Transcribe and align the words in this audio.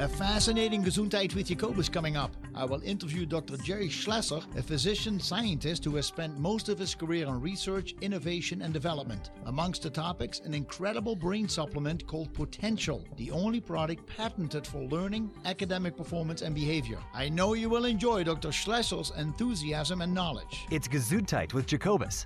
A 0.00 0.08
fascinating 0.08 0.82
Gesundheit 0.82 1.34
with 1.34 1.48
Jacobus 1.48 1.90
coming 1.90 2.16
up. 2.16 2.34
I 2.54 2.64
will 2.64 2.80
interview 2.82 3.26
Dr. 3.26 3.58
Jerry 3.58 3.88
Schlesser, 3.88 4.42
a 4.56 4.62
physician 4.62 5.20
scientist 5.20 5.84
who 5.84 5.94
has 5.96 6.06
spent 6.06 6.38
most 6.38 6.70
of 6.70 6.78
his 6.78 6.94
career 6.94 7.26
on 7.26 7.38
research, 7.42 7.94
innovation, 8.00 8.62
and 8.62 8.72
development. 8.72 9.30
Amongst 9.44 9.82
the 9.82 9.90
topics, 9.90 10.40
an 10.40 10.54
incredible 10.54 11.14
brain 11.14 11.50
supplement 11.50 12.06
called 12.06 12.32
Potential, 12.32 13.04
the 13.18 13.30
only 13.30 13.60
product 13.60 14.06
patented 14.06 14.66
for 14.66 14.84
learning, 14.84 15.30
academic 15.44 15.98
performance, 15.98 16.40
and 16.40 16.54
behavior. 16.54 16.98
I 17.12 17.28
know 17.28 17.52
you 17.52 17.68
will 17.68 17.84
enjoy 17.84 18.24
Dr. 18.24 18.48
Schlesser's 18.48 19.12
enthusiasm 19.18 20.00
and 20.00 20.14
knowledge. 20.14 20.66
It's 20.70 20.88
Gesundheit 20.88 21.52
with 21.52 21.66
Jacobus. 21.66 22.24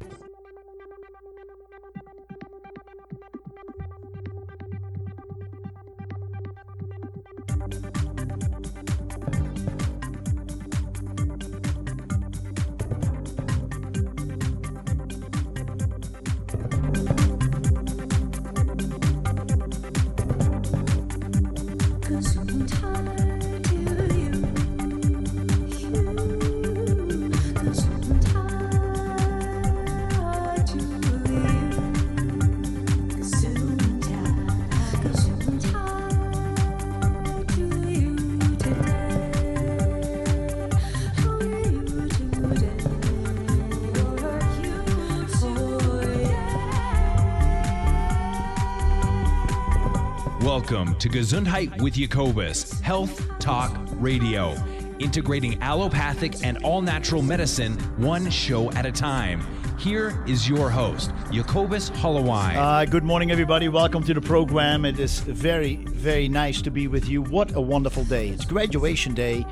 To 51.00 51.08
Gesundheit 51.10 51.82
with 51.82 51.94
Jacobus, 51.94 52.80
Health 52.80 53.28
Talk 53.38 53.76
Radio, 53.96 54.54
integrating 55.00 55.60
allopathic 55.60 56.42
and 56.42 56.56
all 56.64 56.80
natural 56.80 57.20
medicine 57.20 57.74
one 57.98 58.30
show 58.30 58.70
at 58.72 58.86
a 58.86 58.92
time. 58.92 59.46
Here 59.78 60.24
is 60.26 60.48
your 60.48 60.70
host, 60.70 61.12
Jacobus 61.30 61.88
Holloway. 61.88 62.54
Uh, 62.56 62.84
good 62.86 63.04
morning, 63.04 63.30
everybody. 63.30 63.68
Welcome 63.68 64.02
to 64.04 64.14
the 64.14 64.20
program. 64.20 64.84
It 64.84 64.98
is 64.98 65.20
very, 65.20 65.76
very 65.76 66.28
nice 66.28 66.62
to 66.62 66.70
be 66.70 66.86
with 66.88 67.06
you. 67.08 67.22
What 67.22 67.54
a 67.54 67.60
wonderful 67.60 68.04
day! 68.04 68.28
It's 68.28 68.44
graduation 68.44 69.12
day 69.14 69.44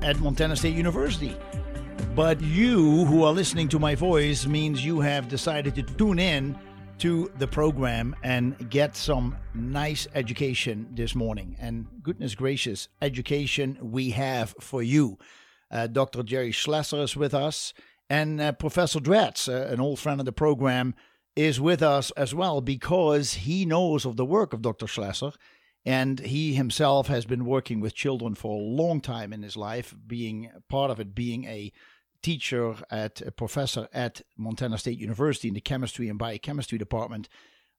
at 0.00 0.18
Montana 0.20 0.56
State 0.56 0.74
University. 0.74 1.36
But 2.14 2.40
you 2.40 3.04
who 3.06 3.24
are 3.24 3.32
listening 3.32 3.68
to 3.70 3.78
my 3.78 3.94
voice 3.94 4.46
means 4.46 4.84
you 4.84 5.00
have 5.00 5.28
decided 5.28 5.74
to 5.74 5.82
tune 5.82 6.18
in 6.18 6.56
to 7.04 7.30
the 7.36 7.46
program 7.46 8.16
and 8.22 8.70
get 8.70 8.96
some 8.96 9.36
nice 9.52 10.08
education 10.14 10.88
this 10.92 11.14
morning. 11.14 11.54
And 11.60 11.86
goodness 12.02 12.34
gracious, 12.34 12.88
education 13.02 13.76
we 13.82 14.12
have 14.12 14.54
for 14.58 14.82
you. 14.82 15.18
Uh, 15.70 15.86
Dr. 15.86 16.22
Jerry 16.22 16.50
Schlesser 16.50 17.02
is 17.02 17.14
with 17.14 17.34
us, 17.34 17.74
and 18.08 18.40
uh, 18.40 18.52
Professor 18.52 19.00
Dratz, 19.00 19.50
uh, 19.50 19.70
an 19.70 19.80
old 19.80 19.98
friend 19.98 20.18
of 20.18 20.24
the 20.24 20.32
program, 20.32 20.94
is 21.36 21.60
with 21.60 21.82
us 21.82 22.10
as 22.12 22.34
well 22.34 22.62
because 22.62 23.34
he 23.34 23.66
knows 23.66 24.06
of 24.06 24.16
the 24.16 24.24
work 24.24 24.54
of 24.54 24.62
Dr. 24.62 24.86
Schlesser. 24.86 25.34
And 25.84 26.20
he 26.20 26.54
himself 26.54 27.08
has 27.08 27.26
been 27.26 27.44
working 27.44 27.80
with 27.80 27.94
children 27.94 28.34
for 28.34 28.56
a 28.56 28.64
long 28.64 29.02
time 29.02 29.34
in 29.34 29.42
his 29.42 29.58
life, 29.58 29.94
being 30.06 30.50
part 30.70 30.90
of 30.90 31.00
it 31.00 31.14
being 31.14 31.44
a 31.44 31.70
teacher 32.24 32.74
at 32.90 33.20
a 33.20 33.30
professor 33.30 33.86
at 33.92 34.22
Montana 34.38 34.78
State 34.78 34.98
University 34.98 35.48
in 35.48 35.54
the 35.54 35.60
chemistry 35.60 36.08
and 36.08 36.18
biochemistry 36.18 36.78
department. 36.78 37.28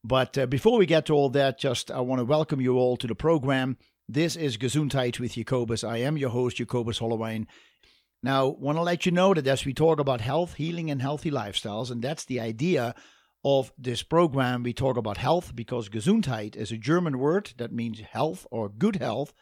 But 0.04 0.38
uh, 0.38 0.46
before 0.46 0.78
we 0.78 0.86
get 0.86 1.08
to 1.08 1.14
all 1.14 1.30
that, 1.32 1.58
just 1.58 1.90
I 1.90 2.02
want 2.02 2.20
to 2.20 2.26
welcome 2.26 2.62
you 2.62 2.78
all 2.78 2.96
to 2.98 3.08
the 3.08 3.16
program. 3.16 3.78
This 4.08 4.36
is 4.36 4.56
Gesundheit 4.56 5.20
with 5.20 5.34
Jacobus. 5.34 5.84
I 5.84 5.98
am 5.98 6.16
your 6.16 6.30
host, 6.30 6.58
Jacobus 6.58 7.00
Holloway. 7.00 7.48
Now, 8.22 8.48
want 8.48 8.78
to 8.78 8.84
let 8.84 9.08
you 9.08 9.12
know 9.12 9.34
that 9.34 9.48
as 9.48 9.66
we 9.66 9.74
talk 9.74 10.00
about 10.00 10.22
health, 10.22 10.54
healing, 10.54 10.92
and 10.92 11.02
healthy 11.02 11.32
lifestyles, 11.32 11.90
and 11.90 12.04
that's 12.04 12.26
the 12.26 12.40
idea 12.40 12.94
of 13.44 13.74
this 13.80 14.04
program, 14.04 14.62
we 14.62 14.74
talk 14.74 14.96
about 14.96 15.18
health 15.18 15.56
because 15.56 15.90
Gesundheit 15.90 16.56
is 16.56 16.72
a 16.72 16.78
German 16.78 17.18
word 17.18 17.54
that 17.58 17.72
means 17.72 18.00
health 18.00 18.46
or 18.52 18.70
good 18.70 18.98
health. 18.98 19.34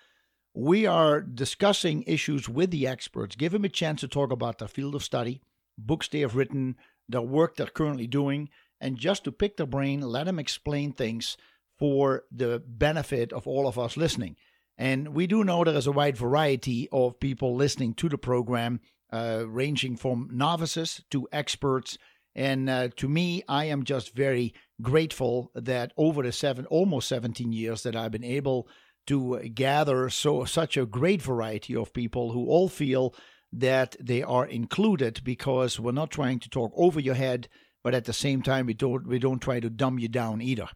We 0.54 0.86
are 0.86 1.22
discussing 1.22 2.04
issues 2.06 2.48
with 2.48 2.70
the 2.70 2.86
experts, 2.86 3.36
give 3.36 3.54
them 3.54 3.66
a 3.66 3.70
chance 3.70 4.02
to 4.02 4.08
talk 4.08 4.32
about 4.32 4.60
their 4.60 4.68
field 4.68 4.94
of 4.94 5.04
study, 5.04 5.42
books 5.78 6.08
they 6.08 6.20
have 6.20 6.36
written, 6.36 6.76
the 7.10 7.22
work 7.22 7.56
they're 7.56 7.68
currently 7.68 8.06
doing, 8.06 8.50
and 8.80 8.98
just 8.98 9.24
to 9.24 9.32
pick 9.32 9.58
their 9.58 9.66
brain, 9.66 10.02
let 10.02 10.26
them 10.26 10.38
explain 10.38 10.92
things 10.92 11.38
for 11.80 12.24
the 12.32 12.62
benefit 12.68 13.34
of 13.34 13.48
all 13.48 13.68
of 13.68 13.80
us 13.80 13.98
listening. 13.98 14.36
And 14.78 15.10
we 15.10 15.26
do 15.26 15.44
know 15.44 15.64
there 15.64 15.76
is 15.76 15.88
a 15.88 15.92
wide 15.92 16.18
variety 16.18 16.88
of 16.92 17.20
people 17.20 17.56
listening 17.56 17.94
to 17.96 18.10
the 18.10 18.18
program, 18.18 18.80
uh, 19.12 19.46
ranging 19.48 19.96
from 19.96 20.30
novices 20.32 21.02
to 21.12 21.28
experts. 21.32 21.98
And 22.36 22.70
uh, 22.70 22.90
to 22.98 23.08
me, 23.08 23.44
I 23.48 23.66
am 23.66 23.84
just 23.84 24.16
very 24.16 24.54
grateful 24.82 25.52
that 25.56 25.94
over 25.98 26.24
the 26.24 26.32
seven, 26.32 26.66
almost 26.68 27.08
17 27.08 27.52
years 27.52 27.84
that 27.84 27.96
I've 27.96 28.12
been 28.12 28.24
able 28.24 28.68
to 29.08 29.40
gather 29.50 30.10
so 30.10 30.46
such 30.46 30.78
a 30.78 30.86
great 30.86 31.22
variety 31.22 31.76
of 31.76 31.94
people 31.94 32.32
who 32.32 32.48
all 32.48 32.70
feel 32.70 33.14
that 33.52 33.96
they 34.00 34.24
are 34.24 34.46
included 34.46 35.22
because 35.24 35.80
we're 35.80 35.92
not 35.92 36.12
trying 36.12 36.40
to 36.40 36.50
talk 36.50 36.72
over 36.76 37.00
your 37.00 37.16
head, 37.16 37.48
but 37.84 37.94
at 37.94 38.06
the 38.06 38.14
same 38.14 38.42
time 38.42 38.66
we 38.66 38.74
don't 38.74 39.06
we 39.06 39.20
don't 39.20 39.42
try 39.42 39.60
to 39.60 39.70
dumb 39.70 40.00
you 40.00 40.08
down 40.08 40.42
either. 40.42 40.68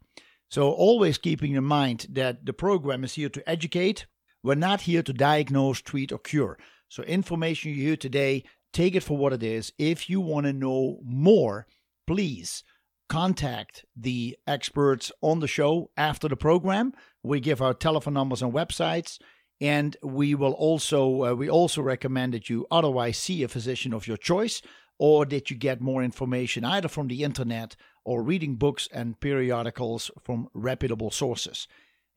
So 0.49 0.71
always 0.71 1.17
keeping 1.17 1.55
in 1.55 1.63
mind 1.63 2.07
that 2.11 2.45
the 2.45 2.53
program 2.53 3.03
is 3.03 3.15
here 3.15 3.29
to 3.29 3.49
educate. 3.49 4.05
We're 4.43 4.55
not 4.55 4.81
here 4.81 5.03
to 5.03 5.13
diagnose, 5.13 5.81
treat, 5.81 6.11
or 6.11 6.19
cure. 6.19 6.57
So 6.89 7.03
information 7.03 7.71
you 7.71 7.83
hear 7.83 7.97
today, 7.97 8.43
take 8.71 8.95
it 8.95 9.03
for 9.03 9.17
what 9.17 9.33
it 9.33 9.43
is. 9.43 9.73
If 9.77 10.09
you 10.09 10.21
want 10.21 10.45
to 10.45 10.53
know 10.53 10.99
more, 11.03 11.67
please 12.05 12.63
contact 13.09 13.85
the 13.95 14.37
experts 14.45 15.11
on 15.21 15.39
the 15.39 15.47
show 15.47 15.89
after 15.97 16.27
the 16.27 16.35
program. 16.35 16.93
We 17.23 17.39
give 17.39 17.61
our 17.61 17.73
telephone 17.73 18.13
numbers 18.13 18.41
and 18.41 18.53
websites. 18.53 19.19
And 19.59 19.97
we 20.03 20.35
will 20.35 20.53
also 20.53 21.23
uh, 21.23 21.33
we 21.33 21.49
also 21.49 21.81
recommend 21.81 22.33
that 22.33 22.49
you 22.49 22.67
otherwise 22.69 23.17
see 23.17 23.41
a 23.41 23.47
physician 23.47 23.91
of 23.93 24.07
your 24.07 24.17
choice 24.17 24.61
or 24.99 25.25
that 25.25 25.49
you 25.49 25.57
get 25.57 25.81
more 25.81 26.03
information 26.03 26.63
either 26.63 26.87
from 26.87 27.07
the 27.07 27.23
internet 27.23 27.75
or 28.03 28.23
reading 28.23 28.55
books 28.55 28.87
and 28.91 29.19
periodicals 29.19 30.11
from 30.23 30.47
reputable 30.53 31.11
sources. 31.11 31.67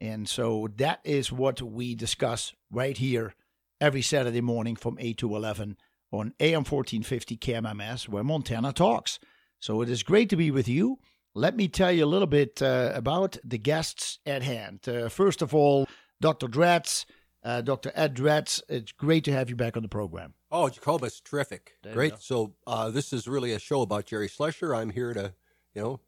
And 0.00 0.28
so 0.28 0.68
that 0.76 1.00
is 1.04 1.32
what 1.32 1.60
we 1.60 1.94
discuss 1.94 2.54
right 2.70 2.96
here 2.96 3.34
every 3.80 4.02
Saturday 4.02 4.40
morning 4.40 4.76
from 4.76 4.96
8 4.98 5.18
to 5.18 5.34
11 5.36 5.76
on 6.12 6.34
AM 6.40 6.64
1450 6.64 7.36
KMMS, 7.36 8.08
where 8.08 8.24
Montana 8.24 8.72
talks. 8.72 9.18
So 9.60 9.82
it 9.82 9.88
is 9.90 10.02
great 10.02 10.30
to 10.30 10.36
be 10.36 10.50
with 10.50 10.68
you. 10.68 10.98
Let 11.34 11.54
me 11.54 11.68
tell 11.68 11.92
you 11.92 12.04
a 12.04 12.06
little 12.06 12.26
bit 12.26 12.60
uh, 12.60 12.90
about 12.94 13.36
the 13.44 13.58
guests 13.58 14.18
at 14.26 14.42
hand. 14.42 14.88
Uh, 14.88 15.08
first 15.08 15.42
of 15.42 15.54
all, 15.54 15.86
Dr. 16.20 16.48
Dratz, 16.48 17.04
uh, 17.44 17.60
Dr. 17.60 17.92
Ed 17.94 18.16
Dratz, 18.16 18.60
it's 18.68 18.90
great 18.92 19.22
to 19.24 19.32
have 19.32 19.48
you 19.48 19.54
back 19.56 19.76
on 19.76 19.82
the 19.82 19.88
program. 19.88 20.34
Oh, 20.50 20.68
Jacobus, 20.68 21.20
terrific. 21.20 21.74
Great. 21.92 22.14
So 22.18 22.54
uh, 22.66 22.90
this 22.90 23.12
is 23.12 23.28
really 23.28 23.52
a 23.52 23.58
show 23.60 23.82
about 23.82 24.06
Jerry 24.06 24.28
Schlesser. 24.28 24.76
I'm 24.76 24.90
here 24.90 25.14
to, 25.14 25.32
you 25.74 25.82
know, 25.82 26.00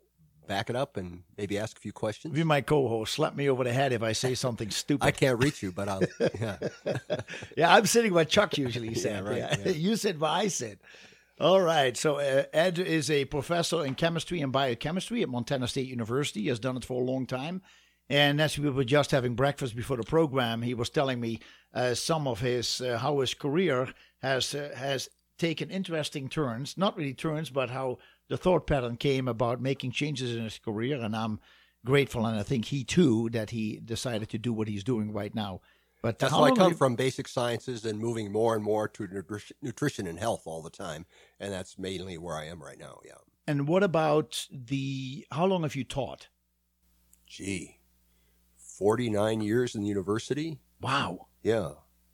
back 0.49 0.69
it 0.69 0.75
up 0.75 0.97
and 0.97 1.23
maybe 1.39 1.57
ask 1.59 1.77
a 1.77 1.81
few 1.81 1.93
questions. 1.93 2.35
Be 2.35 2.43
my 2.43 2.61
co-host. 2.61 3.13
Slap 3.15 3.37
me 3.37 3.49
over 3.49 3.63
the 3.63 3.73
head 3.73 3.93
if 3.93 4.03
I 4.03 4.13
say 4.13 4.35
something 4.35 4.71
stupid. 4.83 5.05
I 5.07 5.13
can't 5.13 5.39
reach 5.39 5.63
you, 5.63 5.71
but 5.71 5.89
I'll. 5.89 6.03
Yeah, 6.41 6.57
yeah 7.57 7.75
I'm 7.75 7.87
sitting 7.87 8.13
where 8.13 8.25
Chuck 8.25 8.59
usually 8.59 8.95
sat. 8.97 9.23
Yeah, 9.23 9.29
right, 9.29 9.39
Yeah. 9.39 9.57
yeah. 9.67 9.73
you 9.73 9.95
sit 9.97 10.19
where 10.19 10.31
I 10.31 10.49
sit. 10.49 10.81
All 11.43 11.61
right. 11.61 11.97
So 11.97 12.21
uh, 12.21 12.45
Ed 12.53 12.79
is 12.79 13.11
a 13.11 13.25
professor 13.25 13.85
in 13.85 13.97
chemistry 13.97 14.41
and 14.41 14.53
biochemistry 14.53 15.23
at 15.23 15.29
Montana 15.29 15.67
State 15.67 15.89
University. 15.89 16.43
He 16.43 16.49
has 16.51 16.61
done 16.61 16.77
it 16.77 16.85
for 16.85 17.03
a 17.03 17.05
long 17.05 17.27
time. 17.27 17.63
And 18.09 18.41
as 18.41 18.57
we 18.57 18.71
were 18.71 18.85
just 18.85 19.11
having 19.11 19.35
breakfast 19.35 19.75
before 19.75 19.97
the 19.97 20.05
program, 20.05 20.63
he 20.63 20.73
was 20.73 20.89
telling 20.89 21.19
me 21.19 21.41
uh, 21.75 21.95
some 21.95 22.29
of 22.29 22.39
his 22.39 22.81
uh, 22.81 22.97
how 22.99 23.19
his 23.19 23.35
career 23.35 23.89
has 24.23 24.55
uh, 24.55 24.71
has 24.77 25.09
taken 25.37 25.69
interesting 25.69 26.29
turns. 26.29 26.79
Not 26.79 26.97
really 26.97 27.13
turns, 27.13 27.51
but 27.51 27.71
how 27.71 27.99
the 28.29 28.37
thought 28.37 28.69
pattern 28.69 28.97
came 28.97 29.27
about 29.27 29.61
making 29.61 29.91
changes 29.91 30.37
in 30.37 30.45
his 30.45 30.61
career. 30.61 31.01
And 31.01 31.17
I'm 31.17 31.41
grateful, 31.85 32.25
and 32.25 32.39
I 32.39 32.45
think 32.45 32.67
he 32.67 32.85
too 32.85 33.31
that 33.31 33.51
he 33.51 33.81
decided 33.85 34.29
to 34.29 34.39
do 34.39 34.53
what 34.53 34.69
he's 34.69 34.85
doing 34.85 35.13
right 35.13 35.35
now. 35.35 35.61
But 36.03 36.19
that's 36.19 36.33
how 36.33 36.41
why 36.43 36.49
I 36.49 36.51
come 36.57 36.73
you- 36.73 36.77
from 36.77 36.97
basic 36.97 37.29
sciences 37.29 37.85
and 37.85 37.99
moving 37.99 38.31
more 38.33 38.55
and 38.57 38.63
more 38.65 38.89
to 38.89 39.07
nutri- 39.07 39.53
nutrition 39.63 40.07
and 40.07 40.19
health 40.19 40.43
all 40.47 40.61
the 40.61 40.71
time, 40.71 41.07
and 41.41 41.53
that's 41.53 41.79
mainly 41.79 42.19
where 42.19 42.37
I 42.37 42.47
am 42.47 42.61
right 42.63 42.79
now. 42.79 42.99
Yeah. 43.05 43.13
And 43.47 43.67
what 43.69 43.83
about 43.83 44.47
the? 44.51 45.27
How 45.31 45.47
long 45.47 45.63
have 45.63 45.75
you 45.77 45.85
taught? 45.85 46.29
Gee, 47.27 47.79
49 48.79 49.41
years 49.41 49.75
in 49.75 49.83
the 49.83 49.89
university. 49.89 50.59
Wow. 50.81 51.29
Yeah. 51.43 51.71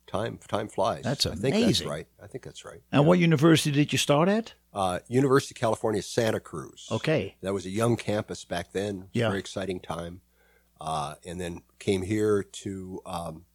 Time 0.07 0.39
time 0.47 0.67
flies. 0.67 1.03
That's 1.03 1.25
amazing. 1.27 1.53
I 1.53 1.57
think 1.61 1.65
that's 1.67 1.85
right. 1.85 2.07
I 2.23 2.27
think 2.27 2.43
that's 2.43 2.65
right. 2.65 2.81
And 2.91 3.05
what 3.05 3.19
university 3.19 3.71
did 3.71 3.91
you 3.91 3.99
start 3.99 4.27
at? 4.27 4.53
Uh, 4.73 4.99
University 5.07 5.53
of 5.55 5.59
California, 5.59 6.01
Santa 6.01 6.39
Cruz. 6.39 6.87
Okay. 6.91 7.35
That 7.41 7.53
was 7.53 7.65
a 7.67 7.69
young 7.69 7.95
campus 7.95 8.43
back 8.43 8.71
then. 8.71 9.09
Yeah. 9.13 9.27
very 9.29 9.39
exciting 9.39 9.79
time. 9.79 10.21
Uh, 10.81 11.15
and 11.25 11.39
then 11.39 11.61
came 11.77 12.01
here 12.01 12.41
to 12.41 13.01
um, 13.05 13.45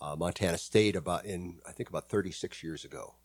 uh, 0.00 0.16
Montana 0.16 0.58
State 0.58 0.96
about 0.96 1.24
in 1.24 1.58
I 1.68 1.72
think 1.72 1.88
about 1.88 2.08
36 2.08 2.62
years 2.62 2.84
ago. 2.84 3.16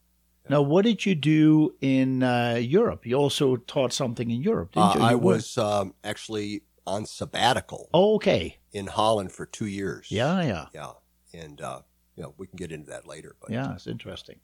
Now, 0.49 0.63
what 0.63 0.85
did 0.85 1.05
you 1.05 1.13
do 1.13 1.75
in 1.81 2.23
uh, 2.23 2.55
Europe? 2.59 3.05
You 3.05 3.15
also 3.15 3.57
taught 3.57 3.93
something 3.93 4.31
in 4.31 4.41
Europe, 4.41 4.71
didn't 4.71 4.89
Uh, 4.89 4.93
you? 4.95 5.01
I 5.01 5.15
was 5.15 5.55
um, 5.57 5.93
actually 6.03 6.63
on 6.87 7.05
sabbatical 7.05 7.89
Oh, 7.93 8.15
okay. 8.15 8.57
in 8.71 8.87
Holland 8.87 9.31
for 9.31 9.45
two 9.45 9.67
years. 9.67 10.07
Yeah, 10.09 10.41
yeah. 10.41 10.65
Yeah. 10.73 10.93
And, 11.31 11.61
uh, 11.61 11.81
you 12.15 12.23
know, 12.23 12.33
we 12.37 12.47
can 12.47 12.57
get 12.57 12.71
into 12.71 12.89
that 12.89 13.05
later. 13.07 13.35
But 13.39 13.51
Yeah, 13.51 13.75
it's 13.75 13.85
interesting. 13.85 14.39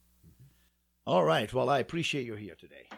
All 1.08 1.24
right. 1.24 1.52
Well, 1.52 1.68
I 1.68 1.80
appreciate 1.80 2.28
you 2.28 2.36
here 2.36 2.56
today. 2.56 2.90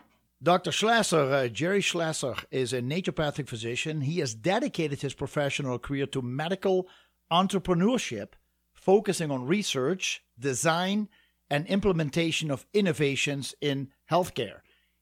Dr. 0.44 0.72
Schlasser, 0.72 1.32
uh, 1.32 1.48
Jerry 1.48 1.82
Schlasser, 1.82 2.36
is 2.52 2.74
a 2.74 2.82
naturopathic 2.82 3.48
physician. 3.48 4.02
He 4.02 4.20
has 4.20 4.34
dedicated 4.34 5.02
his 5.02 5.14
professional 5.14 5.80
career 5.80 6.06
to 6.08 6.22
medical 6.22 6.88
entrepreneurship, 7.32 8.30
focusing 8.80 9.32
on 9.32 9.46
research, 9.46 10.22
design, 10.38 11.10
and 11.50 11.66
implementation 11.68 12.52
of 12.52 12.66
innovations 12.74 13.56
in 13.62 13.90
healthcare. 14.10 14.60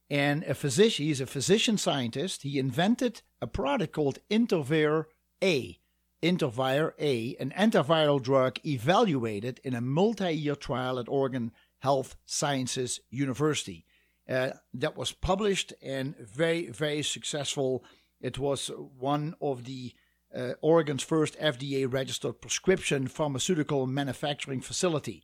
And 0.09 0.43
a 0.43 0.53
physician, 0.53 1.05
he's 1.05 1.21
a 1.21 1.25
physician 1.25 1.77
scientist. 1.77 2.43
He 2.43 2.59
invented 2.59 3.21
a 3.41 3.47
product 3.47 3.93
called 3.93 4.19
Intervir 4.29 5.05
A. 5.43 5.79
Intervir 6.23 6.93
A, 6.99 7.35
an 7.39 7.51
antiviral 7.55 8.21
drug 8.21 8.57
evaluated 8.65 9.59
in 9.63 9.75
a 9.75 9.81
multi 9.81 10.31
year 10.31 10.55
trial 10.55 10.97
at 10.97 11.09
Oregon 11.09 11.51
Health 11.79 12.15
Sciences 12.25 13.01
University. 13.09 13.85
Uh, 14.27 14.51
that 14.73 14.97
was 14.97 15.11
published 15.11 15.73
and 15.81 16.15
very, 16.17 16.69
very 16.69 17.03
successful. 17.03 17.83
It 18.19 18.39
was 18.39 18.71
one 18.97 19.35
of 19.41 19.63
the 19.65 19.93
uh, 20.35 20.53
Oregon's 20.61 21.03
first 21.03 21.37
FDA 21.39 21.91
registered 21.91 22.41
prescription 22.41 23.07
pharmaceutical 23.07 23.87
manufacturing 23.87 24.61
facility. 24.61 25.23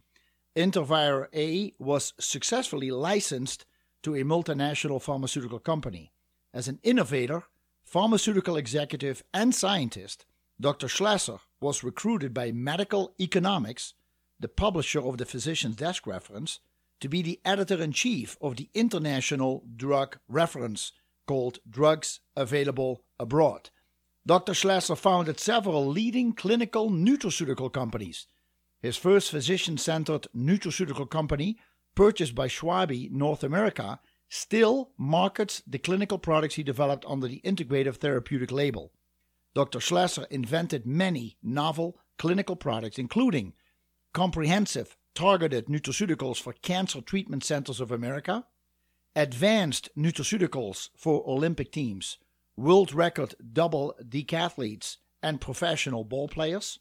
Intervir 0.56 1.28
A 1.34 1.74
was 1.80 2.14
successfully 2.20 2.92
licensed 2.92 3.66
to 4.04 4.16
a 4.16 4.24
multinational 4.24 5.02
pharmaceutical 5.02 5.60
company. 5.60 6.12
As 6.54 6.68
an 6.68 6.80
innovator, 6.84 7.44
pharmaceutical 7.84 8.58
executive, 8.58 9.24
and 9.34 9.56
scientist, 9.56 10.26
Dr. 10.60 10.88
Schlasser 10.88 11.40
was 11.60 11.84
recruited 11.84 12.34
by 12.34 12.52
Medical 12.52 13.14
Economics, 13.20 13.94
the 14.40 14.48
publisher 14.48 15.02
of 15.02 15.18
the 15.18 15.26
Physician's 15.26 15.76
Desk 15.76 16.06
Reference, 16.06 16.60
to 17.00 17.10
be 17.10 17.22
the 17.22 17.40
editor 17.44 17.82
in 17.82 17.92
chief 17.92 18.38
of 18.40 18.56
the 18.56 18.70
international 18.74 19.64
drug 19.76 20.18
reference 20.28 20.92
called 21.26 21.60
Drugs 21.70 22.20
Available 22.36 23.04
Abroad. 23.20 23.72
Dr. 24.26 24.54
Schlasser 24.54 24.96
founded 24.96 25.40
several 25.40 25.86
leading 25.86 26.34
clinical 26.34 26.90
nutraceutical 26.90 27.72
companies. 27.72 28.26
His 28.82 28.96
first 28.96 29.30
physician 29.30 29.78
centered 29.78 30.28
nutraceutical 30.36 31.10
company, 31.10 31.58
purchased 31.94 32.34
by 32.34 32.48
Schwabe 32.48 33.12
North 33.12 33.44
America, 33.44 34.00
still 34.30 34.92
markets 34.98 35.62
the 35.68 35.78
clinical 35.78 36.18
products 36.18 36.56
he 36.56 36.64
developed 36.64 37.06
under 37.08 37.28
the 37.28 37.42
integrative 37.44 37.98
therapeutic 37.98 38.52
label. 38.52 38.94
Dr. 39.54 39.80
Schlasser 39.80 40.26
invented 40.32 40.86
many 40.86 41.38
novel 41.44 42.00
clinical 42.18 42.56
products, 42.56 42.98
including 42.98 43.54
comprehensive 44.14 44.96
targeted 45.16 45.68
nutraceuticals 45.68 46.42
for 46.42 46.54
Cancer 46.54 47.02
Treatment 47.02 47.44
Centers 47.44 47.82
of 47.82 47.92
America, 47.92 48.46
advanced 49.16 49.90
nutraceuticals 49.98 50.90
for 50.96 51.24
Olympic 51.28 51.72
teams, 51.72 52.18
world 52.56 52.94
record 52.94 53.36
double 53.52 53.96
decathletes, 54.02 54.98
and 55.24 55.40
professional 55.40 56.04
ball 56.04 56.28
players, 56.28 56.80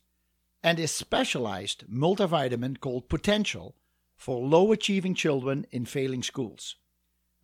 and 0.62 0.78
a 0.80 0.88
specialized 0.88 1.84
multivitamin 1.88 2.80
called 2.80 3.08
Potential 3.08 3.76
for 4.16 4.44
low 4.44 4.72
achieving 4.72 5.14
children 5.14 5.64
in 5.70 5.84
failing 5.84 6.22
schools. 6.22 6.76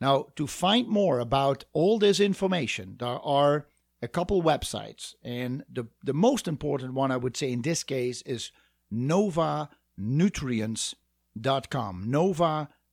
Now, 0.00 0.28
to 0.36 0.46
find 0.46 0.88
more 0.88 1.18
about 1.18 1.64
all 1.72 1.98
this 1.98 2.20
information, 2.20 2.96
there 2.98 3.18
are 3.20 3.66
a 4.00 4.08
couple 4.08 4.40
websites, 4.42 5.14
and 5.24 5.64
the, 5.68 5.88
the 6.04 6.12
most 6.12 6.46
important 6.46 6.94
one 6.94 7.10
I 7.10 7.16
would 7.16 7.36
say 7.36 7.50
in 7.50 7.62
this 7.62 7.82
case 7.82 8.22
is 8.22 8.52
novanutrients.com. 8.92 10.94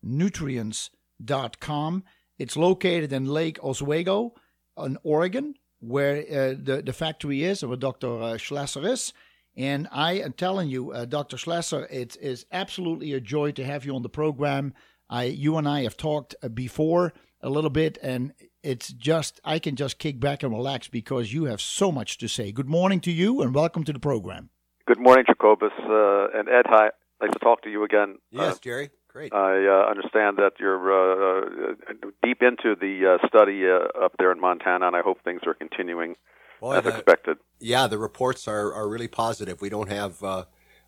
Novanutrients.com. 0.06 2.04
It's 2.38 2.58
located 2.58 3.14
in 3.14 3.26
Lake 3.26 3.64
Oswego 3.64 4.34
in 4.78 4.98
Oregon, 5.04 5.56
where 5.80 6.18
uh, 6.18 6.56
the, 6.58 6.82
the 6.86 6.94
factory 6.94 7.44
is, 7.44 7.64
where 7.64 7.78
Dr. 7.78 8.22
Uh, 8.22 8.38
Schlasser 8.38 8.88
is. 8.88 9.14
And 9.58 9.88
I 9.92 10.14
am 10.14 10.34
telling 10.34 10.70
you, 10.70 10.92
uh, 10.92 11.06
Dr. 11.06 11.38
Schlasser, 11.38 11.88
it 11.90 12.18
is 12.22 12.46
absolutely 12.52 13.14
a 13.14 13.22
joy 13.22 13.52
to 13.54 13.64
have 13.64 13.86
you 13.86 13.96
on 13.96 14.02
the 14.02 14.10
program. 14.10 14.74
I, 15.10 15.26
you 15.26 15.58
and 15.58 15.68
I 15.68 15.84
have 15.84 15.96
talked 15.96 16.36
uh, 16.44 16.50
before 16.50 17.14
a 17.42 17.50
little 17.50 17.70
bit, 17.70 17.98
and 18.02 18.34
it's 18.64 18.90
just 18.90 19.40
I 19.46 19.60
can 19.60 19.76
just 19.76 20.00
kick 20.00 20.20
back 20.20 20.44
and 20.44 20.52
relax 20.52 20.88
because 20.88 21.32
you 21.32 21.46
have 21.46 21.62
so 21.62 21.92
much 21.92 22.18
to 22.18 22.28
say. 22.28 22.52
Good 22.52 22.68
morning 22.68 23.00
to 23.02 23.12
you, 23.12 23.42
and 23.42 23.54
welcome 23.54 23.84
to 23.86 23.94
the 23.94 24.00
program. 24.00 24.50
Good 24.88 25.00
morning, 25.00 25.26
Jacobus 25.28 25.72
uh, 25.84 26.28
and 26.38 26.50
Ed. 26.50 26.66
Hi, 26.66 26.90
nice 27.22 27.32
to 27.32 27.40
talk 27.40 27.62
to 27.64 27.70
you 27.70 27.84
again. 27.84 28.18
Yes, 28.32 28.56
Uh, 28.56 28.60
Jerry. 28.62 28.90
Great. 29.16 29.34
I 29.34 29.66
uh, 29.66 29.90
understand 29.90 30.36
that 30.40 30.60
you're 30.60 30.92
uh, 30.92 31.72
uh, 31.72 32.10
deep 32.22 32.42
into 32.42 32.76
the 32.76 33.18
uh, 33.18 33.28
study 33.30 33.64
uh, 33.66 34.04
up 34.04 34.12
there 34.20 34.30
in 34.34 34.42
Montana, 34.42 34.88
and 34.88 34.94
I 34.94 35.02
hope 35.02 35.24
things 35.24 35.40
are 35.46 35.54
continuing 35.54 36.16
Boy, 36.60 36.76
as 36.76 36.84
the- 36.84 36.90
expected. 36.98 37.38
yeah, 37.62 37.88
the 37.88 37.98
reports 37.98 38.46
are, 38.46 38.74
are 38.74 38.90
really 38.90 39.08
positive. 39.08 39.62
We 39.62 39.70
don't 39.70 39.90
have 39.90 40.22
uh, 40.22 40.44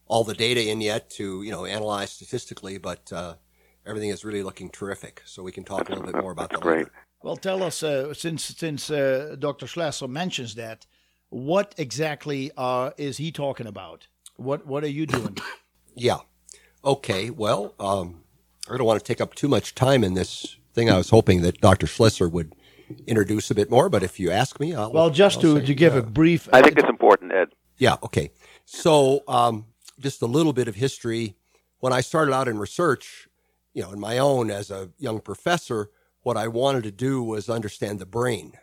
all 0.07 0.25
the 0.25 0.33
data 0.33 0.69
in 0.69 0.81
yet 0.81 1.09
to 1.11 1.41
you 1.41 1.51
know 1.51 1.63
analyze 1.63 2.11
statistically, 2.11 2.77
but 2.77 3.13
uh, 3.13 3.35
everything 3.85 4.09
is 4.09 4.25
really 4.25 4.43
looking 4.43 4.69
terrific. 4.71 5.21
So 5.23 5.41
we 5.41 5.53
can 5.53 5.63
talk 5.63 5.87
a 5.87 5.93
little 5.93 6.05
bit 6.11 6.21
more 6.21 6.33
about 6.33 6.49
that 6.49 6.59
Great. 6.59 6.79
later. 6.79 6.91
Well, 7.23 7.37
tell 7.37 7.63
us 7.63 7.81
uh, 7.81 8.13
since 8.13 8.43
since 8.43 8.91
uh, 8.91 9.37
Dr. 9.39 9.67
Schlasser 9.67 10.09
mentions 10.09 10.55
that, 10.55 10.85
what 11.29 11.73
exactly 11.77 12.51
uh, 12.57 12.91
is 12.97 13.15
he 13.19 13.31
talking 13.31 13.67
about? 13.67 14.07
What 14.35 14.67
what 14.67 14.83
are 14.83 14.89
you 14.99 15.05
doing? 15.05 15.37
Yeah. 15.99 16.17
Okay. 16.83 17.29
Well, 17.29 17.73
um, 17.79 18.23
I 18.69 18.77
don't 18.77 18.85
want 18.85 18.99
to 18.99 19.05
take 19.05 19.21
up 19.21 19.35
too 19.35 19.47
much 19.47 19.75
time 19.75 20.03
in 20.03 20.13
this 20.13 20.57
thing. 20.73 20.89
I 20.89 20.97
was 20.97 21.09
hoping 21.09 21.41
that 21.41 21.61
Dr. 21.61 21.87
Schlesser 21.87 22.29
would 22.31 22.53
introduce 23.05 23.51
a 23.51 23.55
bit 23.55 23.69
more, 23.69 23.89
but 23.89 24.03
if 24.03 24.19
you 24.19 24.31
ask 24.31 24.59
me, 24.59 24.73
I'll. 24.73 24.91
well, 24.91 25.09
just 25.09 25.37
I'll 25.37 25.55
to, 25.55 25.59
say, 25.59 25.65
to 25.65 25.75
give 25.75 25.95
uh, 25.95 25.99
a 25.99 26.01
brief. 26.01 26.47
I 26.53 26.61
think 26.61 26.77
it's 26.77 26.89
important, 26.89 27.33
Ed. 27.33 27.49
Yeah. 27.77 27.97
Okay. 28.03 28.31
So, 28.65 29.23
um, 29.27 29.65
just 29.99 30.21
a 30.21 30.25
little 30.25 30.53
bit 30.53 30.67
of 30.67 30.75
history. 30.75 31.35
When 31.79 31.93
I 31.93 32.01
started 32.01 32.33
out 32.33 32.47
in 32.47 32.57
research, 32.57 33.27
you 33.73 33.83
know, 33.83 33.91
in 33.91 33.99
my 33.99 34.17
own 34.17 34.49
as 34.49 34.71
a 34.71 34.89
young 34.97 35.19
professor, 35.19 35.91
what 36.21 36.37
I 36.37 36.47
wanted 36.47 36.83
to 36.83 36.91
do 36.91 37.21
was 37.21 37.49
understand 37.49 37.99
the 37.99 38.05
brain 38.05 38.53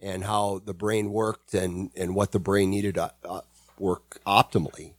and 0.00 0.24
how 0.24 0.60
the 0.64 0.74
brain 0.74 1.10
worked 1.12 1.54
and, 1.54 1.90
and 1.96 2.14
what 2.14 2.32
the 2.32 2.38
brain 2.38 2.70
needed 2.70 2.96
to 2.96 3.12
uh, 3.24 3.40
work 3.78 4.20
optimally. 4.26 4.94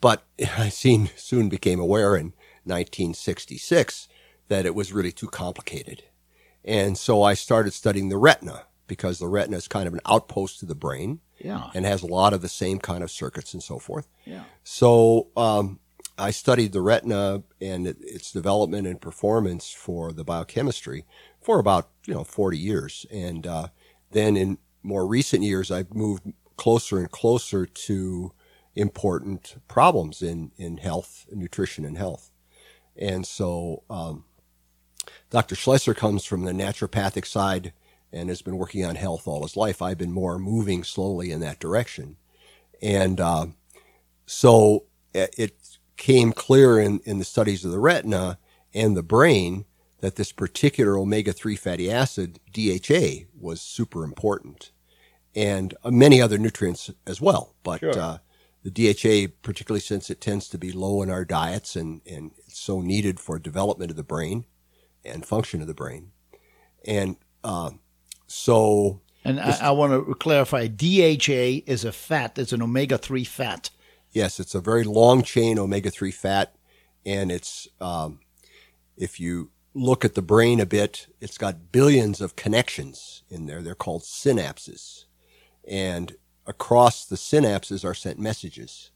But 0.00 0.24
I 0.58 0.68
seen, 0.68 1.10
soon 1.16 1.48
became 1.48 1.80
aware 1.80 2.16
in 2.16 2.32
1966 2.64 4.08
that 4.48 4.66
it 4.66 4.74
was 4.74 4.92
really 4.92 5.12
too 5.12 5.28
complicated. 5.28 6.04
And 6.64 6.96
so 6.96 7.22
I 7.22 7.34
started 7.34 7.72
studying 7.72 8.08
the 8.08 8.18
retina 8.18 8.64
because 8.86 9.18
the 9.18 9.28
retina 9.28 9.56
is 9.56 9.68
kind 9.68 9.86
of 9.86 9.94
an 9.94 10.00
outpost 10.06 10.60
to 10.60 10.66
the 10.66 10.74
brain 10.74 11.20
yeah, 11.38 11.70
and 11.74 11.84
has 11.84 12.02
a 12.02 12.06
lot 12.06 12.32
of 12.32 12.42
the 12.42 12.48
same 12.48 12.78
kind 12.78 13.02
of 13.02 13.10
circuits 13.10 13.54
and 13.54 13.62
so 13.62 13.78
forth. 13.78 14.08
yeah. 14.24 14.44
So 14.62 15.28
um, 15.36 15.80
I 16.16 16.30
studied 16.30 16.72
the 16.72 16.80
retina 16.80 17.42
and 17.60 17.86
it, 17.86 17.96
its 18.00 18.32
development 18.32 18.86
and 18.86 19.00
performance 19.00 19.70
for 19.70 20.12
the 20.12 20.24
biochemistry 20.24 21.04
for 21.40 21.58
about 21.58 21.90
you 22.06 22.14
know 22.14 22.24
40 22.24 22.58
years, 22.58 23.06
and 23.10 23.46
uh, 23.46 23.68
then 24.12 24.36
in 24.36 24.58
more 24.82 25.06
recent 25.06 25.42
years 25.42 25.70
I've 25.70 25.94
moved 25.94 26.32
closer 26.56 26.98
and 26.98 27.10
closer 27.10 27.66
to 27.66 28.32
important 28.76 29.56
problems 29.68 30.22
in 30.22 30.52
in 30.56 30.78
health, 30.78 31.26
nutrition, 31.32 31.84
and 31.84 31.98
health, 31.98 32.30
and 32.96 33.26
so. 33.26 33.82
Um, 33.90 34.24
Dr. 35.30 35.54
Schlesser 35.56 35.94
comes 35.96 36.24
from 36.24 36.44
the 36.44 36.52
naturopathic 36.52 37.26
side 37.26 37.72
and 38.12 38.28
has 38.28 38.40
been 38.42 38.56
working 38.56 38.84
on 38.84 38.94
health 38.94 39.26
all 39.26 39.42
his 39.42 39.56
life. 39.56 39.82
I've 39.82 39.98
been 39.98 40.12
more 40.12 40.38
moving 40.38 40.84
slowly 40.84 41.30
in 41.30 41.40
that 41.40 41.58
direction. 41.58 42.16
And 42.80 43.20
uh, 43.20 43.46
so 44.26 44.84
it 45.12 45.34
it 45.36 45.78
came 45.96 46.32
clear 46.32 46.78
in, 46.78 47.00
in 47.04 47.18
the 47.18 47.24
studies 47.24 47.64
of 47.64 47.72
the 47.72 47.80
retina 47.80 48.38
and 48.72 48.96
the 48.96 49.02
brain 49.02 49.64
that 50.00 50.16
this 50.16 50.32
particular 50.32 50.96
omega 50.98 51.32
3 51.32 51.56
fatty 51.56 51.90
acid, 51.90 52.40
DHA, 52.52 53.26
was 53.38 53.60
super 53.60 54.04
important. 54.04 54.70
And 55.34 55.74
uh, 55.82 55.90
many 55.90 56.20
other 56.22 56.38
nutrients 56.38 56.90
as 57.06 57.20
well. 57.20 57.54
But 57.62 57.80
Sure. 57.80 57.98
uh, 57.98 58.18
the 58.64 58.70
DHA, 58.70 59.34
particularly 59.42 59.80
since 59.80 60.08
it 60.10 60.20
tends 60.20 60.48
to 60.48 60.58
be 60.58 60.72
low 60.72 61.02
in 61.02 61.10
our 61.10 61.24
diets 61.24 61.76
and, 61.76 62.00
and 62.10 62.32
it's 62.46 62.58
so 62.58 62.80
needed 62.80 63.20
for 63.20 63.38
development 63.38 63.90
of 63.90 63.96
the 63.96 64.02
brain 64.02 64.46
and 65.04 65.26
function 65.26 65.60
of 65.60 65.66
the 65.66 65.74
brain. 65.74 66.12
And 66.86 67.16
uh, 67.44 67.72
so. 68.26 69.02
And 69.22 69.38
I, 69.38 69.68
I 69.68 69.70
want 69.70 69.92
to 69.92 70.14
clarify 70.14 70.66
DHA 70.66 71.62
is 71.70 71.84
a 71.84 71.92
fat, 71.92 72.38
it's 72.38 72.52
an 72.52 72.62
omega 72.62 72.96
3 72.96 73.24
fat. 73.24 73.70
Yes, 74.12 74.40
it's 74.40 74.54
a 74.54 74.60
very 74.60 74.84
long 74.84 75.22
chain 75.22 75.58
omega 75.58 75.90
3 75.90 76.10
fat. 76.10 76.54
And 77.04 77.30
it's, 77.30 77.68
um, 77.82 78.20
if 78.96 79.20
you 79.20 79.50
look 79.74 80.06
at 80.06 80.14
the 80.14 80.22
brain 80.22 80.58
a 80.58 80.66
bit, 80.66 81.08
it's 81.20 81.36
got 81.36 81.70
billions 81.70 82.22
of 82.22 82.36
connections 82.36 83.24
in 83.28 83.44
there. 83.44 83.60
They're 83.60 83.74
called 83.74 84.02
synapses. 84.02 85.04
And 85.68 86.16
across 86.46 87.04
the 87.04 87.16
synapses 87.16 87.84
are 87.84 87.94
sent 87.94 88.18
messages 88.18 88.90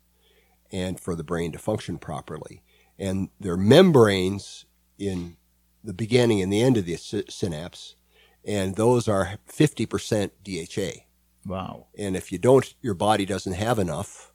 and 0.70 1.00
for 1.00 1.14
the 1.14 1.24
brain 1.24 1.52
to 1.52 1.58
function 1.58 1.98
properly. 1.98 2.62
And 2.98 3.30
there 3.40 3.52
are 3.52 3.58
membranes 3.58 4.66
in 4.98 5.36
the 5.82 5.94
beginning 5.94 6.42
and 6.42 6.52
the 6.52 6.62
end 6.62 6.76
of 6.76 6.84
the 6.84 6.96
synapse, 6.96 7.94
and 8.44 8.76
those 8.76 9.08
are 9.08 9.38
50% 9.48 10.30
DHA. 10.42 11.04
Wow. 11.46 11.86
And 11.96 12.16
if 12.16 12.30
you 12.32 12.38
don't, 12.38 12.74
your 12.82 12.94
body 12.94 13.24
doesn't 13.24 13.54
have 13.54 13.78
enough, 13.78 14.32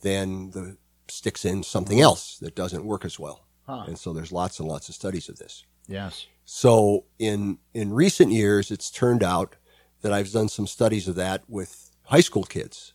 then 0.00 0.50
the 0.50 0.78
sticks 1.08 1.44
in 1.44 1.62
something 1.62 2.00
else 2.00 2.38
that 2.38 2.54
doesn't 2.54 2.84
work 2.84 3.04
as 3.04 3.18
well. 3.18 3.46
Huh. 3.66 3.84
And 3.86 3.98
so 3.98 4.12
there's 4.12 4.32
lots 4.32 4.60
and 4.60 4.68
lots 4.68 4.88
of 4.88 4.94
studies 4.94 5.28
of 5.28 5.38
this. 5.38 5.64
Yes. 5.86 6.26
So 6.44 7.04
in 7.18 7.58
in 7.74 7.92
recent 7.92 8.32
years, 8.32 8.70
it's 8.70 8.90
turned 8.90 9.22
out 9.22 9.56
that 10.02 10.12
I've 10.12 10.30
done 10.32 10.48
some 10.48 10.66
studies 10.66 11.08
of 11.08 11.16
that 11.16 11.42
with 11.48 11.87
high 12.08 12.20
school 12.20 12.44
kids, 12.44 12.94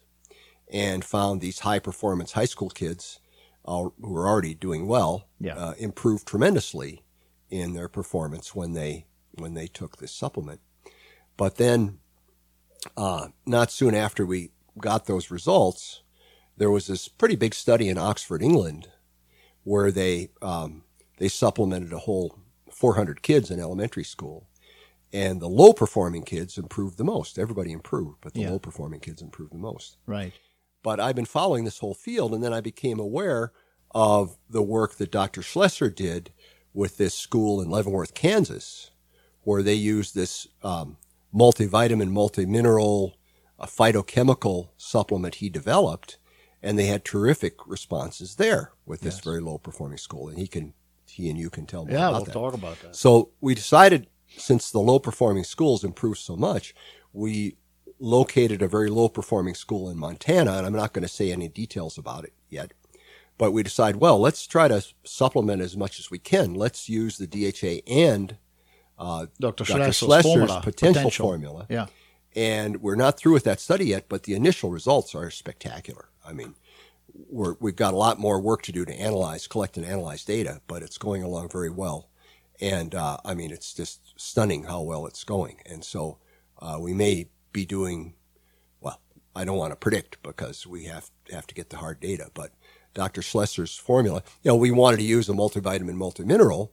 and 0.72 1.05
found 1.05 1.39
these 1.39 1.60
high 1.60 1.79
performance 1.79 2.34
high 2.34 2.46
school 2.46 2.70
kids 2.70 3.20
uh, 3.65 3.89
who 4.01 4.13
were 4.13 4.27
already 4.27 4.53
doing 4.53 4.88
well 4.88 5.27
yeah. 5.39 5.55
uh, 5.55 5.74
improve 5.77 6.25
tremendously 6.25 7.03
in 7.50 7.74
their 7.74 7.88
performance 7.88 8.55
when 8.55 8.74
they 8.74 9.05
when 9.36 9.53
they 9.53 9.67
took 9.67 9.98
this 9.98 10.12
supplement. 10.12 10.60
But 11.38 11.55
then, 11.55 12.00
uh, 12.98 13.29
not 13.46 13.72
soon 13.72 13.96
after 13.96 14.25
we 14.25 14.51
got 14.79 15.05
those 15.05 15.32
results, 15.32 16.01
there 16.58 16.70
was 16.72 16.88
this 16.88 17.08
pretty 17.08 17.36
big 17.36 17.53
study 17.53 17.89
in 17.89 17.98
Oxford, 17.98 18.41
England, 18.41 18.89
where 19.63 19.91
they 19.91 20.29
um, 20.41 20.84
they 21.17 21.27
supplemented 21.27 21.93
a 21.93 22.00
whole 22.00 22.39
400 22.72 23.22
kids 23.22 23.51
in 23.51 23.60
elementary 23.60 24.03
school, 24.03 24.48
and 25.13 25.39
the 25.39 25.48
low 25.48 25.74
performing 25.74 26.24
kids 26.24 26.58
improved 26.58 26.98
the 26.98 27.03
most. 27.03 27.38
Everybody 27.38 27.72
improved, 27.72 28.17
but 28.22 28.34
the 28.34 28.41
yeah. 28.41 28.50
low 28.50 28.60
performing 28.60 29.00
kids 29.00 29.22
improved 29.22 29.53
the 29.53 29.60
most. 29.60 29.98
Right. 30.08 30.34
But 30.82 31.00
I've 31.00 31.15
been 31.15 31.25
following 31.25 31.63
this 31.63 31.79
whole 31.79 31.93
field, 31.93 32.34
and 32.34 32.43
then 32.43 32.51
I 32.51 32.60
became 32.60 33.00
aware 33.00 33.53
of 33.91 34.38
the 34.50 34.63
work 34.63 34.96
that 34.96 35.12
Dr. 35.12 35.41
Schlesser 35.41 35.93
did 35.93 36.32
with 36.74 36.98
this 36.98 37.13
school 37.13 37.62
in 37.62 37.70
Leavenworth, 37.70 38.15
Kansas, 38.15 38.89
where 39.43 39.62
they 39.62 39.75
used 39.75 40.15
this 40.15 40.48
um, 40.63 40.98
multivitamin, 41.34 42.10
multimineral, 42.10 43.13
a 43.60 43.67
phytochemical 43.67 44.70
supplement 44.77 45.36
he 45.36 45.50
developed, 45.50 46.17
and 46.62 46.77
they 46.79 46.88
had 46.88 47.05
terrific 47.05 47.67
responses 47.67 48.36
there 48.36 48.72
with 48.86 49.01
this 49.01 49.15
yes. 49.17 49.24
very 49.24 49.41
low 49.41 49.60
performing 49.60 50.00
school. 50.00 50.27
And 50.27 50.39
he 50.39 50.48
can, 50.48 50.74
he 51.08 51.29
and 51.29 51.38
you 51.38 51.51
can 51.51 51.67
tell 51.67 51.86
me 51.86 51.93
yeah, 51.93 52.10
about 52.10 52.13
we'll 52.13 52.25
that. 52.25 52.34
talk 52.34 52.53
about 52.55 52.82
that. 52.82 52.96
So 52.96 53.29
we 53.41 53.53
decided, 53.53 54.08
since 54.38 54.72
the 54.72 54.80
low 54.80 55.00
performing 55.00 55.44
schools 55.44 55.84
improved 55.84 56.20
so 56.20 56.36
much, 56.36 56.74
we 57.12 57.58
located 58.00 58.62
a 58.62 58.68
very 58.68 58.90
low 58.90 59.10
performing 59.10 59.56
school 59.56 59.90
in 59.90 59.98
Montana, 59.98 60.54
and 60.58 60.66
I'm 60.66 60.74
not 60.74 60.94
going 60.94 61.04
to 61.04 61.08
say 61.10 61.32
any 61.32 61.48
details 61.48 61.98
about 61.98 62.25
it 62.25 62.34
yet. 62.50 62.74
But 63.38 63.52
we 63.52 63.63
decide, 63.63 63.96
well, 63.96 64.20
let's 64.20 64.46
try 64.46 64.68
to 64.68 64.84
supplement 65.04 65.62
as 65.62 65.75
much 65.75 66.00
as 66.00 66.12
we 66.12 66.20
can. 66.20 66.54
Let's 66.54 66.88
use 66.88 67.18
the 67.18 67.28
DHA 67.28 67.90
and 67.92 68.38
uh, 69.00 69.28
Dr. 69.40 69.63
Dr. 69.63 69.92
Schlesser's 69.92 70.24
formula, 70.24 70.62
potential, 70.63 71.02
potential, 71.02 71.25
formula. 71.25 71.66
Yeah. 71.70 71.88
And 72.36 72.82
we're 72.82 72.96
not 72.96 73.18
through 73.18 73.34
with 73.34 73.44
that 73.46 73.60
study 73.60 73.88
yet, 73.88 74.06
but 74.10 74.24
the 74.24 74.34
initial 74.34 74.70
results 74.70 75.16
are 75.16 75.30
spectacular. 75.30 76.10
I 76.25 76.34
mean, 76.34 76.56
we 77.30 77.72
have 77.72 77.75
got 77.75 77.94
a 77.94 77.98
lot 77.98 78.20
more 78.20 78.40
work 78.40 78.62
to 78.63 78.72
do 78.72 78.86
to 78.86 78.94
analyze, 78.94 79.48
collect, 79.48 79.78
and 79.78 79.86
analyze 79.86 80.24
data, 80.24 80.62
but 80.68 80.82
it's 80.82 80.98
going 80.98 81.24
along 81.24 81.50
very 81.50 81.70
well. 81.70 82.10
And 82.60 82.96
uh, 82.96 83.18
I 83.25 83.34
mean, 83.34 83.52
it's 83.52 83.74
just 83.74 84.00
stunning 84.15 84.65
how 84.65 84.82
well 84.82 85.05
it's 85.05 85.24
going. 85.24 85.60
And 85.65 85.84
so 85.84 86.20
uh, 86.60 86.77
we 86.79 86.93
may 86.93 87.29
be 87.51 87.65
doing 87.65 88.13
well. 88.82 89.01
I 89.36 89.46
don't 89.46 89.58
want 89.58 89.72
to 89.72 89.77
predict 89.77 90.22
because 90.24 90.67
we 90.67 90.86
have 90.86 91.10
have 91.32 91.48
to 91.48 91.55
get 91.55 91.70
the 91.70 91.77
hard 91.77 92.00
data, 92.00 92.29
but 92.34 92.51
Dr. 92.93 93.22
Schlesser's 93.22 93.75
formula. 93.75 94.24
You 94.43 94.51
know, 94.51 94.55
we 94.55 94.72
wanted 94.72 94.98
to 94.98 95.03
use 95.03 95.29
a 95.29 95.34
multivitamin, 95.34 95.96
multimineral, 95.96 96.70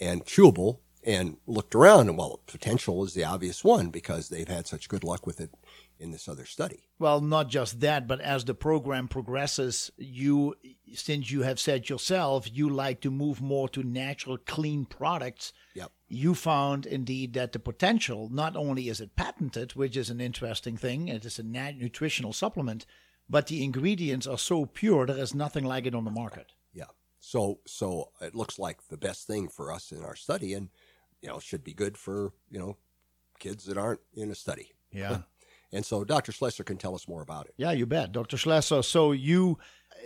and 0.00 0.24
chewable, 0.24 0.78
and 1.02 1.36
looked 1.46 1.74
around, 1.74 2.08
and 2.08 2.16
well, 2.16 2.40
potential 2.46 3.04
is 3.04 3.14
the 3.14 3.24
obvious 3.24 3.64
one 3.64 3.90
because 3.90 4.28
they've 4.28 4.48
had 4.48 4.66
such 4.66 4.88
good 4.88 5.04
luck 5.04 5.26
with 5.26 5.40
it 5.40 5.50
in 5.98 6.10
this 6.10 6.28
other 6.28 6.44
study. 6.44 6.88
Well, 6.98 7.20
not 7.20 7.48
just 7.48 7.80
that, 7.80 8.06
but 8.06 8.20
as 8.20 8.44
the 8.44 8.54
program 8.54 9.08
progresses, 9.08 9.90
you, 9.96 10.54
since 10.94 11.30
you 11.30 11.42
have 11.42 11.60
said 11.60 11.88
yourself, 11.88 12.48
you 12.50 12.68
like 12.68 13.00
to 13.02 13.10
move 13.10 13.40
more 13.40 13.68
to 13.70 13.82
natural, 13.82 14.38
clean 14.38 14.86
products. 14.86 15.52
Yep. 15.74 15.92
You 16.14 16.34
found 16.34 16.86
indeed 16.86 17.32
that 17.34 17.52
the 17.52 17.58
potential, 17.58 18.28
not 18.30 18.56
only 18.56 18.88
is 18.88 19.00
it 19.00 19.16
patented, 19.16 19.72
which 19.72 19.96
is 19.96 20.10
an 20.10 20.20
interesting 20.20 20.76
thing, 20.76 21.08
it 21.08 21.24
is 21.24 21.38
a 21.38 21.42
nutritional 21.42 22.32
supplement, 22.32 22.86
but 23.28 23.46
the 23.46 23.64
ingredients 23.64 24.26
are 24.26 24.38
so 24.38 24.66
pure 24.66 25.06
there 25.06 25.18
is 25.18 25.34
nothing 25.34 25.64
like 25.64 25.86
it 25.86 25.94
on 25.94 26.04
the 26.04 26.10
market. 26.10 26.52
Yeah. 26.72 26.84
So 27.20 27.60
so 27.66 28.10
it 28.20 28.34
looks 28.34 28.58
like 28.58 28.88
the 28.88 28.96
best 28.96 29.26
thing 29.26 29.48
for 29.48 29.72
us 29.72 29.92
in 29.92 30.02
our 30.02 30.16
study 30.16 30.52
and 30.52 30.68
you 31.20 31.28
know 31.28 31.38
should 31.38 31.64
be 31.64 31.72
good 31.72 31.96
for, 31.96 32.32
you 32.50 32.58
know, 32.58 32.76
kids 33.38 33.64
that 33.64 33.78
aren't 33.78 34.00
in 34.14 34.30
a 34.30 34.34
study. 34.34 34.72
Yeah. 34.92 35.18
and 35.72 35.84
so 35.84 36.04
Dr. 36.04 36.32
Schlesser 36.32 36.64
can 36.64 36.76
tell 36.76 36.94
us 36.94 37.08
more 37.08 37.22
about 37.22 37.46
it. 37.46 37.54
Yeah, 37.56 37.72
you 37.72 37.86
bet. 37.86 38.12
Dr. 38.12 38.36
Schlesser, 38.36 38.84
so 38.84 39.12
you 39.12 39.58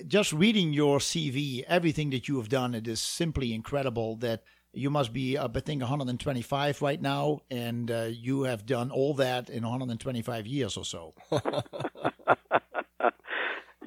just 0.07 0.33
reading 0.33 0.73
your 0.73 0.99
CV, 0.99 1.65
everything 1.67 2.11
that 2.11 2.29
you 2.29 2.37
have 2.39 2.49
done, 2.49 2.75
it 2.75 2.87
is 2.87 3.01
simply 3.01 3.53
incredible 3.53 4.17
that 4.17 4.43
you 4.73 4.91
must 4.91 5.13
be, 5.13 5.37
up, 5.37 5.57
I 5.57 5.61
think, 5.61 5.81
125 5.81 6.83
right 6.83 7.01
now, 7.01 7.41
and 7.51 7.91
uh, 7.91 8.09
you 8.11 8.43
have 8.43 8.67
done 8.67 8.91
all 8.91 9.15
that 9.15 9.51
in 9.51 9.63
125 9.63 10.47
years 10.47 10.77
or 10.77 10.85
so. 10.85 11.15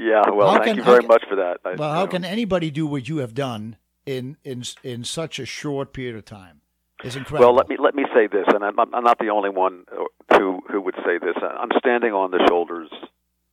Yeah, 0.02 0.24
well, 0.32 0.50
how 0.50 0.54
thank 0.56 0.66
can, 0.66 0.78
you 0.78 0.84
very 0.84 1.00
can, 1.02 1.08
much 1.08 1.24
for 1.30 1.36
that. 1.36 1.60
I, 1.64 1.76
well, 1.76 1.94
how 1.94 2.08
can 2.08 2.26
anybody 2.26 2.72
do 2.72 2.88
what 2.88 3.08
you 3.08 3.18
have 3.18 3.36
done 3.36 3.78
in 4.06 4.36
in 4.44 4.64
in 4.84 5.04
such 5.04 5.38
a 5.38 5.46
short 5.46 5.94
period 5.94 6.16
of 6.16 6.26
time? 6.26 6.62
It's 7.04 7.16
incredible. 7.16 7.54
Well, 7.54 7.56
let 7.56 7.70
me 7.70 7.78
let 7.80 7.94
me 7.94 8.06
say 8.14 8.26
this, 8.26 8.46
and 8.48 8.64
I'm, 8.64 8.80
I'm 8.80 9.04
not 9.04 9.20
the 9.20 9.30
only 9.30 9.52
one 9.52 9.86
who 10.32 10.60
who 10.72 10.82
would 10.82 10.96
say 11.06 11.20
this. 11.20 11.36
I'm 11.42 11.70
standing 11.78 12.14
on 12.14 12.32
the 12.32 12.44
shoulders 12.50 12.90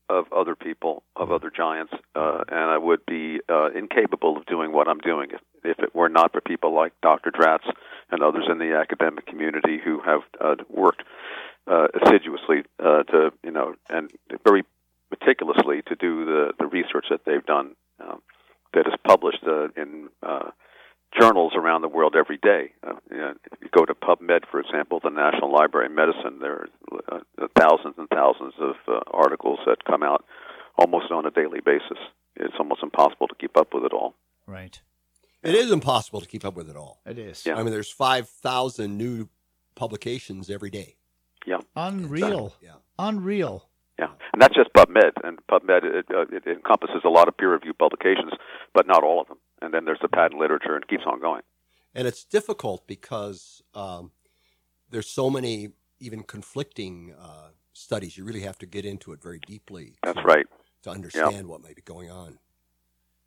of 0.09 0.33
other 0.33 0.55
people, 0.55 1.03
of 1.17 1.31
other 1.31 1.51
giants, 1.55 1.93
uh, 2.15 2.45
and 2.49 2.71
I 2.71 2.79
would 2.79 3.05
be 3.07 3.41
uh, 3.49 3.71
incapable 3.71 4.37
of 4.37 4.47
doing 4.47 4.73
what 4.73 4.89
I'm 4.89 4.99
doing 4.99 5.31
if, 5.33 5.41
if 5.65 5.79
it 5.79 5.95
were 5.95 6.09
not 6.09 6.33
for 6.33 6.41
people 6.41 6.75
like 6.75 6.93
Dr. 7.03 7.31
Dratz 7.31 7.71
and 8.11 8.23
others 8.23 8.45
in 8.51 8.59
the 8.59 8.77
academic 8.77 9.27
community 9.27 9.79
who 9.83 10.01
have 10.01 10.21
uh, 10.41 10.57
worked 10.69 11.03
uh, 11.67 11.89
assiduously 12.03 12.63
uh, 12.83 13.03
to, 13.05 13.33
you 13.45 13.51
know, 13.51 13.75
and 13.91 14.11
very 14.45 14.65
meticulously 15.11 15.83
to 15.87 15.95
do 15.97 16.25
the, 16.25 16.53
the 16.59 16.67
research 16.67 17.07
that 17.11 17.21
they've 17.25 17.45
done 17.45 17.75
um, 18.01 18.21
that 18.75 18.87
is 18.87 18.95
published 19.07 19.45
uh, 19.47 19.69
in 19.77 20.09
uh, 20.23 20.51
journals 21.19 21.53
around 21.55 21.83
the 21.83 21.89
world 21.89 22.15
every 22.17 22.39
day. 22.39 22.73
Uh, 22.87 22.95
you 23.11 23.17
know, 23.17 23.35
if 23.53 23.59
you 23.63 23.69
go 23.75 23.85
to 23.85 23.95
PubMed, 23.95 24.41
for 24.51 24.61
example, 24.61 25.01
the 25.03 25.11
National 25.11 25.53
Library 25.53 25.87
of 25.87 25.93
Medicine, 25.93 26.39
there 26.41 26.69
are 27.11 27.23
uh, 27.41 27.47
thousands 27.59 27.95
and 27.99 28.09
thousands 28.09 28.55
of 28.61 28.77
uh, 28.87 29.01
articles 29.13 29.59
that 29.67 29.85
come 29.85 30.03
out 30.03 30.25
almost 30.77 31.11
on 31.11 31.27
a 31.27 31.31
daily 31.31 31.61
basis. 31.65 31.99
It's 32.37 32.55
almost 32.59 32.83
impossible 32.83 33.29
to 33.29 33.35
keep 33.35 33.57
up 33.57 33.75
with 33.75 33.85
it 33.85 33.93
all. 33.93 34.15
Right. 34.47 34.81
It 35.43 35.55
is 35.55 35.71
impossible 35.71 36.21
to 36.21 36.27
keep 36.27 36.45
up 36.45 36.55
with 36.55 36.69
it 36.69 36.77
all. 36.77 37.01
It 37.07 37.19
is. 37.19 37.45
Yeah. 37.47 37.55
I 37.55 37.63
mean, 37.63 37.73
there's 37.73 37.91
5,000 37.91 38.97
new 38.97 39.29
publications 39.75 40.51
every 40.51 40.71
day. 40.71 40.97
Yeah. 41.47 41.59
Unreal. 41.77 42.55
Yeah. 42.61 42.75
Unreal. 42.99 43.69
Yeah, 43.99 44.11
and 44.33 44.41
that's 44.41 44.55
just 44.55 44.73
PubMed, 44.75 45.13
and 45.25 45.41
PubMed 45.51 45.83
it, 45.83 46.07
uh, 46.15 46.23
it 46.31 46.47
encompasses 46.47 47.03
a 47.05 47.09
lot 47.09 47.27
of 47.27 47.37
peer-reviewed 47.37 47.79
publications, 47.79 48.33
but 48.73 48.87
not 48.87 49.03
all 49.03 49.21
of 49.21 49.27
them. 49.27 49.39
And 49.61 49.75
then 49.75 49.85
there's 49.87 49.99
the 50.01 50.08
patent 50.19 50.41
literature, 50.41 50.75
and 50.75 50.83
it 50.83 50.89
keeps 50.89 51.05
on 51.07 51.21
going. 51.21 51.43
And 51.95 52.09
it's 52.09 52.25
difficult 52.25 52.87
because 52.87 53.63
um, 53.75 54.11
there's 54.91 55.09
so 55.09 55.31
many 55.31 55.71
even 56.01 56.23
conflicting 56.23 57.15
uh, 57.19 57.49
studies. 57.73 58.17
You 58.17 58.25
really 58.25 58.41
have 58.41 58.59
to 58.59 58.67
get 58.67 58.85
into 58.85 59.13
it 59.13 59.23
very 59.23 59.41
deeply. 59.47 59.97
That's 60.03 60.25
right. 60.25 60.47
To 60.83 60.91
understand 60.91 61.47
what 61.47 61.63
may 61.63 61.73
be 61.75 61.83
going 61.83 62.11
on. 62.11 62.39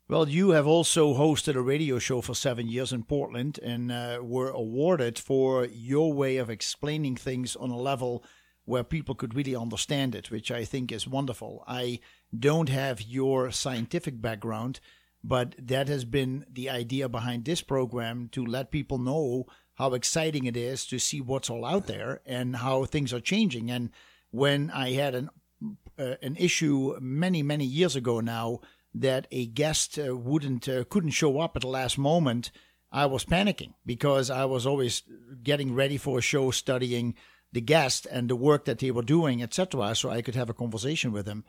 Well, 0.08 0.28
you 0.28 0.50
have 0.50 0.66
also 0.66 1.14
hosted 1.14 1.54
a 1.54 1.62
radio 1.62 1.98
show 1.98 2.20
for 2.20 2.34
seven 2.34 2.68
years 2.68 2.92
in 2.92 3.04
Portland 3.04 3.58
and 3.62 3.90
uh, 3.90 4.18
were 4.22 4.50
awarded 4.50 5.18
for 5.18 5.64
your 5.66 6.12
way 6.12 6.36
of 6.36 6.50
explaining 6.50 7.16
things 7.16 7.56
on 7.56 7.70
a 7.70 7.76
level 7.76 8.22
where 8.64 8.84
people 8.84 9.14
could 9.14 9.34
really 9.34 9.56
understand 9.56 10.14
it, 10.14 10.30
which 10.30 10.50
I 10.50 10.64
think 10.64 10.92
is 10.92 11.08
wonderful. 11.08 11.64
I 11.66 12.00
don't 12.38 12.68
have 12.68 13.00
your 13.00 13.50
scientific 13.50 14.20
background, 14.20 14.80
but 15.24 15.54
that 15.58 15.88
has 15.88 16.04
been 16.04 16.44
the 16.50 16.68
idea 16.68 17.08
behind 17.08 17.44
this 17.44 17.62
program 17.62 18.28
to 18.32 18.44
let 18.44 18.70
people 18.70 18.98
know 18.98 19.46
how 19.74 19.94
exciting 19.94 20.44
it 20.44 20.56
is 20.56 20.86
to 20.86 20.98
see 20.98 21.20
what's 21.20 21.50
all 21.50 21.64
out 21.64 21.86
there 21.86 22.20
and 22.26 22.56
how 22.56 22.84
things 22.84 23.12
are 23.12 23.20
changing. 23.20 23.70
And 23.70 23.90
when 24.30 24.70
I 24.70 24.92
had 24.92 25.14
an 25.14 25.30
uh, 25.98 26.16
an 26.22 26.36
issue 26.36 26.96
many 27.00 27.42
many 27.42 27.64
years 27.64 27.94
ago 27.94 28.20
now 28.20 28.60
that 28.94 29.28
a 29.30 29.46
guest 29.46 29.98
uh, 29.98 30.16
wouldn't 30.16 30.68
uh, 30.68 30.84
couldn't 30.84 31.10
show 31.10 31.38
up 31.38 31.56
at 31.56 31.62
the 31.62 31.68
last 31.68 31.98
moment, 31.98 32.50
I 32.90 33.06
was 33.06 33.24
panicking 33.24 33.74
because 33.86 34.28
I 34.28 34.44
was 34.44 34.66
always 34.66 35.02
getting 35.42 35.74
ready 35.74 35.96
for 35.96 36.18
a 36.18 36.22
show, 36.22 36.50
studying 36.50 37.14
the 37.52 37.60
guest 37.60 38.06
and 38.10 38.28
the 38.28 38.36
work 38.36 38.64
that 38.64 38.78
they 38.78 38.90
were 38.90 39.02
doing, 39.02 39.42
etc., 39.42 39.94
so 39.94 40.10
I 40.10 40.22
could 40.22 40.34
have 40.34 40.50
a 40.50 40.54
conversation 40.54 41.12
with 41.12 41.26
them. 41.26 41.44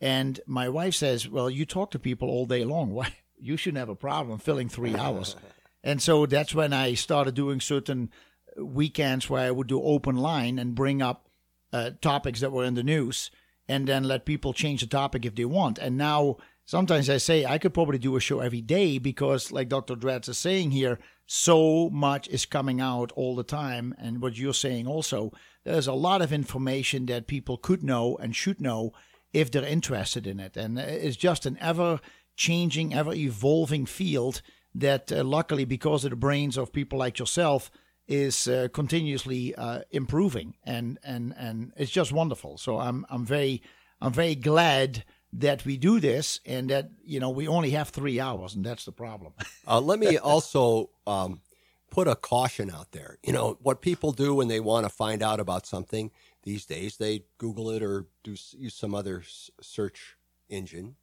And 0.00 0.40
my 0.46 0.68
wife 0.68 0.94
says, 0.94 1.28
"Well, 1.28 1.50
you 1.50 1.66
talk 1.66 1.90
to 1.92 1.98
people 1.98 2.28
all 2.28 2.46
day 2.46 2.64
long. 2.64 2.90
Why 2.90 3.14
you 3.38 3.56
shouldn't 3.56 3.78
have 3.78 3.88
a 3.88 3.96
problem 3.96 4.38
filling 4.38 4.68
three 4.68 4.96
hours." 4.96 5.36
and 5.82 6.00
so 6.00 6.26
that's 6.26 6.54
when 6.54 6.72
I 6.72 6.94
started 6.94 7.34
doing 7.34 7.60
certain 7.60 8.10
weekends 8.56 9.28
where 9.28 9.46
I 9.46 9.50
would 9.50 9.66
do 9.66 9.82
open 9.82 10.16
line 10.16 10.58
and 10.58 10.74
bring 10.74 11.02
up 11.02 11.28
uh, 11.72 11.90
topics 12.00 12.40
that 12.40 12.52
were 12.52 12.64
in 12.64 12.74
the 12.74 12.82
news, 12.82 13.30
and 13.68 13.86
then 13.86 14.04
let 14.04 14.24
people 14.24 14.52
change 14.52 14.80
the 14.80 14.86
topic 14.86 15.24
if 15.24 15.34
they 15.34 15.44
want. 15.44 15.78
And 15.78 15.96
now 15.96 16.36
sometimes 16.64 17.10
I 17.10 17.18
say 17.18 17.44
I 17.44 17.58
could 17.58 17.74
probably 17.74 17.98
do 17.98 18.16
a 18.16 18.20
show 18.20 18.40
every 18.40 18.60
day 18.60 18.98
because, 18.98 19.52
like 19.52 19.68
Dr. 19.68 19.96
Dratz 19.96 20.28
is 20.28 20.38
saying 20.38 20.70
here, 20.70 20.98
so 21.26 21.90
much 21.90 22.26
is 22.28 22.46
coming 22.46 22.80
out 22.80 23.12
all 23.12 23.36
the 23.36 23.44
time. 23.44 23.94
And 23.98 24.22
what 24.22 24.38
you're 24.38 24.54
saying 24.54 24.86
also, 24.86 25.32
there's 25.64 25.86
a 25.86 25.92
lot 25.92 26.22
of 26.22 26.32
information 26.32 27.06
that 27.06 27.26
people 27.26 27.58
could 27.58 27.82
know 27.82 28.16
and 28.16 28.34
should 28.34 28.60
know 28.60 28.92
if 29.32 29.50
they're 29.50 29.64
interested 29.64 30.26
in 30.26 30.40
it. 30.40 30.56
And 30.56 30.78
it's 30.78 31.16
just 31.16 31.46
an 31.46 31.58
ever 31.60 32.00
changing, 32.36 32.94
ever 32.94 33.12
evolving 33.12 33.86
field 33.86 34.42
that, 34.74 35.10
uh, 35.12 35.24
luckily, 35.24 35.64
because 35.64 36.04
of 36.04 36.10
the 36.10 36.16
brains 36.16 36.56
of 36.56 36.72
people 36.72 36.98
like 36.98 37.18
yourself, 37.18 37.70
is 38.06 38.48
uh, 38.48 38.68
continuously 38.72 39.54
uh, 39.54 39.80
improving, 39.90 40.56
and 40.64 40.98
and 41.04 41.34
and 41.36 41.72
it's 41.76 41.90
just 41.90 42.10
wonderful. 42.10 42.56
So 42.56 42.78
I'm 42.78 43.04
I'm 43.10 43.24
very 43.24 43.62
I'm 44.00 44.12
very 44.12 44.34
glad 44.34 45.04
that 45.34 45.64
we 45.66 45.76
do 45.76 46.00
this, 46.00 46.40
and 46.46 46.70
that 46.70 46.90
you 47.04 47.20
know 47.20 47.28
we 47.28 47.46
only 47.46 47.70
have 47.70 47.90
three 47.90 48.18
hours, 48.18 48.54
and 48.54 48.64
that's 48.64 48.86
the 48.86 48.92
problem. 48.92 49.34
uh, 49.66 49.80
let 49.80 49.98
me 49.98 50.16
also 50.32 50.90
um, 51.06 51.42
put 51.90 52.08
a 52.08 52.16
caution 52.16 52.70
out 52.70 52.92
there. 52.92 53.18
You 53.22 53.34
know 53.34 53.58
what 53.62 53.82
people 53.82 54.12
do 54.12 54.34
when 54.34 54.48
they 54.48 54.60
want 54.60 54.86
to 54.86 54.90
find 54.90 55.22
out 55.22 55.38
about 55.38 55.66
something 55.66 56.10
these 56.48 56.64
days, 56.64 56.96
they 56.96 57.24
Google 57.36 57.70
it 57.70 57.82
or 57.82 58.06
do 58.24 58.34
use 58.56 58.74
some 58.74 58.94
other 58.94 59.22
search 59.60 60.16
engine. 60.48 60.96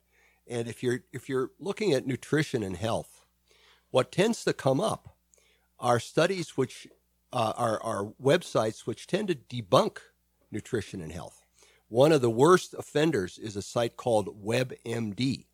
And 0.48 0.68
if 0.68 0.82
you're 0.82 1.02
if 1.14 1.30
you're 1.30 1.52
looking 1.60 1.94
at 1.94 2.08
nutrition 2.08 2.64
and 2.64 2.76
health, 2.76 3.26
what 3.92 4.12
tends 4.12 4.44
to 4.44 4.54
come 4.54 4.82
up 4.82 5.16
are 5.80 6.00
studies 6.00 6.58
which 6.58 6.88
uh, 7.32 7.54
are, 7.56 7.82
are 7.84 8.14
websites 8.22 8.88
which 8.88 9.06
tend 9.06 9.28
to 9.28 9.36
debunk 9.36 9.98
nutrition 10.52 11.00
and 11.00 11.12
health. 11.12 11.46
One 11.90 12.12
of 12.12 12.22
the 12.22 12.30
worst 12.30 12.74
offenders 12.74 13.38
is 13.38 13.56
a 13.56 13.62
site 13.62 13.98
called 13.98 14.44
WebMD. 14.44 15.46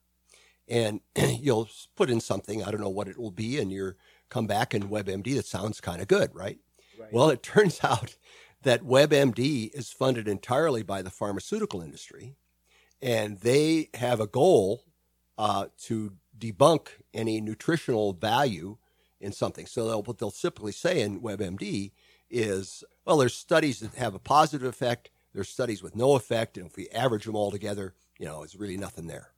And 0.70 1.02
you'll 1.18 1.70
put 1.98 2.10
in 2.10 2.22
something, 2.22 2.64
I 2.64 2.72
don't 2.72 2.82
know 2.82 2.90
what 2.90 3.10
it 3.10 3.18
will 3.18 3.32
be, 3.32 3.60
and 3.60 3.72
you 3.72 3.96
come 4.30 4.48
back 4.48 4.74
in 4.74 4.84
WebMD 4.84 5.36
that 5.36 5.46
sounds 5.46 5.82
kind 5.82 6.02
of 6.02 6.08
good, 6.08 6.34
right? 6.34 6.60
right? 6.98 7.12
Well, 7.12 7.30
it 7.30 7.44
turns 7.44 7.82
out 7.84 8.16
that 8.64 8.84
WebMD 8.84 9.74
is 9.74 9.92
funded 9.92 10.28
entirely 10.28 10.84
by 10.84 11.02
the 11.02 11.10
pharmaceutical 11.10 11.82
industry, 11.82 12.36
and 13.02 13.40
they 13.40 13.90
have 13.96 14.20
a 14.20 14.28
goal 14.28 14.84
uh, 15.38 15.68
to 15.84 16.14
debunk 16.38 16.88
any 17.14 17.42
nutritional 17.42 18.14
value 18.14 18.78
in 19.20 19.32
something. 19.32 19.66
So 19.66 19.88
they'll, 19.88 20.04
what 20.04 20.18
they'll 20.18 20.32
typically 20.32 20.72
say 20.72 21.02
in 21.02 21.22
WebMD 21.22 21.92
is, 22.30 22.84
well, 23.06 23.18
there's 23.18 23.36
studies 23.36 23.80
that 23.80 23.96
have 23.96 24.14
a 24.14 24.20
positive 24.20 24.68
effect, 24.68 25.10
there's 25.34 25.50
studies 25.50 25.82
with 25.82 25.96
no 25.96 26.16
effect, 26.16 26.58
and 26.58 26.68
if 26.68 26.76
we 26.76 26.90
average 26.90 27.26
them 27.26 27.36
all 27.36 27.52
together, 27.52 27.94
you 28.18 28.26
know, 28.26 28.44
it's 28.44 28.56
really 28.56 28.78
nothing 28.78 29.08
there. 29.08 29.32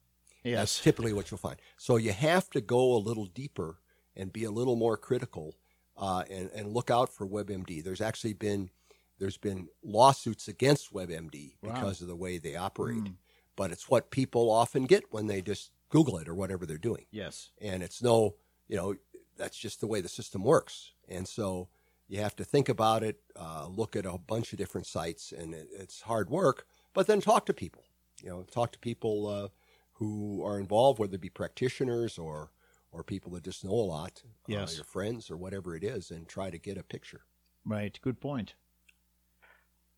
Yes. 0.44 0.60
That's 0.60 0.82
typically 0.82 1.14
what 1.14 1.32
you'll 1.32 1.38
find. 1.38 1.58
So 1.78 1.96
you 1.96 2.12
have 2.12 2.50
to 2.52 2.62
go 2.62 2.94
a 2.94 2.98
little 2.98 3.26
deeper 3.26 3.78
and 4.16 4.34
be 4.34 4.44
a 4.44 4.52
little 4.52 4.76
more 4.76 4.98
critical 4.98 5.56
uh, 5.98 6.24
and, 6.30 6.50
and 6.54 6.74
look 6.74 6.92
out 6.92 7.14
for 7.14 7.28
WebMD. 7.28 7.84
There's 7.84 8.02
actually 8.02 8.34
been 8.34 8.70
there's 9.20 9.38
been 9.38 9.68
lawsuits 9.84 10.48
against 10.48 10.94
WebMD 10.94 11.56
wow. 11.62 11.74
because 11.74 12.02
of 12.02 12.08
the 12.08 12.16
way 12.16 12.38
they 12.38 12.56
operate. 12.56 13.04
Mm. 13.04 13.16
But 13.56 13.72
it's 13.72 13.90
what 13.90 14.10
people 14.10 14.50
often 14.50 14.86
get 14.86 15.04
when 15.12 15.28
they 15.28 15.42
just 15.42 15.72
Google 15.90 16.18
it 16.18 16.28
or 16.28 16.34
whatever 16.34 16.66
they're 16.66 16.78
doing. 16.78 17.06
Yes. 17.12 17.52
And 17.62 17.84
it's 17.84 18.02
no, 18.02 18.36
you 18.68 18.76
know, 18.76 18.96
that's 19.38 19.58
just 19.58 19.80
the 19.80 19.88
way 19.88 20.02
the 20.02 20.10
system 20.10 20.44
works. 20.44 20.92
And 21.08 21.28
so 21.28 21.70
you 22.08 22.20
have 22.20 22.36
to 22.38 22.44
think 22.44 22.70
about 22.70 23.04
it, 23.04 23.20
uh, 23.36 23.68
look 23.68 23.96
at 23.96 24.06
a 24.06 24.18
bunch 24.18 24.52
of 24.54 24.58
different 24.58 24.88
sites, 24.88 25.32
and 25.32 25.54
it, 25.54 25.68
it's 25.72 26.02
hard 26.02 26.30
work. 26.30 26.66
But 26.94 27.08
then 27.08 27.22
talk 27.22 27.46
to 27.48 27.54
people. 27.54 27.84
You 28.22 28.30
know, 28.30 28.44
talk 28.44 28.72
to 28.74 28.80
people 28.80 29.28
uh, 29.28 29.48
who 29.94 30.44
are 30.46 30.60
involved, 30.60 31.00
whether 31.00 31.16
it 31.16 31.22
be 31.22 31.30
practitioners 31.30 32.18
or 32.18 32.52
or 32.92 33.04
people 33.04 33.32
that 33.32 33.44
just 33.44 33.66
know 33.66 33.72
a 33.72 33.90
lot, 33.90 34.22
uh, 34.24 34.30
yes. 34.48 34.74
Uh, 34.74 34.76
your 34.78 34.84
friends 34.86 35.32
or 35.32 35.38
whatever 35.38 35.76
it 35.76 35.84
is, 35.84 36.12
and 36.12 36.28
try 36.28 36.52
to 36.52 36.60
get 36.60 36.78
a 36.78 36.84
picture. 36.84 37.22
Right. 37.66 37.98
Good 38.02 38.22
point. 38.22 38.54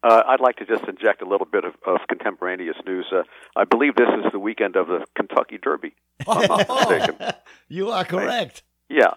Uh, 0.05 0.21
I'd 0.27 0.39
like 0.39 0.57
to 0.57 0.65
just 0.65 0.83
inject 0.87 1.23
a 1.23 1.27
little 1.27 1.47
bit 1.47 1.63
of, 1.65 1.73
of 1.87 2.01
contemporaneous 2.07 2.77
news. 2.85 3.07
Uh, 3.11 3.23
I 3.55 3.63
believe 3.63 3.95
this 3.95 4.09
is 4.23 4.31
the 4.31 4.39
weekend 4.39 4.75
of 4.75 4.87
the 4.87 5.05
Kentucky 5.15 5.57
Derby. 5.57 5.95
you 7.69 7.89
are 7.89 8.05
correct. 8.05 8.61
Yeah, 8.87 9.13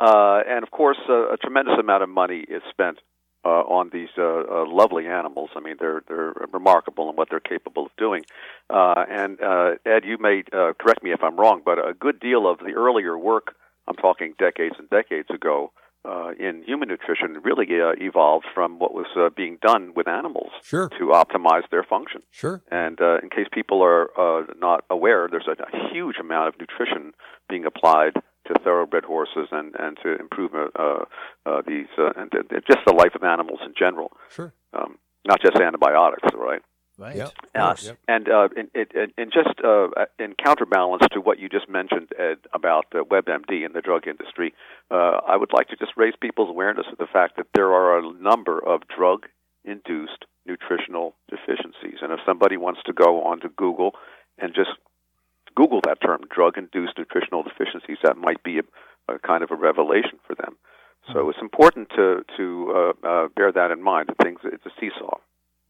uh, 0.00 0.40
and 0.48 0.64
of 0.64 0.70
course, 0.72 0.98
uh, 1.08 1.32
a 1.32 1.36
tremendous 1.36 1.78
amount 1.78 2.02
of 2.02 2.08
money 2.08 2.40
is 2.40 2.62
spent 2.70 2.98
uh, 3.44 3.48
on 3.48 3.90
these 3.92 4.08
uh, 4.18 4.22
uh, 4.22 4.64
lovely 4.66 5.06
animals. 5.06 5.50
I 5.54 5.60
mean, 5.60 5.76
they're 5.78 6.02
they're 6.08 6.32
remarkable 6.52 7.08
in 7.10 7.16
what 7.16 7.28
they're 7.30 7.40
capable 7.40 7.86
of 7.86 7.92
doing. 7.96 8.24
Uh, 8.68 9.04
and 9.08 9.40
uh, 9.40 9.72
Ed, 9.86 10.04
you 10.04 10.18
may 10.18 10.42
uh, 10.52 10.72
correct 10.78 11.02
me 11.02 11.12
if 11.12 11.22
I'm 11.22 11.36
wrong, 11.36 11.62
but 11.64 11.78
a 11.78 11.94
good 11.94 12.20
deal 12.20 12.50
of 12.50 12.58
the 12.58 12.72
earlier 12.72 13.16
work, 13.16 13.54
I'm 13.86 13.96
talking 13.96 14.34
decades 14.38 14.76
and 14.78 14.88
decades 14.90 15.30
ago, 15.30 15.72
uh, 16.04 16.32
in 16.38 16.62
human 16.64 16.88
nutrition 16.88 17.40
really 17.44 17.66
uh, 17.80 17.92
evolved 17.98 18.46
from 18.54 18.78
what 18.78 18.92
was 18.92 19.06
uh, 19.16 19.28
being 19.36 19.58
done 19.62 19.92
with 19.94 20.08
animals 20.08 20.50
sure. 20.62 20.88
to 20.98 21.12
optimize 21.12 21.62
their 21.70 21.84
function. 21.84 22.22
Sure. 22.30 22.62
And 22.70 23.00
uh, 23.00 23.18
in 23.22 23.30
case 23.30 23.46
people 23.52 23.82
are 23.82 24.10
uh, 24.18 24.46
not 24.58 24.84
aware, 24.90 25.28
there's 25.30 25.48
a, 25.48 25.52
a 25.52 25.92
huge 25.92 26.16
amount 26.20 26.48
of 26.48 26.54
nutrition 26.58 27.12
being 27.48 27.64
applied 27.64 28.14
to 28.46 28.54
thoroughbred 28.64 29.04
horses 29.04 29.48
and 29.52 29.74
and 29.78 29.96
to 30.02 30.18
improve 30.18 30.52
uh, 30.54 31.04
uh, 31.46 31.62
these 31.66 31.86
uh, 31.98 32.10
and 32.16 32.32
uh, 32.34 32.60
just 32.66 32.80
the 32.86 32.92
life 32.92 33.14
of 33.14 33.22
animals 33.22 33.60
in 33.64 33.72
general. 33.78 34.10
Sure. 34.30 34.52
Um, 34.72 34.98
not 35.26 35.40
just 35.40 35.56
antibiotics, 35.56 36.28
right? 36.34 36.62
Right. 36.98 37.16
Yep. 37.16 37.32
Uh, 37.54 37.74
yep. 37.82 37.98
And 38.06 38.28
uh, 38.28 38.48
in, 38.56 38.68
in, 38.74 39.12
in 39.16 39.30
just 39.30 39.60
uh, 39.64 39.88
in 40.18 40.34
counterbalance 40.34 41.02
to 41.12 41.20
what 41.20 41.38
you 41.38 41.48
just 41.48 41.68
mentioned, 41.68 42.10
Ed, 42.18 42.38
about 42.52 42.86
uh, 42.94 43.02
WebMD 43.04 43.64
and 43.64 43.74
the 43.74 43.80
drug 43.80 44.06
industry, 44.06 44.54
uh, 44.90 45.20
I 45.26 45.36
would 45.36 45.52
like 45.52 45.68
to 45.68 45.76
just 45.76 45.92
raise 45.96 46.14
people's 46.20 46.50
awareness 46.50 46.86
of 46.92 46.98
the 46.98 47.06
fact 47.10 47.36
that 47.38 47.46
there 47.54 47.72
are 47.72 47.98
a 47.98 48.12
number 48.20 48.58
of 48.58 48.82
drug-induced 48.94 50.26
nutritional 50.46 51.14
deficiencies. 51.30 52.00
And 52.02 52.12
if 52.12 52.20
somebody 52.26 52.56
wants 52.56 52.80
to 52.86 52.92
go 52.92 53.22
onto 53.24 53.48
Google 53.48 53.92
and 54.38 54.54
just 54.54 54.70
Google 55.54 55.80
that 55.84 56.00
term, 56.02 56.22
drug-induced 56.30 56.98
nutritional 56.98 57.42
deficiencies, 57.42 57.98
that 58.02 58.16
might 58.16 58.42
be 58.42 58.58
a, 58.58 59.12
a 59.12 59.18
kind 59.18 59.42
of 59.42 59.50
a 59.50 59.56
revelation 59.56 60.18
for 60.26 60.34
them. 60.34 60.56
So 61.08 61.14
mm-hmm. 61.14 61.30
it's 61.30 61.38
important 61.40 61.88
to 61.96 62.24
to 62.36 62.72
uh, 62.76 63.06
uh, 63.06 63.28
bear 63.34 63.50
that 63.50 63.70
in 63.72 63.82
mind. 63.82 64.08
That 64.08 64.18
things 64.22 64.38
it's 64.44 64.64
a 64.66 64.70
seesaw. 64.78 65.18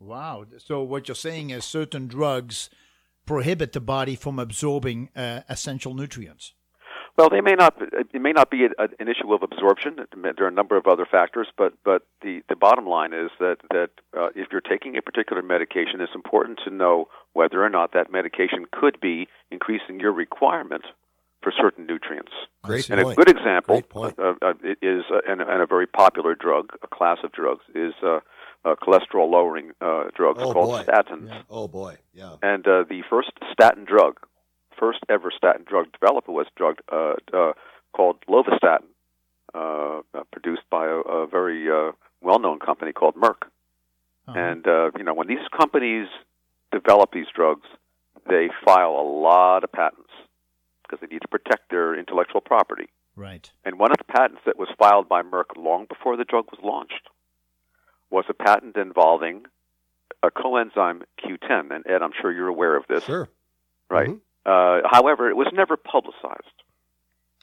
Wow. 0.03 0.45
So 0.59 0.83
what 0.83 1.09
you're 1.09 1.15
saying 1.15 1.51
is 1.51 1.65
certain 1.65 2.09
drugs 2.09 2.71
prohibit 3.25 3.73
the 3.73 3.81
body 3.81 4.17
from 4.17 4.39
absorbing 4.39 5.11
uh, 5.15 5.41
essential 5.49 5.95
nutrients. 5.95 6.55
Well, 7.17 7.29
they 7.29 7.43
may 7.43 7.53
not. 7.53 7.77
It 7.79 8.23
may 8.23 8.33
not 8.33 8.51
be 8.51 8.65
a, 8.65 8.71
an 8.99 9.07
issue 9.07 9.35
of 9.35 9.43
absorption. 9.43 9.97
There 10.17 10.47
are 10.47 10.49
a 10.49 10.53
number 10.53 10.79
of 10.79 10.87
other 10.87 11.07
factors, 11.09 11.47
but 11.59 11.75
but 11.85 12.07
the, 12.23 12.41
the 12.49 12.57
bottom 12.57 12.87
line 12.87 13.13
is 13.13 13.31
that 13.39 13.59
that 13.71 13.91
uh, 14.17 14.29
if 14.35 14.49
you're 14.51 14.63
taking 14.63 14.97
a 14.97 15.03
particular 15.03 15.43
medication, 15.43 16.01
it's 16.01 16.15
important 16.15 16.61
to 16.65 16.71
know 16.71 17.09
whether 17.35 17.63
or 17.63 17.69
not 17.69 17.93
that 17.93 18.11
medication 18.11 18.65
could 18.73 18.99
be 18.99 19.29
increasing 19.51 20.01
your 20.01 20.13
requirement 20.13 20.85
for 21.43 21.53
certain 21.55 21.87
nutrients. 21.87 22.33
Great 22.63 22.89
and 22.89 23.03
point. 23.03 23.19
a 23.19 23.25
good 23.25 23.37
example 23.37 23.83
uh, 23.95 24.35
uh, 24.41 24.53
is, 24.81 25.03
uh, 25.13 25.19
and, 25.29 25.43
and, 25.43 25.61
a 25.61 25.67
very 25.67 25.87
popular 25.87 26.35
drug, 26.35 26.71
a 26.83 26.87
class 26.87 27.19
of 27.25 27.33
drugs, 27.33 27.65
is 27.75 27.93
uh, 28.65 28.75
cholesterol 28.83 29.31
lowering 29.31 29.73
uh, 29.81 30.05
drugs 30.15 30.41
oh, 30.43 30.53
called 30.53 30.71
boy. 30.71 30.85
statins. 30.85 31.29
Yeah. 31.29 31.43
Oh 31.51 31.69
boy, 31.69 31.97
yeah. 32.15 32.37
And 32.43 32.67
uh, 32.67 32.85
the 32.89 33.03
first 33.09 33.33
statin 33.53 33.85
drug, 33.85 34.21
first 34.79 35.01
ever 35.09 35.31
statin 35.37 35.65
drug 35.69 35.87
developed 35.93 36.29
was 36.29 36.47
a 36.47 36.59
drug 36.59 36.79
uh, 36.91 37.15
uh, 37.33 37.53
called 37.93 38.17
lovastatin, 38.29 38.89
uh, 39.55 40.01
uh, 40.15 40.23
produced 40.31 40.63
by 40.71 40.87
a, 40.87 40.97
a 40.97 41.27
very 41.27 41.69
uh, 41.71 41.93
well-known 42.21 42.59
company 42.59 42.93
called 42.93 43.15
Merck. 43.17 43.49
Uh-huh. 44.29 44.39
And 44.39 44.67
uh, 44.67 44.91
you 44.97 45.05
know, 45.05 45.15
when 45.15 45.29
these 45.29 45.47
companies 45.57 46.09
develop 46.71 47.13
these 47.13 47.27
drugs, 47.35 47.67
they 48.29 48.49
file 48.65 48.93
a 48.93 49.07
lot 49.07 49.65
of 49.65 49.73
patents 49.73 50.11
because 50.83 51.01
they 51.01 51.13
need 51.13 51.23
to 51.23 51.29
protect 51.29 51.71
their 51.71 51.99
intellectual 51.99 52.41
property. 52.41 52.89
Right. 53.17 53.51
And 53.65 53.79
one 53.79 53.91
of 53.91 53.99
the 53.99 54.05
patents 54.05 54.41
that 54.47 54.59
was 54.59 54.69
filed 54.79 55.09
by 55.09 55.23
Merck 55.23 55.57
long 55.57 55.87
before 55.87 56.17
the 56.17 56.25
drug 56.25 56.47
was 56.51 56.61
launched 56.63 57.09
was 58.13 58.25
a 58.29 58.35
patent 58.35 58.77
involving 58.77 59.47
a 60.23 60.31
coenzyme 60.31 61.03
Q10. 61.25 61.75
And 61.75 61.85
Ed, 61.87 62.03
I'm 62.03 62.13
sure 62.21 62.31
you're 62.31 62.47
aware 62.49 62.77
of 62.77 62.85
this, 62.89 63.05
Sure. 63.05 63.29
right? 63.91 64.11
Mhm. 64.11 64.21
Uh, 64.45 64.87
however, 64.91 65.29
it 65.31 65.37
was 65.37 65.49
never 65.53 65.77
publicized, 65.77 66.59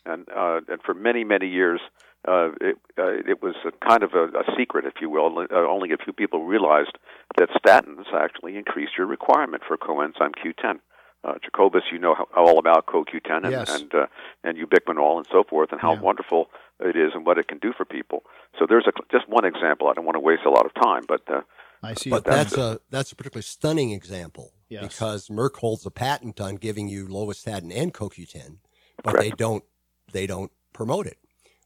and 0.06 0.28
uh, 0.30 0.62
and 0.68 0.82
for 0.84 0.94
many 0.94 1.24
many 1.24 1.48
years, 1.48 1.80
uh, 2.28 2.50
it 2.60 2.78
uh, 2.98 3.14
it 3.32 3.42
was 3.42 3.56
a 3.66 3.72
kind 3.88 4.04
of 4.04 4.14
a, 4.14 4.26
a 4.38 4.44
secret, 4.58 4.86
if 4.86 4.96
you 5.02 5.10
will. 5.10 5.40
Uh, 5.40 5.56
only 5.76 5.92
a 5.94 5.98
few 5.98 6.12
people 6.14 6.44
realized 6.44 6.98
that 7.38 7.50
statins 7.52 8.14
actually 8.14 8.58
increase 8.58 8.90
your 8.98 9.08
requirement 9.08 9.64
for 9.66 9.78
coenzyme 9.78 10.34
Q10. 10.36 10.80
Uh, 11.24 11.34
Jacobus, 11.44 11.84
you 11.92 12.00
know 12.00 12.16
how, 12.16 12.28
all 12.36 12.60
about 12.60 12.86
CoQ10 12.86 13.44
and 13.44 13.52
Yes. 13.52 13.82
and, 13.82 13.94
uh, 13.96 14.08
and 14.44 14.58
ubiquinol 14.58 15.18
and 15.18 15.28
so 15.28 15.44
forth, 15.44 15.72
and 15.72 15.80
how 15.82 15.94
Yeah. 15.94 16.02
wonderful 16.02 16.50
it 16.80 16.96
is 16.96 17.12
and 17.14 17.26
what 17.26 17.38
it 17.38 17.48
can 17.48 17.58
do 17.60 17.74
for 17.76 17.86
people. 17.86 18.24
So 18.58 18.66
there's 18.68 18.86
a, 18.88 18.92
just 19.12 19.28
one 19.30 19.46
example. 19.46 19.88
I 19.88 19.94
don't 19.94 20.06
want 20.06 20.16
to 20.16 20.20
waste 20.22 20.44
a 20.46 20.50
lot 20.50 20.66
of 20.66 20.74
time, 20.76 21.04
but 21.08 21.22
uh, 21.32 21.42
I 21.84 21.94
see. 21.94 22.10
But 22.10 22.26
your 22.26 22.36
that's 22.36 22.58
a 22.58 22.80
that's 22.90 23.12
a 23.12 23.16
particularly 23.16 23.44
stunning 23.44 23.92
example 23.92 24.54
Yes. 24.70 24.84
because 24.84 25.30
Merck 25.30 25.56
holds 25.58 25.86
a 25.86 25.92
patent 25.92 26.40
on 26.40 26.56
giving 26.56 26.88
you 26.88 27.08
lovastatin 27.08 27.72
and 27.76 27.94
CoQ10, 27.94 28.58
but 29.04 29.20
they 29.20 29.32
don't 29.32 29.64
they 30.12 30.28
don't 30.28 30.52
promote 30.74 31.08
it. 31.08 31.18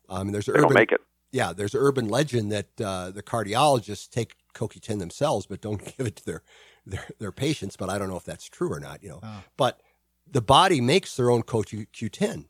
Um, 0.09 0.31
there's 0.31 0.45
they 0.45 0.51
urban 0.53 0.63
don't 0.63 0.73
make 0.73 0.91
it. 0.91 1.01
yeah, 1.31 1.51
there's 1.53 1.75
urban 1.75 2.07
legend 2.07 2.51
that 2.51 2.67
uh, 2.81 3.11
the 3.11 3.23
cardiologists 3.23 4.09
take 4.09 4.35
CoQ10 4.53 4.99
themselves, 4.99 5.45
but 5.47 5.61
don't 5.61 5.83
give 5.97 6.07
it 6.07 6.15
to 6.17 6.25
their, 6.25 6.43
their 6.85 7.05
their 7.19 7.31
patients. 7.31 7.75
But 7.75 7.89
I 7.89 7.97
don't 7.97 8.09
know 8.09 8.17
if 8.17 8.23
that's 8.25 8.45
true 8.49 8.71
or 8.71 8.79
not. 8.79 9.03
You 9.03 9.09
know, 9.09 9.19
Ah. 9.23 9.43
but 9.57 9.81
the 10.29 10.41
body 10.41 10.79
makes 10.79 11.15
their 11.17 11.29
own 11.29 11.43
CoQ10, 11.43 12.45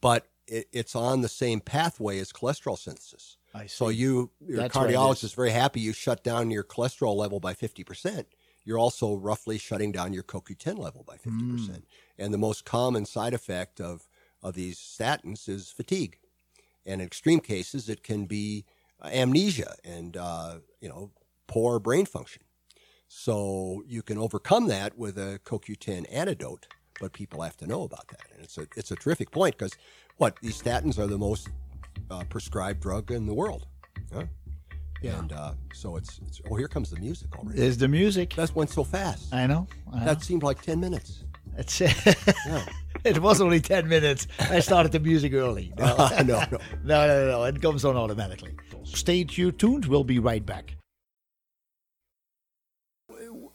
but 0.00 0.26
it, 0.50 0.68
it's 0.72 0.96
on 0.96 1.20
the 1.22 1.28
same 1.28 1.60
pathway 1.60 2.18
as 2.18 2.32
cholesterol 2.32 2.76
synthesis. 2.76 3.38
I 3.54 3.62
see. 3.62 3.68
So 3.68 3.88
you, 3.88 4.30
your 4.46 4.58
That's 4.58 4.76
cardiologist 4.76 5.24
is. 5.24 5.32
very 5.32 5.50
happy 5.50 5.80
you 5.80 5.92
shut 5.92 6.22
down 6.22 6.50
your 6.50 6.64
cholesterol 6.64 7.16
level 7.16 7.40
by 7.40 7.54
50%. 7.54 8.26
You're 8.64 8.78
also 8.78 9.16
roughly 9.16 9.58
shutting 9.58 9.92
down 9.92 10.12
your 10.12 10.22
CoQ10 10.22 10.78
level 10.78 11.04
by 11.06 11.16
50%. 11.16 11.26
Hmm. 11.26 11.74
And 12.18 12.34
the 12.34 12.38
most 12.38 12.64
common 12.64 13.06
side 13.06 13.32
effect 13.32 13.80
of, 13.80 14.08
of 14.42 14.54
these 14.54 14.78
statins 14.78 15.48
is 15.48 15.70
fatigue. 15.70 16.18
And 16.84 17.00
in 17.00 17.06
extreme 17.06 17.40
cases, 17.40 17.88
it 17.88 18.02
can 18.02 18.26
be 18.26 18.64
uh, 19.02 19.08
amnesia 19.08 19.76
and, 19.84 20.16
uh, 20.16 20.56
you 20.80 20.88
know, 20.88 21.12
poor 21.46 21.78
brain 21.78 22.06
function. 22.06 22.42
So 23.08 23.82
you 23.86 24.02
can 24.02 24.18
overcome 24.18 24.68
that 24.68 24.96
with 24.96 25.18
a 25.18 25.40
CoQ10 25.44 26.06
antidote, 26.12 26.68
but 27.00 27.12
people 27.12 27.42
have 27.42 27.56
to 27.56 27.66
know 27.66 27.82
about 27.82 28.08
that. 28.08 28.26
And 28.32 28.44
it's 28.44 28.56
a, 28.56 28.66
it's 28.76 28.90
a 28.90 28.96
terrific 28.96 29.30
point 29.30 29.58
because 29.58 29.72
what 30.20 30.36
these 30.42 30.60
statins 30.60 30.98
are 30.98 31.06
the 31.06 31.16
most 31.18 31.48
uh, 32.10 32.22
prescribed 32.28 32.80
drug 32.80 33.10
in 33.10 33.26
the 33.26 33.32
world. 33.32 33.66
Huh? 34.12 34.24
Yeah. 35.02 35.18
And 35.18 35.32
uh, 35.32 35.52
so 35.72 35.96
it's, 35.96 36.20
it's, 36.26 36.42
oh, 36.50 36.56
here 36.56 36.68
comes 36.68 36.90
the 36.90 37.00
music 37.00 37.34
already. 37.38 37.58
Is 37.58 37.78
the 37.78 37.88
music? 37.88 38.34
That 38.34 38.54
went 38.54 38.68
so 38.68 38.84
fast. 38.84 39.32
I 39.32 39.46
know. 39.46 39.66
I 39.90 40.00
know. 40.00 40.04
That 40.04 40.22
seemed 40.22 40.42
like 40.42 40.60
10 40.60 40.78
minutes. 40.78 41.24
It's, 41.56 41.80
Yeah. 41.80 41.94
it 43.04 43.18
was 43.18 43.40
only 43.40 43.60
10 43.60 43.88
minutes. 43.88 44.26
I 44.38 44.60
started 44.60 44.92
the 44.92 45.00
music 45.00 45.32
early. 45.32 45.72
No, 45.78 45.96
no, 45.96 46.22
no. 46.22 46.46
no, 46.50 46.58
no, 46.84 47.06
no, 47.06 47.30
no. 47.30 47.44
It 47.44 47.62
comes 47.62 47.86
on 47.86 47.96
automatically. 47.96 48.54
Stay 48.84 49.24
tuned. 49.24 49.86
We'll 49.86 50.04
be 50.04 50.18
right 50.18 50.44
back. 50.44 50.76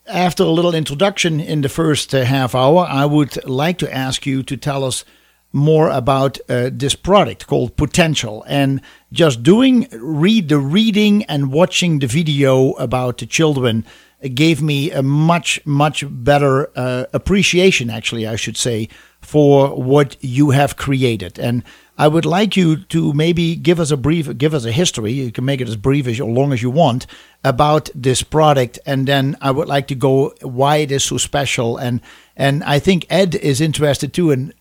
After 0.08 0.44
a 0.44 0.50
little 0.50 0.74
introduction 0.74 1.40
in 1.40 1.62
the 1.62 1.70
first 1.70 2.14
uh, 2.14 2.24
half 2.24 2.56
hour, 2.56 2.88
I 2.90 3.06
would 3.06 3.48
like 3.48 3.78
to 3.80 3.94
ask 3.94 4.26
you 4.26 4.42
to 4.44 4.58
tell 4.58 4.84
us 4.84 5.06
more 5.56 5.90
about 5.90 6.38
uh, 6.50 6.70
this 6.72 6.96
product 6.96 7.48
called 7.48 7.78
Potential. 7.78 8.44
And 8.46 8.82
just 9.14 9.42
doing 9.42 9.88
read 9.94 10.50
the 10.50 10.60
reading 10.60 11.24
and 11.24 11.52
watching 11.52 12.00
the 12.00 12.08
video 12.08 12.74
about 12.74 13.20
the 13.20 13.26
children 13.26 13.86
gave 14.34 14.62
me 14.62 14.92
a 14.92 15.02
much 15.02 15.66
much 15.66 16.04
better 16.08 16.70
uh, 16.76 17.06
appreciation 17.14 17.90
actually 17.90 18.26
I 18.26 18.36
should 18.38 18.58
say 18.58 18.90
for 19.22 19.70
what 19.82 20.18
you 20.22 20.52
have 20.52 20.78
created. 20.78 21.40
And 21.40 21.64
I 21.98 22.08
would 22.08 22.26
like 22.26 22.58
you 22.58 22.76
to 22.76 23.14
maybe 23.14 23.56
give 23.56 23.80
us 23.80 23.92
a 23.92 23.98
brief 23.98 24.38
give 24.38 24.54
us 24.54 24.66
a 24.66 24.72
history. 24.72 25.14
You 25.14 25.32
can 25.32 25.46
make 25.46 25.62
it 25.62 25.70
as 25.70 25.78
brief 25.78 26.08
as 26.08 26.20
or 26.20 26.30
long 26.30 26.52
as 26.52 26.62
you 26.62 26.70
want 26.70 27.08
about 27.44 27.90
this 27.96 28.24
product. 28.24 28.78
And 28.86 29.08
then 29.08 29.38
I 29.42 29.52
would 29.52 29.70
like 29.70 29.88
to 29.88 29.96
go 29.96 30.34
why 30.42 30.78
it 30.78 30.92
is 30.92 31.04
so 31.06 31.18
special. 31.18 31.78
And 31.78 32.02
and 32.36 32.64
I 32.64 32.80
think 32.80 33.06
Ed 33.10 33.36
is 33.36 33.62
interested 33.62 34.14
too 34.14 34.32
and 34.32 34.54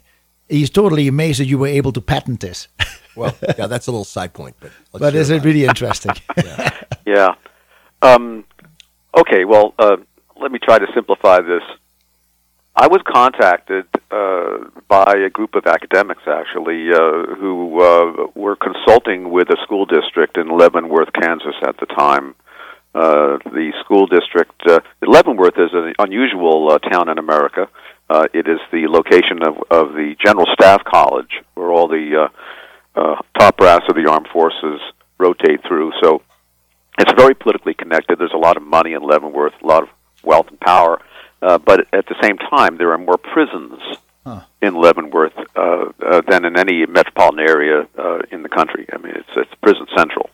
he's 0.48 0.70
totally 0.70 1.08
amazed 1.08 1.40
that 1.40 1.46
you 1.46 1.58
were 1.58 1.66
able 1.66 1.92
to 1.92 2.00
patent 2.00 2.40
this 2.40 2.68
Well, 3.16 3.36
yeah, 3.56 3.66
that's 3.66 3.86
a 3.86 3.90
little 3.92 4.04
side 4.04 4.32
point, 4.32 4.56
but 4.60 4.72
let's 4.92 5.00
but 5.00 5.14
is 5.14 5.30
it 5.30 5.36
about 5.36 5.44
really 5.44 5.64
interesting 5.70 6.12
Yeah. 7.06 7.34
Um, 8.02 8.44
okay. 9.16 9.44
Well, 9.44 9.74
uh, 9.78 9.96
let 10.40 10.50
me 10.50 10.58
try 10.58 10.78
to 10.78 10.86
simplify 10.94 11.40
this. 11.40 11.62
I 12.76 12.88
was 12.88 13.02
contacted 13.06 13.86
uh, 14.10 14.64
by 14.88 15.14
a 15.24 15.30
group 15.30 15.54
of 15.54 15.64
academics, 15.66 16.22
actually, 16.26 16.92
uh, 16.92 17.34
who 17.36 17.80
uh, 17.80 18.26
were 18.34 18.56
consulting 18.56 19.30
with 19.30 19.48
a 19.50 19.56
school 19.62 19.86
district 19.86 20.36
in 20.36 20.48
Leavenworth, 20.48 21.12
Kansas, 21.12 21.54
at 21.62 21.76
the 21.78 21.86
time. 21.86 22.34
Uh, 22.94 23.38
the 23.44 23.72
school 23.84 24.06
district, 24.06 24.60
uh, 24.66 24.80
Leavenworth 25.02 25.56
is 25.56 25.70
an 25.72 25.94
unusual 26.00 26.72
uh, 26.72 26.78
town 26.78 27.08
in 27.08 27.18
America. 27.18 27.68
Uh, 28.10 28.26
it 28.32 28.46
is 28.46 28.58
the 28.70 28.86
location 28.88 29.42
of, 29.42 29.56
of 29.70 29.94
the 29.94 30.14
General 30.24 30.46
Staff 30.52 30.84
College, 30.84 31.42
where 31.54 31.70
all 31.70 31.88
the 31.88 32.28
uh, 32.96 33.00
uh, 33.00 33.16
top 33.38 33.56
brass 33.56 33.80
of 33.88 33.96
the 33.96 34.08
armed 34.08 34.28
forces 34.32 34.80
rotate 35.18 35.62
through. 35.66 35.92
So 36.02 36.22
it's 36.98 37.12
very 37.12 37.34
politically 37.34 37.74
connected. 37.74 38.18
There's 38.18 38.32
a 38.34 38.38
lot 38.38 38.56
of 38.56 38.62
money 38.62 38.92
in 38.92 39.02
Leavenworth, 39.02 39.54
a 39.62 39.66
lot 39.66 39.82
of 39.84 39.88
wealth 40.22 40.48
and 40.48 40.60
power. 40.60 41.00
Uh, 41.40 41.58
but 41.58 41.86
at 41.92 42.06
the 42.06 42.14
same 42.22 42.38
time, 42.38 42.76
there 42.76 42.92
are 42.92 42.98
more 42.98 43.18
prisons 43.18 43.80
Huh. 44.26 44.40
in 44.62 44.74
Leavenworth 44.80 45.34
uh, 45.54 45.60
uh, 45.60 46.22
than 46.26 46.46
in 46.46 46.58
any 46.58 46.86
metropolitan 46.86 47.40
area 47.40 47.86
uh, 47.98 48.20
in 48.32 48.42
the 48.42 48.48
country. 48.48 48.86
I 48.90 48.96
mean, 48.96 49.12
it's 49.16 49.28
it's 49.36 49.54
prison 49.60 49.86
central. 49.94 50.30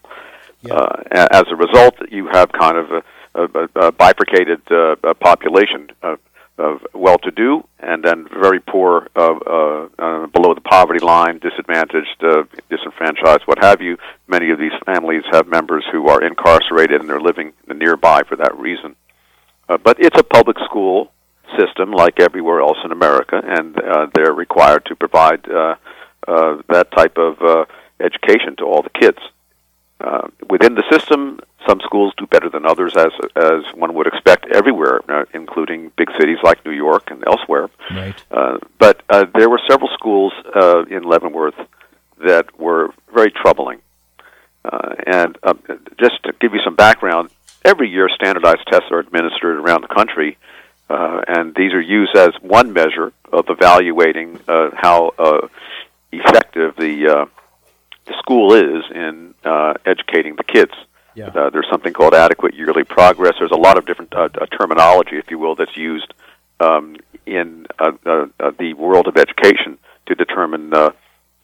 Yeah. 0.62 0.74
Uh, 0.74 1.02
as 1.32 1.44
a 1.50 1.56
result, 1.56 1.96
you 2.08 2.28
have 2.28 2.52
kind 2.52 2.76
of 2.78 2.86
a, 2.92 3.02
a, 3.34 3.68
a 3.88 3.90
bifurcated 3.90 4.60
uh, 4.70 4.94
uh, 5.02 5.14
population 5.14 5.88
of, 6.02 6.20
of 6.60 6.86
well-to-do 6.94 7.66
and 7.78 8.04
then 8.04 8.26
very 8.28 8.60
poor, 8.60 9.08
uh, 9.16 9.38
uh, 9.46 9.88
uh, 9.98 10.26
below 10.28 10.54
the 10.54 10.60
poverty 10.60 11.04
line, 11.04 11.38
disadvantaged, 11.38 12.22
uh, 12.22 12.44
disenfranchised, 12.68 13.42
what 13.46 13.58
have 13.62 13.80
you. 13.80 13.96
Many 14.28 14.50
of 14.50 14.58
these 14.58 14.76
families 14.84 15.22
have 15.32 15.48
members 15.48 15.84
who 15.90 16.08
are 16.08 16.22
incarcerated 16.22 17.00
and 17.00 17.08
they're 17.08 17.20
living 17.20 17.52
nearby 17.66 18.22
for 18.28 18.36
that 18.36 18.56
reason. 18.58 18.94
Uh, 19.68 19.78
but 19.78 19.96
it's 19.98 20.18
a 20.18 20.24
public 20.24 20.56
school 20.64 21.10
system 21.58 21.92
like 21.92 22.20
everywhere 22.20 22.60
else 22.60 22.78
in 22.84 22.92
America, 22.92 23.40
and 23.44 23.78
uh, 23.78 24.06
they're 24.14 24.32
required 24.32 24.84
to 24.86 24.94
provide 24.94 25.48
uh, 25.48 25.74
uh, 26.28 26.56
that 26.68 26.90
type 26.96 27.16
of 27.16 27.40
uh, 27.40 27.64
education 28.00 28.56
to 28.58 28.64
all 28.64 28.82
the 28.82 28.98
kids. 29.00 29.18
Uh, 30.00 30.28
within 30.48 30.74
the 30.74 30.84
system, 30.90 31.40
some 31.68 31.80
schools 31.80 32.14
do 32.16 32.26
better 32.26 32.48
than 32.48 32.64
others, 32.64 32.94
as 32.96 33.12
as 33.36 33.62
one 33.74 33.92
would 33.94 34.06
expect 34.06 34.46
everywhere, 34.46 35.00
uh, 35.10 35.24
including 35.34 35.92
big 35.96 36.08
cities 36.18 36.38
like 36.42 36.64
New 36.64 36.72
York 36.72 37.10
and 37.10 37.22
elsewhere. 37.26 37.68
right 37.90 38.14
Uh, 38.30 38.58
but 38.78 39.02
uh, 39.10 39.26
there 39.34 39.50
were 39.50 39.60
several 39.68 39.90
schools 39.92 40.32
uh, 40.54 40.84
in 40.86 41.02
Leavenworth 41.02 41.58
that 42.24 42.58
were 42.58 42.94
very 43.12 43.30
troubling. 43.30 43.80
Uh, 44.64 44.94
and 45.06 45.38
um, 45.42 45.58
just 45.98 46.22
to 46.24 46.32
give 46.40 46.52
you 46.54 46.60
some 46.64 46.74
background, 46.74 47.30
every 47.64 47.88
year 47.88 48.08
standardized 48.08 48.66
tests 48.70 48.90
are 48.90 48.98
administered 48.98 49.56
around 49.56 49.82
the 49.82 49.94
country, 49.94 50.36
uh, 50.88 51.22
and 51.28 51.54
these 51.54 51.72
are 51.72 51.80
used 51.80 52.14
as 52.16 52.30
one 52.42 52.72
measure 52.72 53.12
of 53.32 53.46
evaluating 53.48 54.38
uh, 54.48 54.70
how 54.74 55.12
uh, 55.18 55.46
effective 56.12 56.74
the 56.76 57.08
uh, 57.08 57.26
the 58.06 58.14
school 58.18 58.54
is 58.54 58.84
in 58.94 59.34
uh, 59.44 59.74
educating 59.86 60.36
the 60.36 60.44
kids. 60.44 60.72
Yeah. 61.14 61.28
Uh, 61.28 61.50
there's 61.50 61.68
something 61.70 61.92
called 61.92 62.14
adequate 62.14 62.54
yearly 62.54 62.84
progress. 62.84 63.34
There's 63.38 63.50
a 63.50 63.56
lot 63.56 63.76
of 63.78 63.86
different 63.86 64.14
uh, 64.14 64.28
terminology, 64.58 65.16
if 65.16 65.30
you 65.30 65.38
will, 65.38 65.56
that's 65.56 65.76
used 65.76 66.12
um, 66.60 66.96
in 67.26 67.66
uh, 67.78 67.92
uh, 68.06 68.26
uh, 68.38 68.52
the 68.58 68.74
world 68.74 69.06
of 69.08 69.16
education 69.16 69.78
to 70.06 70.14
determine 70.14 70.72
uh, 70.72 70.90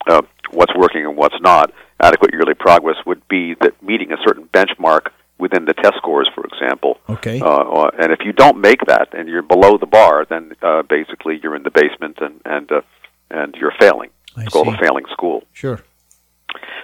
uh, 0.07 0.21
what's 0.51 0.73
working 0.75 1.05
and 1.05 1.17
what's 1.17 1.39
not. 1.41 1.71
Adequate 1.99 2.31
yearly 2.33 2.53
progress 2.53 2.97
would 3.05 3.27
be 3.27 3.55
that 3.61 3.81
meeting 3.83 4.11
a 4.11 4.17
certain 4.25 4.47
benchmark 4.53 5.07
within 5.37 5.65
the 5.65 5.73
test 5.73 5.95
scores, 5.97 6.29
for 6.33 6.45
example. 6.45 6.99
Okay. 7.09 7.39
Uh, 7.41 7.89
and 7.99 8.11
if 8.11 8.19
you 8.25 8.33
don't 8.33 8.59
make 8.59 8.79
that 8.87 9.09
and 9.13 9.27
you're 9.27 9.41
below 9.41 9.77
the 9.77 9.85
bar, 9.85 10.25
then 10.29 10.53
uh, 10.61 10.81
basically 10.83 11.39
you're 11.43 11.55
in 11.55 11.63
the 11.63 11.71
basement 11.71 12.19
and 12.21 12.41
and 12.45 12.71
uh, 12.71 12.81
and 13.29 13.55
you're 13.55 13.73
failing. 13.79 14.09
I 14.35 14.43
It's 14.43 14.53
called 14.53 14.67
see. 14.67 14.73
a 14.73 14.77
failing 14.77 15.05
school. 15.11 15.43
sure 15.53 15.81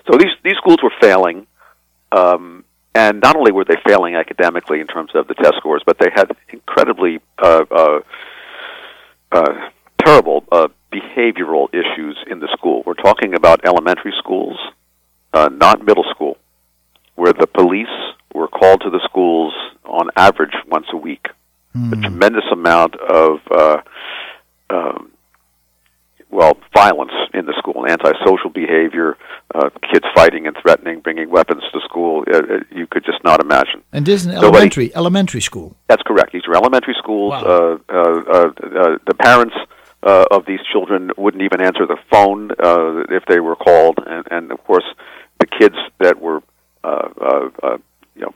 So 0.09 0.17
these 0.17 0.31
these 0.43 0.55
schools 0.57 0.79
were 0.83 0.93
failing, 1.01 1.47
um, 2.11 2.65
and 2.93 3.21
not 3.21 3.35
only 3.35 3.51
were 3.51 3.65
they 3.65 3.77
failing 3.87 4.15
academically 4.15 4.79
in 4.79 4.87
terms 4.87 5.11
of 5.15 5.27
the 5.27 5.33
test 5.33 5.55
scores, 5.57 5.81
but 5.85 5.97
they 5.97 6.09
had 6.13 6.35
incredibly 6.49 7.21
uh, 7.41 7.65
uh, 7.71 7.99
uh, 9.31 9.69
terrible 10.03 10.43
uh, 10.51 10.67
behavioral 10.91 11.69
issues 11.73 12.17
in 12.29 12.39
the 12.39 12.49
school. 12.57 12.83
We're 12.85 12.93
talking 12.93 13.33
about 13.33 13.65
elementary 13.65 14.13
schools, 14.19 14.59
uh, 15.33 15.49
not 15.51 15.83
middle 15.85 16.05
school, 16.11 16.37
where 17.15 17.33
the 17.33 17.47
police 17.47 17.87
were 18.33 18.47
called 18.47 18.81
to 18.81 18.89
the 18.89 18.99
schools 19.05 19.53
on 19.85 20.09
average 20.15 20.53
once 20.67 20.87
a 20.91 20.97
week. 20.97 21.27
A 21.75 21.95
tremendous 21.95 22.43
amount 22.51 22.95
of 22.97 23.39
uh, 23.49 23.81
um, 24.69 25.12
well, 26.33 26.53
violence 26.73 27.11
in 27.33 27.45
the 27.45 27.53
school, 27.61 27.85
antisocial 27.87 28.49
behavior, 28.49 29.09
uh, 29.55 29.69
kids 29.91 30.05
fighting 30.15 30.47
and 30.47 30.55
threatening, 30.61 30.99
bringing 30.99 31.29
weapons 31.29 31.63
to 31.73 31.79
school. 31.89 32.23
Uh, 32.31 32.37
uh, 32.37 32.41
you 32.79 32.85
could 32.91 33.05
just 33.05 33.23
not 33.23 33.39
imagine. 33.47 33.79
And 33.91 34.05
this 34.05 34.21
is 34.21 34.25
an 34.27 34.33
Nobody- 34.33 34.47
elementary 34.47 34.95
elementary 34.95 35.41
school. 35.41 35.75
That's 35.87 36.03
correct. 36.09 36.31
These 36.33 36.47
are 36.47 36.55
elementary 36.55 36.95
schools. 36.97 37.31
Wow. 37.31 37.43
Uh, 37.53 37.77
uh, 37.89 37.99
uh, 37.99 38.51
uh, 38.83 38.97
the 39.09 39.15
parents 39.29 39.55
uh, 40.03 40.25
of 40.35 40.45
these 40.45 40.59
children 40.71 41.11
wouldn't 41.17 41.43
even 41.43 41.61
answer 41.61 41.85
the 41.85 41.97
phone 42.11 42.51
uh, 42.51 43.03
if 43.17 43.23
they 43.27 43.39
were 43.39 43.55
called, 43.55 43.97
and, 44.05 44.23
and 44.31 44.51
of 44.51 44.61
course, 44.65 44.83
the 45.39 45.47
kids 45.59 45.75
that 45.99 46.19
were, 46.19 46.41
uh, 46.83 47.09
uh, 47.21 47.49
uh, 47.67 47.77
you 48.15 48.23
know, 48.23 48.33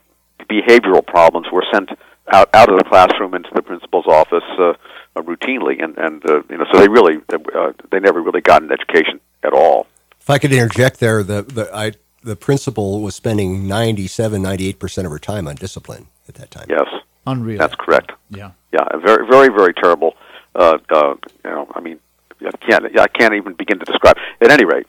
behavioral 0.50 1.04
problems 1.06 1.46
were 1.52 1.64
sent 1.72 1.90
out 2.32 2.48
out 2.54 2.70
of 2.70 2.78
the 2.78 2.84
classroom 2.84 3.34
into 3.34 3.50
the 3.54 3.62
principal's 3.62 4.06
office 4.06 4.44
uh, 4.58 4.74
uh, 5.16 5.22
routinely, 5.22 5.82
and 5.82 5.96
and 5.98 6.24
uh, 6.28 6.42
you 6.48 6.58
know, 6.58 6.64
so 6.72 6.80
they 6.80 6.88
really 6.88 7.16
uh, 7.32 7.72
they 7.90 8.00
never 8.00 8.20
really 8.22 8.40
got 8.40 8.62
an 8.62 8.70
education 8.72 9.20
at 9.42 9.52
all. 9.52 9.86
If 10.20 10.30
I 10.30 10.38
could 10.38 10.52
interject 10.52 11.00
there, 11.00 11.22
the 11.22 11.42
the 11.42 11.70
I 11.74 11.92
the 12.22 12.36
principal 12.36 13.00
was 13.00 13.14
spending 13.14 13.66
97, 13.66 14.42
98 14.42 14.78
percent 14.78 15.06
of 15.06 15.12
her 15.12 15.18
time 15.18 15.48
on 15.48 15.56
discipline 15.56 16.08
at 16.28 16.34
that 16.34 16.50
time. 16.50 16.66
Yes, 16.68 16.86
Unreal. 17.26 17.58
that's 17.58 17.74
correct. 17.74 18.12
Yeah. 18.30 18.50
yeah, 18.72 18.84
very, 18.98 19.26
very, 19.26 19.48
very 19.48 19.72
terrible. 19.74 20.14
Uh, 20.54 20.78
uh, 20.90 21.14
you 21.44 21.50
know, 21.50 21.70
I 21.74 21.80
mean, 21.80 21.98
I 22.44 22.50
can't, 22.58 22.98
I 22.98 23.06
can't 23.08 23.34
even 23.34 23.54
begin 23.54 23.78
to 23.78 23.84
describe. 23.84 24.16
At 24.40 24.50
any 24.50 24.64
rate, 24.64 24.86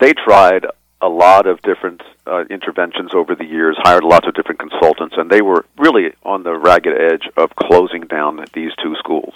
they 0.00 0.12
tried 0.12 0.66
a 1.00 1.08
lot 1.08 1.46
of 1.46 1.62
different 1.62 2.02
uh, 2.26 2.44
interventions 2.50 3.12
over 3.14 3.34
the 3.34 3.44
years, 3.44 3.76
hired 3.78 4.04
lots 4.04 4.26
of 4.26 4.34
different 4.34 4.60
consultants, 4.60 5.14
and 5.16 5.30
they 5.30 5.42
were 5.42 5.64
really 5.78 6.12
on 6.24 6.42
the 6.42 6.56
ragged 6.56 6.94
edge 6.94 7.28
of 7.36 7.54
closing 7.54 8.02
down 8.02 8.44
these 8.52 8.72
two 8.82 8.94
schools. 8.98 9.34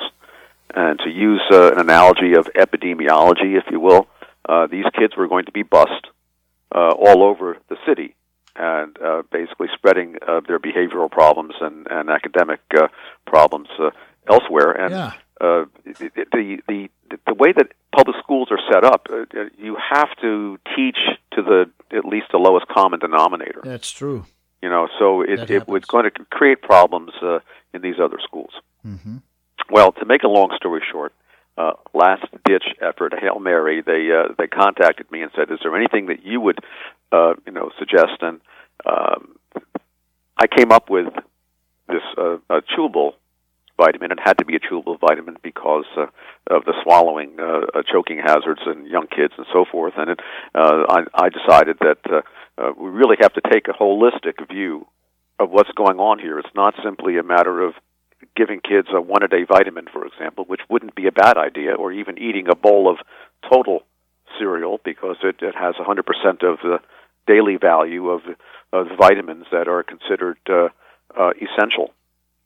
And 0.74 0.98
to 1.00 1.10
use 1.10 1.42
uh, 1.50 1.72
an 1.72 1.78
analogy 1.78 2.34
of 2.34 2.46
epidemiology, 2.56 3.56
if 3.56 3.64
you 3.70 3.78
will, 3.78 4.08
uh, 4.48 4.66
these 4.66 4.86
kids 4.98 5.16
were 5.16 5.28
going 5.28 5.44
to 5.44 5.52
be 5.52 5.62
bussed 5.62 6.06
uh, 6.74 6.90
all 6.90 7.22
over 7.22 7.58
the 7.68 7.76
city 7.86 8.14
and 8.56 8.96
uh, 9.00 9.22
basically 9.30 9.68
spreading 9.74 10.16
uh, 10.26 10.40
their 10.46 10.58
behavioral 10.58 11.10
problems 11.10 11.54
and, 11.60 11.86
and 11.90 12.10
academic 12.10 12.60
uh, 12.76 12.88
problems 13.26 13.68
uh, 13.78 13.90
elsewhere. 14.28 14.72
And 14.72 14.92
Yeah. 14.92 15.12
Uh, 15.42 15.64
the, 15.84 16.10
the 16.68 16.88
the 17.26 17.34
way 17.34 17.52
that 17.52 17.72
public 17.94 18.16
schools 18.22 18.48
are 18.50 18.60
set 18.72 18.84
up, 18.84 19.08
uh, 19.10 19.24
you 19.58 19.76
have 19.76 20.08
to 20.20 20.58
teach 20.74 20.98
to 21.32 21.42
the 21.42 21.70
at 21.96 22.04
least 22.04 22.26
the 22.30 22.38
lowest 22.38 22.68
common 22.68 23.00
denominator. 23.00 23.60
That's 23.64 23.90
true. 23.90 24.24
You 24.62 24.70
know, 24.70 24.88
so 24.98 25.22
it 25.22 25.50
it 25.50 25.66
was 25.66 25.84
going 25.84 26.04
to 26.04 26.10
create 26.30 26.62
problems 26.62 27.12
uh, 27.20 27.40
in 27.74 27.82
these 27.82 27.96
other 28.00 28.18
schools. 28.22 28.52
hmm 28.82 29.16
Well, 29.68 29.92
to 29.92 30.04
make 30.04 30.22
a 30.22 30.28
long 30.28 30.50
story 30.56 30.82
short, 30.90 31.12
uh, 31.58 31.72
last 31.92 32.24
ditch 32.44 32.64
effort, 32.80 33.12
Hail 33.20 33.40
Mary, 33.40 33.82
they 33.82 34.10
uh, 34.12 34.32
they 34.38 34.46
contacted 34.46 35.10
me 35.10 35.22
and 35.22 35.32
said, 35.34 35.50
"Is 35.50 35.58
there 35.62 35.76
anything 35.76 36.06
that 36.06 36.24
you 36.24 36.40
would, 36.40 36.60
uh, 37.10 37.34
you 37.46 37.52
know, 37.52 37.70
suggest?" 37.78 38.16
And 38.20 38.40
um, 38.86 39.36
I 40.38 40.46
came 40.46 40.70
up 40.70 40.88
with 40.88 41.12
this 41.88 42.02
uh, 42.16 42.38
uh, 42.48 42.60
chewable 42.70 43.14
vitamin. 43.82 44.12
It 44.12 44.20
had 44.22 44.38
to 44.38 44.44
be 44.44 44.56
a 44.56 44.60
chewable 44.60 44.98
vitamin 45.00 45.36
because 45.42 45.86
uh, 45.96 46.06
of 46.46 46.64
the 46.64 46.74
swallowing, 46.82 47.36
uh, 47.38 47.78
uh, 47.78 47.82
choking 47.90 48.18
hazards 48.18 48.62
in 48.66 48.86
young 48.86 49.06
kids 49.06 49.34
and 49.36 49.46
so 49.52 49.64
forth. 49.70 49.94
And 49.96 50.10
it, 50.10 50.20
uh, 50.54 50.84
I, 50.88 51.00
I 51.14 51.28
decided 51.28 51.76
that 51.80 52.02
uh, 52.06 52.22
uh, 52.58 52.72
we 52.78 52.90
really 52.90 53.16
have 53.20 53.32
to 53.34 53.42
take 53.52 53.66
a 53.68 53.72
holistic 53.72 54.46
view 54.48 54.86
of 55.38 55.50
what's 55.50 55.72
going 55.72 55.98
on 55.98 56.18
here. 56.18 56.38
It's 56.38 56.54
not 56.54 56.74
simply 56.84 57.18
a 57.18 57.22
matter 57.22 57.62
of 57.62 57.74
giving 58.36 58.60
kids 58.60 58.88
a 58.94 59.00
one 59.00 59.22
a 59.22 59.28
day 59.28 59.44
vitamin, 59.48 59.86
for 59.92 60.06
example, 60.06 60.44
which 60.46 60.60
wouldn't 60.70 60.94
be 60.94 61.06
a 61.06 61.12
bad 61.12 61.36
idea, 61.36 61.74
or 61.74 61.92
even 61.92 62.18
eating 62.18 62.46
a 62.48 62.54
bowl 62.54 62.90
of 62.90 62.98
total 63.50 63.80
cereal 64.38 64.78
because 64.84 65.16
it, 65.22 65.36
it 65.40 65.54
has 65.54 65.74
100% 65.74 65.98
of 66.42 66.58
the 66.62 66.78
daily 67.26 67.56
value 67.56 68.08
of, 68.08 68.20
of 68.72 68.86
vitamins 68.98 69.46
that 69.52 69.68
are 69.68 69.82
considered 69.82 70.38
uh, 70.48 70.68
uh, 71.18 71.30
essential. 71.36 71.92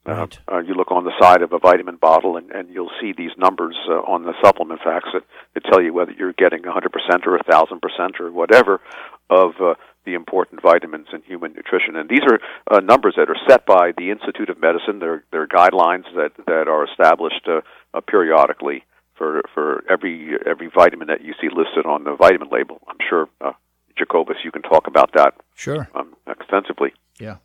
Right. 0.06 0.38
Uh, 0.48 0.54
uh, 0.54 0.58
you 0.58 0.74
look 0.74 0.90
on 0.90 1.04
the 1.04 1.12
side 1.20 1.42
of 1.42 1.52
a 1.52 1.58
vitamin 1.58 1.96
bottle, 1.96 2.36
and, 2.36 2.50
and 2.50 2.70
you'll 2.72 2.90
see 3.00 3.12
these 3.16 3.32
numbers 3.36 3.76
uh, 3.88 3.94
on 3.94 4.22
the 4.22 4.34
supplement 4.42 4.80
facts 4.82 5.08
that, 5.12 5.22
that 5.54 5.64
tell 5.70 5.82
you 5.82 5.92
whether 5.92 6.12
you're 6.12 6.32
getting 6.32 6.62
100% 6.62 7.26
or 7.26 7.38
1,000% 7.38 8.20
or 8.20 8.30
whatever 8.32 8.80
of 9.28 9.52
uh, 9.60 9.74
the 10.04 10.14
important 10.14 10.62
vitamins 10.62 11.08
in 11.12 11.20
human 11.22 11.52
nutrition. 11.52 11.96
And 11.96 12.08
these 12.08 12.22
are 12.22 12.38
uh, 12.70 12.80
numbers 12.80 13.14
that 13.16 13.28
are 13.28 13.36
set 13.48 13.66
by 13.66 13.92
the 13.98 14.10
Institute 14.10 14.48
of 14.48 14.60
Medicine. 14.60 15.00
They're, 15.00 15.24
they're 15.32 15.48
guidelines 15.48 16.04
that, 16.14 16.32
that 16.46 16.68
are 16.68 16.84
established 16.84 17.46
uh, 17.48 17.60
uh, 17.92 18.00
periodically 18.00 18.84
for, 19.16 19.42
for 19.52 19.84
every, 19.90 20.36
every 20.46 20.68
vitamin 20.72 21.08
that 21.08 21.24
you 21.24 21.34
see 21.40 21.48
listed 21.48 21.84
on 21.84 22.04
the 22.04 22.14
vitamin 22.14 22.48
label. 22.50 22.80
I'm 22.88 22.98
sure, 23.08 23.28
uh, 23.40 23.52
Jacobus, 23.98 24.36
you 24.44 24.52
can 24.52 24.62
talk 24.62 24.86
about 24.86 25.10
that 25.14 25.34
Sure. 25.56 25.88
um, 25.94 26.14
extensively. 26.28 26.92
Yeah. 27.18 27.36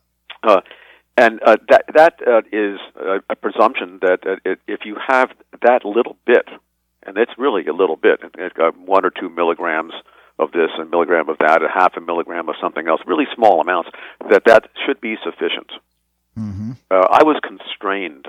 Uh, 0.43 0.61
and 1.17 1.39
uh, 1.45 1.57
that 1.69 1.85
that 1.93 2.13
uh, 2.25 2.41
is 2.51 2.79
a, 2.95 3.19
a 3.29 3.35
presumption 3.35 3.99
that 4.01 4.19
uh, 4.25 4.35
it, 4.45 4.59
if 4.67 4.81
you 4.85 4.95
have 5.05 5.29
that 5.61 5.85
little 5.85 6.17
bit, 6.25 6.47
and 7.03 7.17
it's 7.17 7.31
really 7.37 7.65
a 7.67 7.73
little 7.73 7.95
bit, 7.95 8.19
it, 8.37 8.53
uh, 8.59 8.71
one 8.85 9.05
or 9.05 9.11
two 9.11 9.29
milligrams 9.29 9.93
of 10.39 10.51
this, 10.51 10.69
a 10.79 10.85
milligram 10.85 11.29
of 11.29 11.37
that, 11.37 11.61
a 11.61 11.69
half 11.73 11.95
a 11.97 12.01
milligram 12.01 12.49
of 12.49 12.55
something 12.61 12.87
else, 12.87 13.01
really 13.05 13.25
small 13.35 13.61
amounts, 13.61 13.89
that 14.29 14.43
that 14.45 14.69
should 14.85 14.99
be 15.01 15.15
sufficient. 15.23 15.71
hmm 16.35 16.71
Uh, 16.89 17.07
I 17.19 17.23
was 17.23 17.37
constrained 17.43 18.27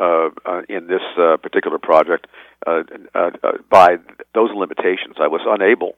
uh, 0.00 0.28
uh, 0.44 0.62
in 0.68 0.86
this 0.86 1.02
uh, 1.18 1.36
particular 1.38 1.78
project 1.78 2.26
uh, 2.66 2.82
uh, 3.14 3.30
uh, 3.42 3.52
by 3.70 3.96
those 4.34 4.50
limitations. 4.54 5.16
I 5.18 5.28
was 5.28 5.40
unable 5.46 5.96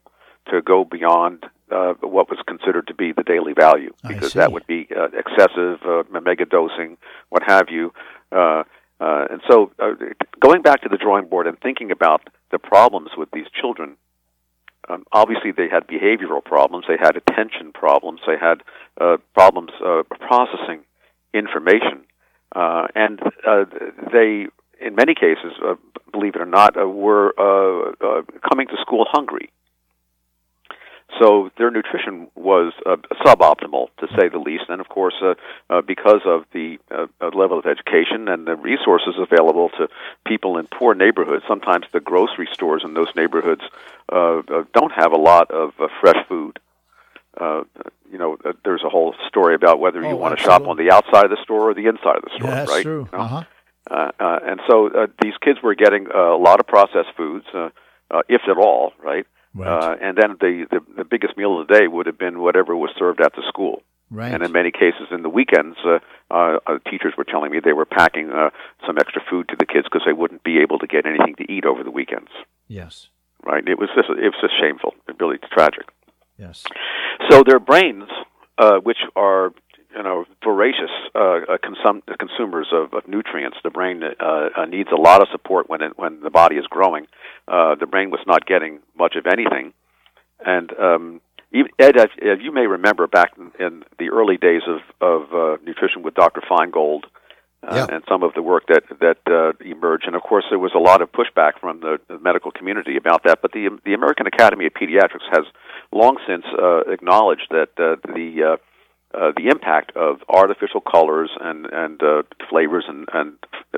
to 0.48 0.62
go 0.62 0.85
beyond 0.85 1.44
uh, 1.70 1.94
what 2.00 2.29
was 2.29 2.38
considered 2.46 2.87
to 2.88 2.94
be 2.94 3.12
the 3.12 3.22
daily 3.22 3.53
value 3.53 3.92
because 4.07 4.33
that 4.33 4.53
would 4.53 4.66
be 4.66 4.88
uh, 4.96 5.09
excessive, 5.16 5.79
uh, 5.85 6.03
mega 6.20 6.44
dosing, 6.44 6.96
what 7.29 7.42
have 7.42 7.68
you. 7.70 7.92
Uh, 8.33 8.64
uh, 9.00 9.24
and 9.31 9.40
so, 9.48 9.72
uh, 9.79 9.92
going 10.40 10.62
back 10.62 10.83
to 10.83 10.88
the 10.88 10.98
drawing 10.98 11.26
board 11.26 11.46
and 11.46 11.59
thinking 11.61 11.90
about 11.90 12.29
the 12.50 12.59
problems 12.59 13.11
with 13.16 13.31
these 13.33 13.46
children, 13.59 13.96
um, 14.88 15.05
obviously 15.12 15.53
they 15.53 15.68
had 15.70 15.87
behavioral 15.87 16.44
problems, 16.44 16.85
they 16.88 16.98
had 17.00 17.16
attention 17.16 17.72
problems, 17.72 18.20
they 18.26 18.37
had 18.38 18.62
uh, 19.00 19.16
problems 19.35 19.70
uh, 19.85 20.03
processing 20.18 20.81
information, 21.33 22.05
uh, 22.55 22.88
and 22.94 23.20
uh, 23.46 23.64
they, 24.12 24.46
in 24.81 24.94
many 24.94 25.14
cases, 25.14 25.53
uh, 25.64 25.74
believe 26.12 26.35
it 26.35 26.40
or 26.40 26.46
not, 26.46 26.76
uh, 26.76 26.87
were 26.87 27.33
uh, 27.38 27.92
uh, 28.05 28.22
coming 28.48 28.66
to 28.66 28.76
school 28.81 29.07
hungry. 29.11 29.50
So 31.18 31.51
their 31.59 31.70
nutrition 31.70 32.29
was 32.35 32.73
uh, 32.87 32.96
suboptimal, 33.25 33.88
to 33.99 34.07
say 34.18 34.29
the 34.29 34.38
least. 34.38 34.64
And 34.68 34.81
of 34.81 34.88
course, 34.88 35.14
uh, 35.23 35.35
uh, 35.68 35.83
because 35.83 36.20
of 36.25 36.44
the 36.53 36.79
uh, 36.90 37.07
uh, 37.20 37.31
level 37.35 37.59
of 37.59 37.66
education 37.66 38.29
and 38.29 38.46
the 38.46 38.57
resources 38.57 39.14
available 39.18 39.70
to 39.79 39.88
people 40.27 40.57
in 40.59 40.66
poor 40.66 40.94
neighborhoods, 40.94 41.44
sometimes 41.49 41.87
the 41.92 42.01
grocery 42.01 42.49
stores 42.53 42.83
in 42.85 42.94
those 42.94 43.09
neighborhoods 43.16 43.62
uh, 44.12 44.38
uh, 44.38 44.64
don't 44.73 44.92
have 44.92 45.12
a 45.12 45.18
lot 45.18 45.51
of 45.51 45.73
uh, 45.81 45.88
fresh 46.01 46.27
food. 46.29 46.59
Uh, 47.40 47.62
you 48.11 48.18
know, 48.18 48.37
uh, 48.44 48.53
there's 48.64 48.83
a 48.85 48.88
whole 48.88 49.14
story 49.29 49.55
about 49.55 49.79
whether 49.79 50.01
you 50.01 50.09
Oh, 50.09 50.16
want 50.16 50.37
to 50.37 50.42
shop 50.42 50.66
on 50.66 50.77
the 50.77 50.90
outside 50.90 51.25
of 51.25 51.31
the 51.31 51.42
store 51.42 51.70
or 51.70 51.75
the 51.75 51.87
inside 51.87 52.16
of 52.16 52.23
the 52.23 52.31
store, 52.37 52.49
Yeah, 52.49 52.55
that's 52.55 52.70
right? 52.70 52.83
true. 52.83 53.09
You 53.12 53.18
know? 53.18 53.25
Uh-huh. 53.25 53.42
Uh, 53.90 54.11
uh, 54.20 54.38
and 54.44 54.61
so 54.68 54.88
uh, 54.88 55.07
these 55.23 55.35
kids 55.42 55.59
were 55.62 55.75
getting 55.75 56.07
uh, 56.14 56.35
a 56.35 56.37
lot 56.37 56.61
of 56.61 56.66
processed 56.66 57.12
foods, 57.16 57.46
uh, 57.55 57.70
uh, 58.11 58.23
if 58.29 58.42
at 58.49 58.57
all, 58.59 58.92
right? 59.03 59.27
Right. 59.55 59.69
Uh, 59.69 59.97
and 60.01 60.17
then 60.17 60.37
the, 60.41 60.67
the 60.71 60.81
the 60.99 61.05
biggest 61.05 61.37
meal 61.37 61.61
of 61.61 61.67
the 61.67 61.75
day 61.75 61.89
would 61.89 62.07
have 62.07 62.19
been 62.19 62.41
whatever 62.41 62.77
was 62.77 62.91
served 62.99 63.21
at 63.21 63.35
the 63.35 63.43
school. 63.49 63.83
Right. 64.11 64.33
And 64.33 64.43
in 64.43 64.51
many 64.51 64.73
cases, 64.73 65.07
in 65.13 65.23
the 65.23 65.29
weekends, 65.29 65.77
uh, 65.85 65.99
uh, 66.31 66.59
uh, 66.67 66.79
teachers 66.91 67.15
were 67.17 67.25
telling 67.25 67.53
me 67.53 67.61
they 67.65 67.73
were 67.73 67.85
packing 67.85 68.31
uh, 68.31 68.51
some 68.85 68.99
extra 68.99 69.23
food 69.31 69.49
to 69.49 69.57
the 69.57 69.67
kids 69.67 69.87
because 69.91 70.03
they 70.05 70.13
wouldn't 70.13 70.43
be 70.43 70.59
able 70.59 70.81
to 70.81 70.87
get 70.89 71.07
anything 71.07 71.37
to 71.37 71.51
eat 71.51 71.65
over 71.65 71.85
the 71.85 71.91
weekends. 71.91 72.31
yes. 72.69 73.09
Right? 73.43 73.67
It 73.67 73.79
was 73.79 73.89
just 73.97 74.11
it 74.11 74.31
was 74.33 74.35
just 74.43 74.53
shameful. 74.61 74.95
It 75.09 75.17
really 75.19 75.39
tragic. 75.51 75.89
Yes. 76.37 76.65
So 77.31 77.43
their 77.43 77.59
brains, 77.59 78.05
uh, 78.59 78.77
which 78.81 78.99
are 79.17 79.53
you 79.94 80.03
know 80.03 80.24
voracious 80.44 80.90
uh, 81.14 81.18
uh, 81.18 81.59
consum- 81.59 82.03
consumers 82.18 82.68
of, 82.72 82.94
of 82.94 83.09
nutrients, 83.09 83.59
the 83.62 83.70
brain 83.70 84.03
uh, 84.03 84.48
uh, 84.57 84.64
needs 84.66 84.90
a 84.92 85.00
lot 85.00 85.20
of 85.22 85.29
support 85.33 85.68
when 85.68 85.83
it, 85.83 85.98
when 85.98 86.20
the 86.20 86.31
body 86.31 86.57
is 86.57 86.66
growing. 86.66 87.07
Uh, 87.48 87.74
the 87.74 87.87
brain 87.87 88.11
was 88.11 88.20
not 88.26 88.46
getting 88.46 88.81
much 88.96 89.16
of 89.16 89.26
anything, 89.26 89.72
and 90.44 90.72
um, 90.79 91.20
Ed, 91.53 91.96
as, 91.98 92.09
as 92.22 92.38
you 92.40 92.53
may 92.53 92.66
remember, 92.66 93.07
back 93.09 93.33
in, 93.37 93.50
in 93.59 93.85
the 93.98 94.11
early 94.11 94.37
days 94.37 94.62
of 94.68 94.81
of 95.00 95.35
uh, 95.35 95.57
nutrition 95.64 96.03
with 96.03 96.14
Dr. 96.14 96.40
Feingold, 96.48 97.05
uh, 97.66 97.74
Yeah. 97.74 97.94
and 97.94 98.05
some 98.09 98.22
of 98.22 98.35
the 98.35 98.42
work 98.42 98.64
that 98.68 98.85
that 99.00 99.18
uh, 99.26 99.53
emerged, 99.64 100.07
and 100.07 100.14
of 100.14 100.22
course 100.22 100.44
there 100.48 100.59
was 100.59 100.72
a 100.74 100.79
lot 100.79 101.03
of 101.03 101.11
pushback 101.11 101.59
from 101.61 101.81
the, 101.81 101.98
the 102.09 102.18
medical 102.18 102.50
community 102.53 102.96
about 102.96 103.24
that. 103.24 103.42
But 103.42 103.53
the 103.53 103.68
the 103.85 103.94
American 103.94 104.26
Academy 104.26 104.66
of 104.66 104.74
Pediatrics 104.74 105.26
has 105.33 105.44
long 105.92 106.18
since 106.26 106.44
uh, 106.57 106.83
acknowledged 106.90 107.48
that 107.50 107.70
uh, 107.79 107.96
the 108.14 108.53
uh, 108.53 108.57
uh, 109.12 109.33
the 109.37 109.49
impact 109.49 109.96
of 109.96 110.20
artificial 110.29 110.81
colors 110.81 111.31
and 111.40 111.66
and 111.66 112.03
uh, 112.03 112.23
flavors 112.49 112.85
and 112.88 113.09
and 113.12 113.35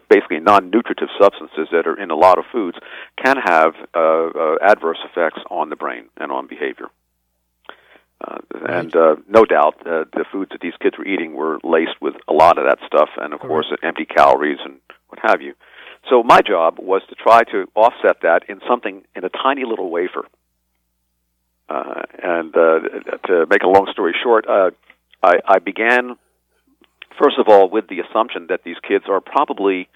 basically 0.09 0.41
non-nutritive 0.41 1.09
substances 1.21 1.69
that 1.73 1.87
are 1.87 1.99
in 1.99 2.11
a 2.11 2.17
lot 2.17 2.39
of 2.39 2.45
foods 2.53 2.77
can 3.23 3.37
have 3.37 3.75
uh, 3.95 3.99
uh, 3.99 4.57
adverse 4.63 4.99
effects 5.05 5.41
on 5.51 5.71
the 5.71 5.77
brain 5.77 6.05
and 6.17 6.31
on 6.31 6.47
behavior. 6.47 6.87
Uh, 8.23 8.39
and 8.69 8.95
uh, 8.95 9.17
no 9.29 9.45
doubt, 9.45 9.75
uh, 9.81 10.05
the 10.13 10.25
foods 10.31 10.51
that 10.53 10.61
these 10.61 10.75
kids 10.81 10.97
were 10.97 11.07
eating 11.07 11.35
were 11.35 11.59
laced 11.65 12.01
with 12.01 12.15
a 12.29 12.33
lot 12.33 12.57
of 12.57 12.65
that 12.65 12.79
stuff, 12.87 13.09
and 13.17 13.35
of 13.35 13.41
course, 13.41 13.67
empty 13.83 14.05
calories 14.05 14.59
and 14.65 14.79
what 15.09 15.19
have 15.23 15.43
you. 15.43 15.55
So 16.09 16.23
my 16.23 16.41
job 16.41 16.79
was 16.79 17.03
to 17.09 17.15
try 17.15 17.43
to 17.45 17.67
offset 17.75 18.19
that 18.23 18.43
in 18.49 18.61
something 18.69 19.03
in 19.17 19.25
a 19.25 19.29
tiny 19.29 19.65
little 19.65 19.91
wafer. 19.91 20.27
Uh, 21.69 22.03
and 22.23 22.55
uh, 22.57 22.81
to 23.27 23.47
make 23.49 23.63
a 23.63 23.69
long 23.69 23.89
story 23.93 24.15
short, 24.23 24.47
uh, 24.49 24.71
I, 25.23 25.35
I 25.47 25.59
began 25.59 26.17
first 27.21 27.39
of 27.39 27.47
all 27.49 27.69
with 27.69 27.89
the 27.89 28.01
assumption 28.01 28.47
that 28.49 28.65
these 28.65 28.77
kids 28.87 29.05
are 29.09 29.21
probably 29.21 29.89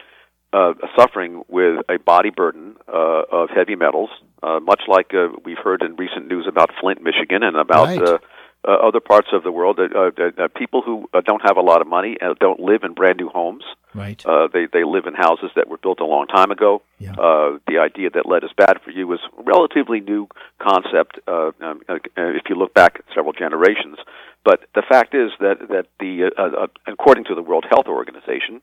uh, 0.53 0.75
suffering 0.97 1.43
with 1.49 1.81
a 1.89 1.99
body 1.99 2.31
burden 2.31 2.77
uh, 2.89 3.23
of 3.33 3.51
heavy 3.55 3.75
metals, 3.75 4.11
uh, 4.43 4.61
much 4.61 4.83
like 4.89 5.13
uh, 5.13 5.29
we've 5.45 5.59
heard 5.63 5.83
in 5.83 5.97
recent 5.97 6.29
news 6.29 6.47
about 6.49 6.71
Flint, 6.81 7.03
Michigan, 7.03 7.43
and 7.43 7.57
about 7.57 7.89
Right. 7.89 8.03
uh, 8.03 8.19
uh, 8.67 8.73
other 8.73 9.01
parts 9.01 9.29
of 9.33 9.43
the 9.43 9.53
world. 9.53 9.79
Uh, 9.79 9.99
uh, 9.99 10.11
uh, 10.45 10.49
people 10.57 10.83
who 10.83 11.09
uh, 11.15 11.21
don't 11.21 11.43
have 11.43 11.57
a 11.57 11.61
lot 11.61 11.81
of 11.81 11.87
money 11.87 12.17
and 12.21 12.39
don't 12.39 12.61
live 12.61 12.83
in 12.83 12.93
brand 12.95 13.19
new 13.19 13.29
homes. 13.29 13.65
Right. 13.95 14.25
Uh, 14.27 14.49
they 14.53 14.67
they 14.71 14.85
live 14.85 15.07
in 15.07 15.15
houses 15.15 15.51
that 15.57 15.69
were 15.69 15.79
built 15.79 16.01
a 16.01 16.05
long 16.05 16.27
time 16.27 16.51
ago. 16.51 16.83
Yeah. 16.99 17.13
Uh, 17.13 17.59
the 17.67 17.79
idea 17.79 18.11
that 18.11 18.27
lead 18.27 18.45
is 18.45 18.51
bad 18.57 18.81
for 18.85 18.91
you 18.91 19.11
is 19.15 19.21
a 19.39 19.43
relatively 19.43 20.01
new 20.01 20.29
concept. 20.61 21.19
Uh, 21.27 21.53
um, 21.61 21.81
uh, 21.89 21.99
if 22.17 22.43
you 22.49 22.57
look 22.57 22.75
back 22.75 23.01
several 23.15 23.33
generations, 23.33 23.97
but 24.45 24.61
the 24.75 24.83
fact 24.83 25.15
is 25.15 25.31
that 25.41 25.59
that 25.71 25.87
the 25.99 26.31
uh, 26.37 26.43
uh, 26.43 26.67
according 26.87 27.25
to 27.25 27.35
the 27.35 27.43
World 27.43 27.65
Health 27.71 27.87
Organization, 27.87 28.61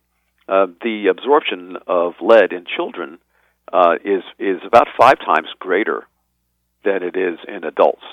uh, 0.47 0.67
the 0.81 1.07
absorption 1.07 1.77
of 1.87 2.13
lead 2.21 2.53
in 2.53 2.65
children 2.65 3.17
uh, 3.71 3.95
is 4.03 4.23
is 4.37 4.61
about 4.65 4.87
five 4.99 5.19
times 5.19 5.47
greater 5.57 6.05
than 6.83 7.01
it 7.01 7.15
is 7.15 7.39
in 7.47 7.63
adults. 7.63 8.03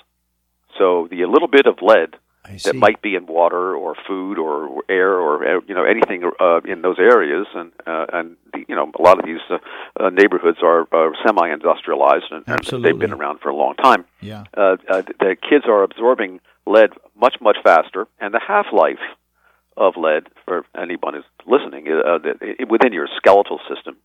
So 0.78 1.08
the 1.10 1.24
little 1.26 1.48
bit 1.48 1.66
of 1.66 1.78
lead 1.82 2.16
that 2.64 2.74
might 2.74 3.02
be 3.02 3.14
in 3.14 3.26
water 3.26 3.74
or 3.74 3.94
food 4.06 4.38
or 4.38 4.82
air 4.88 5.12
or 5.12 5.56
uh, 5.56 5.60
you 5.66 5.74
know 5.74 5.84
anything 5.84 6.28
uh, 6.40 6.60
in 6.64 6.82
those 6.82 6.98
areas, 6.98 7.46
and 7.54 7.72
uh, 7.86 8.06
and 8.12 8.36
the, 8.52 8.64
you 8.68 8.74
know 8.74 8.90
a 8.98 9.02
lot 9.02 9.18
of 9.18 9.24
these 9.24 9.40
uh, 9.50 9.58
uh, 9.98 10.10
neighborhoods 10.10 10.58
are 10.62 10.82
uh, 10.92 11.12
semi-industrialized 11.24 12.26
and, 12.30 12.44
and 12.46 12.84
they've 12.84 12.98
been 12.98 13.12
around 13.12 13.40
for 13.40 13.50
a 13.50 13.56
long 13.56 13.74
time. 13.76 14.04
yeah. 14.20 14.44
Uh, 14.56 14.76
uh, 14.88 15.02
the 15.20 15.36
kids 15.48 15.64
are 15.66 15.82
absorbing 15.82 16.40
lead 16.66 16.90
much 17.20 17.36
much 17.40 17.58
faster, 17.62 18.06
and 18.20 18.32
the 18.34 18.40
half 18.40 18.66
life 18.72 18.98
of 19.76 19.94
lead 19.96 20.26
for 20.44 20.64
anyone 20.76 21.14
who's 21.14 21.24
listening 21.46 21.86
uh, 21.88 22.18
it, 22.40 22.68
within 22.68 22.92
your 22.92 23.08
skeletal 23.16 23.60
system 23.72 23.96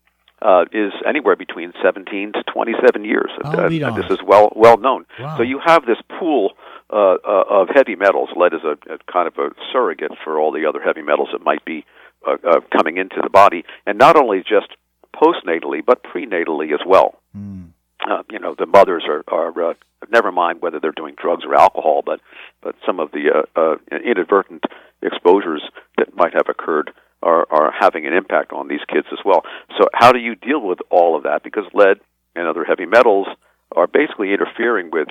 uh, 0.42 0.64
is 0.72 0.92
anywhere 1.06 1.36
between 1.36 1.72
17 1.82 2.32
to 2.34 2.42
27 2.44 3.04
years. 3.04 3.30
I'll 3.42 3.60
Uh, 3.60 3.66
and 3.66 3.96
this 3.96 4.10
is 4.10 4.18
well 4.22 4.52
well 4.54 4.76
known. 4.76 5.06
Wow. 5.18 5.36
So 5.38 5.42
you 5.42 5.58
have 5.64 5.86
this 5.86 5.98
pool 6.18 6.52
uh, 6.90 7.16
uh, 7.24 7.44
of 7.48 7.68
heavy 7.74 7.96
metals. 7.96 8.28
Lead 8.36 8.52
is 8.54 8.62
a, 8.64 8.76
a 8.92 8.98
kind 9.10 9.26
of 9.28 9.36
a 9.38 9.50
surrogate 9.72 10.12
for 10.22 10.38
all 10.38 10.52
the 10.52 10.66
other 10.66 10.80
heavy 10.80 11.02
metals 11.02 11.30
that 11.32 11.42
might 11.42 11.64
be 11.64 11.84
uh, 12.26 12.36
uh, 12.46 12.60
coming 12.76 12.96
into 12.98 13.16
the 13.22 13.30
body, 13.30 13.64
and 13.86 13.98
not 13.98 14.16
only 14.16 14.40
just 14.40 14.68
postnatally 15.14 15.80
but 15.84 16.02
prenatally 16.02 16.72
as 16.74 16.80
well 16.86 17.14
Mm. 17.36 17.68
uh, 18.08 18.22
you 18.30 18.38
know 18.38 18.54
the 18.58 18.66
mothers 18.66 19.04
are 19.06 19.22
are 19.28 19.70
uh, 19.70 19.74
never 20.10 20.32
mind 20.32 20.62
whether 20.62 20.78
they're 20.80 20.92
doing 20.92 21.14
drugs 21.20 21.44
or 21.44 21.54
alcohol, 21.54 22.02
but 22.04 22.20
but 22.62 22.74
some 22.86 22.98
of 23.00 23.10
the 23.12 23.30
uh, 23.56 23.60
uh, 23.60 23.76
inadvertent 23.90 24.64
exposures 25.02 25.62
that 25.98 26.14
might 26.16 26.32
have 26.34 26.48
occurred 26.48 26.92
are 27.26 27.46
are 27.50 27.72
having 27.78 28.06
an 28.06 28.14
impact 28.14 28.52
on 28.52 28.68
these 28.68 28.84
kids 28.88 29.08
as 29.12 29.18
well. 29.24 29.42
So 29.78 29.88
how 29.92 30.12
do 30.12 30.18
you 30.18 30.34
deal 30.34 30.60
with 30.60 30.78
all 30.90 31.16
of 31.16 31.24
that? 31.24 31.42
Because 31.42 31.64
lead 31.74 31.98
and 32.34 32.46
other 32.46 32.64
heavy 32.64 32.86
metals 32.86 33.26
are 33.74 33.88
basically 33.88 34.32
interfering 34.32 34.90
with 34.92 35.08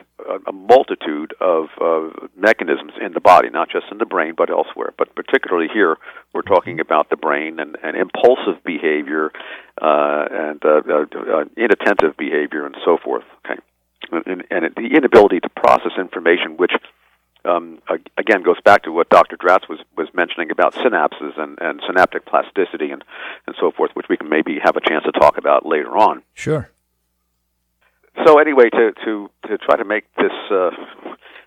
a, 0.47 0.51
multitude 0.53 1.33
of 1.41 1.65
uh, 1.81 2.09
mechanisms 2.37 2.93
in 3.03 3.11
the 3.13 3.19
body, 3.19 3.49
not 3.49 3.69
just 3.69 3.85
in 3.91 3.97
the 3.97 4.05
brain 4.05 4.33
but 4.35 4.49
elsewhere. 4.49 4.93
But 4.97 5.13
particularly 5.13 5.67
here, 5.71 5.97
we're 6.33 6.41
talking 6.41 6.79
about 6.79 7.09
the 7.09 7.17
brain 7.17 7.59
and, 7.59 7.77
and 7.83 7.97
impulsive 7.97 8.63
behavior 8.63 9.31
uh, 9.81 10.25
and 10.31 10.63
uh, 10.63 10.81
uh, 10.87 11.01
uh, 11.01 11.45
inattentive 11.57 12.15
behavior 12.17 12.65
and 12.65 12.75
so 12.85 12.97
forth. 13.03 13.25
Okay, 13.45 13.59
and, 14.11 14.43
and 14.49 14.73
the 14.75 14.95
inability 14.95 15.41
to 15.41 15.49
process 15.49 15.91
information, 15.99 16.55
which 16.55 16.71
um, 17.45 17.81
again 18.17 18.43
goes 18.43 18.59
back 18.63 18.83
to 18.83 18.91
what 18.91 19.09
Dr. 19.09 19.37
Dratz 19.37 19.69
was, 19.69 19.79
was 19.95 20.07
mentioning 20.13 20.51
about 20.51 20.73
synapses 20.73 21.37
and, 21.39 21.57
and 21.61 21.81
synaptic 21.85 22.25
plasticity 22.25 22.91
and, 22.91 23.03
and 23.47 23.55
so 23.59 23.71
forth, 23.71 23.91
which 23.93 24.07
we 24.09 24.17
can 24.17 24.29
maybe 24.29 24.57
have 24.63 24.75
a 24.75 24.81
chance 24.81 25.03
to 25.05 25.11
talk 25.11 25.37
about 25.37 25.65
later 25.65 25.95
on. 25.97 26.23
Sure. 26.33 26.69
So 28.25 28.39
anyway, 28.39 28.69
to 28.69 28.93
to 29.03 29.29
to 29.47 29.57
try 29.57 29.75
to 29.75 29.85
make 29.85 30.05
this 30.15 30.31
uh, 30.49 30.71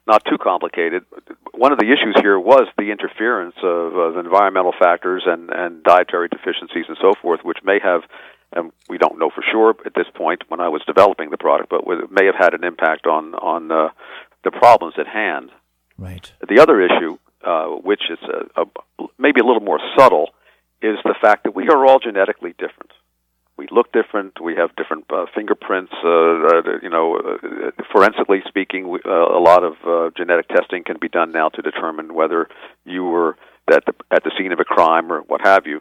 not 0.07 0.25
too 0.27 0.37
complicated, 0.39 1.05
one 1.53 1.73
of 1.73 1.79
the 1.79 1.87
issues 1.87 2.17
here 2.21 2.39
was 2.39 2.69
the 2.77 2.91
interference 2.91 3.57
of, 3.63 3.97
of 3.97 4.17
environmental 4.19 4.73
factors 4.79 5.23
and 5.27 5.51
and 5.51 5.83
dietary 5.83 6.29
deficiencies 6.29 6.85
and 6.89 6.99
so 7.01 7.15
forth, 7.23 7.41
which 7.43 7.59
may 7.65 7.79
have. 7.83 8.03
and 8.53 8.71
we 8.89 8.99
don't 8.99 9.19
know 9.19 9.31
for 9.31 9.43
sure 9.51 9.75
at 9.87 9.95
this 9.95 10.09
point 10.15 10.43
when 10.49 10.61
I 10.61 10.69
was 10.69 10.83
developing 10.87 11.31
the 11.31 11.39
product, 11.39 11.71
but 11.71 11.81
it 11.87 12.13
may 12.13 12.27
have 12.27 12.37
had 12.39 12.53
an 12.53 12.65
impact 12.65 13.07
on 13.07 13.35
on 13.35 13.73
uh, 13.73 13.89
the 14.45 14.51
problems 14.51 14.95
at 14.99 15.07
hand. 15.07 15.51
Right. 15.99 16.33
The 16.49 16.61
other 16.63 16.81
issue, 16.81 17.19
uh, 17.45 17.67
which 17.67 18.03
is 18.11 18.19
a, 18.57 18.63
a, 18.63 19.07
maybe 19.19 19.41
a 19.41 19.45
little 19.45 19.61
more 19.61 19.81
subtle, 19.99 20.31
is 20.81 20.97
the 21.05 21.15
fact 21.21 21.45
that 21.45 21.55
we 21.55 21.69
are 21.69 21.85
all 21.87 21.99
genetically 21.99 22.53
different. 22.53 22.93
We 23.57 23.67
look 23.73 23.93
different. 23.93 24.41
We 24.41 24.55
have 24.55 24.77
different 24.77 25.07
uh, 25.11 25.27
fingerprints. 25.35 25.93
Uh, 26.05 26.09
uh, 26.09 26.63
you 26.81 26.89
know, 26.89 27.17
uh, 27.17 27.71
forensically 27.93 28.43
speaking, 28.47 28.89
we, 28.89 29.01
uh, 29.05 29.11
a 29.11 29.43
lot 29.43 29.65
of 29.65 30.15
genetic 30.15 30.47
testing 30.49 30.85
can 30.85 30.97
be 31.01 31.09
done 31.09 31.33
now 31.33 31.49
to 31.49 31.61
determine 31.61 32.15
whether 32.15 32.49
you 32.85 33.03
were 33.03 33.37
at 33.69 33.85
the 33.85 33.95
at 34.13 34.23
the 34.23 34.31
scene 34.39 34.53
of 34.53 34.61
a 34.61 34.65
crime 34.65 35.13
or 35.13 35.23
what 35.23 35.41
have 35.45 35.67
you. 35.67 35.81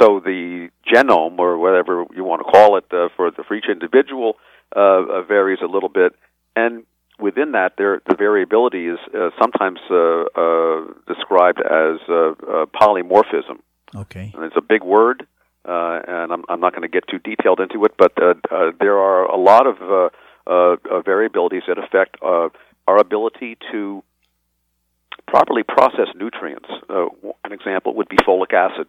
So 0.00 0.18
the 0.18 0.70
genome, 0.92 1.38
or 1.38 1.56
whatever 1.56 2.04
you 2.16 2.24
want 2.24 2.44
to 2.44 2.50
call 2.50 2.76
it, 2.78 2.86
for 2.90 3.30
the 3.30 3.44
for 3.46 3.54
each 3.54 3.68
individual, 3.70 4.34
varies 4.74 5.60
a 5.62 5.66
little 5.66 5.88
bit, 5.88 6.16
and 6.56 6.82
within 7.18 7.52
that, 7.52 7.74
there 7.78 8.00
the 8.08 8.16
variability 8.16 8.86
is 8.88 8.98
uh, 9.14 9.30
sometimes 9.40 9.80
uh, 9.90 10.24
uh, 10.34 10.80
described 11.06 11.60
as 11.60 12.00
uh, 12.08 12.14
uh, 12.14 12.66
polymorphism, 12.80 13.58
Okay. 13.94 14.32
and 14.34 14.44
it's 14.44 14.56
a 14.56 14.62
big 14.62 14.82
word, 14.82 15.26
uh, 15.66 16.00
and 16.06 16.32
I'm, 16.32 16.44
I'm 16.48 16.60
not 16.60 16.72
going 16.72 16.82
to 16.82 16.88
get 16.88 17.06
too 17.08 17.18
detailed 17.18 17.60
into 17.60 17.84
it, 17.84 17.92
but 17.96 18.12
uh, 18.20 18.34
uh, 18.50 18.72
there 18.80 18.98
are 18.98 19.24
a 19.26 19.36
lot 19.36 19.66
of 19.66 19.76
uh, 19.80 20.08
uh, 20.46 20.50
uh, 20.50 21.02
variabilities 21.02 21.62
that 21.68 21.78
affect 21.78 22.16
uh, 22.22 22.48
our 22.86 22.98
ability 22.98 23.56
to 23.72 24.02
properly 25.26 25.62
process 25.62 26.08
nutrients. 26.16 26.68
Uh, 26.90 27.06
an 27.44 27.52
example 27.52 27.94
would 27.94 28.08
be 28.08 28.16
folic 28.16 28.52
acid. 28.52 28.86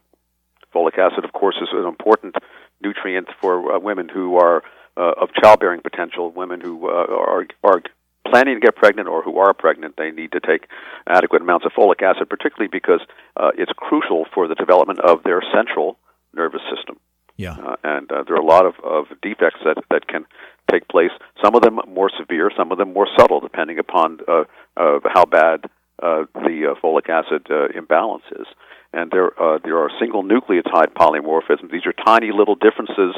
Folic 0.74 0.98
acid, 0.98 1.24
of 1.24 1.32
course, 1.32 1.56
is 1.62 1.70
an 1.72 1.86
important 1.86 2.36
nutrient 2.82 3.28
for 3.40 3.74
uh, 3.74 3.80
women 3.80 4.10
who 4.10 4.36
are 4.38 4.64
uh, 4.98 5.14
of 5.22 5.30
childbearing 5.42 5.82
potential, 5.82 6.32
women 6.32 6.60
who 6.60 6.90
uh, 6.90 6.92
are 6.92 7.46
are 7.64 7.82
planning 8.26 8.56
to 8.56 8.60
get 8.60 8.76
pregnant 8.76 9.08
or 9.08 9.22
who 9.22 9.38
are 9.38 9.54
pregnant. 9.54 9.96
They 9.98 10.12
need 10.12 10.32
to 10.34 10.40
take 10.40 10.68
adequate 11.08 11.42
amounts 11.42 11.66
of 11.66 11.72
folic 11.74 12.02
acid, 12.02 12.30
particularly 12.30 12.70
because 12.72 13.02
uh, 13.38 13.52
it's 13.58 13.72
crucial 13.76 14.26
for 14.34 14.48
the 14.48 14.56
development 14.56 15.00
of 15.00 15.24
their 15.24 15.42
central 15.54 15.98
nervous 16.34 16.62
system. 16.76 17.00
Yeah. 17.38 17.54
Uh, 17.54 17.76
and 17.84 18.12
uh, 18.12 18.24
there 18.26 18.36
are 18.36 18.42
a 18.42 18.46
lot 18.46 18.66
of, 18.66 18.76
of 18.84 19.06
defects 19.22 19.60
that, 19.66 19.78
that 19.90 20.08
can 20.08 20.26
take 20.72 20.88
place. 20.88 21.12
Some 21.44 21.56
of 21.56 21.62
them 21.62 21.80
more 21.88 22.10
severe, 22.18 22.50
some 22.58 22.72
of 22.72 22.78
them 22.78 22.94
more 22.94 23.08
subtle, 23.18 23.40
depending 23.40 23.80
upon 23.80 24.20
uh, 24.28 24.44
uh, 24.78 25.00
how 25.14 25.26
bad 25.26 25.66
uh, 26.02 26.26
the 26.34 26.72
uh, 26.72 26.80
folic 26.82 27.10
acid 27.10 27.48
uh, 27.50 27.68
imbalance 27.78 28.24
is. 28.32 28.48
And 28.94 29.12
there 29.12 29.32
uh, 29.42 29.60
there 29.64 29.78
are 29.80 29.90
single 30.00 30.24
nucleotide 30.24 30.94
polymorphisms. 30.94 31.72
These 31.72 31.86
are 31.86 31.94
tiny 32.06 32.32
little 32.32 32.56
differences 32.56 33.16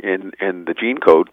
in 0.00 0.32
in 0.40 0.64
the 0.64 0.74
gene 0.74 0.98
code 0.98 1.28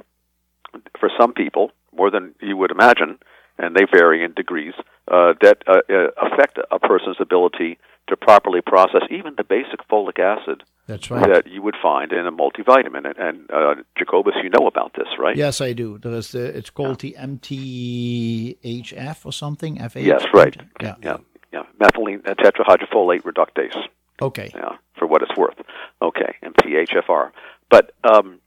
for 0.99 1.09
some 1.20 1.34
people, 1.34 1.72
more 1.96 2.12
than 2.12 2.36
you 2.42 2.58
would 2.58 2.72
imagine, 2.72 3.18
and 3.58 3.76
they 3.76 3.86
vary 3.92 4.24
in 4.24 4.34
degrees 4.34 4.74
uh, 5.08 5.34
that 5.42 5.64
uh, 5.68 5.82
uh, 5.89 6.28
affect 6.28 6.60
a 6.72 6.80
person's 6.80 7.18
ability 7.20 7.78
to 8.08 8.18
properly 8.18 8.62
process 8.62 9.02
even 9.10 9.34
the 9.38 9.44
basic 9.44 9.88
folic 9.89 10.20
acid 10.20 10.64
right. 11.10 11.34
that 11.34 11.48
you 11.48 11.62
would 11.62 11.76
find 11.82 12.12
in 12.12 12.28
a 12.28 12.32
multivitamin. 12.32 13.06
And, 13.06 13.18
and 13.18 13.52
uh, 13.52 13.76
Jacobus, 13.98 14.36
you 14.44 14.50
know 14.50 14.68
about 14.68 14.94
this, 14.96 15.08
right? 15.20 15.36
Yes, 15.36 15.62
I 15.62 15.74
do. 15.74 15.98
There's 15.98 16.32
the, 16.32 16.58
it's 16.58 16.70
called 16.70 17.00
the 17.00 17.16
MTHF 17.20 19.26
or 19.26 19.32
something. 19.32 19.78
FH. 19.78 20.06
Yes, 20.06 20.24
right. 20.34 20.56
Yeah. 20.82 20.96
Yeah, 21.02 21.18
yeah. 21.54 21.64
Methylene 21.80 22.28
uh, 22.28 22.36
tetrahydrofolate 22.36 23.24
reductase. 23.24 23.78
Okay. 24.22 24.52
Yeah, 24.54 24.76
for 24.98 25.08
what 25.08 25.24
it's 25.24 25.36
worth. 25.36 25.60
Okay, 26.02 26.36
MTHFR. 26.44 27.32
But 27.70 27.94
um, 28.04 28.39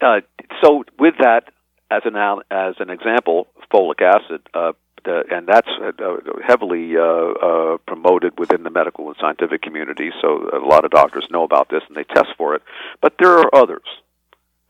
uh, 0.00 0.20
so 0.62 0.84
with 0.98 1.14
that 1.20 1.44
as 1.90 2.02
an 2.04 2.16
al- 2.16 2.42
as 2.50 2.74
an 2.78 2.90
example, 2.90 3.46
folic 3.72 4.02
acid, 4.02 4.42
uh, 4.54 4.72
the, 5.04 5.24
and 5.30 5.46
that's 5.46 5.68
uh, 5.68 6.16
heavily 6.46 6.96
uh, 6.96 7.02
uh, 7.02 7.76
promoted 7.86 8.38
within 8.38 8.62
the 8.62 8.70
medical 8.70 9.08
and 9.08 9.16
scientific 9.20 9.62
community. 9.62 10.10
So 10.20 10.50
a 10.52 10.64
lot 10.64 10.84
of 10.84 10.90
doctors 10.90 11.26
know 11.30 11.44
about 11.44 11.68
this 11.68 11.82
and 11.88 11.96
they 11.96 12.04
test 12.04 12.30
for 12.36 12.54
it. 12.54 12.62
But 13.00 13.14
there 13.18 13.38
are 13.38 13.54
others, 13.54 13.86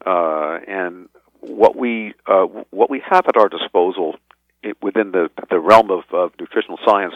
uh, 0.04 0.58
and 0.66 1.08
what 1.40 1.76
we 1.76 2.14
uh, 2.26 2.46
what 2.70 2.90
we 2.90 3.02
have 3.08 3.26
at 3.26 3.36
our 3.36 3.48
disposal 3.48 4.16
it, 4.62 4.76
within 4.82 5.12
the 5.12 5.30
the 5.50 5.58
realm 5.58 5.90
of, 5.90 6.04
of 6.12 6.32
nutritional 6.38 6.78
science 6.84 7.14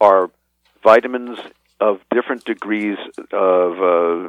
are 0.00 0.30
vitamins 0.82 1.38
of 1.80 2.00
different 2.12 2.44
degrees 2.44 2.98
of, 3.32 3.80
uh, 3.80 4.28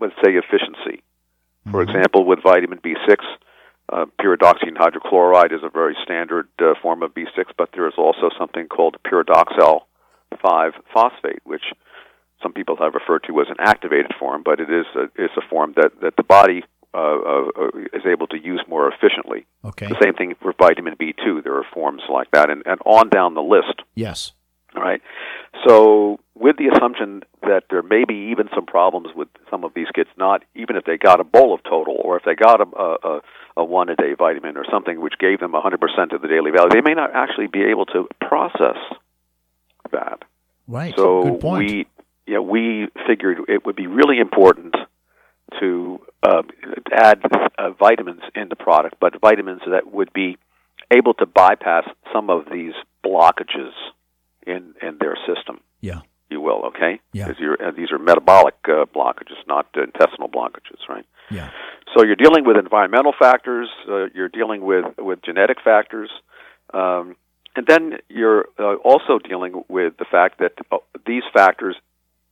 let's 0.00 0.14
say, 0.22 0.32
efficiency. 0.36 1.02
For 1.70 1.82
example, 1.82 2.24
with 2.24 2.42
vitamin 2.42 2.78
B6, 2.78 3.16
uh, 3.92 4.06
pyridoxine 4.20 4.76
hydrochloride 4.76 5.52
is 5.52 5.62
a 5.62 5.70
very 5.70 5.96
standard 6.02 6.48
uh, 6.60 6.74
form 6.82 7.02
of 7.02 7.14
B6, 7.14 7.44
but 7.56 7.70
there 7.74 7.86
is 7.88 7.94
also 7.98 8.30
something 8.38 8.68
called 8.68 8.96
pyridoxal 9.04 9.82
5 10.42 10.72
phosphate, 10.92 11.40
which 11.44 11.64
some 12.42 12.52
people 12.52 12.76
have 12.76 12.94
referred 12.94 13.24
to 13.26 13.40
as 13.40 13.48
an 13.48 13.56
activated 13.58 14.12
form, 14.18 14.42
but 14.44 14.60
it 14.60 14.70
is 14.70 14.86
a, 14.96 15.04
is 15.22 15.30
a 15.36 15.42
form 15.48 15.74
that, 15.76 15.92
that 16.02 16.16
the 16.16 16.22
body 16.22 16.62
uh, 16.94 16.98
uh, 16.98 17.68
is 17.92 18.02
able 18.06 18.26
to 18.28 18.36
use 18.36 18.62
more 18.68 18.90
efficiently. 18.92 19.46
Okay. 19.64 19.86
The 19.86 19.98
same 20.02 20.14
thing 20.14 20.34
for 20.40 20.52
vitamin 20.58 20.96
B2. 20.96 21.44
There 21.44 21.56
are 21.56 21.66
forms 21.72 22.02
like 22.12 22.30
that, 22.32 22.50
and, 22.50 22.62
and 22.66 22.80
on 22.84 23.10
down 23.10 23.34
the 23.34 23.42
list. 23.42 23.82
Yes. 23.94 24.32
All 24.74 24.82
right. 24.82 25.00
So, 25.66 26.20
with 26.34 26.56
the 26.56 26.68
assumption 26.68 27.22
that 27.42 27.64
there 27.70 27.82
may 27.82 28.04
be 28.04 28.30
even 28.32 28.48
some 28.54 28.66
problems 28.66 29.08
with 29.14 29.28
some 29.50 29.64
of 29.64 29.74
these 29.74 29.88
kids, 29.94 30.08
not 30.16 30.42
even 30.54 30.76
if 30.76 30.84
they 30.84 30.96
got 30.96 31.20
a 31.20 31.24
bowl 31.24 31.52
of 31.52 31.62
total 31.64 31.96
or 32.02 32.16
if 32.16 32.24
they 32.24 32.34
got 32.34 32.60
a, 32.60 32.66
a, 32.76 32.96
a 33.08 33.20
one 33.64 33.88
a 33.88 33.96
day 33.96 34.14
vitamin 34.16 34.56
or 34.56 34.64
something 34.70 35.00
which 35.00 35.14
gave 35.18 35.40
them 35.40 35.52
100% 35.52 36.12
of 36.14 36.22
the 36.22 36.28
daily 36.28 36.50
value, 36.50 36.70
they 36.70 36.80
may 36.80 36.94
not 36.94 37.10
actually 37.14 37.46
be 37.46 37.62
able 37.64 37.86
to 37.86 38.08
process 38.20 38.76
that. 39.92 40.22
Right. 40.66 40.94
So 40.96 41.22
Good 41.22 41.40
point. 41.40 41.70
we, 41.70 41.86
yeah, 42.26 42.38
we 42.38 42.88
figured 43.06 43.38
it 43.48 43.64
would 43.66 43.76
be 43.76 43.86
really 43.86 44.18
important 44.18 44.74
to 45.58 46.00
uh, 46.22 46.42
add 46.92 47.20
uh, 47.58 47.70
vitamins 47.70 48.22
in 48.34 48.48
the 48.48 48.56
product, 48.56 48.96
but 49.00 49.20
vitamins 49.20 49.62
that 49.70 49.92
would 49.92 50.12
be 50.12 50.38
able 50.90 51.14
to 51.14 51.26
bypass 51.26 51.84
some 52.12 52.30
of 52.30 52.44
these 52.52 52.72
blockages 53.04 53.72
in 54.46 54.74
in 54.82 54.98
their 55.00 55.16
system. 55.26 55.60
yeah. 55.80 56.00
You 56.32 56.40
will, 56.40 56.66
okay? 56.66 57.00
Yeah. 57.12 57.26
Because 57.26 57.40
you're, 57.40 57.60
uh, 57.60 57.72
these 57.72 57.90
are 57.90 57.98
metabolic 57.98 58.54
uh, 58.64 58.84
blockages, 58.94 59.44
not 59.48 59.66
intestinal 59.74 60.28
blockages, 60.28 60.78
right? 60.88 61.04
Yeah. 61.30 61.50
So 61.94 62.04
you're 62.04 62.16
dealing 62.16 62.44
with 62.44 62.56
environmental 62.56 63.12
factors. 63.18 63.68
Uh, 63.88 64.06
you're 64.14 64.28
dealing 64.28 64.62
with 64.62 64.84
with 64.98 65.22
genetic 65.22 65.58
factors, 65.62 66.10
um, 66.72 67.16
and 67.56 67.66
then 67.66 67.98
you're 68.08 68.46
uh, 68.58 68.74
also 68.76 69.18
dealing 69.18 69.64
with 69.68 69.96
the 69.98 70.04
fact 70.04 70.38
that 70.38 70.52
uh, 70.70 70.78
these 71.06 71.24
factors 71.34 71.76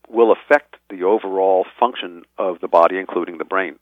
will 0.08 0.32
affect 0.32 0.76
the 0.90 1.02
overall 1.02 1.66
function 1.78 2.22
of 2.38 2.60
the 2.60 2.68
body, 2.68 2.98
including 2.98 3.38
the 3.38 3.44
brain. 3.44 3.78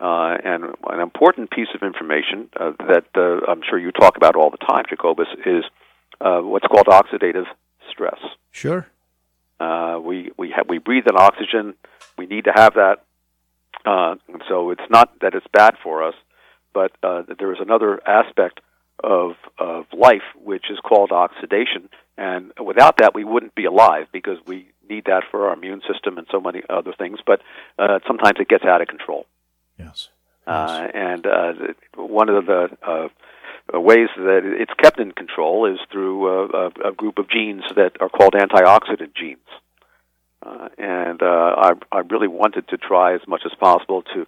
Uh, 0.00 0.36
and 0.44 0.64
an 0.88 1.00
important 1.00 1.50
piece 1.50 1.68
of 1.74 1.82
information 1.82 2.48
uh, 2.58 2.72
that 2.78 3.04
uh, 3.16 3.50
I'm 3.50 3.60
sure 3.68 3.78
you 3.78 3.92
talk 3.92 4.16
about 4.16 4.34
all 4.34 4.50
the 4.50 4.56
time, 4.56 4.84
Jacobus, 4.88 5.26
is 5.44 5.64
uh, 6.20 6.40
what's 6.40 6.66
called 6.66 6.86
oxidative 6.86 7.44
stress. 7.90 8.18
Sure. 8.50 8.86
Uh, 9.58 9.98
we 10.02 10.30
we 10.38 10.50
have 10.56 10.66
we 10.68 10.78
breathe 10.78 11.04
in 11.06 11.16
oxygen. 11.16 11.74
We 12.16 12.26
need 12.26 12.44
to 12.44 12.52
have 12.54 12.74
that. 12.74 13.04
Uh, 13.84 14.16
and 14.28 14.42
so 14.48 14.70
it's 14.70 14.88
not 14.90 15.18
that 15.20 15.34
it's 15.34 15.46
bad 15.52 15.74
for 15.82 16.02
us, 16.02 16.14
but 16.74 16.92
uh, 17.02 17.22
there 17.38 17.52
is 17.52 17.58
another 17.60 18.00
aspect 18.06 18.60
of 19.02 19.32
of 19.58 19.86
life 19.96 20.22
which 20.42 20.70
is 20.70 20.78
called 20.84 21.10
oxidation, 21.10 21.88
and 22.18 22.52
without 22.64 22.98
that 22.98 23.14
we 23.14 23.24
wouldn't 23.24 23.54
be 23.54 23.64
alive 23.64 24.06
because 24.12 24.38
we 24.46 24.68
need 24.88 25.04
that 25.06 25.22
for 25.30 25.48
our 25.48 25.54
immune 25.54 25.80
system 25.90 26.18
and 26.18 26.26
so 26.30 26.40
many 26.40 26.62
other 26.68 26.92
things. 26.92 27.18
But 27.24 27.40
uh, 27.78 28.00
sometimes 28.06 28.38
it 28.40 28.48
gets 28.48 28.64
out 28.64 28.82
of 28.82 28.88
control. 28.88 29.26
Yes. 29.78 30.08
Uh, 30.46 30.88
and 30.92 31.26
uh, 31.26 31.52
one 31.96 32.28
of 32.28 32.46
the 32.46 32.76
uh, 32.82 33.08
ways 33.80 34.08
that 34.16 34.40
it's 34.44 34.72
kept 34.82 34.98
in 34.98 35.12
control 35.12 35.72
is 35.72 35.78
through 35.92 36.26
uh, 36.26 36.70
a, 36.84 36.88
a 36.88 36.92
group 36.92 37.18
of 37.18 37.30
genes 37.30 37.62
that 37.76 37.92
are 38.00 38.08
called 38.08 38.32
antioxidant 38.32 39.14
genes. 39.14 39.38
Uh, 40.44 40.68
and 40.78 41.22
uh, 41.22 41.54
I, 41.56 41.72
I 41.92 41.98
really 41.98 42.28
wanted 42.28 42.68
to 42.68 42.78
try 42.78 43.14
as 43.14 43.20
much 43.26 43.42
as 43.44 43.52
possible 43.58 44.02
to 44.14 44.26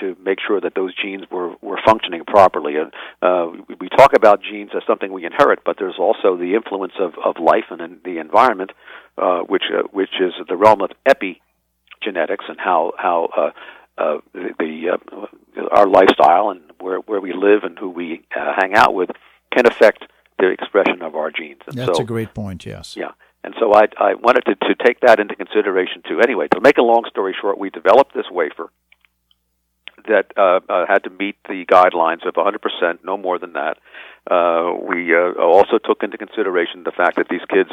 to 0.00 0.16
make 0.24 0.38
sure 0.46 0.60
that 0.60 0.74
those 0.74 0.94
genes 0.94 1.24
were, 1.30 1.54
were 1.60 1.78
functioning 1.84 2.24
properly. 2.26 2.76
And 2.76 2.92
uh, 3.20 3.50
we, 3.68 3.74
we 3.82 3.88
talk 3.90 4.14
about 4.14 4.42
genes 4.42 4.70
as 4.74 4.82
something 4.86 5.12
we 5.12 5.26
inherit, 5.26 5.60
but 5.64 5.76
there's 5.78 5.96
also 5.98 6.36
the 6.36 6.54
influence 6.54 6.94
of, 6.98 7.12
of 7.22 7.36
life 7.38 7.64
and 7.70 7.80
in 7.80 7.98
the 8.04 8.18
environment, 8.18 8.72
uh, 9.18 9.40
which 9.40 9.64
uh, 9.72 9.82
which 9.92 10.10
is 10.20 10.32
the 10.48 10.56
realm 10.56 10.80
of 10.80 10.90
epigenetics 11.06 12.48
and 12.48 12.58
how 12.58 12.92
how 12.96 13.28
uh, 13.36 13.50
uh, 13.98 14.18
the, 14.32 14.54
the 14.58 14.88
uh, 14.94 15.66
our 15.70 15.86
lifestyle 15.86 16.50
and 16.50 16.62
where 16.80 16.98
where 16.98 17.20
we 17.20 17.32
live 17.32 17.64
and 17.64 17.78
who 17.78 17.90
we 17.90 18.22
uh, 18.34 18.54
hang 18.58 18.74
out 18.74 18.94
with 18.94 19.10
can 19.54 19.66
affect 19.66 20.04
the 20.38 20.48
expression 20.50 21.02
of 21.02 21.14
our 21.14 21.30
genes. 21.30 21.60
And 21.66 21.76
That's 21.76 21.98
so, 21.98 22.02
a 22.02 22.06
great 22.06 22.34
point. 22.34 22.64
Yes. 22.64 22.96
yeah. 22.96 23.12
And 23.44 23.54
so 23.58 23.72
I, 23.74 23.86
I 23.98 24.14
wanted 24.14 24.44
to, 24.46 24.54
to 24.54 24.74
take 24.84 25.00
that 25.00 25.18
into 25.18 25.34
consideration 25.34 26.02
too. 26.08 26.20
Anyway, 26.20 26.48
to 26.48 26.60
make 26.60 26.78
a 26.78 26.82
long 26.82 27.04
story 27.10 27.34
short, 27.40 27.58
we 27.58 27.70
developed 27.70 28.14
this 28.14 28.26
wafer 28.30 28.70
that 30.06 30.32
uh, 30.36 30.60
uh, 30.68 30.86
had 30.86 31.04
to 31.04 31.10
meet 31.10 31.36
the 31.48 31.64
guidelines 31.66 32.26
of 32.26 32.34
100%, 32.34 32.98
no 33.04 33.16
more 33.16 33.38
than 33.38 33.54
that. 33.54 33.78
Uh, 34.30 34.72
we 34.88 35.14
uh, 35.14 35.40
also 35.40 35.78
took 35.78 36.02
into 36.02 36.18
consideration 36.18 36.82
the 36.84 36.92
fact 36.92 37.16
that 37.16 37.28
these 37.28 37.44
kids 37.48 37.70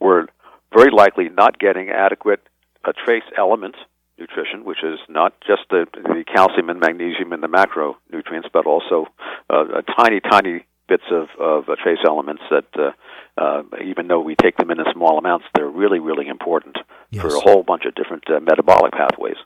were 0.00 0.26
very 0.72 0.90
likely 0.90 1.28
not 1.28 1.58
getting 1.58 1.90
adequate 1.90 2.40
uh, 2.84 2.92
trace 3.04 3.24
element 3.36 3.74
nutrition, 4.18 4.64
which 4.64 4.82
is 4.82 4.98
not 5.08 5.34
just 5.46 5.62
the, 5.70 5.86
the 5.94 6.24
calcium 6.32 6.70
and 6.70 6.80
magnesium 6.80 7.32
and 7.32 7.42
the 7.42 7.48
macronutrients, 7.48 8.48
but 8.52 8.66
also 8.66 9.06
uh, 9.50 9.64
a 9.78 9.82
tiny, 9.82 10.20
tiny 10.20 10.64
bits 10.88 11.04
of, 11.10 11.28
of 11.38 11.68
uh, 11.68 11.76
trace 11.82 11.98
elements 12.06 12.42
that, 12.50 12.66
uh, 12.78 12.92
uh, 13.40 13.62
even 13.84 14.08
though 14.08 14.20
we 14.20 14.34
take 14.36 14.56
them 14.56 14.70
in 14.70 14.78
small 14.92 15.18
amounts, 15.18 15.46
they're 15.54 15.66
really, 15.66 15.98
really 15.98 16.28
important 16.28 16.76
for 17.20 17.28
a 17.28 17.40
whole 17.40 17.62
bunch 17.62 17.84
of 17.84 17.94
different 17.94 18.24
uh, 18.28 18.40
metabolic 18.40 18.92
pathways, 18.92 19.36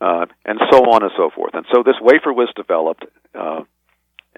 uh, 0.00 0.26
and 0.44 0.60
so 0.70 0.78
on 0.90 1.02
and 1.02 1.12
so 1.16 1.30
forth. 1.30 1.54
And 1.54 1.64
so 1.72 1.82
this 1.82 1.96
wafer 2.00 2.32
was 2.32 2.48
developed, 2.56 3.04
uh, 3.34 3.62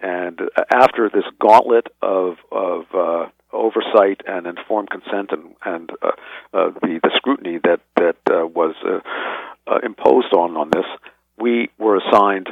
and 0.00 0.38
after 0.70 1.08
this 1.08 1.24
gauntlet 1.40 1.86
of 2.02 2.36
of 2.52 2.84
uh, 2.94 3.26
oversight 3.52 4.20
and 4.26 4.46
informed 4.46 4.90
consent 4.90 5.30
and 5.32 5.54
and 5.64 5.90
uh, 6.02 6.08
uh, 6.52 6.70
the 6.82 7.00
the 7.02 7.10
scrutiny 7.16 7.58
that 7.64 7.80
that 7.96 8.16
uh, 8.30 8.46
was 8.46 8.74
uh, 8.84 9.00
uh, 9.66 9.78
imposed 9.82 10.32
on 10.32 10.56
on 10.56 10.70
this, 10.70 10.86
we 11.38 11.70
were 11.78 11.96
assigned 11.96 12.48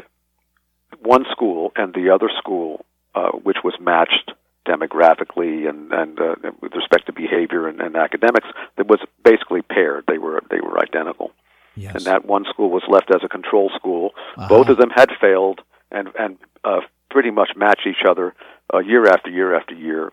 one 1.01 1.25
school 1.31 1.73
and 1.77 1.93
the 1.95 2.11
other 2.11 2.31
school, 2.39 2.85
uh, 3.15 3.31
which 3.43 3.59
was 3.65 3.75
matched 3.81 4.33
demographically 4.67 5.69
and 5.69 5.93
and 5.93 6.19
uh, 6.21 6.35
with 6.61 6.73
respect 6.75 7.07
to 7.07 7.13
behavior 7.13 7.69
and, 7.69 7.81
and 7.81 7.97
academics, 7.97 8.47
that 8.77 8.87
was 8.87 8.99
basically 9.25 9.63
paired. 9.63 10.05
They 10.09 10.19
were 10.19 10.43
they 10.51 10.61
were 10.61 10.79
identical, 10.81 11.33
Yes. 11.77 11.95
and 11.95 12.05
that 12.05 12.25
one 12.25 12.45
school 12.49 12.71
was 12.71 12.83
left 12.89 13.11
as 13.15 13.21
a 13.25 13.29
control 13.29 13.71
school. 13.77 14.11
Uh-huh. 14.37 14.49
Both 14.49 14.69
of 14.69 14.77
them 14.79 14.91
had 14.91 15.11
failed 15.21 15.61
and 15.91 16.09
and 16.19 16.39
uh, 16.65 16.81
pretty 17.11 17.31
much 17.31 17.51
matched 17.57 17.87
each 17.87 18.05
other 18.09 18.35
uh, 18.73 18.79
year 18.79 19.07
after 19.07 19.31
year 19.31 19.55
after 19.55 19.75
year. 19.75 20.13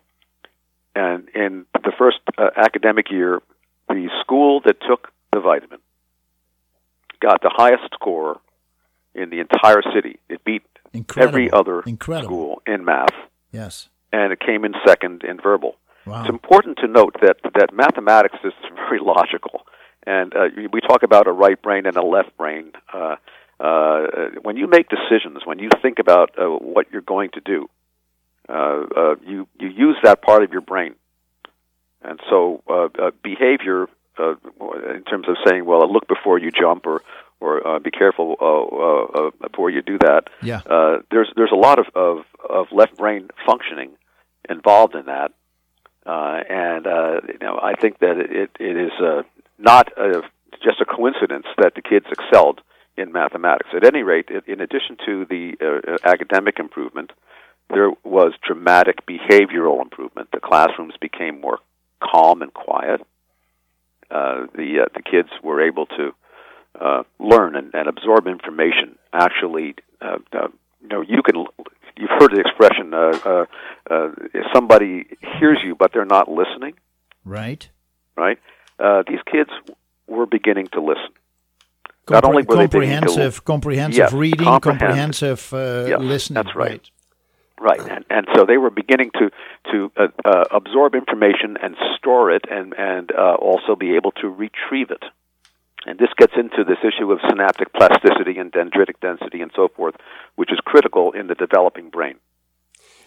And 0.94 1.30
in 1.34 1.66
the 1.74 1.94
first 1.98 2.18
uh, 2.38 2.50
academic 2.58 3.10
year, 3.10 3.42
the 3.88 4.10
school 4.20 4.60
that 4.66 4.76
took 4.88 5.08
the 5.32 5.40
vitamin 5.40 5.80
got 7.22 7.42
the 7.42 7.52
highest 7.54 7.84
score 7.94 8.42
in 9.16 9.30
the 9.30 9.40
entire 9.40 9.82
city. 9.96 10.20
It 10.28 10.44
beat 10.44 10.64
Incredible. 10.94 11.30
every 11.30 11.52
other 11.52 11.82
Incredible. 11.84 12.28
school 12.28 12.51
in 12.68 12.86
math, 12.86 13.14
Yes. 13.52 13.90
and 14.12 14.32
it 14.32 14.40
came 14.40 14.66
in 14.66 14.74
second 14.86 15.24
in 15.24 15.40
verbal. 15.40 15.76
Wow. 16.06 16.22
It's 16.22 16.30
important 16.30 16.78
to 16.80 16.88
note 16.88 17.16
that 17.22 17.38
that 17.56 17.74
mathematics 17.74 18.38
is 18.44 18.54
very 18.76 19.00
logical, 19.00 19.66
and 20.06 20.34
uh, 20.36 20.48
we 20.72 20.82
talk 20.82 21.04
about 21.04 21.28
a 21.28 21.32
right 21.32 21.62
brain 21.62 21.86
and 21.86 21.96
a 21.98 22.04
left 22.04 22.36
brain. 22.38 22.72
Uh, 22.92 23.16
uh, 23.60 24.08
when 24.42 24.58
you 24.58 24.68
make 24.68 24.88
decisions, 24.90 25.46
when 25.46 25.60
you 25.60 25.70
think 25.82 26.00
about 26.00 26.32
uh, 26.40 26.46
what 26.48 26.88
you're 26.92 27.04
going 27.04 27.30
to 27.32 27.42
do, 27.42 27.70
uh, 28.50 28.84
uh, 28.98 29.16
you 29.26 29.48
you 29.60 29.68
use 29.70 29.98
that 30.04 30.22
part 30.24 30.44
of 30.44 30.52
your 30.52 30.62
brain, 30.62 30.96
and 32.02 32.20
so 32.30 32.64
uh, 32.68 32.88
uh, 33.00 33.12
behavior 33.24 33.88
uh, 34.18 34.34
in 34.96 35.04
terms 35.04 35.28
of 35.30 35.38
saying, 35.46 35.66
well, 35.66 35.92
look 35.92 36.08
before 36.08 36.40
you 36.40 36.50
jump, 36.52 36.86
or 36.88 37.02
or 37.42 37.68
uh, 37.68 37.80
be 37.80 37.92
careful 37.92 38.36
uh, 38.40 38.46
uh, 38.46 39.28
uh, 39.28 39.32
before 39.42 39.70
you 39.70 39.82
do 39.82 39.98
that. 39.98 40.30
Yeah. 40.42 40.62
Uh, 40.66 41.00
there's 41.10 41.30
there's 41.36 41.52
a 41.52 41.58
lot 41.58 41.80
of, 41.80 41.88
of, 41.96 42.18
of 42.48 42.68
left 42.72 42.98
brain 42.98 43.30
functioning 43.46 43.92
involved 44.50 44.96
in 44.96 45.08
that, 45.08 45.32
uh, 46.06 46.40
and 46.50 46.88
uh, 46.88 47.22
you 47.28 47.40
know 47.42 47.60
I 47.62 47.74
think 47.74 48.00
that 48.00 48.18
it 48.18 48.52
it 48.60 48.78
is 48.78 48.92
uh, 49.02 49.24
not 49.58 49.92
a, 49.98 50.22
just 50.64 50.80
a 50.80 50.86
coincidence 50.86 51.48
that 51.58 51.74
the 51.76 51.82
kids 51.82 52.06
excelled 52.12 52.62
in 52.96 53.12
mathematics. 53.12 53.70
At 53.76 53.84
any 53.84 54.04
rate, 54.04 54.30
in 54.48 54.62
addition 54.62 54.98
to 55.06 55.26
the 55.26 55.56
uh, 55.60 55.98
academic 56.08 56.60
improvement, 56.60 57.12
there 57.70 57.92
was 58.04 58.34
dramatic 58.46 59.06
behavioral 59.06 59.82
improvement. 59.82 60.30
The 60.32 60.40
classrooms 60.40 60.94
became 61.02 61.42
more 61.42 61.60
calm 62.02 62.42
and 62.42 62.54
quiet. 62.54 63.02
Uh, 64.12 64.46
the 64.54 64.82
uh, 64.82 64.90
the 64.94 65.02
kids 65.02 65.30
were 65.42 65.66
able 65.66 65.86
to 65.86 66.14
uh, 66.86 67.04
learn 67.20 67.56
and, 67.56 67.70
and 67.74 67.88
absorb 67.88 68.28
information. 68.28 68.88
Actually, 69.14 69.76
uh, 70.02 70.18
uh, 70.34 70.48
you 70.82 70.88
know, 70.90 71.02
you 71.02 71.22
can. 71.24 71.36
You've 71.98 72.16
heard 72.20 72.32
the 72.32 72.40
expression, 72.40 72.94
uh, 72.94 73.20
uh, 73.32 73.46
uh, 73.94 74.10
if 74.34 74.46
somebody 74.56 75.06
hears 75.40 75.60
you 75.64 75.76
but 75.76 75.92
they're 75.94 76.06
not 76.18 76.28
listening. 76.42 76.74
Right. 77.24 77.64
Right. 78.18 78.40
Uh, 78.80 79.04
these 79.08 79.20
kids 79.32 79.52
were 80.08 80.26
beginning 80.26 80.68
to 80.74 80.82
listen. 80.82 81.12
Not 82.10 82.24
only 82.26 82.44
were 82.44 82.56
they 82.56 82.68
to- 82.68 82.70
comprehensive, 82.70 83.46
comprehensive 83.46 83.98
Yes, 83.98 84.14
reading, 84.14 84.46
comprehensive. 84.48 85.52
comprehensive 85.52 85.54
uh, 85.54 85.90
Yes, 85.90 86.00
listening. 86.14 86.36
that's 86.44 86.56
right. 86.56 86.82
Right, 87.60 87.80
and, 87.80 88.04
and 88.10 88.26
so 88.36 88.46
they 88.46 88.58
were 88.58 88.72
beginning 88.72 89.12
to 89.20 89.30
to 89.72 89.92
uh, 89.96 90.08
uh, 90.26 90.46
absorb 90.52 90.96
information 90.96 91.58
and 91.62 91.76
store 91.96 92.32
it, 92.32 92.44
and 92.50 92.74
and 92.76 93.12
uh, 93.12 93.36
also 93.36 93.76
be 93.76 93.96
able 93.96 94.12
to 94.14 94.28
retrieve 94.28 94.90
it. 94.90 95.04
And 95.86 95.98
this 95.98 96.10
gets 96.18 96.34
into 96.36 96.64
this 96.64 96.78
issue 96.84 97.12
of 97.12 97.20
synaptic 97.28 97.74
plasticity 97.74 98.38
and 98.38 98.52
dendritic 98.52 99.00
density 99.02 99.42
and 99.42 99.52
so 99.56 99.68
forth, 99.68 99.96
which 100.36 100.52
is 100.52 100.60
critical 100.64 101.12
in 101.12 101.28
the 101.28 101.36
developing 101.36 101.90
brain. 101.90 102.16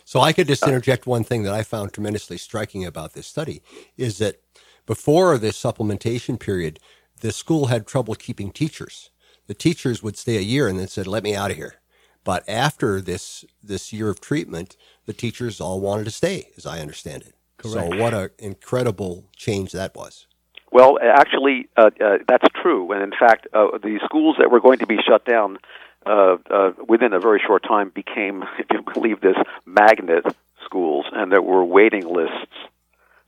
So 0.05 0.21
I 0.21 0.33
could 0.33 0.49
just 0.49 0.65
uh, 0.65 0.67
interject 0.67 1.07
one 1.07 1.25
thing 1.25 1.45
that 1.45 1.55
I 1.55 1.63
found 1.63 1.93
tremendously 1.93 2.37
striking 2.37 2.85
about 2.85 3.15
this 3.15 3.27
study 3.27 3.63
is 3.97 4.19
that 4.19 4.41
before 4.87 5.39
this 5.39 5.61
supplementation 5.61 6.39
period, 6.39 6.79
the 7.21 7.33
school 7.33 7.67
had 7.67 7.87
trouble 7.87 8.15
keeping 8.15 8.51
teachers. 8.51 9.11
The 9.47 9.55
teachers 9.55 10.03
would 10.03 10.17
stay 10.17 10.37
a 10.37 10.41
year 10.41 10.69
and 10.69 10.79
then 10.79 10.89
said, 10.89 11.07
"Let 11.07 11.23
me 11.23 11.35
out 11.35 11.51
of 11.51 11.57
here." 11.57 11.81
But 12.23 12.47
after 12.49 13.01
this 13.01 13.45
this 13.63 13.93
year 13.93 14.09
of 14.09 14.21
treatment, 14.21 14.77
the 15.07 15.13
teachers 15.13 15.61
all 15.61 15.81
wanted 15.81 16.05
to 16.05 16.11
stay, 16.11 16.51
as 16.57 16.67
I 16.67 16.81
understand 16.81 17.23
it. 17.23 17.35
Correct. 17.57 17.93
So 17.93 17.99
what 17.99 18.15
an 18.15 18.31
incredible 18.39 19.31
change 19.37 19.73
that 19.73 19.95
was. 19.95 20.27
Well, 20.75 20.99
actually, 21.01 21.69
uh, 21.77 21.91
uh, 22.05 22.19
that's 22.27 22.45
true. 22.61 22.91
And 22.93 23.01
in 23.03 23.13
fact, 23.19 23.47
uh, 23.55 23.79
the 23.81 24.01
schools 24.05 24.35
that 24.41 24.51
were 24.51 24.61
going 24.61 24.81
to 24.81 24.87
be 24.89 24.99
shut 25.09 25.25
down 25.25 25.59
uh, 26.05 26.37
uh, 26.51 26.73
within 26.89 27.13
a 27.13 27.21
very 27.21 27.41
short 27.47 27.63
time 27.63 27.91
became, 27.95 28.43
if 28.59 28.67
you 28.73 28.83
believe 28.93 29.21
this, 29.21 29.37
magnet 29.65 30.25
schools, 30.65 31.07
and 31.13 31.31
there 31.31 31.41
were 31.41 31.65
waiting 31.65 32.07
lists 32.13 32.57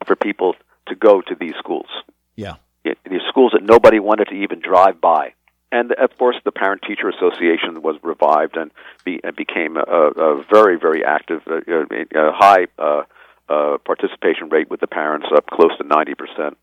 for 0.06 0.16
people 0.16 0.56
to 0.88 0.96
go 0.96 1.20
to 1.20 1.36
these 1.38 1.54
schools. 1.58 1.86
Yeah. 2.34 2.54
It- 2.84 2.98
These 3.08 3.22
schools 3.28 3.52
that 3.52 3.62
nobody 3.62 4.00
wanted 4.00 4.26
to 4.28 4.34
even 4.34 4.58
drive 4.60 5.00
by. 5.00 5.32
And 5.70 5.92
of 5.92 6.16
course, 6.18 6.36
the 6.44 6.52
Parent 6.52 6.82
Teacher 6.82 7.08
Association 7.08 7.80
was 7.82 7.96
revived 8.02 8.56
and, 8.56 8.72
be, 9.04 9.20
and 9.22 9.34
became 9.36 9.76
a, 9.76 9.80
a 9.82 10.42
very, 10.52 10.76
very 10.78 11.04
active, 11.04 11.42
uh, 11.46 11.56
uh, 11.58 12.32
high 12.32 12.66
uh, 12.78 13.02
uh, 13.48 13.78
participation 13.84 14.48
rate 14.48 14.68
with 14.70 14.80
the 14.80 14.86
parents, 14.88 15.26
up 15.32 15.46
close 15.46 15.76
to 15.78 15.84
90%. 15.84 16.56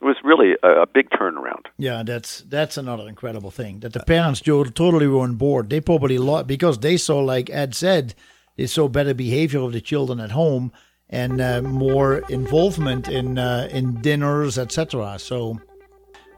It 0.00 0.04
was 0.04 0.16
really 0.24 0.56
a, 0.62 0.82
a 0.82 0.86
big 0.86 1.10
turnaround. 1.10 1.66
Yeah, 1.76 2.02
that's 2.02 2.40
that's 2.42 2.78
another 2.78 3.06
incredible 3.06 3.50
thing 3.50 3.80
that 3.80 3.92
the 3.92 4.00
parents 4.00 4.40
totally 4.40 5.06
were 5.06 5.20
on 5.20 5.34
board. 5.34 5.68
They 5.68 5.80
probably 5.80 6.16
lo- 6.16 6.42
because 6.42 6.78
they 6.78 6.96
saw, 6.96 7.20
like 7.20 7.50
Ed 7.50 7.74
said, 7.74 8.14
they 8.56 8.66
saw 8.66 8.88
better 8.88 9.12
behavior 9.12 9.60
of 9.60 9.72
the 9.72 9.80
children 9.80 10.18
at 10.20 10.30
home 10.30 10.72
and 11.10 11.40
uh, 11.40 11.60
more 11.60 12.18
involvement 12.30 13.08
in 13.08 13.38
uh, 13.38 13.68
in 13.70 14.00
dinners, 14.00 14.56
etc. 14.56 15.18
So 15.18 15.60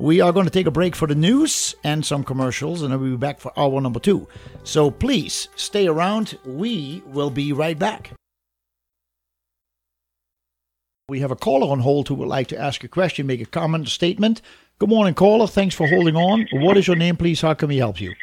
we 0.00 0.20
are 0.20 0.32
going 0.32 0.46
to 0.46 0.50
take 0.50 0.66
a 0.66 0.72
break 0.72 0.96
for 0.96 1.06
the 1.06 1.14
news 1.14 1.76
and 1.84 2.04
some 2.04 2.24
commercials, 2.24 2.82
and 2.82 2.92
then 2.92 3.00
we'll 3.00 3.12
be 3.12 3.16
back 3.16 3.38
for 3.38 3.52
hour 3.56 3.80
number 3.80 4.00
two. 4.00 4.26
So 4.64 4.90
please 4.90 5.48
stay 5.54 5.86
around. 5.86 6.36
We 6.44 7.02
will 7.06 7.30
be 7.30 7.52
right 7.52 7.78
back. 7.78 8.12
We 11.12 11.20
have 11.20 11.30
a 11.30 11.36
caller 11.36 11.70
on 11.70 11.80
hold 11.80 12.08
who 12.08 12.14
would 12.14 12.28
like 12.28 12.46
to 12.46 12.58
ask 12.58 12.82
a 12.84 12.88
question, 12.88 13.26
make 13.26 13.42
a 13.42 13.44
comment, 13.44 13.86
a 13.86 13.90
statement. 13.90 14.40
Good 14.78 14.88
morning, 14.88 15.12
caller. 15.12 15.46
Thanks 15.46 15.74
for 15.74 15.86
holding 15.86 16.16
on. 16.16 16.46
What 16.54 16.78
is 16.78 16.86
your 16.86 16.96
name, 16.96 17.18
please? 17.18 17.42
How 17.42 17.52
can 17.52 17.68
we 17.68 17.76
help 17.76 18.00
you? 18.00 18.14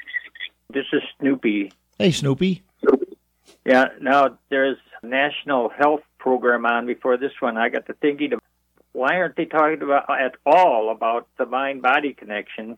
This 0.74 0.88
is 0.92 1.04
Snoopy. 1.20 1.72
Hey, 2.00 2.10
Snoopy. 2.10 2.64
Yeah, 3.64 3.90
now 4.02 4.40
there's 4.50 4.80
a 5.04 5.06
national 5.06 5.70
health 5.70 6.02
program 6.18 6.66
on 6.66 6.88
before 6.88 7.16
this 7.18 7.32
one. 7.40 7.58
I 7.58 7.70
got 7.70 7.86
to 7.86 7.94
thinking, 7.94 8.32
why 8.94 9.18
aren't 9.18 9.36
they 9.36 9.46
talking 9.46 9.84
about 9.84 10.10
at 10.10 10.38
all 10.44 10.90
about 10.90 11.28
the 11.38 11.46
mind-body 11.46 12.16
connection? 12.16 12.76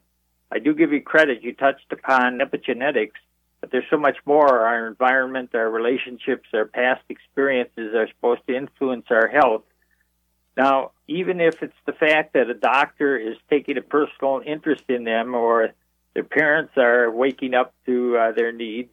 I 0.52 0.60
do 0.60 0.74
give 0.74 0.92
you 0.92 1.00
credit. 1.00 1.42
You 1.42 1.54
touched 1.54 1.90
upon 1.90 2.40
epigenetics, 2.40 3.14
but 3.62 3.72
there's 3.72 3.86
so 3.90 3.96
much 3.96 4.18
more. 4.26 4.68
Our 4.68 4.88
environment, 4.88 5.52
our 5.56 5.70
relationships, 5.70 6.50
our 6.54 6.66
past 6.66 7.04
experiences 7.08 7.96
are 7.96 8.10
supposed 8.10 8.42
to 8.48 8.58
influence 8.58 9.06
our 9.10 9.30
health. 9.30 9.64
Now, 10.58 10.92
even 11.08 11.40
if 11.40 11.62
it's 11.64 11.74
the 11.86 11.94
fact 11.94 12.34
that 12.34 12.50
a 12.50 12.54
doctor 12.54 13.18
is 13.18 13.38
taking 13.50 13.78
a 13.78 13.82
personal 13.82 14.42
interest 14.46 14.84
in 14.90 15.04
them 15.04 15.34
or 15.34 15.70
their 16.14 16.24
parents 16.24 16.74
are 16.78 17.10
waking 17.10 17.54
up 17.54 17.74
to 17.86 18.18
uh, 18.18 18.32
their 18.34 18.52
needs, 18.52 18.90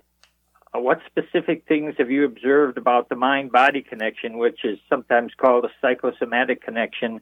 uh, 0.75 0.81
what 0.81 1.01
specific 1.07 1.65
things 1.67 1.95
have 1.99 2.11
you 2.11 2.25
observed 2.25 2.79
about 2.79 3.09
the 3.09 3.17
mind 3.17 3.51
body 3.51 3.83
connection, 3.83 4.39
which 4.39 4.65
is 4.65 4.79
sometimes 4.89 5.33
called 5.37 5.65
a 5.65 5.71
psychosomatic 5.81 6.63
connection, 6.63 7.21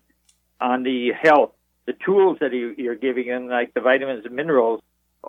on 0.61 0.83
the 0.83 1.13
health? 1.13 1.53
The 1.87 1.93
tools 1.93 2.39
that 2.41 2.53
you, 2.53 2.75
you're 2.77 2.97
giving 2.97 3.29
them, 3.29 3.49
like 3.49 3.73
the 3.73 3.81
vitamins 3.81 4.25
and 4.27 4.35
minerals, 4.35 4.83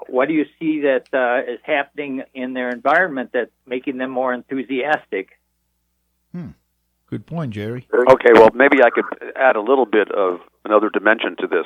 what 0.07 0.27
do 0.27 0.33
you 0.33 0.45
see 0.59 0.81
that 0.81 1.07
uh, 1.13 1.51
is 1.51 1.59
happening 1.63 2.23
in 2.33 2.53
their 2.53 2.69
environment 2.69 3.31
that's 3.33 3.51
making 3.65 3.97
them 3.97 4.11
more 4.11 4.33
enthusiastic? 4.33 5.36
Good 7.09 7.25
point, 7.25 7.53
Jerry. 7.53 7.87
Okay, 7.93 8.31
well, 8.33 8.49
maybe 8.53 8.83
I 8.83 8.89
could 8.89 9.05
add 9.35 9.55
a 9.55 9.61
little 9.61 9.85
bit 9.85 10.11
of 10.11 10.39
another 10.65 10.89
dimension 10.89 11.37
to 11.39 11.47
this. 11.47 11.65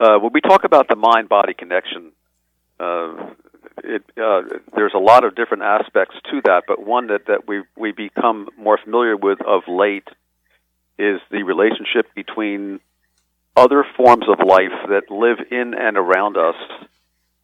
Uh, 0.00 0.18
when 0.18 0.32
we 0.32 0.40
talk 0.40 0.64
about 0.64 0.88
the 0.88 0.96
mind 0.96 1.28
body 1.28 1.52
connection, 1.52 2.12
uh, 2.80 3.32
it, 3.82 4.02
uh, 4.16 4.42
there's 4.74 4.94
a 4.94 4.98
lot 4.98 5.24
of 5.24 5.34
different 5.34 5.62
aspects 5.62 6.16
to 6.30 6.40
that, 6.44 6.64
but 6.66 6.84
one 6.84 7.08
that, 7.08 7.26
that 7.26 7.46
we 7.46 7.62
we 7.76 7.92
become 7.92 8.48
more 8.56 8.78
familiar 8.82 9.16
with 9.16 9.40
of 9.42 9.62
late 9.68 10.08
is 10.98 11.20
the 11.30 11.42
relationship 11.42 12.06
between 12.14 12.80
other 13.56 13.84
forms 13.96 14.24
of 14.28 14.44
life 14.44 14.72
that 14.88 15.10
live 15.10 15.38
in 15.50 15.74
and 15.74 15.96
around 15.96 16.36
us 16.36 16.56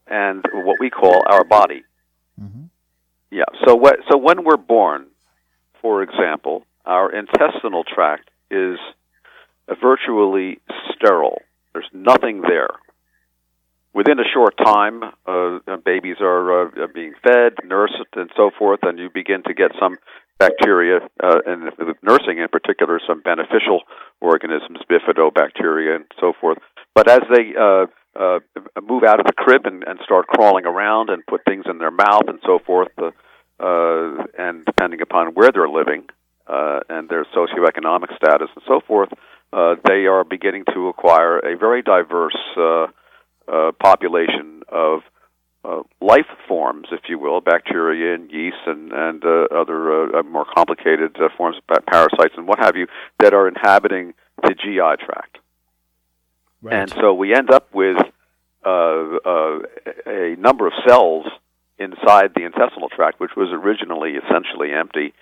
and 0.07 0.45
what 0.53 0.81
we 0.81 0.91
call 0.91 1.23
our 1.27 1.45
body. 1.45 1.85
Yeah. 3.31 3.45
So 3.65 3.75
what? 3.77 3.99
So 4.11 4.19
when 4.19 4.45
we're 4.45 4.57
born, 4.57 5.07
for 5.81 6.03
example, 6.03 6.65
our 6.85 7.13
intestinal 7.13 7.85
tract 7.85 8.31
is 8.51 8.79
virtually 9.81 10.61
sterile. 10.93 11.41
There's 11.73 11.89
nothing 11.93 12.43
there. 12.43 12.71
Within 13.93 14.21
a 14.21 14.29
short 14.33 14.57
time, 14.57 15.03
uh, 15.27 15.59
babies 15.85 16.17
are 16.21 16.69
uh, 16.69 16.87
being 16.95 17.13
fed, 17.23 17.55
nursed, 17.65 18.13
and 18.15 18.31
so 18.37 18.51
forth, 18.57 18.81
and 18.83 18.99
you 18.99 19.11
begin 19.13 19.43
to 19.47 19.55
get 19.55 19.73
some 19.81 19.97
bacteria, 20.39 21.01
uh, 21.23 21.39
and 21.45 21.65
with 21.77 21.97
nursing 22.03 22.39
in 22.39 22.49
particular, 22.49 23.01
some 23.07 23.21
beneficial 23.21 23.83
organisms, 24.21 24.79
bifidobacteria, 24.89 25.97
and 25.97 26.05
so 26.21 26.33
forth. 26.41 26.59
But 26.95 27.11
as 27.11 27.21
they 27.35 27.53
uh, 27.59 27.87
uh, 28.19 28.39
move 28.83 29.03
out 29.03 29.21
of 29.21 29.27
the 29.27 29.35
crib 29.37 29.63
and, 29.67 29.83
and 29.87 29.99
start 30.05 30.29
crawling 30.29 30.67
around 30.67 31.11
and 31.11 31.27
put 31.27 31.45
things 31.45 31.65
in 31.69 31.79
their 31.79 31.91
mouth 31.91 32.27
and 32.29 32.39
so 32.47 32.59
forth, 32.65 32.89
uh, 33.61 33.67
uh, 33.67 34.25
and 34.39 34.65
depending 34.65 35.01
upon 35.01 35.29
where 35.35 35.51
they're 35.53 35.69
living 35.69 36.05
uh, 36.47 36.81
and 36.89 37.09
their 37.09 37.25
socioeconomic 37.25 38.15
status 38.17 38.49
and 38.55 38.65
so 38.67 38.81
forth, 38.87 39.11
uh, 39.53 39.75
they 39.87 40.07
are 40.07 40.25
beginning 40.25 40.65
to 40.75 40.89
acquire 40.89 41.39
a 41.39 41.57
very 41.57 41.83
diverse 41.83 42.37
uh, 42.57 42.87
uh, 43.49 43.73
population 43.81 44.63
of 44.69 45.01
uh, 45.65 45.83
life 46.01 46.27
forms, 46.49 46.89
if 46.91 47.01
you 47.09 47.19
will, 47.19 47.41
bacteria 47.41 48.15
and 48.15 48.31
yeast 48.31 48.57
and, 48.67 48.93
and 48.93 49.25
uh, 49.25 49.47
other 49.55 50.17
uh, 50.17 50.23
more 50.23 50.47
complicated 50.55 51.17
uh, 51.17 51.29
forms 51.37 51.57
of 51.69 51.87
parasites 51.87 52.35
and 52.37 52.47
what 52.47 52.59
have 52.59 52.77
you 52.77 52.87
that 53.19 53.35
are 53.35 53.47
inhabiting 53.47 54.15
the 54.43 54.55
GI 54.55 55.05
tract. 55.05 55.39
Right. 56.63 56.75
And 56.75 56.91
so 56.91 57.13
we 57.13 57.35
end 57.35 57.51
up 57.51 57.75
with 57.75 57.99
uh, 58.65 58.69
uh, 58.69 59.59
a 60.07 60.37
number 60.39 60.67
of 60.67 60.73
cells 60.87 61.27
inside 61.81 62.33
the 62.37 62.45
intestinal 62.45 62.91
tract, 62.91 63.19
which 63.19 63.33
was 63.37 63.49
originally 63.51 64.13
essentially 64.13 64.73
empty, 64.73 65.15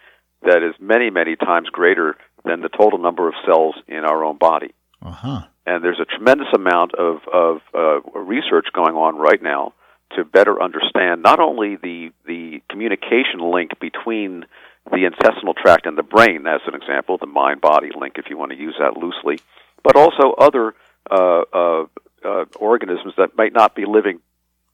that 0.43 0.63
is 0.63 0.75
many, 0.81 1.09
many 1.09 1.37
times 1.37 1.69
greater 1.71 2.17
than 2.45 2.61
the 2.61 2.69
total 2.69 2.99
number 2.99 3.29
of 3.29 3.35
cells 3.47 3.77
in 3.87 4.05
our 4.05 4.25
own 4.25 4.37
body. 4.37 4.75
Uh 5.01 5.11
huh. 5.11 5.43
And 5.67 5.85
there's 5.85 6.01
a 6.01 6.05
tremendous 6.05 6.49
amount 6.55 6.95
of, 6.95 7.19
of 7.33 7.61
uh, 7.75 8.01
research 8.19 8.67
going 8.73 8.97
on 8.97 9.17
right 9.17 9.43
now 9.43 9.75
to 10.17 10.25
better 10.25 10.61
understand 10.61 11.23
not 11.23 11.39
only 11.39 11.77
the, 11.77 12.11
the 12.27 12.63
communication 12.71 13.41
link 13.41 13.79
between 13.79 14.45
the 14.91 15.05
intestinal 15.05 15.55
tract 15.55 15.87
and 15.87 15.99
the 15.99 16.03
brain, 16.03 16.47
as 16.47 16.63
an 16.67 16.75
example, 16.75 17.19
the 17.19 17.27
mind 17.27 17.61
body 17.61 17.91
link, 17.99 18.15
if 18.17 18.31
you 18.31 18.39
want 18.39 18.51
to 18.51 18.59
use 18.59 18.75
that 18.81 18.97
loosely, 18.97 19.39
but 19.85 19.97
also 19.97 20.33
other 20.39 20.75
uh, 21.11 21.43
uh, 21.53 21.85
uh, 22.25 22.45
organisms 22.57 23.13
that 23.19 23.37
might 23.37 23.53
not 23.53 23.75
be 23.75 23.85
living 23.85 24.21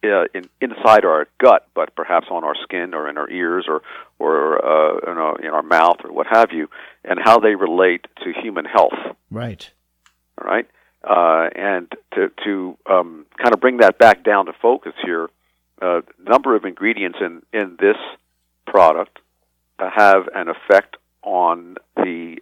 uh, 0.05 0.25
in, 0.35 0.49
inside 0.61 1.05
our 1.05 1.27
gut, 1.39 1.69
but 1.75 1.95
perhaps 1.95 2.27
on 2.31 2.45
our 2.45 2.55
skin 2.63 2.95
or 2.95 3.09
in 3.09 3.19
our 3.19 3.31
ears 3.31 3.67
or 3.69 3.83
or 4.19 4.65
uh, 4.65 5.11
in, 5.11 5.19
our, 5.19 5.41
in 5.41 5.49
our 5.49 5.63
mouth 5.63 5.97
or 6.05 6.13
what 6.13 6.27
have 6.27 6.53
you, 6.53 6.69
and 7.05 7.19
how 7.23 7.41
they 7.41 7.55
relate 7.55 8.07
to 8.23 8.33
human 8.43 8.65
health. 8.65 8.93
Right. 9.31 9.71
All 10.39 10.47
right. 10.47 10.69
Uh, 11.03 11.49
and 11.55 11.93
to 12.15 12.31
to 12.45 12.79
um, 12.91 13.27
kind 13.41 13.55
of 13.55 13.61
bring 13.61 13.79
that 13.79 13.99
back 13.99 14.25
down 14.25 14.47
to 14.47 14.53
focus 14.61 14.95
here, 15.05 15.29
a 15.81 15.87
uh, 15.87 16.01
number 16.19 16.55
of 16.55 16.65
ingredients 16.65 17.19
in 17.21 17.43
in 17.53 17.77
this 17.81 17.97
product 18.67 19.19
have 19.79 20.29
an 20.35 20.49
effect 20.49 20.97
on 21.23 21.77
the 21.97 22.37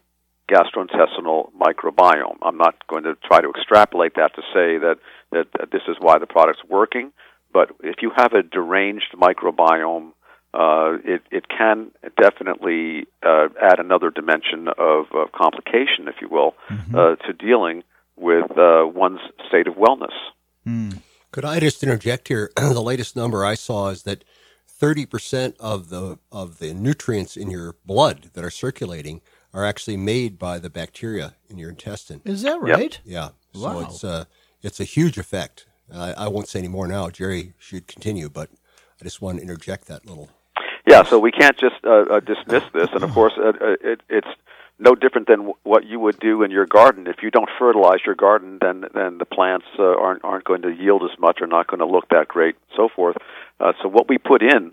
gastrointestinal 0.51 1.51
microbiome. 1.53 2.37
I'm 2.43 2.59
not 2.59 2.87
going 2.87 3.05
to 3.05 3.17
try 3.25 3.41
to 3.41 3.51
extrapolate 3.51 4.15
that 4.17 4.35
to 4.35 4.43
say 4.53 4.79
that, 4.79 4.97
that, 5.31 5.47
that 5.59 5.71
this 5.71 5.83
is 5.89 5.97
why 5.99 6.19
the 6.19 6.27
product's 6.27 6.63
working, 6.69 7.13
but 7.53 7.71
if 7.83 7.97
you 8.03 8.11
have 8.17 8.33
a 8.33 8.43
deranged 8.43 9.15
microbiome, 9.15 10.13
uh, 10.55 10.99
it, 11.05 11.23
it 11.31 11.47
can 11.49 11.91
definitely 12.21 13.07
uh, 13.23 13.49
add 13.61 13.79
another 13.79 14.11
dimension 14.11 14.69
of, 14.69 15.07
of 15.15 15.33
complication, 15.33 16.09
if 16.09 16.17
you 16.21 16.29
will, 16.29 16.55
mm-hmm. 16.69 16.95
uh, 16.95 17.17
to 17.17 17.33
dealing 17.33 17.83
with 18.17 18.51
uh, 18.59 18.87
one's 18.87 19.21
state 19.49 19.67
of 19.67 19.75
wellness. 19.75 20.13
Mm. 20.67 20.99
Could 21.31 21.47
I 21.47 21.61
just 21.61 21.83
interject 21.83 22.29
here? 22.29 22.51
the 22.57 22.83
latest 22.83 23.17
number 23.17 23.45
I 23.45 23.55
saw 23.55 23.89
is 23.89 24.03
that 24.03 24.25
30% 24.81 25.57
of 25.59 25.89
the 25.89 26.19
of 26.31 26.59
the 26.59 26.75
nutrients 26.75 27.37
in 27.37 27.51
your 27.51 27.77
blood 27.87 28.31
that 28.35 28.45
are 28.45 28.51
circulating 28.51 29.23
are 29.55 29.65
actually 29.65 29.97
made 29.97 30.39
by 30.39 30.59
the 30.59 30.69
bacteria 30.69 31.35
in 31.49 31.57
your 31.57 31.71
intestine. 31.71 32.21
Is 32.25 32.43
that 32.43 32.61
right? 32.61 33.01
Yeah. 33.05 33.31
Wow. 33.55 33.61
So 33.61 33.81
it's 33.81 34.05
a 34.05 34.09
uh, 34.09 34.25
it's 34.61 34.81
a 34.81 34.85
huge 34.85 35.19
effect. 35.19 35.67
I, 35.95 36.13
I 36.13 36.29
won't 36.29 36.49
say 36.49 36.59
any 36.59 36.69
more 36.69 36.87
now. 36.87 37.11
Jerry 37.11 37.55
should 37.59 37.87
continue, 37.87 38.29
but 38.29 38.51
I 39.01 39.05
just 39.05 39.21
want 39.21 39.39
to 39.39 39.43
interject 39.43 39.87
that 39.87 40.07
little. 40.07 40.31
Yeah. 40.87 41.03
So 41.05 41.19
we 41.19 41.33
can't 41.33 41.57
just 41.57 41.77
uh, 41.85 42.05
uh, 42.11 42.21
dismiss 42.21 42.65
this, 42.73 42.89
and 42.93 43.05
of 43.05 43.13
course, 43.13 43.35
uh, 43.39 43.53
uh 43.61 43.77
it, 43.83 44.01
it's 44.09 44.29
no 44.79 44.95
different 44.95 45.29
than 45.29 45.53
what 45.63 45.85
you 45.87 46.01
would 46.01 46.19
do 46.19 46.43
in 46.43 46.51
your 46.51 46.67
garden. 46.67 47.07
If 47.07 47.23
you 47.23 47.31
don't 47.31 47.49
fertilize 47.59 48.01
your 48.05 48.15
garden, 48.15 48.59
then 48.61 48.85
then 48.95 49.19
the 49.19 49.25
plants 49.25 49.67
uh, 49.79 49.83
aren't 49.83 50.25
aren't 50.25 50.45
going 50.45 50.63
to 50.63 50.71
yield 50.71 51.03
as 51.05 51.19
much, 51.19 51.39
or 51.41 51.47
not 51.47 51.69
going 51.69 51.81
to 51.81 51.87
look 51.87 52.09
that 52.09 52.29
great, 52.29 52.57
so 52.77 52.89
forth. 52.89 53.17
Uh, 53.61 53.73
so 53.83 53.89
what 53.89 54.09
we 54.09 54.19
put 54.19 54.43
in 54.43 54.73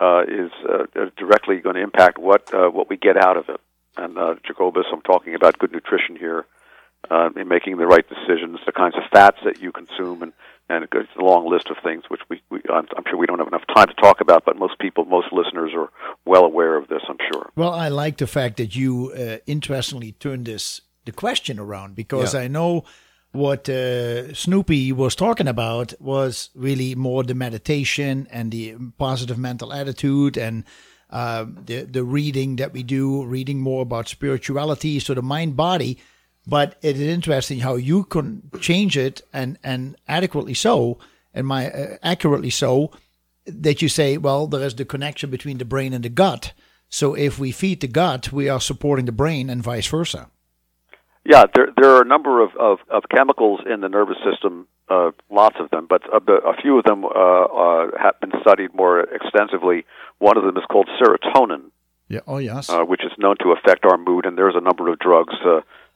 uh, 0.00 0.22
is 0.26 0.50
uh, 0.68 1.06
directly 1.16 1.60
going 1.60 1.76
to 1.76 1.82
impact 1.82 2.18
what 2.18 2.52
uh, 2.52 2.68
what 2.68 2.90
we 2.90 2.96
get 2.96 3.16
out 3.16 3.36
of 3.36 3.48
it 3.48 3.60
and 3.96 4.18
uh, 4.18 4.34
Jacobus, 4.46 4.86
I'm 4.92 5.02
talking 5.02 5.34
about 5.34 5.58
good 5.58 5.72
nutrition 5.72 6.16
here, 6.16 6.44
uh, 7.10 7.30
in 7.36 7.48
making 7.48 7.76
the 7.76 7.86
right 7.86 8.04
decisions, 8.08 8.58
the 8.66 8.72
kinds 8.72 8.96
of 8.96 9.02
fats 9.12 9.38
that 9.44 9.60
you 9.60 9.72
consume, 9.72 10.22
and 10.22 10.32
and 10.68 10.84
it's 10.84 11.10
a 11.18 11.22
long 11.22 11.48
list 11.48 11.68
of 11.70 11.76
things 11.82 12.04
which 12.08 12.20
we, 12.30 12.42
we 12.50 12.60
I'm, 12.72 12.86
I'm, 12.96 13.04
sure 13.08 13.18
we 13.18 13.26
don't 13.26 13.38
have 13.38 13.48
enough 13.48 13.66
time 13.74 13.88
to 13.88 13.94
talk 13.94 14.20
about, 14.20 14.44
but 14.44 14.56
most 14.56 14.78
people, 14.78 15.04
most 15.04 15.32
listeners 15.32 15.72
are 15.74 15.90
well 16.24 16.44
aware 16.44 16.76
of 16.76 16.88
this. 16.88 17.02
I'm 17.08 17.18
sure. 17.32 17.50
Well, 17.54 17.72
I 17.72 17.88
like 17.88 18.16
the 18.16 18.26
fact 18.26 18.56
that 18.56 18.74
you 18.74 19.12
uh, 19.12 19.38
interestingly 19.46 20.12
turned 20.12 20.46
this 20.46 20.80
the 21.04 21.12
question 21.12 21.58
around 21.58 21.94
because 21.94 22.34
yeah. 22.34 22.40
I 22.40 22.48
know 22.48 22.84
what 23.32 23.68
uh, 23.68 24.32
Snoopy 24.32 24.92
was 24.92 25.14
talking 25.14 25.48
about 25.48 25.92
was 26.00 26.50
really 26.54 26.94
more 26.94 27.24
the 27.24 27.34
meditation 27.34 28.26
and 28.30 28.50
the 28.50 28.76
positive 28.96 29.36
mental 29.36 29.72
attitude 29.72 30.36
and 30.36 30.64
uh, 31.10 31.44
the 31.66 31.82
the 31.82 32.04
reading 32.04 32.56
that 32.56 32.72
we 32.72 32.82
do, 32.82 33.24
reading 33.24 33.60
more 33.60 33.82
about 33.82 34.08
spirituality, 34.08 34.98
so 34.98 35.14
the 35.14 35.22
mind 35.22 35.56
body. 35.56 35.98
But 36.46 36.76
it 36.82 36.96
is 36.96 37.08
interesting 37.08 37.60
how 37.60 37.76
you 37.76 38.04
can 38.04 38.50
change 38.60 38.96
it 38.98 39.22
and 39.32 39.58
and 39.62 39.96
adequately 40.06 40.54
so, 40.54 40.98
and 41.32 41.46
my 41.46 41.70
uh, 41.70 41.96
accurately 42.02 42.50
so, 42.50 42.90
that 43.46 43.80
you 43.80 43.88
say, 43.88 44.18
well, 44.18 44.46
there 44.46 44.66
is 44.66 44.74
the 44.74 44.84
connection 44.84 45.30
between 45.30 45.58
the 45.58 45.64
brain 45.64 45.92
and 45.92 46.04
the 46.04 46.10
gut. 46.10 46.52
So 46.88 47.14
if 47.14 47.38
we 47.38 47.50
feed 47.50 47.80
the 47.80 47.88
gut, 47.88 48.32
we 48.32 48.48
are 48.48 48.60
supporting 48.60 49.06
the 49.06 49.12
brain, 49.12 49.50
and 49.50 49.62
vice 49.62 49.86
versa. 49.86 50.28
Yeah, 51.24 51.44
there 51.54 51.68
there 51.80 51.90
are 51.90 52.02
a 52.02 52.06
number 52.06 52.42
of, 52.42 52.50
of, 52.60 52.78
of 52.90 53.04
chemicals 53.10 53.60
in 53.66 53.80
the 53.80 53.88
nervous 53.88 54.18
system, 54.30 54.68
uh, 54.90 55.10
lots 55.30 55.56
of 55.58 55.70
them, 55.70 55.86
but 55.88 56.02
a, 56.12 56.32
a 56.46 56.54
few 56.60 56.78
of 56.78 56.84
them 56.84 57.04
uh, 57.04 57.08
uh, 57.08 57.86
have 57.98 58.20
been 58.20 58.32
studied 58.42 58.74
more 58.74 59.00
extensively. 59.00 59.86
One 60.18 60.36
of 60.36 60.44
them 60.44 60.56
is 60.58 60.64
called 60.70 60.88
serotonin. 61.00 61.70
Yeah. 62.08 62.20
Oh, 62.26 62.36
yes. 62.36 62.68
Uh, 62.68 62.84
which 62.84 63.02
is 63.02 63.12
known 63.16 63.36
to 63.40 63.52
affect 63.52 63.86
our 63.86 63.96
mood, 63.96 64.26
and 64.26 64.36
there's 64.36 64.54
a 64.54 64.60
number 64.60 64.92
of 64.92 64.98
drugs, 64.98 65.34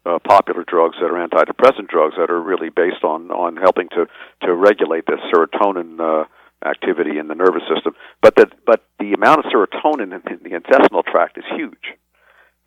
uh, 0.08 0.14
uh, 0.14 0.18
popular 0.20 0.64
drugs 0.64 0.96
that 1.00 1.06
are 1.06 1.28
antidepressant 1.28 1.88
drugs 1.88 2.14
that 2.18 2.30
are 2.30 2.40
really 2.40 2.70
based 2.70 3.04
on 3.04 3.30
on 3.30 3.56
helping 3.56 3.88
to 3.90 4.06
to 4.42 4.54
regulate 4.54 5.06
the 5.06 5.18
serotonin 5.28 6.00
uh, 6.00 6.24
activity 6.66 7.18
in 7.18 7.28
the 7.28 7.34
nervous 7.34 7.62
system. 7.72 7.94
But 8.22 8.36
that 8.36 8.52
but 8.64 8.84
the 8.98 9.12
amount 9.12 9.44
of 9.44 9.52
serotonin 9.52 10.12
in, 10.12 10.38
the 10.42 10.54
intestinal 10.54 11.02
tract 11.02 11.38
is 11.38 11.44
huge. 11.54 11.94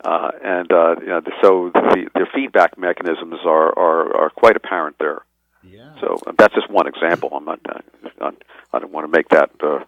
Uh, 0.03 0.31
and 0.43 0.71
uh, 0.71 0.95
you 0.99 1.07
know, 1.07 1.21
so 1.43 1.71
the, 1.73 2.09
the 2.15 2.25
feedback 2.33 2.75
mechanisms 2.75 3.37
are, 3.45 3.69
are, 3.77 4.17
are 4.17 4.29
quite 4.31 4.55
apparent 4.55 4.95
there. 4.97 5.21
Yeah. 5.63 5.93
So 6.01 6.17
that's 6.39 6.55
just 6.55 6.71
one 6.71 6.87
example. 6.87 7.29
I'm 7.33 7.45
not, 7.45 7.59
uh, 7.69 8.31
I 8.73 8.79
don't 8.79 8.91
want 8.91 9.05
to 9.05 9.15
make 9.15 9.29
that 9.29 9.51
uh, 9.63 9.83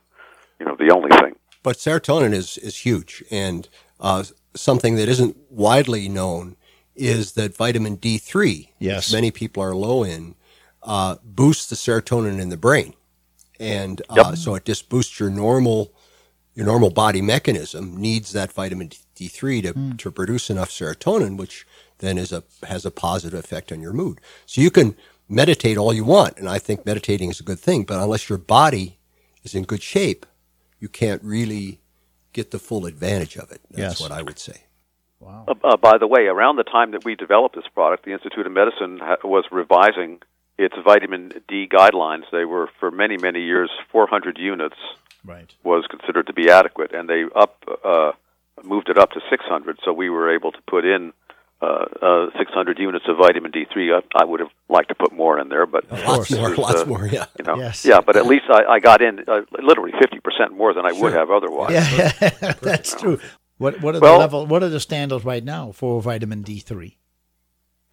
you 0.60 0.66
know 0.66 0.76
the 0.78 0.92
only 0.94 1.10
thing. 1.10 1.36
But 1.64 1.78
serotonin 1.78 2.34
is 2.34 2.58
is 2.58 2.78
huge, 2.78 3.24
and 3.32 3.68
uh, 4.00 4.24
something 4.56 4.96
that 4.96 5.10
isn't 5.10 5.36
widely 5.50 6.10
known 6.10 6.58
is 6.96 7.34
that 7.34 7.56
vitamin 7.56 7.98
D3, 7.98 8.70
yes, 8.80 9.12
many 9.12 9.32
people 9.32 9.64
are 9.64 9.76
low 9.76 10.04
in, 10.04 10.36
uh, 10.84 11.16
boosts 11.24 11.68
the 11.68 11.76
serotonin 11.76 12.40
in 12.40 12.50
the 12.50 12.58
brain, 12.58 12.94
and 13.60 14.02
uh, 14.10 14.16
yep. 14.30 14.38
so 14.38 14.56
it 14.56 14.66
just 14.66 14.90
boosts 14.90 15.20
your 15.20 15.30
normal 15.30 15.94
your 16.56 16.66
normal 16.66 16.90
body 16.90 17.22
mechanism 17.22 17.98
needs 17.98 18.32
that 18.32 18.52
vitamin 18.52 18.90
D3 19.16 19.64
to, 19.64 19.74
mm. 19.74 19.98
to 19.98 20.12
produce 20.12 20.50
enough 20.50 20.70
serotonin, 20.70 21.38
which 21.38 21.66
then 22.00 22.18
is 22.18 22.32
a, 22.32 22.44
has 22.68 22.86
a 22.86 22.92
positive 22.92 23.40
effect 23.40 23.72
on 23.72 23.82
your 23.82 23.94
mood. 23.94 24.20
So 24.46 24.62
you 24.62 24.70
can 24.70 24.96
meditate 25.28 25.78
all 25.78 25.94
you 25.94 26.04
want. 26.04 26.38
And 26.38 26.48
I 26.48 26.60
think 26.60 26.86
meditating 26.86 27.30
is 27.30 27.40
a 27.40 27.44
good 27.44 27.60
thing, 27.60 27.84
but 27.84 28.00
unless 28.00 28.30
your 28.30 28.38
body 28.38 29.00
is 29.44 29.56
in 29.56 29.64
good 29.64 29.82
shape, 29.82 30.26
you 30.80 30.90
can't 30.90 31.24
really 31.24 31.80
get 32.34 32.52
the 32.52 32.60
full 32.60 32.86
advantage 32.86 33.38
of 33.38 33.52
it. 33.52 33.62
That's 33.72 34.00
yes. 34.00 34.02
what 34.02 34.12
I 34.12 34.22
would 34.22 34.40
say. 34.40 34.64
Wow. 35.24 35.46
Uh, 35.48 35.54
uh, 35.64 35.78
by 35.78 35.98
the 35.98 36.08
way, 36.08 36.26
around 36.28 36.58
the 36.58 36.64
time 36.64 36.92
that 36.92 37.04
we 37.06 37.16
developed 37.16 37.56
this 37.56 37.68
product, 37.74 38.06
the 38.06 38.12
Institute 38.12 38.46
of 38.46 38.52
Medicine 38.52 39.00
ha- 39.00 39.18
was 39.24 39.46
revising 39.52 40.22
its 40.58 40.76
vitamin 40.84 41.32
D 41.48 41.68
guidelines. 41.68 42.24
They 42.32 42.46
were 42.46 42.70
for 42.80 42.92
many, 42.92 43.18
many 43.18 43.42
years 43.42 43.70
400 43.92 44.38
units 44.38 44.76
right. 45.26 45.54
was 45.64 45.86
considered 45.88 46.28
to 46.28 46.34
be 46.34 46.50
adequate, 46.50 46.94
and 46.94 47.10
they 47.10 47.26
up 47.36 47.64
uh, 47.84 48.12
moved 48.64 48.90
it 48.90 48.98
up 48.98 49.12
to 49.12 49.22
600. 49.30 49.80
So 49.84 49.94
we 49.94 50.10
were 50.10 50.34
able 50.34 50.52
to 50.52 50.62
put 50.68 50.86
in 50.86 51.14
uh, 51.62 51.86
uh, 52.02 52.30
600 52.38 52.78
units 52.78 53.06
of 53.08 53.18
vitamin 53.18 53.52
D3. 53.52 54.02
I, 54.02 54.22
I, 54.22 54.26
would 54.26 54.42
have 54.42 54.50
liked 54.68 54.90
to 54.90 54.96
put 54.96 55.14
more 55.14 55.40
in 55.40 55.48
there, 55.48 55.66
but 55.66 55.90
lots 55.92 56.30
more, 56.32 56.56
lots 56.56 56.82
uh, 56.82 56.86
more, 56.86 57.08
yeah. 57.08 57.26
You 57.40 57.46
know, 57.46 57.56
yes. 57.56 57.86
yeah, 57.86 58.02
but 58.02 58.18
at 58.18 58.26
least 58.26 58.46
I, 58.50 58.66
I 58.66 58.80
got 58.80 59.02
in 59.02 59.24
uh, 59.28 59.42
literally 59.62 59.94
50% 59.94 60.52
more 60.52 60.74
than 60.74 60.86
I 60.86 60.92
sure. 60.92 61.04
would 61.04 61.14
have 61.14 61.32
otherwise. 61.32 61.72
Yeah, 61.72 62.54
that's 62.62 62.96
true. 62.96 63.20
What 63.58 63.82
what 63.82 63.96
are 63.96 64.00
well, 64.00 64.14
the 64.14 64.20
level? 64.20 64.46
What 64.46 64.64
are 64.64 64.70
the 64.70 64.80
standards 64.80 65.24
right 65.26 65.44
now 65.44 65.72
for 65.72 66.02
vitamin 66.02 66.44
D3? 66.44 66.96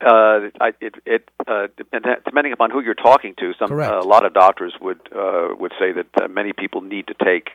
Uh, 0.03 0.49
I, 0.59 0.73
it, 0.81 0.95
it 1.05 1.31
uh, 1.47 1.67
depending 1.77 2.53
upon 2.55 2.71
who 2.71 2.81
you're 2.81 2.95
talking 2.95 3.35
to, 3.39 3.53
some 3.59 3.71
uh, 3.71 4.01
a 4.01 4.01
lot 4.01 4.25
of 4.25 4.33
doctors 4.33 4.73
would 4.81 5.01
uh, 5.15 5.49
would 5.59 5.73
say 5.79 5.93
that 5.93 6.07
uh, 6.23 6.29
many 6.29 6.55
people 6.55 6.81
need 6.81 7.07
to 7.09 7.15
take 7.23 7.51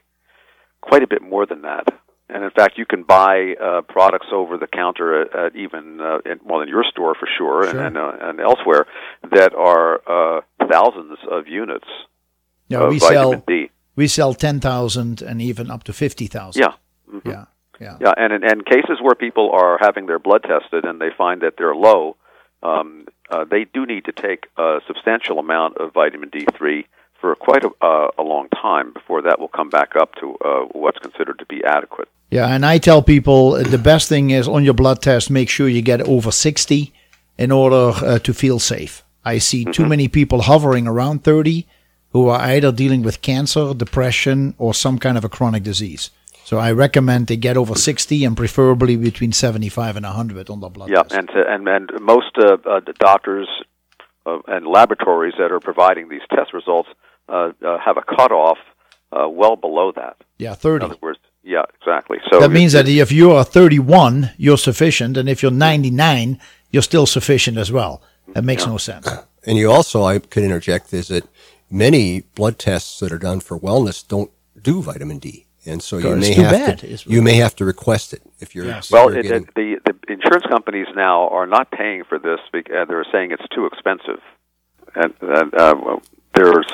quite 0.81 1.01
a 1.01 1.07
bit 1.07 1.23
more 1.23 1.47
than 1.47 1.63
that. 1.63 1.87
And 2.29 2.43
in 2.43 2.51
fact, 2.51 2.77
you 2.77 2.85
can 2.85 3.03
buy 3.03 3.53
uh, 3.61 3.81
products 3.81 4.27
over 4.31 4.57
the 4.57 4.67
counter 4.67 5.21
at, 5.21 5.35
at 5.35 5.55
even 5.55 5.99
uh, 5.99 6.19
in, 6.25 6.39
well 6.43 6.61
in 6.61 6.67
your 6.67 6.83
store 6.83 7.15
for 7.15 7.27
sure, 7.37 7.63
sure. 7.63 7.69
and 7.69 7.79
and, 7.79 7.97
uh, 7.97 8.11
and 8.21 8.39
elsewhere 8.39 8.85
that 9.31 9.55
are 9.55 10.01
uh, 10.07 10.41
thousands 10.71 11.17
of 11.29 11.47
units. 11.47 11.87
Yeah, 12.67 12.79
of 12.79 12.89
we 12.91 12.99
vitamin 12.99 13.31
sell 13.31 13.43
D. 13.47 13.69
we 13.95 14.07
sell 14.07 14.33
ten 14.33 14.59
thousand 14.59 15.21
and 15.21 15.41
even 15.41 15.71
up 15.71 15.83
to 15.83 15.93
fifty 15.93 16.27
thousand. 16.27 16.61
Yeah. 16.61 16.73
Mm-hmm. 17.11 17.29
Yeah. 17.29 17.45
Yeah. 17.79 17.97
Yeah, 17.99 18.13
and 18.17 18.31
in 18.33 18.61
cases 18.61 18.99
where 19.01 19.15
people 19.15 19.51
are 19.51 19.77
having 19.79 20.05
their 20.05 20.19
blood 20.19 20.43
tested 20.43 20.85
and 20.85 20.99
they 20.99 21.09
find 21.17 21.41
that 21.41 21.55
they're 21.57 21.75
low, 21.75 22.15
um, 22.63 23.07
uh, 23.29 23.45
they 23.45 23.65
do 23.65 23.85
need 23.85 24.05
to 24.05 24.11
take 24.11 24.47
a 24.57 24.79
substantial 24.87 25.39
amount 25.39 25.77
of 25.77 25.93
vitamin 25.93 26.29
D3 26.29 26.85
for 27.19 27.35
quite 27.35 27.63
a, 27.63 27.69
uh, 27.81 28.09
a 28.17 28.23
long 28.23 28.47
time 28.49 28.93
before 28.93 29.21
that 29.23 29.39
will 29.39 29.47
come 29.47 29.69
back 29.69 29.95
up 29.95 30.13
to 30.15 30.35
uh, 30.43 30.65
what's 30.71 30.99
considered 30.99 31.39
to 31.39 31.45
be 31.45 31.63
adequate. 31.63 32.07
Yeah, 32.29 32.47
and 32.47 32.65
I 32.65 32.77
tell 32.77 33.01
people 33.01 33.53
uh, 33.53 33.63
the 33.63 33.77
best 33.77 34.09
thing 34.09 34.31
is 34.31 34.47
on 34.47 34.63
your 34.63 34.73
blood 34.73 35.01
test, 35.01 35.29
make 35.29 35.49
sure 35.49 35.67
you 35.67 35.81
get 35.81 36.01
over 36.01 36.31
60 36.31 36.93
in 37.37 37.51
order 37.51 37.91
uh, 38.05 38.19
to 38.19 38.33
feel 38.33 38.59
safe. 38.59 39.03
I 39.23 39.39
see 39.39 39.65
too 39.65 39.85
many 39.85 40.07
people 40.07 40.41
hovering 40.43 40.87
around 40.87 41.23
30 41.23 41.65
who 42.11 42.29
are 42.29 42.39
either 42.39 42.71
dealing 42.71 43.01
with 43.01 43.21
cancer, 43.21 43.73
depression, 43.73 44.53
or 44.57 44.73
some 44.73 44.99
kind 44.99 45.17
of 45.17 45.25
a 45.25 45.29
chronic 45.29 45.63
disease. 45.63 46.11
So 46.45 46.57
I 46.59 46.71
recommend 46.71 47.25
they 47.27 47.37
get 47.37 47.57
over 47.57 47.73
60 47.75 48.23
and 48.23 48.37
preferably 48.37 48.95
between 48.95 49.31
75 49.31 49.95
and 49.97 50.05
100 50.05 50.49
on 50.49 50.59
the 50.59 50.69
blood 50.69 50.89
Yeah, 50.89 51.01
test. 51.03 51.13
and 51.17 51.27
to, 51.29 51.39
and 51.53 51.67
and 51.67 51.89
most 52.01 52.37
uh, 52.37 52.57
uh, 52.69 52.81
doctors 52.99 53.47
uh, 54.27 54.37
and 54.47 54.67
laboratories 54.67 55.33
that 55.39 55.51
are 55.51 55.59
providing 55.59 56.09
these 56.09 56.21
test 56.29 56.53
results 56.53 56.89
uh, 57.29 57.51
uh, 57.65 57.77
have 57.83 57.97
a 57.97 58.03
cutoff 58.15 58.59
uh, 59.11 59.27
well 59.27 59.55
below 59.55 59.91
that. 59.95 60.15
yeah, 60.37 60.53
30. 60.53 60.75
In 60.75 60.79
30. 60.81 60.85
other 60.91 60.99
words, 61.01 61.19
yeah, 61.43 61.63
exactly. 61.79 62.17
So 62.31 62.39
That 62.39 62.51
means 62.51 62.73
that 62.73 62.87
if 62.87 63.11
you 63.11 63.31
are 63.31 63.43
31, 63.43 64.31
you're 64.37 64.57
sufficient, 64.57 65.17
and 65.17 65.27
if 65.29 65.41
you're 65.41 65.51
99, 65.51 66.39
you're 66.71 66.81
still 66.83 67.05
sufficient 67.07 67.57
as 67.57 67.71
well. 67.71 68.01
That 68.33 68.43
makes 68.43 68.65
no 68.67 68.77
sense. 68.77 69.07
And 69.47 69.59
you 69.59 69.71
also, 69.71 70.03
I 70.03 70.17
could 70.17 70.43
interject, 70.43 70.91
is 70.91 71.07
that 71.09 71.23
many 71.69 72.21
blood 72.33 72.57
tests 72.57 72.99
that 72.99 73.11
are 73.11 73.19
done 73.19 73.39
for 73.41 73.59
wellness 73.59 74.05
don't 74.07 74.31
do 74.59 74.81
vitamin 74.81 75.19
D, 75.19 75.44
and 75.65 75.81
so 75.81 75.97
you 75.97 76.15
may 76.15 76.33
have 76.33 76.51
bad. 76.51 76.79
to 76.79 76.97
you 77.09 77.21
may 77.21 77.35
have 77.35 77.55
to 77.57 77.65
request 77.65 78.13
it 78.13 78.21
if 78.39 78.53
you're 78.55 78.65
Yes. 78.65 78.87
if 78.87 78.91
Well, 78.91 79.09
you're 79.11 79.19
it, 79.19 79.23
getting- 79.23 79.43
it, 79.43 79.81
the 79.83 79.93
the 80.07 80.13
insurance 80.13 80.45
companies 80.47 80.87
now 80.95 81.27
are 81.29 81.45
not 81.47 81.71
paying 81.71 82.03
for 82.03 82.19
this. 82.19 82.39
bec- 82.51 82.69
uh, 82.71 82.85
They're 82.85 83.05
saying 83.11 83.31
it's 83.31 83.47
too 83.53 83.65
expensive, 83.65 84.21
and, 84.95 85.13
and 85.21 85.53
uh, 85.55 85.75
well, 85.83 86.01
there's 86.35 86.67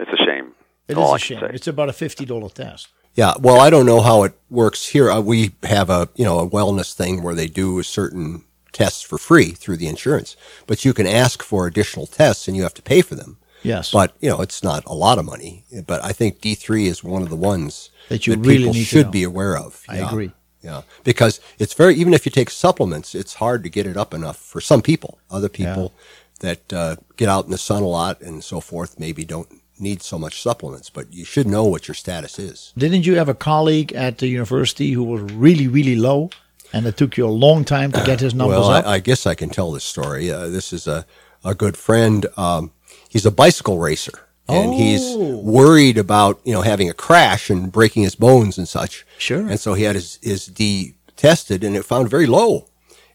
it's 0.00 0.10
a 0.12 0.24
shame. 0.24 0.52
It 0.88 0.96
all 0.96 1.06
is 1.06 1.12
I 1.12 1.16
a 1.16 1.18
can 1.18 1.38
shame. 1.40 1.48
say. 1.50 1.54
It's 1.54 1.66
about 1.66 1.88
a 1.88 1.92
$50 1.92 2.52
test. 2.52 2.88
Yeah, 3.14 3.34
well, 3.40 3.60
I 3.60 3.70
don't 3.70 3.86
know 3.86 4.00
how 4.00 4.24
it 4.24 4.32
works 4.50 4.88
here. 4.88 5.08
Uh, 5.10 5.20
we 5.20 5.52
have 5.62 5.88
a 5.88 6.08
you 6.16 6.24
know 6.24 6.40
a 6.40 6.48
wellness 6.50 6.92
thing 6.94 7.22
where 7.22 7.34
they 7.34 7.46
do 7.46 7.82
certain 7.82 8.44
tests 8.72 9.02
for 9.02 9.18
free 9.18 9.52
through 9.52 9.76
the 9.76 9.86
insurance, 9.86 10.36
but 10.66 10.84
you 10.84 10.92
can 10.92 11.06
ask 11.06 11.42
for 11.42 11.66
additional 11.68 12.06
tests 12.06 12.48
and 12.48 12.56
you 12.56 12.64
have 12.64 12.74
to 12.74 12.82
pay 12.82 13.02
for 13.02 13.14
them. 13.14 13.38
Yes. 13.64 13.90
But 13.90 14.14
you 14.20 14.28
know, 14.28 14.40
it's 14.40 14.62
not 14.62 14.84
a 14.86 14.94
lot 14.94 15.18
of 15.18 15.24
money. 15.24 15.64
But 15.86 16.04
I 16.04 16.12
think 16.12 16.40
D 16.40 16.54
three 16.54 16.86
is 16.86 17.02
one 17.02 17.22
of 17.22 17.30
the 17.30 17.36
ones 17.36 17.90
That 18.08 18.26
you 18.26 18.34
really 18.36 18.58
people 18.58 18.74
need 18.74 18.84
should 18.84 19.10
be 19.10 19.24
aware 19.24 19.56
of. 19.56 19.82
I 19.88 19.98
Yeah. 19.98 20.08
agree. 20.08 20.30
Yeah, 20.62 20.82
because 21.02 21.40
it's 21.58 21.74
very 21.74 21.94
even 21.96 22.14
if 22.14 22.24
you 22.24 22.32
take 22.32 22.48
supplements, 22.48 23.14
it's 23.14 23.34
hard 23.34 23.62
to 23.64 23.68
get 23.68 23.86
it 23.86 23.96
up 23.98 24.14
enough 24.14 24.38
for 24.38 24.62
some 24.62 24.80
people. 24.80 25.18
Other 25.30 25.50
people 25.50 25.92
that 26.40 26.72
uh, 26.72 26.96
get 27.16 27.28
out 27.28 27.44
in 27.44 27.50
the 27.50 27.58
sun 27.58 27.82
a 27.82 27.86
lot 27.86 28.20
and 28.22 28.42
so 28.42 28.60
forth 28.60 28.98
maybe 28.98 29.24
don't 29.26 29.48
need 29.78 30.02
so 30.02 30.18
much 30.18 30.40
supplements. 30.40 30.88
But 30.88 31.12
you 31.12 31.24
should 31.24 31.46
know 31.46 31.64
what 31.64 31.86
your 31.86 31.94
status 31.94 32.38
is. 32.38 32.72
Didn't 32.78 33.04
you 33.06 33.16
have 33.16 33.28
a 33.28 33.34
colleague 33.34 33.92
at 33.92 34.18
the 34.18 34.28
university 34.28 34.92
who 34.92 35.04
was 35.04 35.20
really, 35.34 35.68
really 35.68 35.96
low, 35.96 36.30
and 36.72 36.86
it 36.86 36.96
took 36.96 37.18
you 37.18 37.26
a 37.26 37.36
long 37.46 37.64
time 37.64 37.92
to 37.92 38.02
get 38.04 38.20
his 38.20 38.34
numbers 38.40 38.60
well, 38.60 38.70
up? 38.70 38.86
I, 38.86 38.94
I 38.94 38.98
guess 39.00 39.26
I 39.26 39.34
can 39.34 39.50
tell 39.50 39.70
this 39.72 39.84
story. 39.84 40.30
Uh, 40.30 40.48
this 40.48 40.72
is 40.72 40.86
a, 40.86 41.04
a 41.44 41.54
good 41.54 41.76
friend. 41.76 42.24
Um, 42.38 42.70
he's 43.14 43.24
a 43.24 43.30
bicycle 43.30 43.78
racer, 43.78 44.18
and 44.48 44.74
he's 44.74 45.00
Oh. 45.02 45.38
worried 45.58 45.96
about 45.96 46.38
you 46.44 46.52
know 46.52 46.60
having 46.62 46.90
a 46.90 46.94
crash 47.06 47.48
and 47.48 47.72
breaking 47.72 48.02
his 48.02 48.14
bones 48.16 48.58
and 48.58 48.68
such. 48.68 49.06
Sure. 49.16 49.46
And 49.48 49.58
so 49.58 49.72
he 49.72 49.84
had 49.84 49.94
his 49.96 50.18
his 50.22 50.46
D 50.46 50.94
tested, 51.16 51.64
and 51.64 51.74
it 51.76 51.84
found 51.86 52.10
very 52.10 52.26
low, 52.26 52.66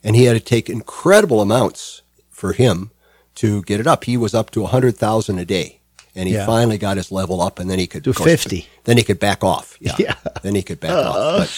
and 0.04 0.16
he 0.16 0.24
had 0.24 0.34
to 0.34 0.40
take 0.40 0.70
incredible 0.70 1.42
amounts 1.42 2.02
for 2.32 2.54
him 2.54 2.90
to 3.36 3.62
get 3.64 3.80
it 3.80 3.86
up. 3.88 4.06
He 4.06 4.18
was 4.18 4.34
up 4.34 4.50
to 4.52 4.64
a 4.64 4.68
hundred 4.68 4.98
thousand 4.98 5.38
a 5.40 5.46
day. 5.46 5.76
And 6.16 6.28
he 6.28 6.34
Yeah. 6.34 6.46
finally 6.48 6.78
got 6.80 6.98
his 6.98 7.12
level 7.12 7.40
up, 7.40 7.60
and 7.60 7.70
then 7.70 7.78
he 7.80 7.86
could 7.88 8.04
To 8.04 8.14
course, 8.14 8.30
50. 8.30 8.68
Then 8.84 8.98
he 8.98 9.04
could 9.04 9.20
back 9.20 9.44
off. 9.44 9.78
Yeah. 9.80 9.96
Yeah. 10.06 10.16
Then 10.42 10.56
he 10.56 10.64
could 10.64 10.80
back 10.80 10.92
off. 10.92 11.16
Uh-huh. 11.16 11.38
But, 11.40 11.50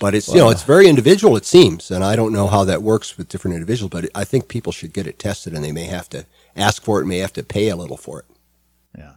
but 0.00 0.14
it's 0.14 0.28
you 0.28 0.36
know 0.40 0.48
it's 0.50 0.64
very 0.64 0.88
individual. 0.88 1.36
It 1.36 1.44
seems, 1.44 1.90
and 1.90 2.02
I 2.02 2.16
don't 2.16 2.32
know 2.32 2.46
how 2.48 2.64
that 2.64 2.82
works 2.82 3.16
with 3.18 3.28
different 3.28 3.54
individuals. 3.58 3.90
But 3.90 4.06
I 4.14 4.24
think 4.24 4.48
people 4.48 4.72
should 4.72 4.92
get 4.94 5.06
it 5.06 5.18
tested, 5.18 5.52
and 5.54 5.62
they 5.62 5.72
may 5.72 5.84
have 5.84 6.08
to 6.08 6.24
ask 6.58 6.82
for 6.82 7.00
it, 7.00 7.06
may 7.06 7.18
have 7.18 7.32
to 7.34 7.42
pay 7.42 7.68
a 7.68 7.76
little 7.76 7.96
for 7.96 8.20
it. 8.20 8.26
yeah. 8.96 9.12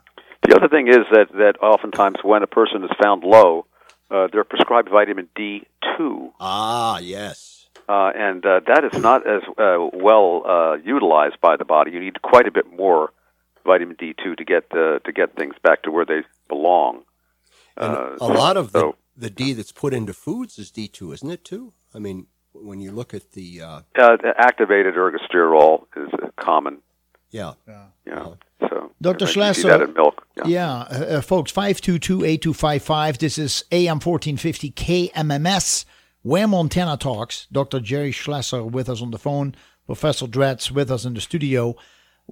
The 0.47 0.55
other 0.55 0.67
thing 0.69 0.87
is 0.87 1.03
that 1.11 1.27
that 1.33 1.55
oftentimes 1.61 2.17
when 2.23 2.41
a 2.43 2.47
person 2.47 2.83
is 2.83 2.89
found 3.01 3.23
low, 3.23 3.65
uh, 4.09 4.27
they're 4.31 4.43
prescribed 4.43 4.89
vitamin 4.89 5.27
D 5.35 5.65
two, 5.97 6.31
Ah, 6.39 6.97
yes. 6.99 7.67
uh, 7.87 8.11
and 8.15 8.45
uh, 8.45 8.59
that 8.67 8.83
is 8.83 9.01
not 9.01 9.25
as 9.27 9.41
uh, 9.57 9.77
well 9.93 10.43
uh, 10.45 10.73
utilized 10.83 11.39
by 11.41 11.55
the 11.57 11.65
body. 11.65 11.91
You 11.91 11.99
need 11.99 12.21
quite 12.21 12.47
a 12.47 12.51
bit 12.51 12.65
more 12.75 13.11
vitamin 13.65 13.95
D 13.99 14.13
two 14.21 14.35
to 14.35 14.43
get 14.43 14.65
uh, 14.73 14.99
to 15.05 15.11
get 15.13 15.35
things 15.35 15.55
back 15.63 15.83
to 15.83 15.91
where 15.91 16.05
they 16.05 16.21
belong. 16.49 17.03
And 17.77 17.93
Uh, 17.95 18.17
a 18.19 18.27
lot 18.27 18.57
of 18.57 18.71
the, 18.73 18.79
so- 18.79 18.95
the 19.15 19.29
D 19.29 19.53
that's 19.53 19.71
put 19.71 19.93
into 19.93 20.13
foods 20.13 20.57
is 20.59 20.71
D 20.71 20.87
two, 20.87 21.11
isn't 21.13 21.29
it? 21.31 21.43
Too. 21.45 21.73
I 21.93 21.99
mean, 21.99 22.27
when 22.53 22.79
you 22.81 22.91
look 22.91 23.13
at 23.13 23.31
the 23.33 23.61
uh, 23.61 23.81
Uh, 23.97 24.17
activated 24.37 24.95
ergosterol 24.95 25.85
is 25.95 26.09
uh, 26.13 26.29
common. 26.35 26.81
Yeah, 27.31 27.53
You 28.05 28.15
know, 28.15 28.37
so 28.59 28.91
Dr. 29.01 29.23
you 29.25 29.27
see 29.27 29.33
Schlasser- 29.33 29.67
that 29.69 29.81
in 29.81 29.93
milk. 29.93 30.25
Yeah. 30.37 30.43
Yeah, 30.47 30.73
uh, 30.73 31.05
uh, 31.17 31.21
folks, 31.21 31.51
522-8255. 31.51 33.17
This 33.19 33.37
is 33.37 33.63
AM 33.71 33.99
1450 33.99 34.71
KMMS, 34.71 35.85
where 36.23 36.47
Montana 36.47 36.97
talks. 36.97 37.47
Dr. 37.51 37.79
Jerry 37.79 38.11
Schlasser 38.11 38.63
with 38.63 38.89
us 38.89 39.01
on 39.01 39.11
the 39.11 39.17
phone, 39.17 39.55
Professor 39.85 40.27
Dratz 40.27 40.71
with 40.71 40.91
us 40.91 41.05
in 41.05 41.13
the 41.13 41.21
studio. 41.21 41.75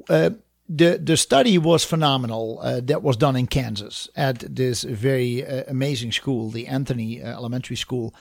Uh, 0.09 0.31
the 0.71 0.99
the 1.03 1.17
study 1.17 1.57
was 1.57 1.83
phenomenal 1.83 2.59
uh, 2.61 2.79
that 2.83 3.01
was 3.01 3.17
done 3.17 3.35
in 3.35 3.47
Kansas 3.47 4.07
at 4.15 4.39
this 4.55 4.83
very 4.83 5.43
uh, 5.45 5.63
amazing 5.67 6.11
school, 6.11 6.51
the 6.51 6.67
Anthony 6.67 7.21
uh, 7.23 7.27
Elementary 7.33 7.75
School. 7.75 8.13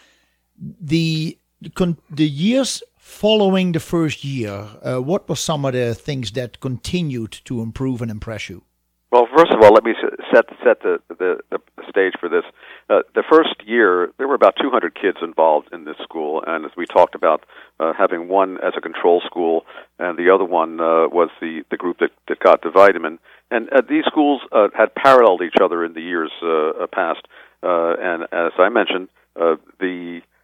The 0.80 1.36
con- 1.74 1.98
the 2.10 2.26
years 2.28 2.82
following 3.08 3.72
the 3.72 3.80
first 3.80 4.22
year, 4.22 4.68
uh, 4.82 4.98
what 4.98 5.28
were 5.28 5.36
some 5.36 5.64
of 5.64 5.72
the 5.72 5.94
things 5.94 6.32
that 6.32 6.60
continued 6.60 7.32
to 7.44 7.62
improve 7.62 8.02
and 8.02 8.10
impress 8.10 8.48
you? 8.48 8.62
Well, 9.10 9.26
first 9.34 9.50
of 9.52 9.62
all, 9.62 9.72
let 9.72 9.84
me 9.84 9.94
set 10.32 10.44
set 10.62 10.82
the 10.82 11.00
the, 11.08 11.38
the 11.50 11.58
stage 11.88 12.12
for 12.20 12.28
this. 12.28 12.44
Uh, 12.90 13.00
the 13.14 13.24
first 13.30 13.54
year, 13.66 14.12
there 14.18 14.28
were 14.28 14.34
about 14.34 14.54
200 14.60 14.94
kids 14.94 15.16
involved 15.22 15.68
in 15.72 15.84
this 15.84 15.96
school, 16.02 16.44
and 16.46 16.66
as 16.66 16.72
we 16.76 16.84
talked 16.84 17.14
about, 17.14 17.44
uh, 17.80 17.94
having 17.96 18.28
one 18.28 18.58
as 18.58 18.74
a 18.76 18.82
control 18.82 19.22
school, 19.24 19.64
and 19.98 20.18
the 20.18 20.28
other 20.28 20.44
one 20.44 20.78
uh, 20.78 21.08
was 21.08 21.30
the 21.40 21.62
the 21.70 21.78
group 21.78 21.98
that 22.00 22.10
that 22.28 22.40
got 22.40 22.62
the 22.62 22.70
vitamin. 22.70 23.18
And 23.50 23.70
uh, 23.72 23.80
these 23.88 24.04
schools 24.04 24.42
uh, 24.52 24.68
had 24.76 24.94
paralleled 24.94 25.40
each 25.40 25.60
other 25.62 25.82
in 25.82 25.94
the 25.94 26.02
years 26.02 26.30
uh, 26.42 26.84
uh, 26.84 26.86
past. 26.92 27.26
Uh, 27.62 27.94
and 27.98 28.24
as 28.30 28.52
I 28.58 28.68
mentioned, 28.68 29.08
uh, 29.40 29.56
the 29.80 30.20
uh, 30.20 30.37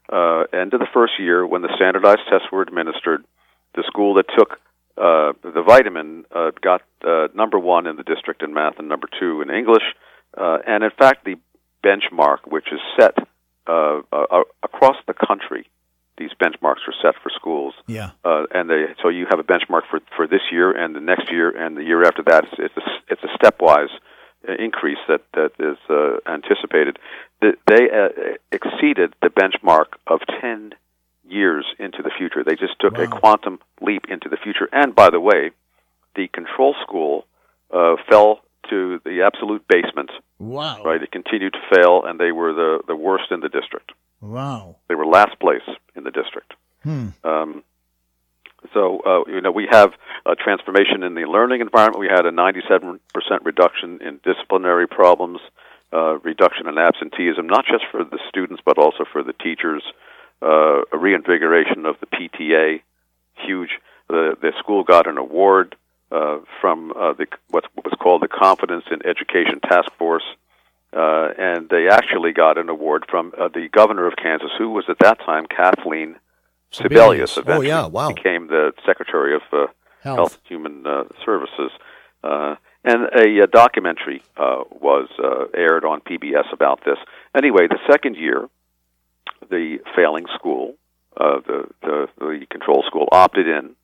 end 0.53 0.75
of 0.75 0.81
the 0.81 0.89
first 0.95 1.15
year, 1.19 1.47
when 1.47 1.63
the 1.63 1.73
standardized 1.77 2.23
tests 2.31 2.49
were 2.53 2.63
administered, 2.63 3.25
the 3.75 3.83
school 3.87 4.15
that 4.15 4.27
took 4.39 4.59
uh, 4.97 5.33
the 5.43 5.63
vitamin 5.67 6.25
uh, 6.35 6.53
got 6.63 6.83
uh, 7.05 7.27
number 7.35 7.59
one 7.59 7.87
in 7.87 7.97
the 7.97 8.05
district 8.05 8.43
in 8.43 8.55
math 8.55 8.79
and 8.79 8.89
number 8.89 9.09
two 9.19 9.43
in 9.43 9.51
English. 9.51 9.83
Uh, 10.37 10.59
and 10.67 10.85
in 10.85 10.91
fact, 10.97 11.25
the 11.25 11.37
benchmark, 11.85 12.39
which 12.47 12.69
is 12.73 12.81
set 12.99 13.17
uh, 13.67 14.01
uh, 14.13 14.43
across 14.63 14.97
the 15.07 15.15
country, 15.15 15.69
these 16.17 16.31
benchmarks 16.41 16.87
are 16.87 16.95
set 17.03 17.15
for 17.23 17.31
schools. 17.35 17.75
Yeah. 17.87 18.11
Uh, 18.25 18.45
and 18.55 18.71
they, 18.71 18.95
so 19.03 19.09
you 19.09 19.27
have 19.29 19.41
a 19.41 19.43
benchmark 19.43 19.83
for, 19.91 20.01
for 20.17 20.29
this 20.29 20.43
year 20.53 20.71
and 20.71 20.95
the 20.95 21.01
next 21.01 21.31
year 21.31 21.51
and 21.51 21.77
the 21.77 21.83
year 21.83 22.05
after 22.05 22.23
that. 22.23 22.45
It's, 22.45 22.55
it's, 22.59 22.77
a, 22.77 23.13
it's 23.13 23.23
a 23.25 23.33
stepwise 23.39 23.93
uh, 24.49 24.53
increase 24.59 24.99
that, 25.09 25.23
that 25.35 25.51
is 25.59 25.79
uh, 25.91 26.19
anticipated. 26.31 26.99
The, 27.41 27.55
they 27.67 27.91
uh, 27.91 28.37
exceeded 28.53 29.15
the 29.21 29.29
benchmark 29.29 29.97
of 30.07 30.21
10 30.41 30.73
years 31.29 31.67
into 31.79 32.03
the 32.03 32.11
future. 32.17 32.45
They 32.45 32.57
just 32.57 32.79
took 32.81 32.99
a 32.99 33.07
quantum 33.07 33.59
leap 33.81 34.05
into 34.09 34.29
the 34.29 34.37
future. 34.37 34.69
And 34.73 34.95
by 34.95 35.11
the 35.11 35.21
way, 35.21 35.51
the 36.15 36.29
control 36.29 36.75
school 36.83 37.27
uh, 37.73 37.97
fell 38.09 38.41
to 38.71 39.01
the 39.05 39.23
absolute 39.23 39.67
basement. 39.69 40.11
Wow. 40.39 40.83
Right, 40.83 41.03
it 41.03 41.13
continued 41.13 41.55
to 41.55 41.77
fail, 41.77 42.03
and 42.05 42.19
they 42.19 42.33
were 42.33 42.53
the 42.53 42.81
the 42.87 42.97
worst 42.97 43.31
in 43.31 43.41
the 43.41 43.49
district. 43.49 43.93
Wow. 44.21 44.77
They 44.89 44.95
were 44.95 45.07
last 45.07 45.39
place 45.39 45.63
in 45.95 46.05
the 46.05 46.11
district. 46.11 46.55
Hmm. 46.83 47.09
Um, 47.23 47.65
so 48.73 49.01
uh, 49.01 49.31
you 49.31 49.41
know 49.41 49.51
we 49.51 49.69
have 49.71 49.93
a 50.27 50.35
transformation 50.35 51.03
in 51.03 51.15
the 51.15 51.23
learning 51.23 51.61
environment. 51.61 52.01
We 52.01 52.09
had 52.09 52.27
a 52.27 52.31
97% 52.31 52.99
reduction 53.43 54.01
in 54.03 54.21
disciplinary 54.25 54.87
problems, 54.87 55.41
uh, 55.95 56.19
reduction 56.19 56.69
in 56.69 56.77
absenteeism, 56.77 57.47
not 57.47 57.65
just 57.65 57.85
for 57.91 58.03
the 58.05 58.19
students 58.29 58.63
but 58.65 58.79
also 58.79 59.05
for 59.11 59.23
the 59.23 59.33
teachers. 59.33 59.83
Uh, 60.43 60.83
a 60.93 60.99
reinvigoration 60.99 61.87
of 61.87 61.97
the 62.01 62.07
PTA, 62.07 62.83
huge. 63.47 63.79
The 64.09 64.37
the 64.41 64.53
school 64.59 64.83
got 64.83 65.07
an 65.07 65.17
award 65.17 65.77
uh, 66.11 66.39
from 66.61 66.93
uh, 66.93 67.13
the 67.15 67.27
what 67.49 67.65
was 67.77 67.95
called 68.01 68.23
the 68.23 68.29
Confidence 68.29 68.85
in 68.91 69.07
Education 69.07 69.61
Task 69.61 69.91
Force. 69.99 70.25
Uh, 70.93 71.31
and 71.37 71.69
they 71.71 71.89
actually 71.89 72.33
got 72.33 72.57
an 72.57 72.69
award 72.69 73.05
from 73.11 73.33
uh, 73.37 73.49
the 73.49 73.69
governor 73.73 74.07
of 74.07 74.15
Kansas, 74.15 74.51
who 74.57 74.71
was 74.71 74.85
at 74.89 74.97
that 75.01 75.19
time 75.19 75.45
Kathleen 75.47 76.15
Sebelius. 76.73 77.37
Sebelius. 77.37 77.57
Oh, 77.57 77.61
yeah, 77.63 77.87
wow. 77.87 78.13
became 78.13 78.47
the 78.47 78.73
Secretary 78.87 79.35
of 79.35 79.43
uh, 79.53 79.67
Health. 80.03 80.17
Health 80.17 80.35
and 80.35 80.49
Human 80.49 80.87
uh, 80.87 81.05
Services. 81.25 81.73
Uh, 82.23 82.55
and 82.85 83.05
a, 83.15 83.43
uh 83.43 83.47
documentary 83.47 84.23
uh, 84.37 84.65
was 84.71 85.09
uh, 85.23 85.47
aired 85.57 85.85
on 85.85 86.01
PBS 86.01 86.53
about 86.53 86.85
this. 86.85 86.99
Anyway, 87.35 87.67
the 87.69 87.79
second 87.91 88.17
year, 88.17 88.49
the 89.51 89.79
failing 89.97 90.27
school, 90.35 90.75
uh, 91.17 91.41
the, 91.47 91.69
the 91.83 92.09
the 92.19 92.47
control 92.51 92.83
school, 92.87 93.09
opted 93.11 93.49
in, 93.49 93.75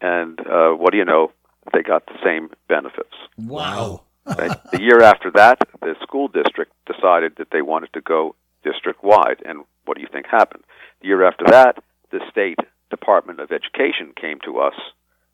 and 0.00 0.40
uh, 0.40 0.70
what 0.70 0.92
do 0.92 0.98
you 0.98 1.04
know? 1.04 1.32
they 1.72 1.82
got 1.82 2.06
the 2.06 2.18
same 2.24 2.50
benefits. 2.68 3.14
Wow. 3.36 4.02
The 4.24 4.80
year 4.80 5.02
after 5.02 5.30
that, 5.32 5.58
the 5.80 5.94
school 6.02 6.28
district 6.28 6.72
decided 6.86 7.36
that 7.36 7.48
they 7.50 7.62
wanted 7.62 7.92
to 7.94 8.00
go 8.00 8.34
district 8.64 9.02
wide. 9.02 9.42
And 9.44 9.64
what 9.84 9.96
do 9.96 10.00
you 10.00 10.08
think 10.10 10.26
happened? 10.26 10.64
The 11.00 11.08
year 11.08 11.24
after 11.26 11.44
that, 11.48 11.82
the 12.10 12.20
state 12.30 12.58
Department 12.90 13.40
of 13.40 13.50
Education 13.50 14.12
came 14.20 14.38
to 14.44 14.58
us 14.58 14.74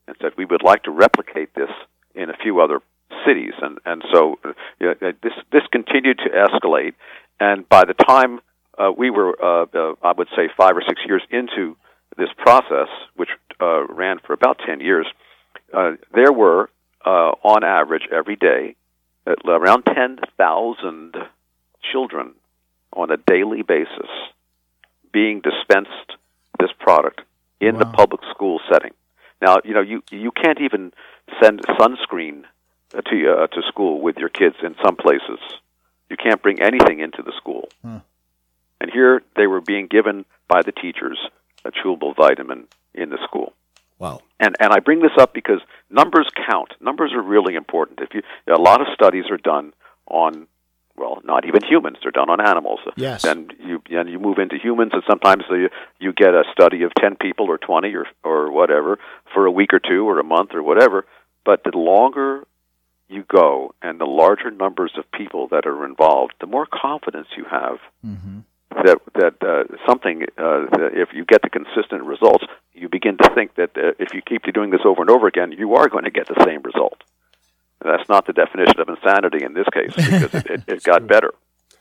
and 0.07 0.17
said 0.21 0.33
we 0.37 0.45
would 0.45 0.63
like 0.63 0.85
to 0.85 0.91
replicate 0.91 1.55
this 1.55 1.71
in 2.15 2.31
a 2.31 2.37
few 2.37 2.61
other 2.61 2.81
cities. 3.27 3.55
And 3.61 3.79
and 3.85 4.03
so 4.13 4.39
uh, 4.45 4.53
you 4.81 4.95
know, 5.01 5.13
this 5.23 5.33
this 5.53 5.63
continued 5.71 6.19
to 6.19 6.31
escalate. 6.31 6.95
And 7.41 7.69
by 7.69 7.85
the 7.85 7.95
time 7.95 8.41
uh, 8.79 8.93
we 8.97 9.11
were, 9.11 9.35
uh, 9.43 9.67
uh, 9.75 9.95
I 10.03 10.13
would 10.17 10.29
say, 10.37 10.49
five 10.57 10.77
or 10.77 10.83
six 10.87 11.01
years 11.07 11.23
into 11.31 11.77
this 12.17 12.29
process, 12.37 12.89
which 13.17 13.31
uh, 13.61 13.87
ran 13.87 14.19
for 14.25 14.33
about 14.33 14.61
ten 14.65 14.81
years, 14.81 15.07
uh, 15.73 15.93
there 16.15 16.33
were, 16.33 16.71
uh, 17.05 17.33
on 17.43 17.65
average, 17.65 18.05
every 18.13 18.37
day, 18.37 18.77
uh, 19.27 19.35
around 19.47 19.85
ten 19.85 20.19
thousand 20.37 21.17
children 21.93 22.35
on 22.93 23.11
a 23.11 23.17
daily 23.17 23.63
basis 23.63 24.11
being 25.13 25.41
dispensed 25.41 26.17
this 26.59 26.71
product 26.79 27.21
in 27.61 27.79
the 27.79 27.85
public 27.87 28.21
school 28.31 28.61
setting. 28.71 28.93
Now, 29.41 29.59
you 29.65 29.75
know, 29.75 29.81
you 29.81 30.03
you 30.11 30.31
can't 30.33 30.61
even 30.61 30.93
send 31.43 31.61
sunscreen 31.79 32.43
uh, 32.43 32.47
to 32.91 33.33
uh, 33.33 33.47
to 33.49 33.63
school 33.69 34.01
with 34.01 34.17
your 34.17 34.29
kids 34.29 34.57
in 34.63 34.75
some 34.85 34.97
places. 34.97 35.39
You 36.11 36.17
can't 36.17 36.43
bring 36.43 36.61
anything 36.63 37.01
into 37.01 37.23
the 37.23 37.33
school. 37.37 37.69
Hmm. 37.83 37.99
And 38.81 38.91
here 38.91 39.23
they 39.37 39.47
were 39.47 39.61
being 39.61 39.89
given 39.89 40.25
by 40.49 40.63
the 40.63 40.73
teachers 40.73 41.19
a 41.65 41.71
chewable 41.71 42.17
vitamin 42.17 42.69
in 42.95 43.11
the 43.11 43.19
school. 43.25 43.53
Wow. 43.99 44.21
And 44.39 44.57
and 44.61 44.73
I 44.73 44.79
bring 44.79 45.01
this 45.01 45.17
up 45.19 45.35
because 45.35 45.61
numbers 45.91 46.29
count. 46.49 46.73
Numbers 46.81 47.13
are 47.13 47.23
really 47.23 47.55
important. 47.55 48.01
If 48.01 48.15
you 48.15 48.23
a 48.53 48.61
lot 48.61 48.81
of 48.81 48.87
studies 48.95 49.25
are 49.31 49.39
done 49.39 49.73
on 50.07 50.47
well, 50.97 51.21
not 51.25 51.47
even 51.47 51.63
humans. 51.63 51.99
They're 52.03 52.11
done 52.11 52.29
on 52.29 52.41
animals. 52.41 52.81
Yes. 52.97 53.23
Then 53.23 53.49
you 53.61 53.83
and 53.91 54.09
you 54.09 54.19
move 54.19 54.39
into 54.39 54.57
humans, 54.57 54.93
and 54.95 55.03
sometimes 55.09 55.45
you 55.51 55.69
you 55.99 56.13
get 56.13 56.31
a 56.31 56.45
study 56.53 56.83
of 56.83 56.93
ten 56.99 57.17
people 57.17 57.47
or 57.47 57.59
twenty 57.59 57.95
or 57.95 58.07
or 58.25 58.53
whatever 58.53 58.99
for 59.33 59.47
a 59.47 59.51
week 59.51 59.73
or 59.73 59.81
two 59.81 60.09
or 60.09 60.19
a 60.19 60.25
month 60.25 60.55
or 60.55 60.63
whatever. 60.63 61.07
But 61.45 61.63
the 61.65 61.77
longer 61.77 62.47
you 63.09 63.25
go 63.29 63.75
and 63.83 63.99
the 63.99 64.05
larger 64.05 64.51
numbers 64.51 64.93
of 64.99 65.11
people 65.13 65.49
that 65.49 65.67
are 65.67 65.85
involved, 65.85 66.35
the 66.41 66.47
more 66.47 66.67
confidence 66.67 67.29
you 67.37 67.45
have 67.51 67.79
Mm-hmm. 68.07 68.41
that 68.85 68.99
that 69.15 69.35
uh, 69.43 69.65
something 69.87 70.23
uh, 70.37 70.67
that 70.77 70.91
if 70.95 71.09
you 71.15 71.25
get 71.25 71.43
the 71.43 71.51
consistent 71.51 72.03
results, 72.05 72.45
you 72.75 72.89
begin 72.89 73.17
to 73.17 73.31
think 73.35 73.55
that 73.57 73.71
uh, 73.77 73.93
if 73.99 74.13
you 74.15 74.21
keep 74.23 74.43
doing 74.53 74.71
this 74.71 74.83
over 74.85 75.01
and 75.01 75.11
over 75.11 75.27
again, 75.27 75.53
you 75.53 75.75
are 75.75 75.89
going 75.89 76.05
to 76.05 76.11
get 76.11 76.29
the 76.29 76.43
same 76.45 76.63
result. 76.63 77.03
That's 77.83 78.09
not 78.09 78.27
the 78.27 78.33
definition 78.33 78.81
of 78.81 78.89
insanity 78.89 79.45
in 79.45 79.55
this 79.55 79.67
case 79.73 79.93
because 79.97 80.35
it, 80.35 80.47
it, 80.51 80.63
it 80.67 80.83
got 80.83 81.07
better. 81.15 81.33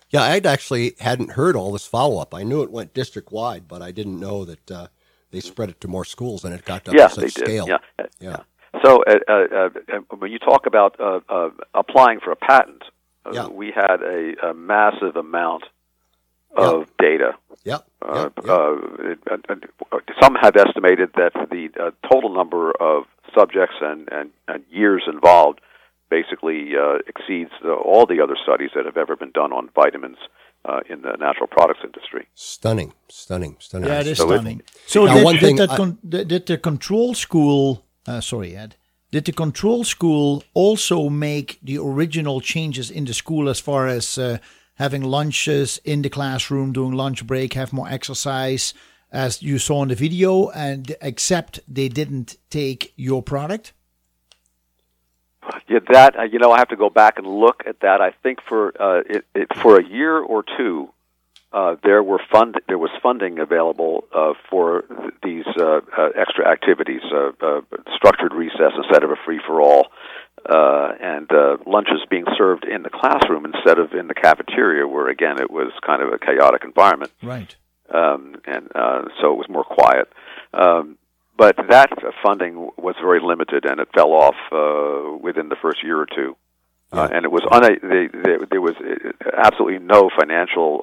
Yeah, 0.09 0.21
I'd 0.23 0.45
actually 0.45 0.95
hadn't 0.99 1.31
heard 1.31 1.55
all 1.57 1.71
this 1.73 1.85
follow 1.85 2.19
up. 2.21 2.33
I 2.33 2.43
knew 2.43 2.61
it 2.63 2.71
went 2.71 2.93
district 2.93 3.31
wide, 3.31 3.67
but 3.67 3.81
I 3.81 3.91
didn't 3.91 4.19
know 4.19 4.45
that 4.45 4.71
uh, 4.71 4.87
they 5.31 5.41
spread 5.41 5.69
it 5.69 5.81
to 5.81 5.87
more 5.89 6.05
schools 6.05 6.45
and 6.45 6.53
it 6.53 6.63
got 6.63 6.85
to 6.85 6.93
yeah, 6.95 7.07
such 7.09 7.33
they 7.33 7.41
did. 7.41 7.45
scale. 7.45 7.67
Yeah. 7.67 7.77
Uh, 7.99 8.03
Yeah. 8.19 8.37
So 8.83 9.03
uh, 9.07 9.13
uh, 9.27 9.33
uh, 9.33 9.99
when 10.17 10.31
you 10.31 10.39
talk 10.39 10.65
about 10.65 10.99
uh, 10.99 11.19
uh, 11.29 11.49
applying 11.73 12.19
for 12.19 12.31
a 12.31 12.35
patent, 12.35 12.83
uh, 13.25 13.31
Yeah. 13.33 13.47
we 13.47 13.71
had 13.71 14.01
a, 14.01 14.49
a 14.49 14.53
massive 14.53 15.15
amount 15.15 15.63
of 16.55 16.87
data 16.97 17.31
Yep. 17.65 17.85
Uh, 18.01 18.15
yep, 18.15 18.33
yep. 18.37 18.49
uh, 18.49 18.75
it- 19.11 19.19
uh, 19.29 19.55
uh, 19.91 19.99
some 20.21 20.35
have 20.35 20.55
estimated 20.55 21.09
that 21.15 21.33
the 21.51 21.69
uh, 21.79 21.91
total 22.09 22.33
number 22.33 22.71
of 22.79 23.03
subjects 23.37 23.75
and, 23.81 24.07
and, 24.11 24.29
and 24.47 24.63
years 24.71 25.03
involved 25.07 25.59
basically 26.09 26.71
uh, 26.77 26.99
exceeds 27.07 27.51
the, 27.61 27.73
all 27.73 28.05
the 28.05 28.21
other 28.21 28.37
studies 28.41 28.69
that 28.75 28.85
have 28.85 28.95
ever 28.95 29.15
been 29.17 29.31
done 29.31 29.51
on 29.51 29.69
vitamins 29.75 30.17
uh, 30.63 30.79
in 30.89 31.01
the 31.01 31.13
natural 31.19 31.47
products 31.47 31.79
industry. 31.83 32.25
stunning, 32.35 32.93
stunning, 33.09 33.57
stunning. 33.59 33.89
Yeah, 33.89 33.99
it 34.01 34.07
is 34.07 34.17
So 34.17 34.31
it- 34.31 34.35
stunning. 34.39 34.61
So 34.85 35.05
Now, 35.05 35.15
did, 35.15 35.25
one 35.25 35.33
did 35.35 35.43
thing 35.43 35.55
that 35.57 35.71
I- 35.71 35.77
con- 35.77 35.97
did 36.07 36.27
did 36.29 36.45
the 36.45 36.57
control 36.57 37.13
school? 37.13 37.83
Uh, 38.07 38.21
sorry, 38.21 38.55
Ed. 38.55 38.75
Did 39.11 39.25
the 39.25 39.31
control 39.31 39.83
school 39.83 40.43
also 40.53 41.09
make 41.09 41.59
the 41.61 41.77
original 41.77 42.41
changes 42.41 42.89
in 42.89 43.05
the 43.05 43.13
school 43.13 43.49
as 43.49 43.59
far 43.59 43.87
as 43.87 44.17
uh, 44.17 44.37
having 44.75 45.03
lunches 45.03 45.79
in 45.83 46.01
the 46.01 46.09
classroom, 46.09 46.71
doing 46.71 46.93
lunch 46.93 47.25
break, 47.25 47.53
have 47.53 47.73
more 47.73 47.87
exercise, 47.89 48.73
as 49.11 49.41
you 49.41 49.59
saw 49.59 49.83
in 49.83 49.89
the 49.89 49.95
video, 49.95 50.49
and 50.49 50.95
except 51.01 51.59
they 51.67 51.87
didn't 51.89 52.37
take 52.49 52.93
your 52.95 53.21
product? 53.21 53.73
Yeah, 55.69 55.79
that 55.91 56.17
uh, 56.17 56.23
you 56.23 56.39
know, 56.39 56.51
I 56.51 56.59
have 56.59 56.69
to 56.69 56.75
go 56.75 56.89
back 56.89 57.17
and 57.17 57.27
look 57.27 57.63
at 57.65 57.79
that. 57.81 58.01
I 58.01 58.11
think 58.23 58.39
for 58.41 58.73
uh, 58.81 59.03
it, 59.09 59.25
it 59.33 59.47
for 59.57 59.79
a 59.79 59.83
year 59.83 60.17
or 60.17 60.43
two, 60.57 60.89
uh, 61.53 61.75
there 61.83 62.03
were 62.03 62.19
fund 62.31 62.55
there 62.67 62.77
was 62.77 62.91
funding 63.01 63.39
available 63.39 64.03
uh, 64.13 64.33
for 64.49 64.81
th- 64.81 65.13
these 65.23 65.45
uh, 65.59 65.79
uh, 65.97 66.09
extra 66.15 66.45
activities, 66.49 67.01
uh, 67.13 67.31
uh, 67.41 67.61
structured 67.95 68.33
recess 68.33 68.73
instead 68.75 69.03
of 69.03 69.11
a 69.11 69.15
free 69.25 69.39
for 69.47 69.61
all, 69.61 69.87
uh, 70.49 70.91
and 71.01 71.31
uh, 71.31 71.57
lunches 71.65 72.01
being 72.09 72.25
served 72.37 72.65
in 72.65 72.83
the 72.83 72.89
classroom 72.89 73.45
instead 73.45 73.79
of 73.79 73.93
in 73.93 74.07
the 74.07 74.13
cafeteria, 74.13 74.85
where 74.87 75.07
again 75.07 75.39
it 75.39 75.49
was 75.49 75.71
kind 75.85 76.01
of 76.01 76.09
a 76.11 76.19
chaotic 76.19 76.63
environment 76.65 77.11
Right. 77.23 77.55
um, 77.93 78.35
and 78.45 78.69
uh, 78.75 79.03
so 79.21 79.31
it 79.31 79.37
was 79.37 79.47
more 79.49 79.63
quiet. 79.63 80.11
Um, 80.53 80.97
but 81.37 81.55
that 81.69 81.89
funding 82.23 82.71
was 82.77 82.95
very 82.99 83.19
limited, 83.21 83.63
and 83.65 83.79
it 83.79 83.87
fell 83.93 84.11
off 84.11 84.35
uh, 84.51 85.15
within 85.21 85.49
the 85.49 85.55
first 85.61 85.83
year 85.83 86.01
or 86.01 86.07
two. 86.07 86.35
Uh, 86.91 87.07
and 87.11 87.25
it 87.25 87.31
was 87.31 87.43
they, 87.61 88.07
they, 88.07 88.45
there 88.49 88.61
was 88.61 88.73
absolutely 89.37 89.77
no 89.79 90.09
financial 90.17 90.81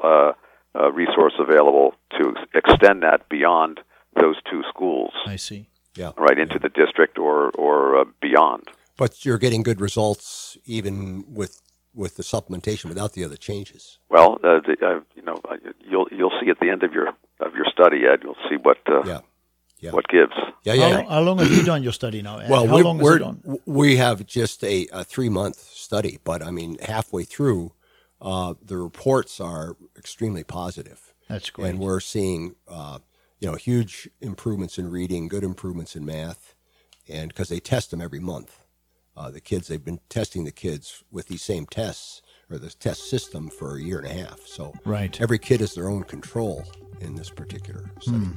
uh, 0.78 0.90
resource 0.92 1.34
available 1.38 1.94
to 2.18 2.34
ex- 2.54 2.70
extend 2.70 3.02
that 3.02 3.28
beyond 3.28 3.80
those 4.20 4.36
two 4.50 4.62
schools, 4.68 5.12
I 5.26 5.36
see. 5.36 5.68
yeah. 5.96 6.12
right 6.16 6.38
into 6.38 6.58
the 6.58 6.68
district 6.68 7.18
or 7.18 7.50
or 7.56 8.00
uh, 8.00 8.04
beyond. 8.20 8.64
But 8.96 9.24
you're 9.24 9.38
getting 9.38 9.62
good 9.62 9.80
results 9.80 10.56
even 10.64 11.24
with 11.28 11.60
with 11.94 12.16
the 12.16 12.22
supplementation 12.22 12.86
without 12.86 13.12
the 13.12 13.24
other 13.24 13.36
changes. 13.36 13.98
Well, 14.08 14.38
uh, 14.42 14.60
the, 14.66 14.76
uh, 14.84 15.00
you 15.14 15.22
know, 15.22 15.40
uh, 15.48 15.56
you'll 15.88 16.08
you'll 16.10 16.32
see 16.40 16.50
at 16.50 16.58
the 16.60 16.70
end 16.70 16.82
of 16.82 16.92
your 16.92 17.08
of 17.40 17.54
your 17.54 17.66
study, 17.72 18.02
Ed. 18.10 18.20
You'll 18.22 18.36
see 18.48 18.56
what 18.56 18.78
uh, 18.88 19.02
Yeah. 19.04 19.20
Yeah. 19.80 19.90
what 19.92 20.06
gives. 20.08 20.32
Yeah, 20.64 20.72
How, 20.76 20.78
yeah. 20.88 20.96
long, 20.96 21.06
how 21.08 21.20
long 21.20 21.38
have 21.40 21.50
you 21.50 21.62
done 21.64 21.82
your 21.82 21.92
study 21.92 22.22
now? 22.22 22.38
Ed? 22.38 22.48
Well, 22.50 22.66
how 22.66 22.76
we, 22.76 22.82
long 22.82 22.96
has 22.98 23.04
we're, 23.04 23.16
it 23.16 23.18
done? 23.18 23.58
we 23.66 23.96
have 23.96 24.24
just 24.26 24.64
a, 24.64 24.86
a 24.92 25.04
three 25.04 25.28
month 25.28 25.56
study, 25.58 26.18
but 26.24 26.42
I 26.42 26.50
mean, 26.50 26.78
halfway 26.80 27.24
through, 27.24 27.72
uh, 28.24 28.54
the 28.60 28.76
reports 28.78 29.38
are 29.40 29.76
extremely 29.96 30.42
positive. 30.42 31.12
That's 31.28 31.50
great. 31.50 31.70
And 31.70 31.78
we're 31.78 32.00
seeing, 32.00 32.54
uh, 32.66 32.98
you 33.38 33.48
know, 33.48 33.54
huge 33.54 34.08
improvements 34.20 34.78
in 34.78 34.90
reading, 34.90 35.28
good 35.28 35.44
improvements 35.44 35.94
in 35.94 36.04
math, 36.04 36.54
and 37.08 37.28
because 37.28 37.48
they 37.50 37.60
test 37.60 37.90
them 37.90 38.00
every 38.00 38.20
month. 38.20 38.60
Uh, 39.16 39.30
the 39.30 39.40
kids, 39.40 39.68
they've 39.68 39.84
been 39.84 40.00
testing 40.08 40.44
the 40.44 40.50
kids 40.50 41.04
with 41.12 41.28
these 41.28 41.42
same 41.42 41.66
tests 41.66 42.20
or 42.50 42.58
this 42.58 42.74
test 42.74 43.08
system 43.08 43.48
for 43.48 43.76
a 43.76 43.80
year 43.80 43.98
and 43.98 44.06
a 44.08 44.12
half. 44.12 44.40
So 44.40 44.72
Right. 44.84 45.20
every 45.20 45.38
kid 45.38 45.60
is 45.60 45.74
their 45.74 45.88
own 45.88 46.02
control 46.02 46.64
in 47.00 47.14
this 47.14 47.30
particular 47.30 47.90
study. 48.00 48.16
Hmm. 48.18 48.32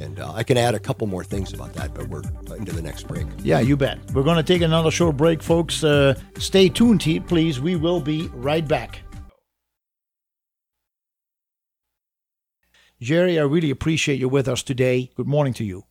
And 0.00 0.20
uh, 0.20 0.32
I 0.32 0.42
can 0.42 0.56
add 0.56 0.74
a 0.74 0.78
couple 0.78 1.06
more 1.06 1.24
things 1.24 1.52
about 1.52 1.72
that, 1.74 1.92
but 1.94 2.08
we're 2.08 2.22
into 2.56 2.72
the 2.72 2.82
next 2.82 3.06
break. 3.08 3.26
Yeah, 3.42 3.60
you 3.60 3.76
bet. 3.76 3.98
We're 4.12 4.22
going 4.22 4.36
to 4.36 4.42
take 4.42 4.62
another 4.62 4.90
short 4.90 5.16
break, 5.16 5.42
folks. 5.42 5.82
Uh, 5.84 6.14
stay 6.38 6.68
tuned, 6.68 7.02
please. 7.26 7.60
We 7.60 7.76
will 7.76 8.00
be 8.00 8.28
right 8.34 8.66
back. 8.66 9.00
Jerry, 13.00 13.38
I 13.38 13.42
really 13.42 13.70
appreciate 13.70 14.18
you 14.18 14.28
with 14.28 14.48
us 14.48 14.62
today. 14.62 15.10
Good 15.16 15.26
morning 15.28 15.52
to 15.54 15.64
you. 15.64 15.84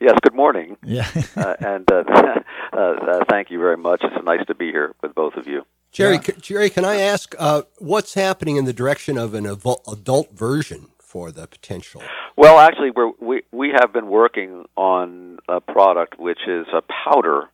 Yes. 0.00 0.18
Good 0.22 0.34
morning. 0.34 0.76
Yeah. 0.84 1.08
uh, 1.36 1.54
and 1.60 1.90
uh, 1.90 2.02
uh, 2.72 2.76
uh, 2.76 3.24
thank 3.30 3.50
you 3.50 3.58
very 3.58 3.76
much. 3.76 4.00
It's 4.02 4.24
nice 4.24 4.44
to 4.46 4.54
be 4.54 4.66
here 4.70 4.94
with 5.02 5.14
both 5.14 5.34
of 5.34 5.46
you. 5.46 5.62
Jerry, 5.92 6.14
Yeah. 6.16 6.20
c- 6.22 6.32
Jerry, 6.40 6.70
can 6.70 6.84
I 6.84 6.96
ask 6.96 7.34
uh, 7.38 7.62
what's 7.78 8.14
happening 8.14 8.56
in 8.56 8.64
the 8.64 8.72
direction 8.72 9.16
of 9.16 9.34
an 9.34 9.44
evol- 9.44 9.80
adult 9.90 10.32
version 10.32 10.88
for 10.98 11.30
the 11.30 11.46
potential? 11.46 12.02
Well, 12.36 12.58
actually, 12.58 12.90
we're, 12.90 13.12
we 13.20 13.42
we 13.52 13.70
have 13.78 13.92
been 13.92 14.08
working 14.08 14.64
on 14.76 15.38
a 15.48 15.60
product 15.60 16.18
which 16.18 16.40
is 16.48 16.66
a 16.72 16.82
powder, 17.04 17.50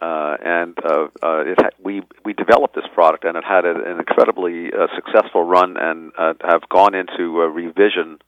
uh, 0.00 0.36
and 0.44 0.76
uh, 0.84 1.06
uh, 1.22 1.42
it 1.46 1.58
ha- 1.60 1.76
we 1.82 2.02
we 2.24 2.32
developed 2.32 2.74
this 2.74 2.86
product, 2.94 3.24
and 3.24 3.36
it 3.36 3.44
had 3.44 3.64
a, 3.64 3.70
an 3.70 3.98
incredibly 3.98 4.72
uh, 4.72 4.86
successful 4.94 5.42
run, 5.44 5.76
and 5.76 6.12
uh, 6.18 6.34
have 6.42 6.68
gone 6.68 6.94
into 6.94 7.40
a 7.40 7.48
revision 7.48 8.18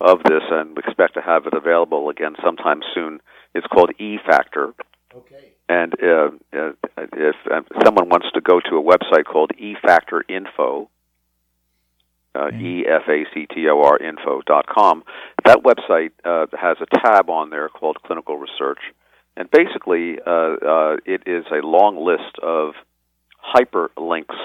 of 0.00 0.18
this, 0.24 0.42
and 0.50 0.76
we 0.76 0.82
expect 0.86 1.14
to 1.14 1.20
have 1.20 1.46
it 1.46 1.54
available 1.54 2.08
again 2.08 2.34
sometime 2.44 2.80
soon. 2.94 3.20
It's 3.54 3.66
called 3.66 3.90
E 3.98 4.18
Factor. 4.26 4.74
okay. 5.14 5.52
And 5.68 5.94
uh, 6.02 6.30
uh, 6.52 6.72
if 6.96 7.36
someone 7.84 8.08
wants 8.08 8.26
to 8.34 8.40
go 8.40 8.60
to 8.60 8.76
a 8.76 8.82
website 8.82 9.24
called 9.24 9.52
eFactor 9.58 10.20
Info, 10.28 10.90
uh, 12.34 12.48
E 12.50 12.84
F 12.86 13.02
A 13.08 13.24
C 13.32 13.46
T 13.46 13.68
O 13.68 13.80
R 13.82 13.96
info 13.98 14.42
dot 14.44 14.66
com, 14.66 15.04
that 15.44 15.58
website 15.58 16.10
uh, 16.24 16.46
has 16.58 16.76
a 16.80 16.86
tab 16.98 17.30
on 17.30 17.50
there 17.50 17.68
called 17.68 17.98
Clinical 18.02 18.36
Research, 18.36 18.80
And 19.36 19.50
basically, 19.50 20.18
uh, 20.26 20.30
uh, 20.30 20.96
it 21.06 21.22
is 21.26 21.44
a 21.50 21.66
long 21.66 22.04
list 22.04 22.38
of 22.42 22.74
hyperlinks 23.54 24.36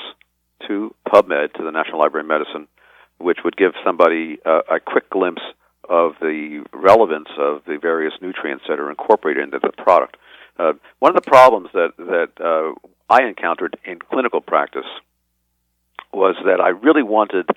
to 0.67 0.93
PubMed, 1.07 1.53
to 1.53 1.63
the 1.63 1.71
National 1.71 1.99
Library 1.99 2.23
of 2.23 2.27
Medicine, 2.27 2.67
which 3.17 3.39
would 3.43 3.57
give 3.57 3.73
somebody 3.85 4.39
uh, 4.45 4.61
a 4.69 4.79
quick 4.79 5.09
glimpse 5.09 5.41
of 5.89 6.13
the 6.21 6.65
relevance 6.73 7.29
of 7.37 7.61
the 7.65 7.77
various 7.81 8.13
nutrients 8.21 8.65
that 8.67 8.79
are 8.79 8.89
incorporated 8.89 9.43
into 9.43 9.59
the 9.59 9.71
product. 9.81 10.17
Uh, 10.59 10.73
one 10.99 11.15
of 11.15 11.23
the 11.23 11.29
problems 11.29 11.69
that 11.73 11.91
that 11.97 12.31
uh, 12.43 12.73
I 13.09 13.23
encountered 13.23 13.77
in 13.85 13.99
clinical 13.99 14.41
practice 14.41 14.87
was 16.11 16.35
that 16.45 16.59
I 16.59 16.69
really 16.69 17.03
wanted 17.03 17.47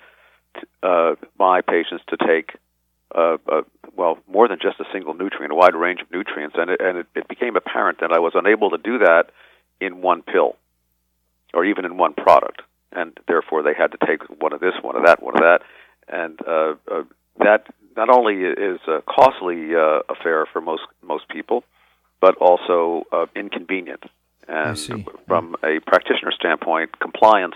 uh, 0.83 1.15
my 1.39 1.61
patients 1.61 2.03
to 2.09 2.17
take 2.17 2.55
uh, 3.15 3.37
uh, 3.51 3.61
well 3.95 4.17
more 4.27 4.47
than 4.47 4.59
just 4.61 4.79
a 4.79 4.85
single 4.91 5.13
nutrient, 5.13 5.51
a 5.51 5.55
wide 5.55 5.75
range 5.75 6.01
of 6.01 6.11
nutrients, 6.11 6.55
and 6.57 6.69
it, 6.69 6.81
and 6.81 6.97
it, 6.99 7.07
it 7.15 7.27
became 7.27 7.55
apparent 7.55 7.99
that 8.01 8.11
I 8.11 8.19
was 8.19 8.33
unable 8.35 8.69
to 8.71 8.77
do 8.77 8.99
that 8.99 9.31
in 9.79 10.01
one 10.01 10.21
pill 10.21 10.55
or 11.53 11.65
even 11.65 11.85
in 11.85 11.97
one 11.97 12.13
product, 12.13 12.61
and 12.91 13.17
therefore 13.27 13.63
they 13.63 13.73
had 13.77 13.91
to 13.91 13.97
take 14.05 14.21
one 14.41 14.53
of 14.53 14.59
this, 14.59 14.73
one 14.81 14.95
of 14.95 15.05
that, 15.05 15.21
one 15.21 15.35
of 15.35 15.41
that, 15.41 15.61
and 16.07 16.39
uh, 16.47 16.75
uh, 16.91 17.03
that 17.39 17.67
not 17.95 18.09
only 18.09 18.35
is 18.43 18.79
a 18.87 19.01
costly 19.01 19.75
uh, 19.75 19.99
affair 20.09 20.45
for 20.51 20.61
most 20.61 20.83
most 21.01 21.27
people, 21.29 21.63
but 22.19 22.35
also 22.37 23.03
uh, 23.11 23.25
inconvenient. 23.35 24.03
And 24.47 24.77
from 25.27 25.55
a 25.63 25.79
practitioner 25.85 26.31
standpoint, 26.31 26.99
compliance 26.99 27.55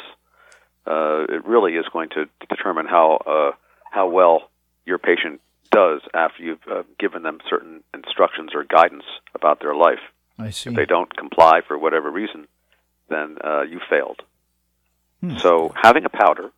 uh, 0.88 1.26
it 1.30 1.46
really 1.46 1.74
is 1.74 1.86
going 1.92 2.10
to 2.10 2.26
determine 2.48 2.86
how 2.86 3.18
uh, 3.26 3.56
how 3.90 4.08
well 4.08 4.50
your 4.86 4.98
patient 4.98 5.42
does 5.76 6.02
after 6.14 6.42
you've 6.42 6.68
uh, 6.72 6.84
given 6.98 7.22
them 7.24 7.40
certain 7.50 7.84
instructions 7.94 8.52
or 8.56 8.64
guidance 8.64 9.04
about 9.34 9.60
their 9.60 9.76
life. 9.76 10.04
I 10.38 10.50
see. 10.50 10.70
If 10.70 10.76
they 10.76 10.86
don't 10.86 11.16
comply 11.16 11.62
for 11.68 11.78
whatever 11.78 12.10
reason, 12.10 12.48
then 13.10 13.38
uh, 13.44 13.64
you 13.64 13.80
failed. 13.90 14.22
So 15.40 15.74
having 15.76 16.06
a 16.06 16.10
powder 16.10 16.52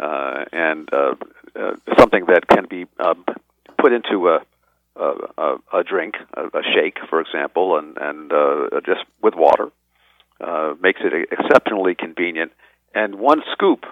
uh, 0.00 0.44
and 0.52 0.88
uh, 0.92 1.14
uh, 1.54 1.72
something 1.98 2.24
that 2.26 2.48
can 2.48 2.66
be 2.68 2.86
um, 2.98 3.24
put 3.78 3.92
into 3.92 4.28
a 4.28 4.40
a, 4.96 5.12
a, 5.36 5.56
a 5.80 5.84
drink, 5.84 6.14
a, 6.34 6.44
a 6.58 6.62
shake, 6.62 6.98
for 7.10 7.20
example, 7.20 7.76
and 7.78 7.98
and 7.98 8.32
uh, 8.32 8.80
just 8.86 9.04
with 9.22 9.34
water, 9.34 9.70
uh, 10.40 10.74
makes 10.80 11.00
it 11.04 11.28
exceptionally 11.30 11.94
convenient. 11.94 12.52
And 12.94 13.16
one 13.16 13.42
scoop 13.52 13.84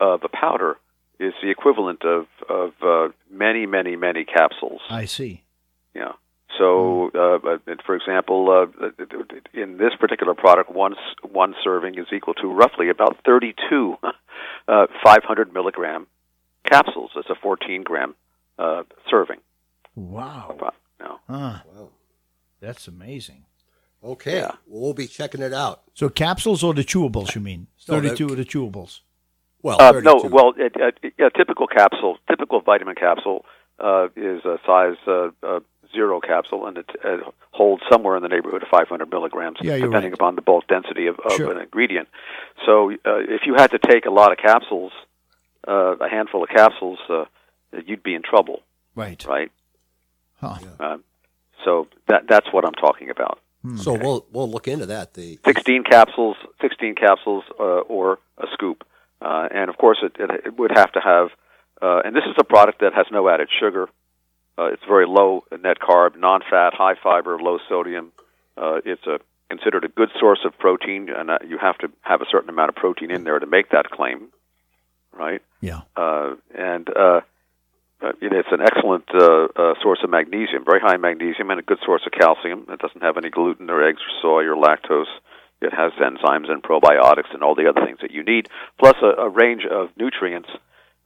of 0.00 0.22
a 0.24 0.28
powder 0.28 0.76
is 1.18 1.32
the 1.42 1.50
equivalent 1.50 2.04
of 2.04 2.26
of 2.48 2.72
uh, 2.82 3.08
many, 3.30 3.66
many, 3.66 3.96
many 3.96 4.24
capsules. 4.24 4.80
I 4.90 5.04
see. 5.06 5.44
Yeah. 5.94 6.12
So, 6.58 7.10
uh, 7.14 7.48
uh, 7.48 7.58
for 7.84 7.96
example, 7.96 8.48
uh, 8.78 8.88
in 9.52 9.76
this 9.76 9.92
particular 9.98 10.34
product, 10.34 10.70
one 10.70 10.94
one 11.22 11.54
serving 11.64 11.98
is 11.98 12.06
equal 12.14 12.34
to 12.34 12.46
roughly 12.46 12.88
about 12.90 13.18
32 13.26 13.96
uh, 14.68 14.86
500 15.04 15.52
milligram 15.52 16.06
capsules. 16.70 17.10
It's 17.16 17.28
a 17.28 17.34
14 17.34 17.82
gram 17.82 18.14
uh, 18.58 18.84
serving. 19.10 19.38
Wow. 19.96 20.50
About, 20.56 20.74
no. 21.00 21.18
huh. 21.28 21.58
Wow. 21.74 21.88
that's 22.60 22.86
amazing. 22.88 23.44
Okay, 24.02 24.36
Yeah. 24.36 24.52
we'll 24.66 24.92
be 24.94 25.06
checking 25.06 25.40
it 25.40 25.54
out. 25.54 25.82
So 25.94 26.08
capsules 26.08 26.62
or 26.62 26.74
the 26.74 26.84
chewables, 26.84 27.34
you 27.34 27.40
mean? 27.40 27.68
No, 27.88 28.00
that- 28.00 28.10
32 28.18 28.26
of 28.26 28.36
the 28.36 28.44
chewables. 28.44 29.00
Well, 29.64 29.78
Uh, 29.80 29.92
no, 30.04 30.16
well, 30.30 30.52
it, 30.58 30.76
uh, 30.78 31.24
a 31.26 31.30
typical 31.30 31.66
capsule, 31.66 32.18
typical 32.28 32.60
vitamin 32.60 32.94
capsule, 32.96 33.46
uh, 33.80 34.08
is 34.14 34.44
a 34.44 34.58
size 34.66 34.96
uh, 35.08 35.30
uh, 35.42 35.60
zero 35.90 36.20
capsule, 36.20 36.66
and 36.66 36.76
it 36.76 36.90
uh, 37.02 37.16
holds 37.50 37.82
somewhere 37.90 38.14
in 38.18 38.22
the 38.22 38.28
neighborhood 38.28 38.62
of 38.62 38.68
500 38.68 39.10
milligrams, 39.10 39.56
Yeah, 39.62 39.76
you're 39.76 39.88
depending 39.88 40.10
right. 40.10 40.20
upon 40.20 40.34
the 40.36 40.42
bulk 40.42 40.66
density 40.68 41.06
of, 41.06 41.18
of 41.20 41.32
Sure. 41.32 41.50
an 41.50 41.60
ingredient. 41.62 42.08
So, 42.66 42.90
uh, 42.92 43.20
if 43.36 43.46
you 43.46 43.54
had 43.54 43.70
to 43.70 43.78
take 43.78 44.04
a 44.04 44.10
lot 44.10 44.32
of 44.32 44.38
capsules, 44.38 44.92
uh, 45.66 45.96
a 45.98 46.10
handful 46.10 46.42
of 46.42 46.50
capsules, 46.50 46.98
uh, 47.08 47.24
you'd 47.86 48.02
be 48.02 48.14
in 48.14 48.20
trouble, 48.22 48.60
Right. 48.94 49.24
right? 49.26 49.50
Huh. 50.42 50.58
Um, 50.78 51.04
so 51.64 51.88
that 52.08 52.26
that's 52.28 52.52
what 52.52 52.66
I'm 52.66 52.74
talking 52.74 53.08
about. 53.08 53.38
so 53.76 53.94
we'll 53.94 54.26
we'll 54.30 54.50
look 54.50 54.68
into 54.68 54.84
that. 54.84 55.14
The 55.14 55.38
16 55.46 55.84
capsules, 55.84 56.36
16 56.60 56.96
capsules, 56.96 57.44
uh, 57.58 57.80
or 57.96 58.18
a 58.36 58.46
scoop. 58.52 58.84
Uh, 59.20 59.48
and 59.50 59.70
of 59.70 59.76
course, 59.76 59.98
it, 60.02 60.12
it, 60.18 60.46
it 60.46 60.58
would 60.58 60.72
have 60.74 60.92
to 60.92 61.00
have, 61.00 61.28
uh, 61.80 62.00
and 62.04 62.14
this 62.14 62.24
is 62.24 62.36
a 62.38 62.44
product 62.44 62.80
that 62.80 62.92
has 62.94 63.06
no 63.10 63.28
added 63.28 63.48
sugar. 63.60 63.88
Uh, 64.56 64.66
it's 64.66 64.82
very 64.86 65.06
low 65.06 65.44
in 65.50 65.62
net 65.62 65.78
carb, 65.80 66.18
non-fat, 66.18 66.74
high 66.74 66.94
fiber, 67.02 67.38
low 67.38 67.58
sodium. 67.68 68.12
Uh, 68.56 68.80
it's 68.84 69.06
a 69.06 69.18
considered 69.50 69.84
a 69.84 69.88
good 69.88 70.08
source 70.18 70.40
of 70.44 70.56
protein, 70.58 71.08
and 71.14 71.30
uh, 71.30 71.38
you 71.46 71.58
have 71.58 71.76
to 71.78 71.88
have 72.00 72.20
a 72.22 72.24
certain 72.30 72.48
amount 72.48 72.70
of 72.70 72.74
protein 72.74 73.10
in 73.10 73.24
there 73.24 73.38
to 73.38 73.46
make 73.46 73.70
that 73.70 73.90
claim, 73.90 74.28
right? 75.12 75.42
Yeah. 75.60 75.82
uh, 75.96 76.34
and 76.56 76.88
it's 78.44 78.48
an 78.52 78.60
excellent 78.60 79.04
uh, 79.14 79.48
uh, 79.56 79.74
source 79.82 80.00
of 80.02 80.10
magnesium, 80.10 80.64
very 80.64 80.80
high 80.80 80.96
magnesium, 80.96 81.50
and 81.50 81.60
a 81.60 81.62
good 81.62 81.78
source 81.84 82.02
of 82.06 82.12
calcium. 82.12 82.66
It 82.68 82.78
doesn't 82.78 83.02
have 83.02 83.16
any 83.16 83.30
gluten 83.30 83.70
or 83.70 83.86
eggs 83.86 84.00
or 84.00 84.12
soy 84.20 84.44
or 84.44 84.56
lactose. 84.56 85.10
It 85.64 85.72
has 85.74 85.92
enzymes 85.92 86.50
and 86.50 86.62
probiotics 86.62 87.32
and 87.32 87.42
all 87.42 87.54
the 87.54 87.68
other 87.68 87.84
things 87.84 87.98
that 88.02 88.10
you 88.10 88.22
need, 88.22 88.48
plus 88.78 88.94
a, 89.02 89.22
a 89.22 89.28
range 89.28 89.62
of 89.70 89.88
nutrients 89.96 90.48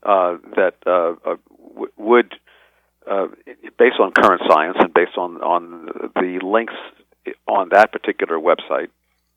uh, 0.03 0.37
that 0.55 0.75
uh, 0.85 1.13
uh, 1.29 1.35
w- 1.73 1.91
would, 1.97 2.35
uh, 3.09 3.27
based 3.77 3.99
on 3.99 4.11
current 4.11 4.41
science 4.49 4.77
and 4.79 4.93
based 4.93 5.17
on 5.17 5.37
on 5.41 5.87
the 6.15 6.39
links 6.43 6.73
on 7.47 7.69
that 7.71 7.91
particular 7.91 8.37
website, 8.37 8.89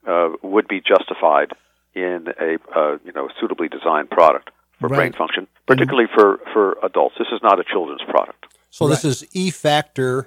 uh, 0.07 0.31
would 0.43 0.66
be 0.68 0.81
justified 0.81 1.53
in 1.95 2.27
a 2.41 2.57
uh, 2.79 2.99
you 3.05 3.12
know 3.12 3.29
suitably 3.41 3.68
designed 3.68 4.11
product 4.11 4.51
for 4.81 4.89
Right. 4.89 4.97
brain 4.99 5.12
function, 5.12 5.47
particularly 5.66 6.09
for 6.14 6.41
for 6.53 6.77
adults. 6.83 7.14
This 7.18 7.29
is 7.33 7.41
not 7.43 7.61
a 7.61 7.64
children's 7.64 8.03
product. 8.03 8.47
so 8.70 8.89
this 8.89 9.05
is 9.05 9.23
efactor 9.35 10.27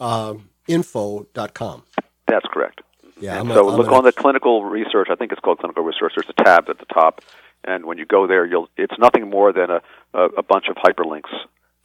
um, 0.00 0.48
That's 2.28 2.46
correct. 2.52 2.80
Yeah, 3.22 3.38
And 3.38 3.48
I'm 3.48 3.54
so 3.54 3.68
a- 3.68 3.70
look 3.70 3.86
an 3.86 3.94
on 3.94 4.04
the 4.04 4.12
clinical 4.12 4.64
research. 4.64 5.06
I 5.08 5.14
think 5.14 5.30
it's 5.30 5.40
called 5.40 5.58
clinical 5.58 5.84
research. 5.84 6.14
There's 6.16 6.28
a 6.28 6.42
tab 6.42 6.68
at 6.68 6.78
the 6.78 6.86
top, 6.86 7.22
and 7.62 7.86
when 7.86 7.96
you 7.96 8.04
go 8.04 8.26
there, 8.26 8.44
you'll. 8.44 8.68
It's 8.76 8.98
nothing 8.98 9.30
more 9.30 9.52
than 9.52 9.70
a 9.70 9.80
a, 10.12 10.24
a 10.38 10.42
bunch 10.42 10.66
of 10.68 10.76
hyperlinks, 10.76 11.30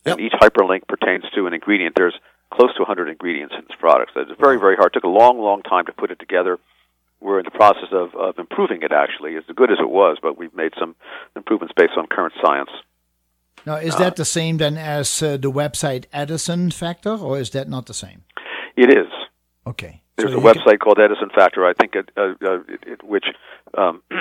and 0.03 0.19
each 0.19 0.33
hyperlink 0.33 0.87
pertains 0.87 1.25
to 1.35 1.45
an 1.45 1.53
ingredient. 1.53 1.95
There's 1.95 2.15
close 2.51 2.73
to 2.75 2.81
100 2.81 3.09
ingredients 3.09 3.53
in 3.55 3.65
this 3.67 3.77
product. 3.79 4.11
So 4.15 4.21
it's 4.21 4.31
very 4.39 4.57
very 4.59 4.75
hard. 4.75 4.87
It 4.87 4.93
took 4.95 5.03
a 5.03 5.07
long 5.07 5.39
long 5.39 5.61
time 5.61 5.85
to 5.85 5.93
put 5.93 6.09
it 6.09 6.19
together. 6.19 6.57
We're 7.19 7.39
in 7.39 7.45
the 7.45 7.51
process 7.51 7.89
of, 7.91 8.15
of 8.15 8.39
improving 8.39 8.81
it. 8.81 8.91
Actually, 8.91 9.35
as 9.35 9.43
good 9.55 9.71
as 9.71 9.77
it 9.79 9.89
was, 9.89 10.17
but 10.19 10.39
we've 10.39 10.55
made 10.55 10.73
some 10.79 10.95
improvements 11.35 11.73
based 11.77 11.93
on 11.97 12.07
current 12.07 12.33
science. 12.43 12.71
Now, 13.65 13.75
is 13.75 13.95
that 13.97 14.15
the 14.15 14.25
same 14.25 14.57
then 14.57 14.77
as 14.77 15.21
uh, 15.21 15.37
the 15.37 15.51
website 15.51 16.05
Edison 16.13 16.71
Factor, 16.71 17.11
or 17.11 17.37
is 17.39 17.49
that 17.51 17.67
not 17.67 17.85
the 17.85 17.93
same? 17.93 18.23
It 18.75 18.89
is. 18.89 19.11
Okay. 19.65 20.01
There's 20.17 20.31
So 20.31 20.39
a 20.39 20.41
you 20.41 20.53
can- 20.53 20.61
website 20.63 20.79
called 20.79 20.99
Edison 20.99 21.29
Factor. 21.29 21.65
I 21.65 21.73
think 21.73 21.95
it, 21.95 22.09
uh, 22.17 22.33
uh, 22.43 22.59
it, 22.67 22.83
it 22.85 23.03
which 23.03 23.25
um, 23.77 24.01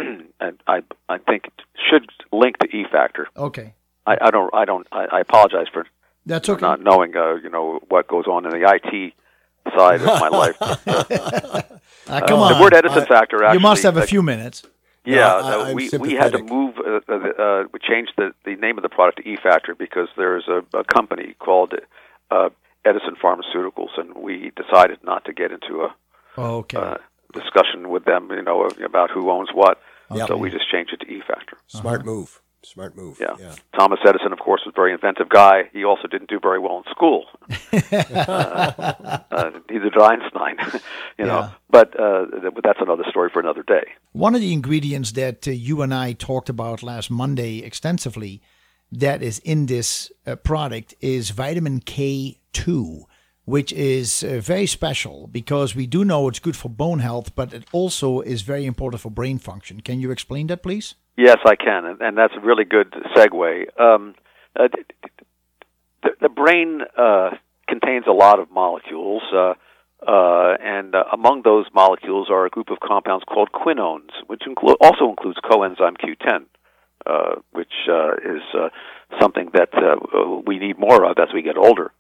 and 0.41 0.61
I 0.67 0.83
I 1.09 1.19
think 1.19 1.47
it 1.47 1.63
should 1.89 2.09
link 2.33 2.59
to 2.59 2.67
E 2.69 2.85
Factor. 2.91 3.29
Okay. 3.37 3.75
I, 4.07 4.19
I 4.21 4.31
don't 4.31 4.55
I 4.55 4.65
don't 4.67 4.87
I, 4.93 5.07
I 5.11 5.21
apologize 5.21 5.67
for 5.73 5.87
That's 6.27 6.49
okay. 6.49 6.61
not 6.61 6.81
knowing 6.83 7.17
uh, 7.17 7.35
you 7.37 7.49
know 7.49 7.81
what 7.89 8.07
goes 8.09 8.27
on 8.27 8.45
in 8.45 8.51
the 8.53 8.69
IT 8.75 9.15
side 9.77 10.01
of 10.03 10.21
my 10.21 10.29
life. 10.29 10.57
Ah, 12.09 12.21
come 12.21 12.39
on. 12.39 12.53
the 12.53 12.63
word 12.63 12.73
Edison 12.73 13.05
Factor 13.05 13.43
actually 13.43 13.55
you 13.55 13.61
must 13.61 13.83
have 13.83 13.97
a 13.97 14.03
uh, 14.03 14.07
few 14.07 14.23
minutes. 14.23 14.63
Yeah, 15.05 15.27
uh, 15.35 15.73
we 15.75 15.91
we 15.99 16.13
had 16.15 16.33
to 16.33 16.43
move. 16.43 16.79
Uh, 16.79 17.01
uh, 17.09 17.13
uh, 17.15 17.65
we 17.73 17.81
changed 17.81 18.13
the 18.17 18.33
the 18.45 18.55
name 18.57 18.77
of 18.79 18.83
the 18.83 18.89
product 18.89 19.19
to 19.25 19.29
E 19.29 19.37
Factor 19.43 19.75
because 19.75 20.09
there's 20.17 20.47
a, 20.47 20.63
a 20.79 20.85
company 20.85 21.35
called 21.41 21.75
uh, 22.31 22.51
Edison 22.87 23.17
Pharmaceuticals, 23.23 23.99
and 23.99 24.15
we 24.17 24.53
decided 24.57 24.99
not 25.03 25.25
to 25.27 25.33
get 25.33 25.51
into 25.53 25.83
a 25.83 25.95
Oh, 26.39 26.57
okay. 26.59 26.79
uh, 26.79 26.97
discussion 27.33 27.89
with 27.89 28.05
them, 28.05 28.29
you 28.31 28.43
know, 28.43 28.67
about 28.85 29.11
who 29.11 29.31
owns 29.31 29.49
what. 29.53 29.81
Yep. 30.15 30.29
So 30.29 30.37
we 30.37 30.51
just 30.51 30.71
changed 30.71 30.93
it 30.93 31.01
to 31.01 31.07
E 31.13 31.23
Factor. 31.27 31.57
Smart 31.67 32.05
move. 32.05 32.41
Smart 32.63 32.97
move. 32.97 33.19
Yeah. 33.21 33.37
yeah. 33.39 33.55
Thomas 33.79 34.01
Edison, 34.05 34.33
of 34.33 34.41
course, 34.41 34.63
was 34.67 34.73
a 34.75 34.77
very 34.77 34.93
inventive 34.93 35.29
guy. 35.29 35.71
He 35.73 35.85
also 35.85 36.09
didn't 36.09 36.29
do 36.29 36.41
very 36.41 36.59
well 36.59 36.79
in 36.79 36.85
school. 36.91 37.27
uh, 37.73 39.17
uh, 39.31 39.51
neither 39.71 39.91
did 39.91 39.99
Einstein, 39.99 40.57
you 41.19 41.27
know. 41.27 41.41
Yeah. 41.41 41.51
But 41.71 41.99
uh, 41.99 42.27
but 42.55 42.65
that's 42.65 42.81
another 42.81 43.05
story 43.09 43.31
for 43.33 43.41
another 43.41 43.63
day. 43.63 43.85
One 44.13 44.35
of 44.35 44.41
the 44.41 44.53
ingredients 44.53 45.13
that 45.13 45.47
uh, 45.47 45.53
you 45.53 45.83
and 45.83 45.95
I 45.95 46.13
talked 46.13 46.49
about 46.49 46.83
last 46.83 47.11
Monday 47.11 47.59
extensively 47.59 48.43
that 48.91 49.23
is 49.23 49.39
in 49.41 49.67
this 49.67 50.11
uh, 50.27 50.37
product 50.37 50.95
is 51.01 51.31
vitamin 51.31 51.81
K2, 52.57 53.05
which 53.45 53.73
is 53.73 54.23
uh, 54.23 54.41
very 54.41 54.67
special 54.67 55.27
because 55.27 55.75
we 55.77 55.87
do 55.87 56.05
know 56.05 56.29
it's 56.29 56.39
good 56.39 56.57
for 56.57 56.69
bone 56.69 56.99
health, 56.99 57.35
but 57.35 57.53
it 57.53 57.65
also 57.73 58.21
is 58.21 58.43
very 58.43 58.67
important 58.67 59.01
for 59.01 59.11
brain 59.11 59.39
function. 59.39 59.81
Can 59.81 60.01
you 60.01 60.11
explain 60.11 60.49
that, 60.49 60.63
please? 60.63 60.95
Yes, 61.17 61.39
I 61.47 61.57
can, 61.57 61.97
and, 62.01 62.17
that's 62.19 62.35
a 62.37 62.41
really 62.41 62.65
good 62.65 62.93
segue. 63.15 63.81
Um, 63.81 64.15
uh, 64.59 64.69
the, 66.03 66.11
the 66.21 66.29
brain 66.29 66.83
uh, 66.97 67.31
contains 67.69 68.05
a 68.07 68.13
lot 68.13 68.39
of 68.39 68.51
molecules. 68.51 69.23
Uh, 69.33 69.55
Uh, 70.07 70.55
and 70.63 70.95
uh, 70.95 71.03
among 71.13 71.43
those 71.43 71.67
molecules 71.75 72.29
are 72.31 72.45
a 72.47 72.51
group 72.51 72.71
of 72.71 72.79
compounds 72.79 73.25
called 73.25 73.51
quinones, 73.51 74.13
which 74.29 74.43
inclu- 74.47 74.77
also 74.81 75.09
includes 75.09 75.39
coenzyme 75.51 75.97
Q10, 75.97 76.45
uh, 77.07 77.41
which 77.53 77.73
uh, 77.89 78.13
is 78.35 78.43
uh, 78.55 78.69
something 79.21 79.49
that 79.55 79.71
we 80.47 80.59
need 80.59 80.79
more 80.79 81.05
of 81.11 81.17
as 81.19 81.31
we 81.35 81.43
get 81.43 81.57
older. 81.57 81.91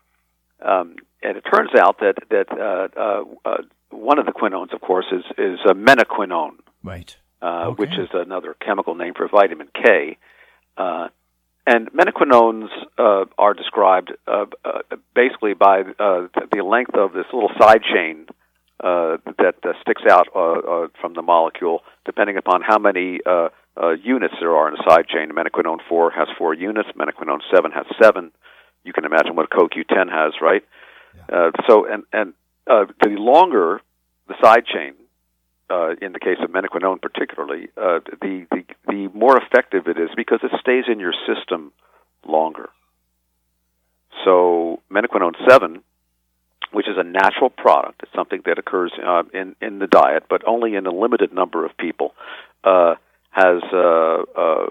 Um, 0.65 0.97
and 1.23 1.37
it 1.37 1.43
turns 1.53 1.71
out 1.79 1.99
that 2.01 2.15
that 2.31 2.47
uh, 2.51 2.89
uh, 2.99 3.25
uh, 3.45 3.63
one 3.91 4.19
of 4.19 4.27
the 4.27 4.33
quinones, 4.33 4.73
of 4.73 4.81
course, 4.81 5.07
is 5.13 5.25
is 5.39 5.59
a 5.69 5.75
menaquinone, 5.75 6.57
Right. 6.83 7.17
uh, 7.43 7.69
Okay. 7.69 7.83
which 7.83 7.99
is 7.99 8.09
another 8.13 8.55
chemical 8.65 8.95
name 8.95 9.15
for 9.15 9.29
vitamin 9.29 9.69
K. 9.75 10.19
Uh, 10.77 11.09
and 11.67 11.91
menaquinones 11.93 12.69
uh, 12.97 13.25
are 13.39 13.53
described 13.55 14.13
uh, 14.29 14.47
uh, 14.65 14.83
basically 15.15 15.55
by 15.55 15.81
uh, 15.81 16.29
the 16.55 16.63
length 16.63 16.95
of 16.95 17.13
this 17.13 17.27
little 17.33 17.51
side 17.61 17.83
chain 17.83 18.27
uh, 18.85 19.17
that 19.39 19.57
uh, 19.65 19.73
sticks 19.81 20.03
out 20.09 20.29
uh, 20.35 20.39
uh, 20.39 20.89
from 21.01 21.15
the 21.15 21.23
molecule, 21.23 21.83
depending 22.05 22.37
upon 22.37 22.63
how 22.63 22.79
many 22.79 23.19
uh, 23.27 23.49
uh, 23.83 23.91
units 23.91 24.35
there 24.39 24.55
are 24.55 24.69
in 24.69 24.75
a 24.75 24.83
side 24.89 25.09
chain. 25.09 25.31
Menaquinone 25.31 25.81
4 25.89 26.11
has 26.13 26.29
four 26.39 26.55
units, 26.55 26.89
menaquinone 26.97 27.41
7 27.53 27.73
has 27.73 27.87
seven. 28.01 28.31
You 28.87 28.93
can 28.93 29.05
imagine 29.05 29.35
what 29.35 29.51
CoQ10 29.51 30.11
has, 30.11 30.33
right? 30.41 30.63
Uh, 31.29 31.51
so, 31.69 31.87
and, 31.87 32.05
and 32.13 32.35
uh, 32.67 32.87
the 33.03 33.11
longer 33.11 33.81
the 34.29 34.35
side 34.43 34.65
chain, 34.67 34.95
uh, 35.69 35.91
in 36.01 36.13
the 36.13 36.21
case 36.21 36.39
of 36.43 36.51
menaquinone 36.51 37.01
particularly, 37.01 37.69
uh, 37.77 38.01
the, 38.21 38.47
the 38.51 38.65
the 38.87 39.09
more 39.15 39.37
effective 39.37 39.89
it 39.89 39.99
is 39.99 40.11
because 40.17 40.41
it 40.43 40.53
stays 40.61 40.85
in 40.91 41.01
your 41.01 41.15
system 41.27 41.73
longer. 42.27 42.69
So 44.25 44.81
menaquinone 44.91 45.35
seven, 45.49 45.83
which 46.73 46.89
is 46.89 46.97
a 46.97 47.03
natural 47.03 47.51
product, 47.51 48.03
it's 48.03 48.13
something 48.15 48.43
that 48.47 48.59
occurs 48.59 48.93
uh, 49.05 49.25
in 49.35 49.57
in 49.61 49.79
the 49.79 49.87
diet, 49.87 50.25
but 50.29 50.43
only 50.47 50.75
in 50.75 50.87
a 50.87 50.93
limited 50.93 51.33
number 51.33 51.65
of 51.65 51.77
people, 51.77 52.15
uh, 52.63 52.95
has 53.31 53.63
uh, 53.73 54.23
uh, 54.37 54.67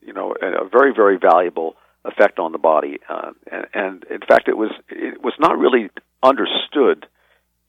you 0.00 0.12
know 0.12 0.34
a 0.40 0.68
very 0.68 0.92
very 0.94 1.18
valuable 1.18 1.76
effect 2.04 2.38
on 2.38 2.52
the 2.52 2.58
body, 2.58 2.98
uh, 3.08 3.30
and, 3.50 3.66
and 3.74 4.04
in 4.10 4.20
fact 4.20 4.48
it 4.48 4.56
was 4.56 4.70
it 4.88 5.22
was 5.22 5.34
not 5.38 5.58
really 5.58 5.90
understood 6.22 7.06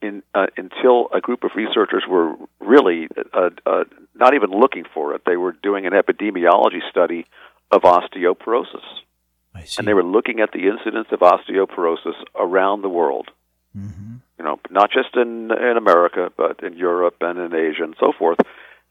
in, 0.02 0.22
uh, 0.34 0.48
until 0.58 1.08
a 1.14 1.22
group 1.22 1.44
of 1.44 1.52
researchers 1.56 2.04
were 2.10 2.36
really 2.60 3.08
uh, 3.34 3.50
uh, 3.66 3.84
not 4.16 4.34
even 4.34 4.50
looking 4.52 4.84
for 4.94 5.14
it. 5.16 5.22
They 5.26 5.38
were 5.38 5.54
doing 5.64 5.86
an 5.86 5.94
epidemiology 5.94 6.82
study 6.90 7.26
of 7.72 7.82
osteoporosis, 7.84 8.84
I 9.56 9.64
see. 9.64 9.76
and 9.80 9.88
they 9.88 9.94
were 9.94 10.04
looking 10.04 10.40
at 10.42 10.52
the 10.52 10.68
incidence 10.68 11.08
of 11.12 11.20
osteoporosis 11.20 12.16
around 12.36 12.82
the 12.82 12.90
world. 12.90 13.30
Mhm. 13.78 14.20
You 14.38 14.46
know, 14.46 14.60
not 14.70 14.92
just 14.92 15.16
in 15.16 15.52
in 15.52 15.78
America, 15.78 16.32
but 16.36 16.62
in 16.64 16.74
Europe 16.78 17.18
and 17.22 17.40
in 17.40 17.54
Asia 17.54 17.84
and 17.84 17.96
so 18.00 18.12
forth. 18.12 18.40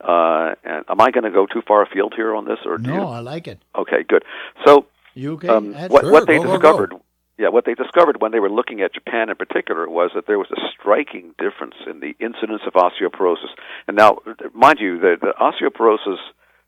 Uh, 0.01 0.55
and 0.65 0.85
am 0.89 1.01
I 1.01 1.11
going 1.13 1.23
to 1.25 1.31
go 1.31 1.47
too 1.47 1.63
far 1.63 1.83
afield 1.83 2.15
here 2.17 2.35
on 2.35 2.45
this, 2.45 2.59
or 2.67 2.77
do 2.79 2.89
No, 2.91 2.95
you? 2.95 3.03
I 3.03 3.21
like 3.21 3.47
it. 3.47 3.59
Okay, 3.77 4.03
good. 4.03 4.25
So 4.65 4.87
Okay? 5.17 5.49
um, 5.49 5.75
what, 5.89 6.05
what 6.05 6.27
they 6.27 6.39
go, 6.39 6.45
go, 6.45 6.49
go. 6.51 6.59
discovered, 6.59 6.95
yeah, 7.39 7.49
what 7.49 7.65
they 7.65 7.75
discovered 7.75 8.21
when 8.21 8.33
they 8.33 8.41
were 8.41 8.51
looking 8.51 8.83
at 8.83 8.95
Japan 8.95 9.31
in 9.31 9.37
particular 9.37 9.89
was 9.89 10.11
that 10.15 10.27
there 10.27 10.39
was 10.39 10.49
a 10.53 10.61
striking 10.73 11.35
difference 11.39 11.75
in 11.89 12.01
the 12.01 12.15
incidence 12.21 12.63
of 12.67 12.75
osteoporosis. 12.75 13.51
And 13.89 13.97
now, 13.97 14.19
mind 14.55 14.79
you, 14.81 14.99
the, 14.99 15.17
the 15.21 15.35
osteoporosis. 15.41 16.19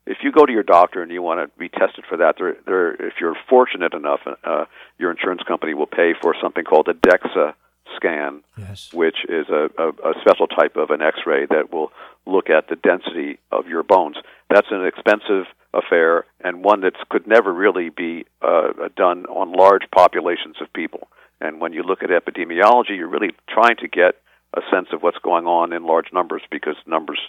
If 0.07 0.17
you 0.21 0.31
go 0.31 0.45
to 0.45 0.51
your 0.51 0.63
doctor 0.63 1.01
and 1.01 1.11
you 1.11 1.23
want 1.23 1.39
to 1.39 1.57
be 1.57 1.67
tested 1.67 2.05
for 2.07 2.17
that, 2.17 2.35
there, 2.37 2.57
there, 2.67 2.93
if 2.93 3.13
you're 3.19 3.35
fortunate 3.49 3.93
enough, 3.93 4.19
uh, 4.43 4.65
your 4.99 5.09
insurance 5.09 5.41
company 5.47 5.73
will 5.73 5.87
pay 5.87 6.13
for 6.21 6.35
something 6.39 6.63
called 6.63 6.87
a 6.89 6.93
DEXA 6.93 7.55
scan, 7.95 8.43
Yes. 8.57 8.91
which 8.93 9.17
is 9.27 9.47
a, 9.49 9.69
a, 9.77 9.89
a 9.89 10.13
special 10.21 10.47
type 10.47 10.75
of 10.75 10.89
an 10.89 11.01
X-ray 11.01 11.45
that 11.47 11.71
will 11.71 11.91
look 12.25 12.49
at 12.49 12.67
the 12.69 12.75
density 12.75 13.37
of 13.51 13.67
your 13.67 13.83
bones. 13.83 14.17
That's 14.49 14.67
an 14.71 14.85
expensive 14.85 15.45
affair 15.73 16.25
and 16.43 16.63
one 16.63 16.81
that 16.81 16.93
could 17.09 17.27
never 17.27 17.53
really 17.53 17.89
be 17.89 18.25
uh, 18.41 18.89
done 18.95 19.25
on 19.25 19.51
large 19.51 19.83
populations 19.93 20.55
of 20.61 20.71
people. 20.73 21.07
And 21.41 21.59
when 21.59 21.73
you 21.73 21.83
look 21.83 22.01
at 22.01 22.09
epidemiology, 22.09 22.97
you're 22.97 23.07
really 23.09 23.31
trying 23.49 23.75
to 23.77 23.87
get 23.87 24.15
a 24.55 24.61
sense 24.71 24.87
of 24.93 25.03
what's 25.03 25.17
going 25.19 25.45
on 25.45 25.73
in 25.73 25.83
large 25.85 26.13
numbers 26.13 26.41
because 26.49 26.75
numbers 26.87 27.19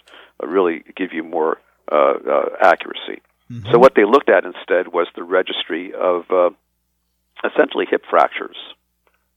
uh, 0.41 0.47
really 0.47 0.83
give 0.95 1.11
you 1.11 1.23
more 1.23 1.57
uh, 1.91 2.13
uh, 2.29 2.45
accuracy. 2.61 3.21
So 3.71 3.79
what 3.79 3.95
they 3.95 4.03
looked 4.03 4.29
at 4.29 4.43
instead 4.43 4.89
was 4.91 5.07
the 5.15 5.23
registry 5.23 5.93
of 5.93 6.29
uh, 6.29 6.49
essentially 7.45 7.85
hip 7.89 8.03
fractures 8.09 8.57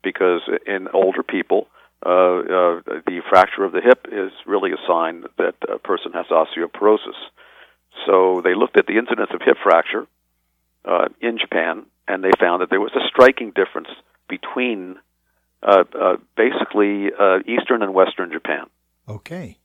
because 0.03 0.43
in 0.67 0.89
older 0.93 1.23
people, 1.23 1.69
uh, 2.05 2.09
uh, 2.09 2.81
the 3.07 3.21
fracture 3.29 3.65
of 3.65 3.73
the 3.73 3.81
hip 3.81 4.07
is 4.11 4.33
really 4.47 4.73
a 4.73 4.81
sign 4.89 5.25
that 5.37 5.55
a 5.69 5.79
person 5.79 6.13
has 6.13 6.27
osteoporosis. 6.27 7.19
So 8.07 8.41
they 8.43 8.55
looked 8.55 8.79
at 8.79 8.87
the 8.87 8.97
incidence 8.97 9.31
of 9.35 9.41
hip 9.45 9.57
fracture 9.63 10.07
uh, 10.85 11.09
in 11.21 11.39
Japan, 11.39 11.87
and 12.09 12.25
they 12.25 12.31
found 12.39 12.63
that 12.63 12.71
there 12.71 12.81
was 12.81 12.93
a 12.95 13.07
striking 13.09 13.53
difference 13.55 13.89
between 14.29 14.97
uh, 15.63 15.85
uh, 15.99 16.17
basically 16.37 17.11
uh, 17.13 17.41
eastern 17.47 17.83
and 17.83 17.93
western 17.93 18.33
Japan. 18.33 18.67
Okay. 19.09 19.59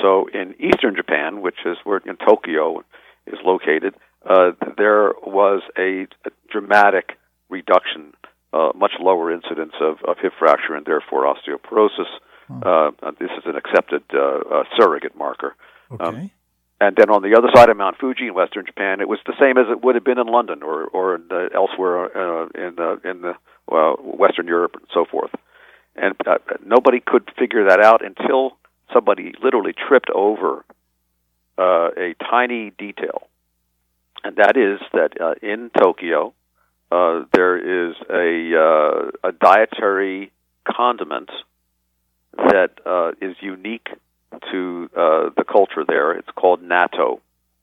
So 0.00 0.28
in 0.32 0.54
eastern 0.60 0.94
Japan, 0.94 1.40
which 1.40 1.58
is 1.66 1.76
where 1.82 1.98
in 1.98 2.16
Tokyo 2.16 2.84
is 3.26 3.38
located, 3.44 3.94
uh, 4.24 4.52
there 4.76 5.12
was 5.26 5.62
a, 5.76 6.06
a 6.24 6.30
dramatic 6.50 7.18
reduction, 7.48 8.12
uh, 8.52 8.70
much 8.74 8.92
lower 9.00 9.32
incidence 9.32 9.74
of, 9.80 9.98
of 10.06 10.16
hip 10.20 10.32
fracture 10.38 10.74
and 10.74 10.86
therefore 10.86 11.24
osteoporosis. 11.24 12.08
Uh, 12.50 12.90
this 13.20 13.30
is 13.36 13.44
an 13.44 13.56
accepted 13.56 14.02
uh, 14.14 14.38
uh, 14.50 14.64
surrogate 14.78 15.14
marker. 15.14 15.54
Okay. 15.90 16.32
And 16.80 16.96
then 16.96 17.10
on 17.10 17.22
the 17.22 17.36
other 17.36 17.48
side 17.54 17.70
of 17.70 17.76
Mount 17.76 17.96
Fuji 17.98 18.28
in 18.28 18.34
western 18.34 18.64
Japan, 18.64 19.00
it 19.00 19.08
was 19.08 19.18
the 19.26 19.34
same 19.40 19.58
as 19.58 19.66
it 19.68 19.82
would 19.82 19.96
have 19.96 20.04
been 20.04 20.18
in 20.18 20.28
London 20.28 20.62
or 20.62 20.84
or 20.84 21.16
in, 21.16 21.24
uh, 21.30 21.48
elsewhere 21.52 22.04
uh, 22.16 22.46
in 22.54 22.76
the 22.76 23.00
in 23.04 23.20
the 23.22 23.34
uh, 23.72 23.94
Western 24.00 24.46
Europe 24.46 24.76
and 24.76 24.86
so 24.94 25.04
forth. 25.04 25.32
And 25.96 26.14
uh, 26.24 26.38
nobody 26.64 27.00
could 27.04 27.28
figure 27.36 27.68
that 27.68 27.80
out 27.80 28.04
until 28.04 28.56
somebody 28.94 29.32
literally 29.42 29.72
tripped 29.72 30.10
over 30.10 30.64
uh, 31.58 31.88
a 31.96 32.14
tiny 32.30 32.70
detail, 32.78 33.26
and 34.22 34.36
that 34.36 34.56
is 34.56 34.78
that 34.92 35.20
uh, 35.20 35.34
in 35.42 35.70
Tokyo 35.76 36.32
uh, 36.90 37.24
there 37.32 37.88
is 37.88 37.94
a 38.10 38.56
uh, 38.56 39.28
a 39.28 39.32
dietary 39.32 40.32
condiment 40.66 41.30
that 42.36 42.70
uh, 42.86 43.12
is 43.20 43.36
unique 43.40 43.88
to 44.50 44.90
uh, 44.96 45.30
the 45.36 45.44
culture 45.50 45.84
there. 45.86 46.12
It's 46.12 46.28
called 46.36 46.62
natto. 46.62 47.20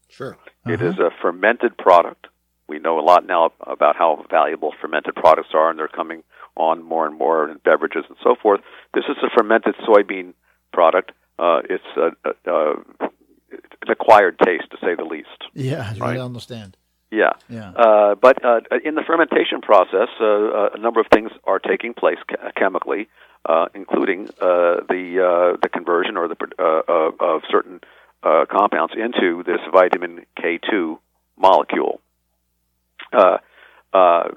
Sure. 0.10 0.38
It 0.66 0.82
is 0.82 0.98
a 0.98 1.12
fermented 1.22 1.78
product. 1.78 2.28
We 2.68 2.80
know 2.80 3.00
a 3.00 3.02
lot 3.02 3.26
now 3.26 3.52
about 3.62 3.96
how 3.96 4.26
valuable 4.30 4.74
fermented 4.82 5.16
products 5.16 5.50
are, 5.54 5.70
and 5.70 5.78
they're 5.78 5.88
coming 5.88 6.24
on 6.56 6.82
more 6.84 7.06
and 7.06 7.18
more 7.18 7.50
in 7.50 7.58
beverages 7.64 8.06
and 8.08 8.18
so 8.24 8.36
forth. 8.42 8.62
This 8.94 9.04
is 9.10 9.18
a 9.22 9.30
fermented 9.36 9.76
soybean 9.88 10.34
product. 10.74 11.12
Uh, 11.38 11.62
it's 11.70 11.84
a, 11.98 12.12
a, 12.28 12.52
a, 12.52 12.74
an 13.52 13.90
acquired 13.90 14.40
taste, 14.40 14.72
to 14.72 14.78
say 14.82 14.96
the 14.96 15.04
least. 15.04 15.44
Yeah, 15.54 15.94
I 16.02 16.18
understand. 16.18 16.78
Yeah. 17.12 17.34
Yeah. 17.50 17.70
Uh, 17.72 18.16
but 18.16 18.44
uh, 18.44 18.62
in 18.84 18.96
the 18.96 19.04
fermentation 19.06 19.62
process, 19.62 20.10
uh, 20.20 20.26
uh, 20.26 20.70
a 20.74 20.78
number 20.80 21.00
of 21.00 21.08
things 21.14 21.32
are 21.46 21.60
taking 21.60 21.94
place 21.94 22.18
che- 22.30 22.36
chemically, 22.58 23.08
uh, 23.46 23.68
including 23.74 24.30
uh, 24.42 24.82
the 24.90 25.54
uh, 25.56 25.58
the 25.62 25.70
conversion 25.70 26.18
or 26.18 26.28
the 26.28 26.36
of 27.20 27.42
certain 27.50 27.80
uh, 28.24 28.46
compounds 28.52 28.94
into 28.98 29.44
this 29.44 29.60
vitamin 29.72 30.26
K2 30.40 30.98
molecule. 31.38 32.02
Uh, 33.14 33.38
uh, 33.94 34.30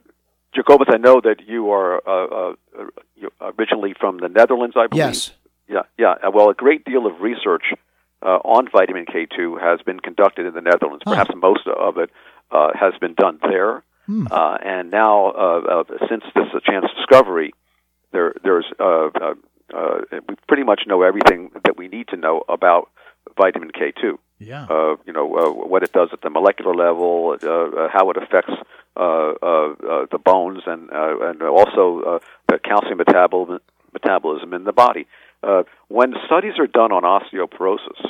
Jacobus, 0.54 0.88
I 0.90 0.98
know 0.98 1.20
that 1.20 1.36
you 1.46 1.70
are 1.72 2.02
uh, 2.06 2.52
uh, 2.52 3.52
originally 3.58 3.94
from 3.98 4.18
the 4.18 4.28
Netherlands, 4.28 4.76
I 4.78 4.86
believe. 4.86 5.04
Yes. 5.06 5.30
Yeah, 5.68 5.82
yeah. 5.98 6.14
Well, 6.32 6.48
a 6.48 6.54
great 6.54 6.84
deal 6.84 7.06
of 7.06 7.20
research 7.20 7.72
uh, 8.22 8.26
on 8.44 8.68
vitamin 8.70 9.04
K2 9.06 9.60
has 9.60 9.80
been 9.82 10.00
conducted 10.00 10.46
in 10.46 10.54
the 10.54 10.62
Netherlands. 10.62 11.02
Huh. 11.06 11.12
Perhaps 11.12 11.30
most 11.36 11.66
of 11.66 11.98
it 11.98 12.10
uh, 12.50 12.70
has 12.78 12.94
been 13.00 13.14
done 13.14 13.38
there. 13.42 13.82
Hmm. 14.06 14.26
Uh, 14.30 14.56
and 14.64 14.90
now, 14.90 15.26
uh, 15.32 15.60
uh, 15.80 15.84
since 16.08 16.24
this 16.34 16.46
is 16.48 16.54
a 16.54 16.60
chance 16.70 16.86
discovery, 16.96 17.52
there 18.12 18.32
there's 18.42 18.66
uh, 18.80 19.08
uh, 19.08 19.34
uh, 19.74 19.98
we 20.28 20.34
pretty 20.46 20.62
much 20.64 20.82
know 20.86 21.02
everything 21.02 21.50
that 21.64 21.76
we 21.76 21.88
need 21.88 22.08
to 22.08 22.16
know 22.16 22.42
about 22.48 22.88
vitamin 23.36 23.70
K2 23.70 24.16
Yeah. 24.38 24.64
uh, 24.70 24.96
you 25.06 25.12
know 25.12 25.26
uh, 25.36 25.50
what 25.72 25.82
it 25.82 25.92
does 25.92 26.08
at 26.12 26.22
the 26.22 26.30
molecular 26.30 26.74
level, 26.74 27.36
uh, 27.42 27.46
uh, 27.46 27.88
how 27.92 28.08
it 28.10 28.16
affects 28.16 28.54
uh, 28.96 29.00
uh, 29.00 29.44
uh, 29.46 30.06
the 30.10 30.18
bones, 30.18 30.62
and 30.66 30.90
uh, 30.90 31.28
and 31.28 31.42
also 31.42 31.84
uh, 32.10 32.18
the 32.48 32.58
calcium 32.58 32.96
metabolism 32.98 33.58
metabolism 33.92 34.54
in 34.54 34.64
the 34.64 34.72
body. 34.72 35.06
Uh, 35.42 35.62
when 35.88 36.14
studies 36.26 36.54
are 36.58 36.66
done 36.66 36.92
on 36.92 37.02
osteoporosis, 37.02 38.00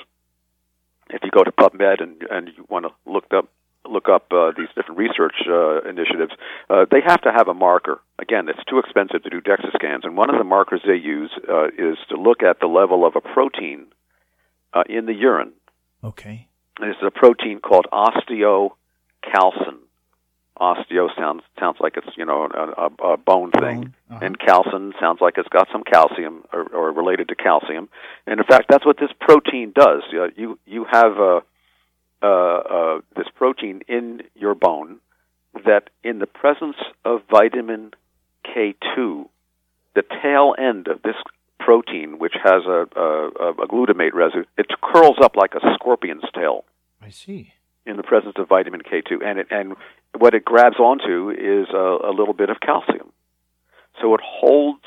if 1.10 1.20
you 1.24 1.30
go 1.30 1.42
to 1.42 1.50
PubMed 1.52 2.00
and 2.02 2.22
and 2.30 2.48
you 2.56 2.64
want 2.68 2.84
to 2.86 2.92
look 3.10 3.26
up 3.34 3.48
look 3.90 4.08
up 4.08 4.32
uh, 4.32 4.52
these 4.56 4.68
different 4.74 4.98
research 4.98 5.34
uh, 5.48 5.80
initiatives, 5.88 6.32
uh, 6.70 6.86
they 6.90 7.00
have 7.06 7.22
to 7.22 7.32
have 7.32 7.48
a 7.48 7.54
marker 7.54 8.00
again, 8.28 8.48
it's 8.48 8.64
too 8.68 8.78
expensive 8.78 9.22
to 9.22 9.30
do 9.30 9.40
DEXA 9.40 9.72
scans, 9.74 10.04
and 10.04 10.16
one 10.16 10.30
of 10.30 10.38
the 10.38 10.44
markers 10.44 10.80
they 10.86 10.96
use 10.96 11.30
uh, 11.48 11.68
is 11.68 11.96
to 12.10 12.16
look 12.16 12.42
at 12.42 12.60
the 12.60 12.66
level 12.66 13.06
of 13.06 13.16
a 13.16 13.20
protein 13.20 13.86
uh, 14.74 14.82
in 14.88 15.06
the 15.06 15.14
urine. 15.14 15.52
Okay. 16.04 16.48
And 16.78 16.90
it's 16.90 17.00
a 17.02 17.10
protein 17.10 17.60
called 17.60 17.86
osteocalcin. 17.92 19.78
Osteo 20.60 21.08
sounds 21.16 21.42
sounds 21.60 21.76
like 21.78 21.96
it's 21.96 22.08
you 22.16 22.24
know 22.24 22.48
a, 22.52 22.82
a, 22.82 23.12
a 23.12 23.16
bone 23.16 23.52
thing, 23.52 23.94
uh-huh. 24.10 24.18
and 24.24 24.36
calcin 24.36 24.92
sounds 24.98 25.20
like 25.20 25.34
it's 25.38 25.48
got 25.50 25.68
some 25.70 25.84
calcium 25.84 26.42
or, 26.52 26.66
or 26.74 26.90
related 26.90 27.28
to 27.28 27.36
calcium. 27.36 27.88
And 28.26 28.40
in 28.40 28.44
fact, 28.44 28.66
that's 28.68 28.84
what 28.84 28.96
this 28.98 29.10
protein 29.20 29.72
does. 29.72 30.02
Uh, 30.12 30.30
you 30.34 30.58
you 30.66 30.84
have 30.90 31.12
uh, 31.16 31.40
uh, 32.22 32.26
uh, 32.26 33.00
this 33.16 33.26
protein 33.34 33.82
in 33.88 34.22
your 34.34 34.54
bone 34.54 34.98
that, 35.64 35.90
in 36.02 36.18
the 36.18 36.26
presence 36.26 36.76
of 37.04 37.22
vitamin 37.30 37.92
K2, 38.46 39.28
the 39.94 40.02
tail 40.22 40.54
end 40.58 40.88
of 40.88 41.02
this 41.02 41.16
protein, 41.58 42.18
which 42.18 42.34
has 42.42 42.62
a, 42.66 42.86
a, 42.96 43.50
a 43.50 43.66
glutamate 43.68 44.14
residue, 44.14 44.44
it 44.56 44.66
curls 44.82 45.16
up 45.22 45.36
like 45.36 45.54
a 45.54 45.74
scorpion's 45.74 46.24
tail 46.34 46.64
I 47.00 47.10
see. 47.10 47.52
in 47.86 47.96
the 47.96 48.02
presence 48.02 48.34
of 48.38 48.48
vitamin 48.48 48.80
K2, 48.80 49.24
and 49.24 49.38
it, 49.38 49.46
and 49.50 49.74
what 50.16 50.34
it 50.34 50.44
grabs 50.44 50.78
onto 50.78 51.30
is 51.30 51.68
a, 51.72 52.08
a 52.08 52.12
little 52.16 52.34
bit 52.34 52.50
of 52.50 52.58
calcium. 52.60 53.12
So 54.00 54.14
it 54.14 54.20
holds 54.22 54.84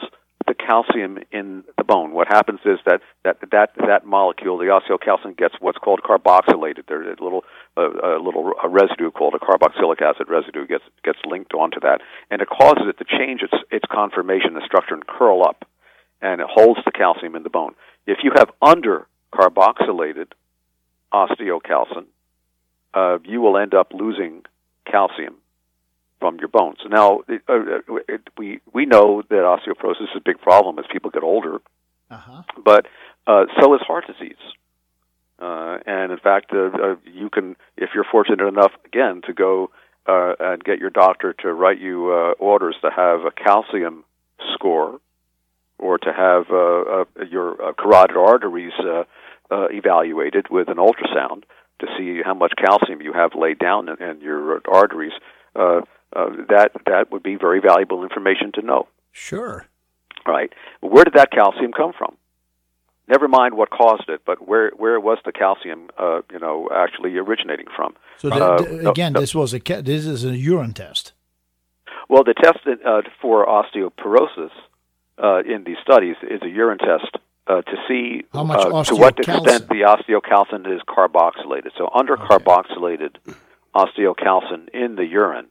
the 0.51 0.63
calcium 0.65 1.17
in 1.31 1.63
the 1.77 1.83
bone. 1.85 2.11
What 2.11 2.27
happens 2.27 2.59
is 2.65 2.77
that 2.85 2.99
that 3.23 3.37
that 3.51 3.71
that 3.87 4.05
molecule, 4.05 4.57
the 4.57 4.65
osteocalcin, 4.65 5.37
gets 5.37 5.55
what's 5.61 5.77
called 5.77 6.01
carboxylated. 6.03 6.83
There's 6.89 7.17
a 7.17 7.23
little 7.23 7.45
a, 7.77 8.19
little 8.19 8.51
a 8.61 8.67
residue 8.67 9.11
called 9.11 9.35
a 9.35 9.39
carboxylic 9.39 10.01
acid 10.01 10.27
residue 10.29 10.67
gets 10.67 10.83
gets 11.05 11.19
linked 11.25 11.53
onto 11.53 11.79
that, 11.81 12.01
and 12.29 12.41
it 12.41 12.49
causes 12.49 12.83
it 12.89 12.97
to 12.97 13.05
change 13.05 13.41
its 13.43 13.53
its 13.71 13.85
conformation, 13.89 14.53
the 14.53 14.65
structure, 14.65 14.93
and 14.93 15.07
curl 15.07 15.41
up, 15.41 15.63
and 16.21 16.41
it 16.41 16.47
holds 16.49 16.81
the 16.83 16.91
calcium 16.91 17.35
in 17.35 17.43
the 17.43 17.49
bone. 17.49 17.73
If 18.05 18.17
you 18.23 18.31
have 18.35 18.51
under 18.61 19.07
carboxylated 19.33 20.33
osteocalcin, 21.13 22.07
uh, 22.93 23.19
you 23.23 23.39
will 23.39 23.57
end 23.57 23.73
up 23.73 23.93
losing 23.93 24.43
calcium 24.85 25.35
from 26.21 26.37
your 26.39 26.47
bones. 26.47 26.77
Now, 26.87 27.21
it, 27.27 27.41
uh, 27.49 27.99
it, 28.07 28.21
we 28.37 28.61
we 28.71 28.85
know 28.85 29.23
that 29.29 29.43
osteoporosis 29.53 30.03
is 30.03 30.15
a 30.15 30.21
big 30.23 30.39
problem 30.39 30.79
as 30.79 30.85
people 30.93 31.09
get 31.11 31.23
older, 31.23 31.59
Uh 32.09 32.17
huh. 32.27 32.41
but 32.63 32.85
uh, 33.27 33.43
so 33.59 33.73
is 33.75 33.81
heart 33.81 34.05
disease. 34.07 34.43
Uh, 35.39 35.79
and 35.87 36.11
in 36.11 36.19
fact, 36.19 36.51
uh, 36.53 36.65
uh, 36.85 36.95
you 37.03 37.27
can, 37.29 37.55
if 37.75 37.89
you're 37.95 38.05
fortunate 38.11 38.47
enough, 38.47 38.71
again, 38.85 39.21
to 39.25 39.33
go 39.33 39.71
uh, 40.07 40.33
and 40.39 40.63
get 40.63 40.77
your 40.77 40.91
doctor 40.91 41.33
to 41.41 41.51
write 41.51 41.79
you 41.79 42.11
uh, 42.11 42.33
orders 42.39 42.75
to 42.83 42.89
have 42.95 43.21
a 43.21 43.31
calcium 43.31 44.03
score 44.53 44.99
or 45.79 45.97
to 45.97 46.13
have 46.13 46.45
uh, 46.51 47.01
uh, 47.01 47.05
your 47.35 47.47
uh, 47.69 47.73
carotid 47.73 48.15
arteries 48.15 48.73
uh, 48.79 49.03
uh, 49.49 49.67
evaluated 49.71 50.45
with 50.51 50.67
an 50.69 50.77
ultrasound 50.77 51.41
to 51.79 51.87
see 51.97 52.21
how 52.23 52.35
much 52.35 52.53
calcium 52.63 53.01
you 53.01 53.11
have 53.13 53.31
laid 53.35 53.57
down 53.57 53.89
in, 53.89 53.97
in 54.09 54.21
your 54.21 54.61
arteries. 54.71 55.13
Uh, 56.13 56.29
that 56.49 56.71
that 56.85 57.11
would 57.11 57.23
be 57.23 57.35
very 57.35 57.59
valuable 57.59 58.03
information 58.03 58.51
to 58.53 58.61
know. 58.61 58.87
Sure. 59.11 59.65
Right? 60.25 60.51
Where 60.81 61.05
did 61.05 61.13
that 61.13 61.31
calcium 61.31 61.71
come 61.71 61.93
from? 61.97 62.17
Never 63.07 63.27
mind 63.27 63.55
what 63.55 63.69
caused 63.69 64.09
it, 64.09 64.21
but 64.25 64.47
where 64.47 64.71
where 64.71 64.99
was 64.99 65.17
the 65.25 65.31
calcium, 65.31 65.89
uh, 65.97 66.21
you 66.31 66.39
know, 66.39 66.69
actually 66.73 67.17
originating 67.17 67.67
from? 67.75 67.95
So 68.17 68.29
Uh, 68.29 68.89
again, 68.89 69.13
no. 69.13 69.19
this 69.19 69.33
was 69.33 69.53
a 69.53 69.59
this 69.59 70.05
is 70.05 70.25
a 70.25 70.37
urine 70.37 70.73
test. 70.73 71.13
Well, 72.09 72.23
the 72.23 72.33
test 72.33 72.59
uh, 72.67 73.01
for 73.21 73.45
osteoporosis 73.45 74.51
uh, 75.21 75.43
in 75.45 75.63
these 75.63 75.77
studies 75.81 76.17
is 76.21 76.41
a 76.41 76.49
urine 76.49 76.77
test 76.77 77.17
uh, 77.47 77.61
to 77.61 77.75
see 77.87 78.23
How 78.33 78.43
much 78.43 78.59
uh, 78.59 78.83
to 78.83 78.95
what 78.95 79.17
extent 79.17 79.69
the 79.69 79.81
osteocalcin 79.93 80.67
is 80.75 80.81
carboxylated. 80.87 81.71
So, 81.77 81.89
under 81.93 82.17
carboxylated 82.17 83.15
osteocalcin 83.75 84.69
in 84.73 84.95
the 84.95 85.05
urine 85.05 85.47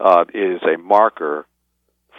uh, 0.00 0.24
is 0.34 0.60
a 0.62 0.78
marker 0.78 1.46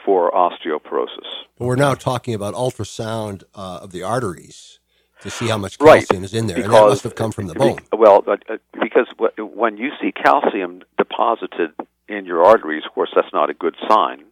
for 0.06 0.32
osteoporosis. 0.32 1.28
But 1.58 1.66
we're 1.66 1.76
now 1.76 1.94
talking 1.94 2.34
about 2.34 2.54
ultrasound 2.54 3.44
uh, 3.56 3.80
of 3.82 3.92
the 3.92 4.04
arteries 4.04 4.80
to 5.22 5.30
see 5.30 5.48
how 5.48 5.58
much 5.58 5.78
Right, 5.80 6.00
calcium 6.00 6.24
is 6.24 6.34
in 6.34 6.48
there, 6.48 6.58
and 6.58 6.66
that 6.66 6.70
because- 6.70 6.90
must 6.92 7.04
have 7.04 7.16
come 7.16 7.32
from 7.32 7.48
the 7.48 7.56
bone. 7.56 7.80
Well, 7.92 8.24
uh, 8.28 8.38
uh, 8.50 8.58
because 8.82 9.08
when 9.38 9.78
you 9.78 9.92
see 10.00 10.12
calcium 10.12 10.84
deposited 10.98 11.72
in 12.08 12.26
your 12.26 12.46
arteries, 12.46 12.84
of 12.86 12.94
course, 12.94 13.12
that's 13.16 13.34
not 13.34 13.50
a 13.50 13.54
good 13.54 13.76
sign, 13.90 14.26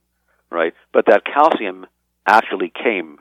right? 0.51 0.73
But 0.93 1.07
that 1.07 1.23
calcium 1.25 1.87
actually 2.27 2.71
came 2.71 3.19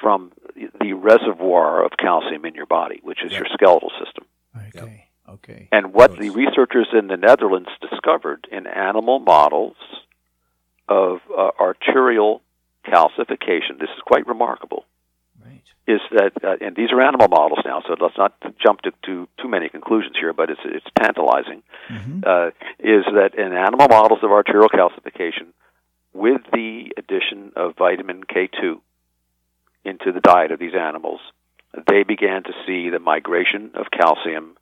from 0.00 0.32
the 0.80 0.94
reservoir 0.94 1.84
of 1.84 1.92
calcium 1.98 2.44
in 2.44 2.54
your 2.54 2.66
body, 2.66 3.00
which 3.02 3.22
is 3.24 3.32
your 3.32 3.46
skeletal 3.52 3.90
system. 4.02 4.24
Okay. 4.56 5.09
Okay. 5.34 5.68
And 5.72 5.92
what 5.94 6.16
the 6.18 6.30
researchers 6.30 6.88
in 6.92 7.06
the 7.06 7.16
Netherlands 7.16 7.68
discovered 7.80 8.46
in 8.50 8.66
animal 8.66 9.18
models 9.20 9.76
of 10.88 11.18
uh, 11.36 11.50
arterial 11.60 12.42
calcification, 12.84 13.78
this 13.78 13.90
is 13.96 14.02
quite 14.06 14.26
remarkable, 14.26 14.84
Right. 15.44 15.62
is 15.86 16.00
that, 16.12 16.32
uh, 16.44 16.56
and 16.60 16.74
these 16.74 16.90
are 16.92 17.00
animal 17.00 17.28
models 17.28 17.60
now, 17.64 17.80
so 17.86 17.94
let's 18.00 18.18
not 18.18 18.34
jump 18.64 18.80
to, 18.82 18.92
to 19.06 19.28
too 19.40 19.48
many 19.48 19.68
conclusions 19.68 20.16
here, 20.18 20.32
but 20.32 20.50
it's, 20.50 20.60
it's 20.64 20.86
tantalizing, 20.98 21.62
Mhm. 21.88 22.26
uh, 22.26 22.50
is 22.78 23.04
that 23.14 23.34
in 23.36 23.52
animal 23.52 23.86
models 23.88 24.20
of 24.22 24.30
arterial 24.32 24.68
calcification, 24.68 25.48
with 26.12 26.42
the 26.52 26.92
addition 26.96 27.52
of 27.54 27.76
vitamin 27.76 28.24
K2 28.24 28.80
into 29.84 30.10
the 30.12 30.20
diet 30.20 30.50
of 30.50 30.58
these 30.58 30.74
animals, 30.74 31.20
they 31.86 32.02
began 32.02 32.42
to 32.42 32.52
see 32.66 32.90
the 32.90 32.98
migration 32.98 33.70
of 33.74 33.90
calcium 33.92 34.56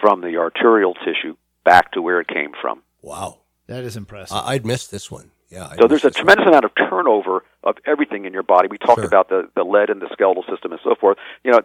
from 0.00 0.20
the 0.20 0.36
arterial 0.36 0.94
tissue 0.94 1.36
back 1.64 1.92
to 1.92 2.02
where 2.02 2.20
it 2.20 2.28
came 2.28 2.52
from. 2.60 2.82
Wow, 3.02 3.38
That 3.66 3.84
is 3.84 3.96
impressive. 3.96 4.36
I- 4.36 4.54
I'd 4.54 4.64
missed 4.66 4.90
this 4.90 5.10
one. 5.10 5.30
Yeah. 5.50 5.68
I'd 5.70 5.78
So 5.80 5.86
there's 5.88 6.04
a 6.04 6.08
this 6.08 6.16
one. 6.18 6.26
tremendous 6.26 6.46
amount 6.46 6.64
of 6.64 6.72
turnover 6.74 7.44
of 7.64 7.76
everything 7.86 8.24
in 8.26 8.32
your 8.32 8.42
body. 8.42 8.68
We 8.70 8.76
talked 8.78 9.00
Sure. 9.00 9.06
about 9.06 9.28
the, 9.28 9.48
the 9.54 9.62
lead 9.64 9.88
in 9.90 9.98
the 9.98 10.08
skeletal 10.12 10.42
system 10.50 10.72
and 10.72 10.80
so 10.84 10.94
forth. 10.94 11.16
You 11.44 11.52
know, 11.52 11.60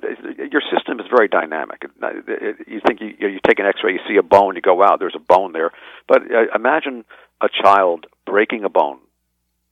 your 0.52 0.62
system 0.74 1.00
is 1.00 1.06
very 1.10 1.28
dynamic. 1.28 1.84
It- 1.84 1.92
it- 2.28 2.68
You 2.68 2.80
think 2.86 3.02
you, 3.02 3.16
you 3.20 3.40
take 3.46 3.60
an 3.60 3.66
X-ray, 3.66 3.94
you 3.94 4.00
see 4.08 4.18
a 4.18 4.24
bone, 4.24 4.56
you 4.56 4.62
go, 4.62 4.74
wow, 4.76 4.96
there's 4.98 5.16
a 5.16 5.20
bone 5.20 5.52
there. 5.54 5.72
But 6.08 6.24
uh, 6.32 6.46
imagine 6.56 7.04
a 7.42 7.50
child 7.50 8.06
breaking 8.26 8.64
a 8.64 8.70
bone, 8.70 9.00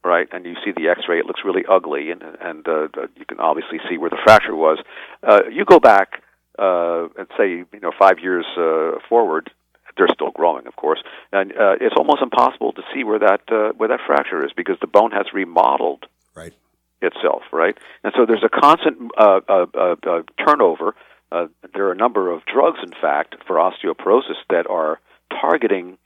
right? 0.04 0.28
And 0.32 0.46
you 0.46 0.56
see 0.64 0.72
the 0.72 0.90
X-ray, 0.90 1.20
it 1.20 1.26
looks 1.26 1.42
really 1.46 1.66
ugly, 1.70 2.12
and 2.12 2.22
and 2.42 2.68
uh, 2.68 2.88
you 3.16 3.26
can 3.26 3.40
obviously 3.40 3.80
see 3.90 3.98
where 3.98 4.10
the 4.10 4.18
fracture 4.24 4.56
was. 4.56 4.78
Uh, 5.24 5.42
you 5.52 5.64
go 5.66 5.80
back 5.80 6.22
uh, 6.62 7.08
and 7.18 7.28
say, 7.38 7.50
you 7.74 7.80
know, 7.82 7.92
five 7.98 8.20
years 8.20 8.46
uh, 8.56 9.00
forward, 9.10 9.50
they're 9.98 10.08
still 10.14 10.32
growing, 10.32 10.68
of 10.68 10.76
course, 10.76 11.02
and 11.34 11.52
uh, 11.52 11.76
it's 11.82 11.96
almost 11.98 12.22
impossible 12.22 12.72
to 12.74 12.84
see 12.94 13.04
where 13.04 13.20
that 13.20 13.42
uh, 13.52 13.74
where 13.76 13.90
that 13.90 14.00
fracture 14.08 14.46
is 14.46 14.52
because 14.56 14.78
the 14.80 14.88
bone 14.88 15.12
has 15.12 15.26
remodeled 15.34 16.06
Right. 16.34 16.54
itself, 17.02 17.42
right? 17.52 17.78
And 18.04 18.14
so 18.16 18.26
there's 18.26 18.44
a 18.44 18.50
constant 18.50 19.12
uh, 19.18 19.42
uh, 19.50 19.66
uh, 19.74 19.96
uh, 20.08 20.22
turnover. 20.46 20.96
Uh, 21.32 21.48
there 21.74 21.88
are 21.88 21.92
a 21.92 21.96
number 21.96 22.32
of 22.32 22.46
drugs, 22.46 22.80
in 22.84 22.94
fact, 23.02 23.36
for 23.46 23.56
osteoporosis 23.58 24.40
that 24.50 24.66
are 24.70 25.00
targeting 25.30 25.98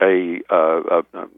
a, 0.00 0.40
uh, 0.50 0.80
a, 0.96 1.18
a 1.18 1.28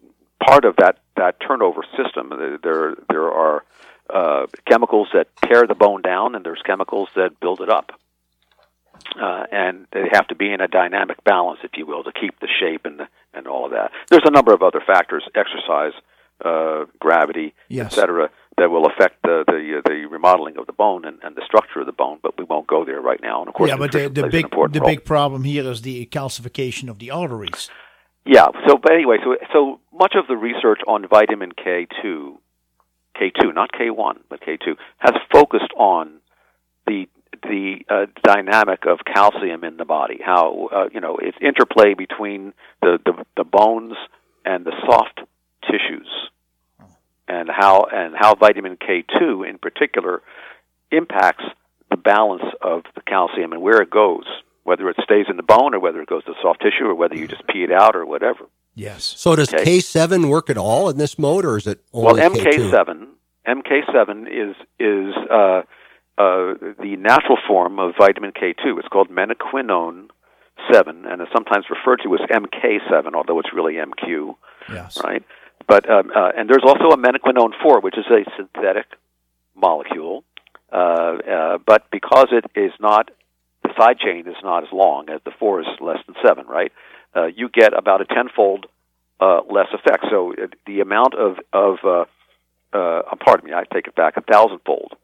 part 0.44 0.64
of 0.64 0.76
that 0.76 0.98
that 1.16 1.36
turnover 1.40 1.82
system. 1.96 2.58
There 2.62 2.96
there 3.08 3.30
are 3.30 3.64
uh, 4.12 4.46
chemicals 4.66 5.08
that 5.14 5.28
tear 5.44 5.66
the 5.66 5.74
bone 5.74 6.02
down, 6.02 6.34
and 6.34 6.44
there's 6.44 6.62
chemicals 6.64 7.08
that 7.16 7.40
build 7.40 7.60
it 7.60 7.68
up. 7.68 7.92
Uh, 9.20 9.44
and 9.50 9.86
they 9.92 10.04
have 10.12 10.26
to 10.28 10.34
be 10.34 10.52
in 10.52 10.60
a 10.60 10.68
dynamic 10.68 11.22
balance, 11.24 11.60
if 11.64 11.72
you 11.76 11.86
will, 11.86 12.04
to 12.04 12.12
keep 12.12 12.38
the 12.40 12.48
shape 12.60 12.82
and 12.84 13.00
the, 13.00 13.08
and 13.34 13.46
all 13.48 13.64
of 13.64 13.72
that. 13.72 13.90
There's 14.08 14.22
a 14.24 14.30
number 14.30 14.52
of 14.52 14.62
other 14.62 14.82
factors: 14.86 15.24
exercise, 15.34 15.92
uh, 16.44 16.84
gravity, 17.00 17.54
Yes. 17.68 17.92
et 17.92 17.94
cetera, 17.96 18.30
that 18.58 18.70
will 18.70 18.86
affect 18.86 19.22
the 19.22 19.44
the, 19.46 19.78
uh, 19.78 19.80
the 19.88 20.06
remodeling 20.06 20.56
of 20.58 20.66
the 20.66 20.72
bone 20.72 21.04
and, 21.04 21.18
and 21.22 21.34
the 21.36 21.42
structure 21.44 21.80
of 21.80 21.86
the 21.86 21.92
bone. 21.92 22.18
But 22.22 22.38
we 22.38 22.44
won't 22.44 22.66
go 22.66 22.84
there 22.84 23.00
right 23.00 23.20
now. 23.20 23.40
And 23.40 23.48
of 23.48 23.54
course, 23.54 23.70
yeah, 23.70 23.76
but 23.76 23.92
the, 23.92 24.08
the 24.08 24.28
big 24.28 24.50
the 24.50 24.56
role. 24.56 24.68
big 24.68 25.04
problem 25.04 25.44
here 25.44 25.68
is 25.68 25.82
the 25.82 26.06
calcification 26.06 26.88
of 26.88 26.98
the 26.98 27.10
arteries. 27.10 27.70
Yeah. 28.24 28.46
So, 28.66 28.76
but 28.76 28.92
anyway, 28.92 29.16
so 29.24 29.36
so 29.52 29.80
much 29.92 30.14
of 30.14 30.26
the 30.28 30.36
research 30.36 30.80
on 30.86 31.08
vitamin 31.08 31.52
K 31.52 31.86
two, 32.02 32.38
K 33.18 33.32
two, 33.40 33.52
not 33.52 33.72
K 33.72 33.90
one, 33.90 34.20
but 34.28 34.40
K 34.40 34.58
two, 34.64 34.76
has 34.98 35.14
focused 35.32 35.72
on 35.76 36.20
the 36.86 37.08
the 37.42 37.80
uh, 37.88 38.06
dynamic 38.22 38.84
of 38.86 38.98
calcium 39.04 39.64
in 39.64 39.76
the 39.76 39.84
body. 39.84 40.18
How 40.24 40.68
uh, 40.72 40.88
you 40.92 41.00
know 41.00 41.16
its 41.16 41.36
interplay 41.40 41.94
between 41.94 42.52
the, 42.82 42.98
the 43.04 43.24
the 43.36 43.44
bones 43.44 43.94
and 44.44 44.64
the 44.64 44.72
soft 44.86 45.20
tissues, 45.62 46.08
and 47.26 47.48
how 47.50 47.84
and 47.92 48.14
how 48.16 48.34
vitamin 48.34 48.76
K 48.76 49.04
two 49.18 49.42
in 49.44 49.58
particular 49.58 50.22
impacts 50.90 51.44
the 51.90 51.96
balance 51.96 52.44
of 52.62 52.82
the 52.94 53.00
calcium 53.02 53.52
and 53.52 53.62
where 53.62 53.80
it 53.80 53.90
goes, 53.90 54.24
whether 54.64 54.88
it 54.90 54.96
stays 55.02 55.26
in 55.28 55.36
the 55.36 55.42
bone 55.42 55.74
or 55.74 55.80
whether 55.80 56.00
it 56.00 56.08
goes 56.08 56.24
to 56.24 56.34
soft 56.42 56.60
tissue 56.60 56.84
or 56.84 56.94
whether 56.94 57.14
you 57.14 57.26
just 57.26 57.46
pee 57.46 57.62
it 57.62 57.72
out 57.72 57.96
or 57.96 58.04
whatever. 58.04 58.46
Yes. 58.74 59.02
So 59.16 59.34
does 59.34 59.52
Okay. 59.52 59.64
K7 59.78 60.28
work 60.28 60.50
at 60.50 60.56
all 60.58 60.88
in 60.88 60.98
this 60.98 61.18
mode, 61.18 61.44
or 61.44 61.56
is 61.56 61.66
it 61.66 61.80
Well, 61.92 62.10
only 62.20 62.40
K2? 62.40 62.70
MK7, 62.70 63.06
MK7 63.46 64.26
is 64.28 64.56
is 64.78 65.14
uh, 65.30 65.62
uh, 66.18 66.54
the 66.82 66.96
natural 66.98 67.38
form 67.46 67.78
of 67.78 67.94
vitamin 67.96 68.32
K2. 68.32 68.78
It's 68.78 68.88
called 68.88 69.08
menaquinone 69.08 70.08
7, 70.72 71.04
and 71.06 71.22
is 71.22 71.28
sometimes 71.32 71.66
referred 71.70 72.00
to 72.02 72.14
as 72.14 72.20
MK7, 72.28 73.14
although 73.14 73.38
it's 73.38 73.52
really 73.54 73.74
MQ, 73.74 74.34
Yes. 74.68 74.98
right? 75.02 75.22
But 75.66 75.88
um, 75.88 76.10
uh, 76.14 76.30
and 76.36 76.48
there's 76.48 76.64
also 76.64 76.88
a 76.90 76.96
menaquinone 76.96 77.52
4, 77.62 77.80
which 77.80 77.96
is 77.96 78.06
a 78.10 78.24
synthetic 78.36 78.86
molecule. 79.54 80.24
Uh, 80.72 80.76
uh, 80.76 81.58
but 81.64 81.90
because 81.90 82.28
it 82.32 82.44
is 82.58 82.72
not 82.80 83.10
the 83.62 83.70
side 83.78 83.98
chain 83.98 84.26
is 84.26 84.36
not 84.42 84.64
as 84.64 84.68
long 84.72 85.08
as 85.08 85.20
the 85.24 85.30
4 85.38 85.60
is 85.60 85.66
less 85.80 85.98
than 86.06 86.14
7, 86.24 86.46
right? 86.46 86.72
Uh, 87.16 87.26
you 87.26 87.48
get 87.48 87.72
about 87.76 88.00
a 88.00 88.04
tenfold 88.04 88.66
uh, 89.20 89.40
less 89.50 89.68
effect. 89.72 90.04
So 90.10 90.32
uh, 90.32 90.46
the 90.66 90.80
amount 90.80 91.14
of 91.14 91.38
of 91.52 91.76
uh, 91.84 92.04
uh, 92.76 93.02
pardon 93.24 93.46
me, 93.46 93.52
I 93.54 93.64
take 93.72 93.86
it 93.86 93.94
back, 93.94 94.16
a 94.16 94.20
thousandfold. 94.20 94.94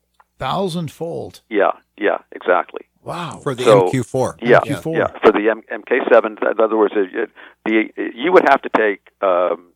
Thousandfold. 0.44 1.40
Yeah, 1.48 1.72
yeah, 1.96 2.18
exactly. 2.32 2.82
Wow. 3.02 3.40
For 3.42 3.54
the 3.54 3.64
So- 3.64 3.88
MQ4. 3.88 4.36
Yeah, 4.42 4.60
MQ4. 4.60 4.96
yeah. 4.98 5.06
For 5.24 5.32
the 5.32 5.48
M- 5.50 5.62
MK7, 5.82 6.42
in 6.52 6.60
other 6.60 6.76
words, 6.76 6.94
it, 6.96 7.14
it, 7.14 7.30
the 7.64 8.12
you 8.14 8.30
would 8.32 8.44
have 8.48 8.60
to 8.62 8.68
take 8.76 9.08
um, 9.22 9.68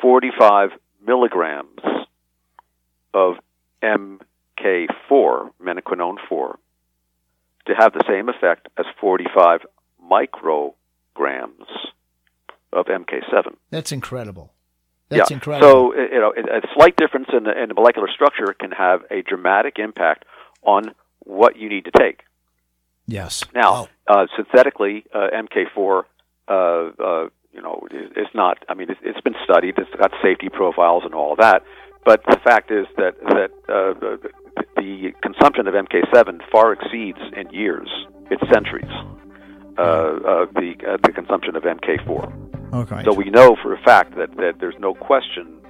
45 0.00 0.70
milligrams 1.06 1.80
of 3.14 3.34
MK4, 3.82 5.50
menaquinone 5.62 6.16
4, 6.28 6.58
to 7.66 7.74
have 7.74 7.92
the 7.92 8.04
same 8.08 8.28
effect 8.28 8.66
as 8.78 8.86
45 9.00 9.60
micrograms 10.10 10.72
of 12.72 12.86
MK7. 12.86 13.54
That's 13.70 13.92
incredible. 13.92 14.52
That's 15.08 15.30
yeah. 15.30 15.36
incredible. 15.36 15.92
So 15.92 15.94
you 15.94 16.20
know, 16.20 16.32
a 16.36 16.66
slight 16.74 16.96
difference 16.96 17.28
in 17.32 17.44
the, 17.44 17.62
in 17.62 17.68
the 17.68 17.74
molecular 17.74 18.08
structure 18.08 18.54
can 18.58 18.72
have 18.72 19.02
a 19.10 19.22
dramatic 19.22 19.78
impact 19.78 20.24
on 20.62 20.94
what 21.20 21.56
you 21.56 21.68
need 21.68 21.84
to 21.84 21.92
take. 21.96 22.22
yes. 23.06 23.44
Now, 23.54 23.88
uh, 24.08 24.26
synthetically, 24.36 25.04
uh, 25.14 25.28
MK4, 25.32 26.02
uh, 26.48 26.52
uh, 26.52 27.28
you 27.52 27.62
know, 27.62 27.86
is, 27.90 28.26
not. 28.34 28.58
I 28.68 28.74
mean, 28.74 28.90
it's, 28.90 29.00
it's 29.02 29.20
been 29.20 29.36
studied. 29.44 29.78
It's 29.78 29.90
got 29.98 30.12
safety 30.22 30.48
profiles 30.48 31.04
and 31.04 31.14
all 31.14 31.32
of 31.32 31.38
that. 31.38 31.62
But 32.04 32.22
the 32.28 32.38
fact 32.44 32.70
is 32.70 32.86
that 32.96 33.18
that 33.20 33.50
uh, 33.68 33.98
the, 33.98 34.30
the 34.76 35.12
consumption 35.22 35.66
of 35.66 35.74
MK7 35.74 36.40
far 36.52 36.72
exceeds 36.72 37.18
in 37.36 37.50
years, 37.50 37.88
it's 38.30 38.42
centuries, 38.52 38.92
the 39.76 40.74
uh, 40.86 40.96
the 41.02 41.12
consumption 41.12 41.56
of 41.56 41.62
MK4. 41.62 42.74
Okay. 42.74 43.04
So 43.04 43.12
we 43.12 43.30
know 43.30 43.56
for 43.62 43.72
a 43.72 43.80
fact 43.82 44.16
that, 44.16 44.36
that 44.36 44.56
there's 44.60 44.78
no 44.78 44.94
question 44.94 45.60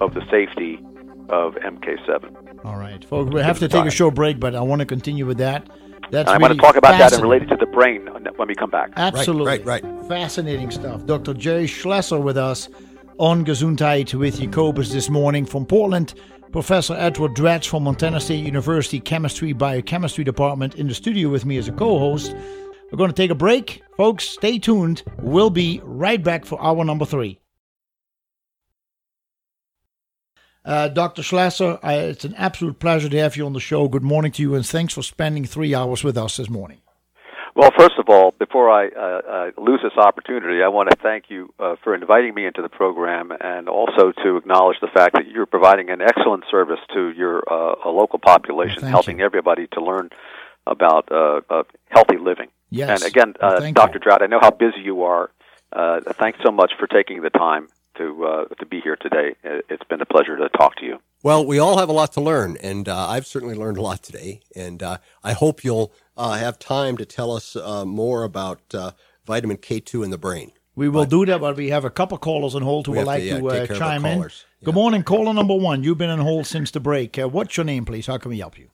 of 0.00 0.14
the 0.14 0.22
safety 0.30 0.80
of 1.28 1.54
MK7. 1.54 2.64
All 2.64 2.76
right, 2.76 3.04
folks. 3.04 3.32
We 3.32 3.40
have 3.40 3.58
to 3.58 3.68
take 3.68 3.84
a 3.84 3.90
short 3.90 4.14
break, 4.14 4.40
but 4.40 4.54
I 4.54 4.60
want 4.60 4.80
to 4.80 4.86
continue 4.86 5.26
with 5.26 5.38
that. 5.38 5.68
That's 6.10 6.30
I'm 6.30 6.38
really 6.38 6.56
going 6.56 6.58
to 6.58 6.62
talk 6.62 6.76
about 6.76 6.92
that 6.92 7.00
and 7.00 7.10
fascinating. 7.10 7.30
relate 7.30 7.42
it 7.42 7.48
to 7.48 7.56
the 7.56 7.70
brain 7.70 8.06
when 8.36 8.48
we 8.48 8.54
come 8.54 8.70
back. 8.70 8.92
Absolutely. 8.96 9.46
Right, 9.46 9.64
right, 9.64 9.84
right. 9.84 10.08
Fascinating 10.08 10.70
stuff. 10.70 11.04
Dr. 11.04 11.34
Jerry 11.34 11.66
Schlesser 11.66 12.18
with 12.22 12.38
us 12.38 12.68
on 13.18 13.44
Gesundheit 13.44 14.14
with 14.14 14.40
Jacobus 14.40 14.90
this 14.90 15.10
morning 15.10 15.44
from 15.44 15.66
Portland. 15.66 16.14
Professor 16.50 16.94
Edward 16.94 17.32
Dratz 17.32 17.66
from 17.66 17.84
Montana 17.84 18.20
State 18.20 18.42
University 18.44 19.00
Chemistry 19.00 19.52
Biochemistry 19.52 20.24
Department 20.24 20.76
in 20.76 20.88
the 20.88 20.94
studio 20.94 21.28
with 21.28 21.44
me 21.44 21.58
as 21.58 21.68
a 21.68 21.72
co-host. 21.72 22.34
We're 22.90 22.98
going 22.98 23.10
to 23.10 23.16
take 23.16 23.30
a 23.30 23.34
break. 23.34 23.82
Folks, 23.96 24.24
stay 24.24 24.58
tuned. 24.58 25.02
We'll 25.18 25.50
be 25.50 25.80
right 25.84 26.22
back 26.22 26.44
for 26.44 26.62
hour 26.62 26.84
number 26.84 27.04
three. 27.04 27.38
Uh, 30.64 30.88
Dr. 30.88 31.22
Schlesser, 31.22 31.78
I, 31.82 31.94
it's 31.94 32.24
an 32.24 32.34
absolute 32.34 32.78
pleasure 32.78 33.08
to 33.08 33.18
have 33.18 33.36
you 33.36 33.46
on 33.46 33.52
the 33.52 33.60
show. 33.60 33.88
Good 33.88 34.02
morning 34.02 34.32
to 34.32 34.42
you, 34.42 34.54
and 34.54 34.66
thanks 34.66 34.94
for 34.94 35.02
spending 35.02 35.44
three 35.44 35.74
hours 35.74 36.04
with 36.04 36.18
us 36.18 36.36
this 36.36 36.50
morning. 36.50 36.80
Well, 37.54 37.70
first 37.76 37.94
of 37.98 38.04
all, 38.08 38.34
before 38.38 38.70
I 38.70 38.88
uh, 38.88 39.00
uh, 39.56 39.60
lose 39.60 39.80
this 39.82 39.96
opportunity, 39.96 40.62
I 40.62 40.68
want 40.68 40.90
to 40.90 40.96
thank 41.02 41.24
you 41.28 41.52
uh, 41.58 41.76
for 41.82 41.94
inviting 41.94 42.34
me 42.34 42.46
into 42.46 42.62
the 42.62 42.68
program 42.68 43.32
and 43.40 43.68
also 43.68 44.12
to 44.22 44.36
acknowledge 44.36 44.76
the 44.80 44.88
fact 44.94 45.14
that 45.14 45.26
you're 45.26 45.46
providing 45.46 45.90
an 45.90 46.00
excellent 46.00 46.44
service 46.50 46.78
to 46.94 47.10
your 47.16 47.42
uh, 47.50 47.90
local 47.90 48.18
population, 48.18 48.80
Thank 48.80 48.90
helping 48.90 49.18
you. 49.18 49.24
everybody 49.24 49.66
to 49.72 49.82
learn 49.82 50.10
about 50.66 51.10
uh, 51.10 51.40
uh, 51.50 51.62
healthy 51.88 52.18
living. 52.18 52.48
Yes. 52.70 53.02
And 53.02 53.10
again, 53.10 53.34
Well, 53.40 53.62
uh, 53.62 53.70
Dr. 53.72 53.94
you. 53.94 54.00
Dratz, 54.00 54.22
I 54.22 54.26
know 54.26 54.40
how 54.40 54.50
busy 54.50 54.80
you 54.80 55.02
are. 55.02 55.30
Uh, 55.72 56.00
thanks 56.14 56.38
so 56.44 56.50
much 56.50 56.72
for 56.78 56.86
taking 56.86 57.22
the 57.22 57.30
time 57.30 57.68
to 57.96 58.24
uh, 58.26 58.44
to 58.58 58.66
be 58.66 58.80
here 58.80 58.96
today. 58.96 59.34
It- 59.44 59.66
It's 59.68 59.84
been 59.88 60.00
a 60.00 60.06
pleasure 60.06 60.36
to 60.36 60.48
talk 60.50 60.76
to 60.76 60.84
you. 60.86 60.98
Well, 61.22 61.44
we 61.44 61.58
all 61.58 61.78
have 61.78 61.88
a 61.88 61.92
lot 61.92 62.12
to 62.12 62.20
learn, 62.20 62.56
and 62.62 62.88
uh, 62.88 63.08
I've 63.08 63.26
certainly 63.26 63.54
learned 63.56 63.76
a 63.76 63.82
lot 63.82 64.02
today. 64.04 64.40
And 64.54 64.82
uh, 64.82 64.98
I 65.24 65.32
hope 65.32 65.64
you'll 65.64 65.92
uh, 66.16 66.34
have 66.34 66.58
time 66.58 66.96
to 66.98 67.04
tell 67.04 67.32
us 67.32 67.56
uh, 67.56 67.84
more 67.84 68.22
about 68.22 68.60
uh, 68.72 68.92
vitamin 69.26 69.56
K2 69.56 70.04
in 70.04 70.10
the 70.10 70.18
brain. 70.18 70.52
We 70.76 70.88
will 70.88 71.06
do 71.06 71.26
that, 71.26 71.40
but 71.40 71.56
we 71.56 71.70
have 71.70 71.84
a 71.84 71.90
couple 71.90 72.16
callers 72.18 72.54
on 72.54 72.62
hold 72.62 72.86
who 72.86 72.92
would 72.92 73.04
like 73.04 73.22
to, 73.22 73.26
yeah, 73.26 73.38
to, 73.40 73.48
uh, 73.48 73.66
chime 73.78 74.04
in. 74.06 74.14
callers. 74.14 74.44
Good 74.64 74.74
morning, 74.74 75.02
caller 75.02 75.34
number 75.34 75.56
one. 75.56 75.82
You've 75.82 75.98
been 75.98 76.10
on 76.10 76.20
hold 76.20 76.46
since 76.46 76.70
the 76.70 76.78
break. 76.80 77.18
Uh, 77.18 77.28
what's 77.28 77.56
your 77.56 77.64
name, 77.64 77.84
please? 77.84 78.06
How 78.06 78.16
can 78.18 78.30
we 78.30 78.38
help 78.38 78.56
you? 78.56 78.68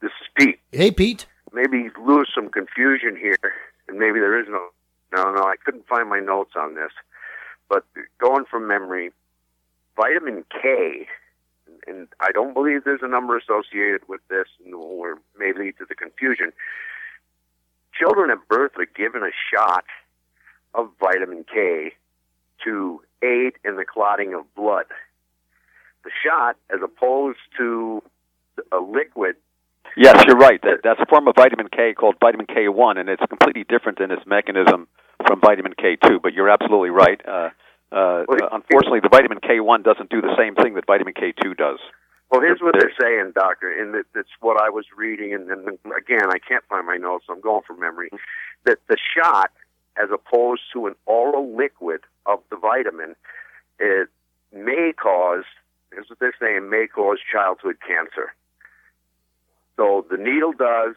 This 0.00 0.10
is 0.22 0.28
Pete. 0.34 0.60
Hey, 0.72 0.90
Pete. 0.90 1.26
Maybe 1.52 1.90
lose 2.00 2.30
some 2.34 2.48
confusion 2.48 3.16
here, 3.16 3.52
and 3.88 3.98
maybe 3.98 4.18
there 4.20 4.38
is 4.38 4.46
no. 4.48 4.68
No, 5.14 5.30
no, 5.30 5.42
I 5.42 5.56
couldn't 5.62 5.86
find 5.86 6.08
my 6.08 6.20
notes 6.20 6.52
on 6.56 6.74
this. 6.74 6.92
But 7.68 7.84
going 8.18 8.46
from 8.50 8.66
memory, 8.66 9.12
vitamin 9.94 10.44
K, 10.50 11.06
and 11.86 12.08
I 12.18 12.32
don't 12.32 12.54
believe 12.54 12.84
there's 12.84 13.02
a 13.02 13.08
number 13.08 13.36
associated 13.36 14.08
with 14.08 14.20
this, 14.28 14.46
or 14.74 15.18
may 15.38 15.52
lead 15.52 15.76
to 15.78 15.84
the 15.86 15.94
confusion. 15.94 16.52
Children 17.92 18.30
at 18.30 18.48
birth 18.48 18.72
are 18.78 18.86
given 18.86 19.22
a 19.22 19.30
shot 19.54 19.84
of 20.74 20.90
vitamin 20.98 21.44
K 21.44 21.92
to 22.64 23.02
aid 23.22 23.54
in 23.64 23.76
the 23.76 23.84
clotting 23.84 24.32
of 24.32 24.42
blood. 24.54 24.86
The 26.04 26.10
shot, 26.24 26.56
as 26.74 26.80
opposed 26.82 27.38
to 27.58 28.02
a 28.72 28.78
liquid 28.78 29.36
Yes, 29.96 30.24
you're 30.26 30.36
right. 30.36 30.60
That, 30.62 30.80
that's 30.82 31.00
a 31.00 31.06
form 31.06 31.28
of 31.28 31.34
vitamin 31.36 31.68
K 31.68 31.94
called 31.94 32.16
vitamin 32.20 32.46
K1, 32.46 32.98
and 32.98 33.08
it's 33.08 33.22
completely 33.28 33.64
different 33.68 34.00
in 34.00 34.10
its 34.10 34.22
mechanism 34.26 34.88
from 35.26 35.40
vitamin 35.40 35.74
K2. 35.74 36.22
But 36.22 36.32
you're 36.32 36.48
absolutely 36.48 36.90
right. 36.90 37.20
Uh, 37.26 37.50
uh, 37.92 38.24
unfortunately, 38.52 39.00
the 39.00 39.10
vitamin 39.10 39.38
K1 39.38 39.84
doesn't 39.84 40.08
do 40.08 40.22
the 40.22 40.34
same 40.38 40.54
thing 40.54 40.74
that 40.74 40.86
vitamin 40.86 41.12
K2 41.12 41.56
does. 41.56 41.78
Well, 42.30 42.40
here's 42.40 42.60
what 42.60 42.74
they're 42.78 42.94
saying, 42.98 43.32
Doctor, 43.34 43.70
and 43.70 43.94
that's 44.14 44.28
what 44.40 44.58
I 44.58 44.70
was 44.70 44.86
reading. 44.96 45.34
And 45.34 45.50
then 45.50 45.78
again, 45.94 46.30
I 46.30 46.38
can't 46.38 46.64
find 46.70 46.86
my 46.86 46.96
notes. 46.96 47.24
So 47.26 47.34
I'm 47.34 47.42
going 47.42 47.60
from 47.66 47.78
memory. 47.78 48.08
That 48.64 48.78
the 48.88 48.96
shot, 48.96 49.50
as 50.02 50.08
opposed 50.10 50.62
to 50.72 50.86
an 50.86 50.94
oral 51.04 51.54
liquid 51.54 52.00
of 52.24 52.38
the 52.48 52.56
vitamin, 52.56 53.14
it 53.78 54.08
may 54.50 54.94
cause. 54.96 55.44
Here's 55.92 56.08
what 56.08 56.20
they're 56.20 56.34
saying: 56.40 56.70
may 56.70 56.86
cause 56.86 57.18
childhood 57.30 57.76
cancer. 57.86 58.32
So 59.76 60.06
the 60.10 60.16
needle 60.16 60.52
does, 60.52 60.94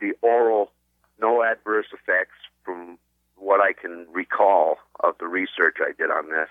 the 0.00 0.12
oral, 0.22 0.72
no 1.20 1.42
adverse 1.42 1.86
effects 1.92 2.36
from 2.64 2.98
what 3.36 3.60
I 3.60 3.72
can 3.72 4.06
recall 4.12 4.78
of 5.00 5.14
the 5.18 5.26
research 5.26 5.76
I 5.80 5.92
did 5.96 6.10
on 6.10 6.28
this. 6.28 6.48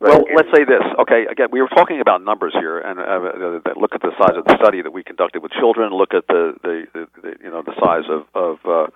But 0.00 0.10
Well, 0.10 0.24
let's 0.34 0.48
say 0.54 0.64
this. 0.64 0.82
Okay, 1.00 1.26
again, 1.30 1.48
we 1.50 1.60
were 1.60 1.68
talking 1.68 2.00
about 2.00 2.22
numbers 2.22 2.54
here, 2.54 2.78
and 2.78 2.98
uh, 3.00 3.02
uh, 3.02 3.80
look 3.80 3.94
at 3.94 4.02
the 4.02 4.12
size 4.18 4.36
of 4.36 4.44
the 4.44 4.56
study 4.56 4.82
that 4.82 4.92
we 4.92 5.02
conducted 5.02 5.42
with 5.42 5.52
children. 5.52 5.92
Look 5.92 6.14
at 6.14 6.26
the 6.28 6.54
the, 6.62 6.86
the, 6.94 7.08
the 7.22 7.36
you 7.42 7.50
know 7.50 7.62
the 7.62 7.74
size 7.80 8.04
of 8.08 8.26
of 8.34 8.58
uh, 8.64 8.86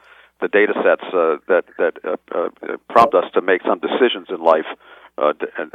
the 0.40 0.48
data 0.48 0.74
sets 0.82 1.02
uh, 1.12 1.36
that 1.48 1.64
that 1.78 1.94
uh, 2.04 2.16
uh, 2.34 2.76
prompt 2.88 3.14
us 3.14 3.24
to 3.34 3.40
make 3.40 3.62
some 3.62 3.80
decisions 3.80 4.28
in 4.28 4.40
life 4.40 4.66
uh, 5.18 5.32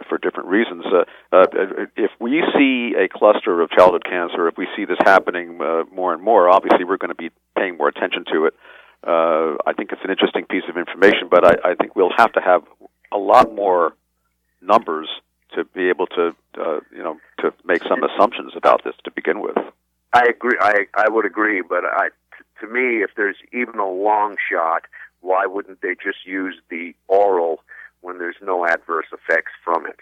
for 0.10 0.18
different 0.18 0.50
reasons. 0.50 0.84
Uh, 0.86 1.04
uh, 1.32 1.46
if 1.96 2.12
we 2.20 2.44
see 2.58 2.94
a 2.98 3.08
cluster 3.08 3.62
of 3.62 3.70
childhood 3.72 4.04
cancer, 4.04 4.48
if 4.48 4.58
we 4.58 4.68
see 4.76 4.86
this 4.86 4.98
happening 5.06 5.60
uh, 5.62 5.84
more 5.94 6.14
and 6.14 6.24
more, 6.24 6.50
obviously 6.50 6.84
we're 6.84 6.98
going 6.98 7.10
to 7.10 7.16
be 7.16 7.30
paying 7.58 7.78
more 7.78 7.88
attention 7.88 8.26
to 8.34 8.46
it. 8.46 8.54
Uh, 9.06 9.56
I 9.66 9.74
think 9.78 9.92
it's 9.92 10.02
an 10.04 10.10
interesting 10.10 10.46
piece 10.46 10.64
of 10.70 10.78
information, 10.78 11.30
but 11.30 11.46
I, 11.46 11.72
I 11.72 11.76
think 11.76 11.96
we'll 11.96 12.16
have 12.18 12.34
to 12.34 12.42
have 12.42 12.64
a 13.14 13.18
lot 13.18 13.54
more 13.54 13.94
numbers 14.62 15.08
to 15.54 15.64
be 15.66 15.90
able 15.90 16.08
to, 16.08 16.36
uh, 16.60 16.80
you 16.92 17.04
know, 17.04 17.18
to 17.40 17.54
make 17.64 17.84
some 17.84 18.04
assumptions 18.04 18.54
about 18.56 18.84
this 18.84 18.96
to 19.06 19.12
begin 19.12 19.40
with. 19.40 19.58
I 20.14 20.26
agree. 20.30 20.58
I 20.60 20.88
I 20.96 21.10
would 21.10 21.26
agree, 21.26 21.62
but 21.62 21.84
I, 21.86 22.10
to 22.62 22.68
me, 22.68 23.04
if 23.04 23.12
there's 23.16 23.38
even 23.54 23.80
a 23.80 23.90
long 23.90 24.36
shot, 24.52 24.84
why 25.22 25.46
wouldn't 25.46 25.82
they 25.82 25.96
just 25.96 26.26
use 26.26 26.56
the 26.70 26.94
oral 27.08 27.62
when 28.08 28.18
there's 28.18 28.36
no 28.42 28.66
adverse 28.66 29.06
effects 29.12 29.52
from 29.64 29.86
it? 29.86 29.98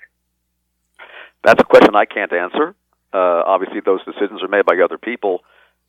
That's 1.43 1.59
a 1.59 1.65
question 1.65 1.95
I 1.95 2.05
can't 2.05 2.31
answer. 2.31 2.75
Uh, 3.13 3.43
obviously, 3.45 3.79
those 3.83 4.03
decisions 4.05 4.41
are 4.43 4.47
made 4.47 4.65
by 4.65 4.75
other 4.83 4.97
people, 4.97 5.41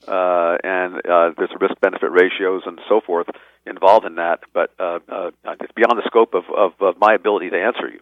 uh, 0.09 0.57
and 0.65 0.97
uh, 0.97 1.31
there's 1.37 1.51
risk-benefit 1.61 2.11
ratios 2.11 2.63
and 2.67 2.81
so 2.89 3.01
forth. 3.01 3.27
involved 3.67 4.07
in 4.07 4.15
that, 4.15 4.41
but 4.55 4.71
uh, 4.79 4.99
uh, 5.09 5.31
it's 5.61 5.73
beyond 5.75 5.99
the 5.99 6.07
scope 6.07 6.35
of, 6.35 6.45
of, 6.57 6.73
of 6.81 6.95
my 7.01 7.15
ability 7.15 7.51
to 7.51 7.57
answer 7.61 7.89
you. 7.89 8.01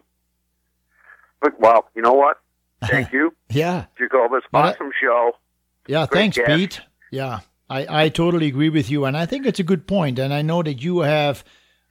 But 1.41 1.59
well, 1.59 1.89
you 1.95 2.01
know 2.01 2.13
what? 2.13 2.37
Thank 2.85 3.11
you, 3.11 3.33
Yeah. 3.49 3.85
Jacobus. 3.97 4.43
Well, 4.51 4.63
Awesome 4.69 4.91
show. 5.01 5.31
Yeah, 5.87 6.05
Great 6.07 6.19
thanks, 6.19 6.37
guess. 6.37 6.47
Pete. 6.47 6.81
Yeah, 7.11 7.39
I, 7.69 8.03
I 8.03 8.09
totally 8.09 8.47
agree 8.47 8.69
with 8.69 8.89
you. 8.91 9.05
And 9.05 9.15
I 9.17 9.25
think 9.25 9.45
it's 9.45 9.59
a 9.59 9.63
good 9.63 9.87
point. 9.87 10.19
And 10.19 10.33
I 10.33 10.41
know 10.43 10.61
that 10.61 10.81
you 10.83 10.99
have 10.99 11.43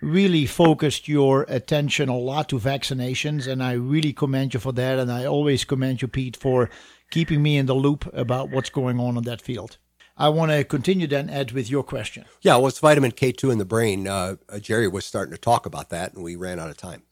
really 0.04 0.46
focused 0.46 1.08
your 1.08 1.46
attention 1.48 2.08
a 2.08 2.16
lot 2.16 2.48
to 2.50 2.58
vaccinations. 2.58 3.46
And 3.46 3.62
I 3.62 3.72
really 3.72 4.12
commend 4.12 4.54
you 4.54 4.60
for 4.60 4.72
that. 4.72 4.98
And 4.98 5.10
I 5.10 5.24
always 5.24 5.64
commend 5.64 6.02
you, 6.02 6.08
Pete, 6.08 6.36
for 6.36 6.70
keeping 7.10 7.42
me 7.42 7.56
in 7.56 7.66
the 7.66 7.74
loop 7.74 8.08
about 8.12 8.50
what's 8.50 8.70
going 8.70 9.00
on 9.00 9.16
in 9.16 9.24
that 9.24 9.40
field. 9.40 9.78
I 10.16 10.28
want 10.28 10.52
to 10.52 10.62
continue 10.62 11.08
then, 11.08 11.28
Ed, 11.28 11.52
with 11.52 11.68
your 11.68 11.82
question. 11.82 12.24
Yeah, 12.40 12.56
well, 12.56 12.68
it's 12.68 12.78
vitamin 12.78 13.12
K2 13.12 13.50
in 13.50 13.58
the 13.58 13.64
brain. 13.64 14.06
Uh, 14.06 14.36
uh, 14.48 14.58
Jerry 14.60 14.86
was 14.86 15.04
starting 15.04 15.32
to 15.32 15.40
talk 15.40 15.66
about 15.66 15.90
that, 15.90 16.14
and 16.14 16.22
we 16.22 16.36
ran 16.36 16.60
out 16.60 16.70
of 16.70 16.76
time. 16.76 17.02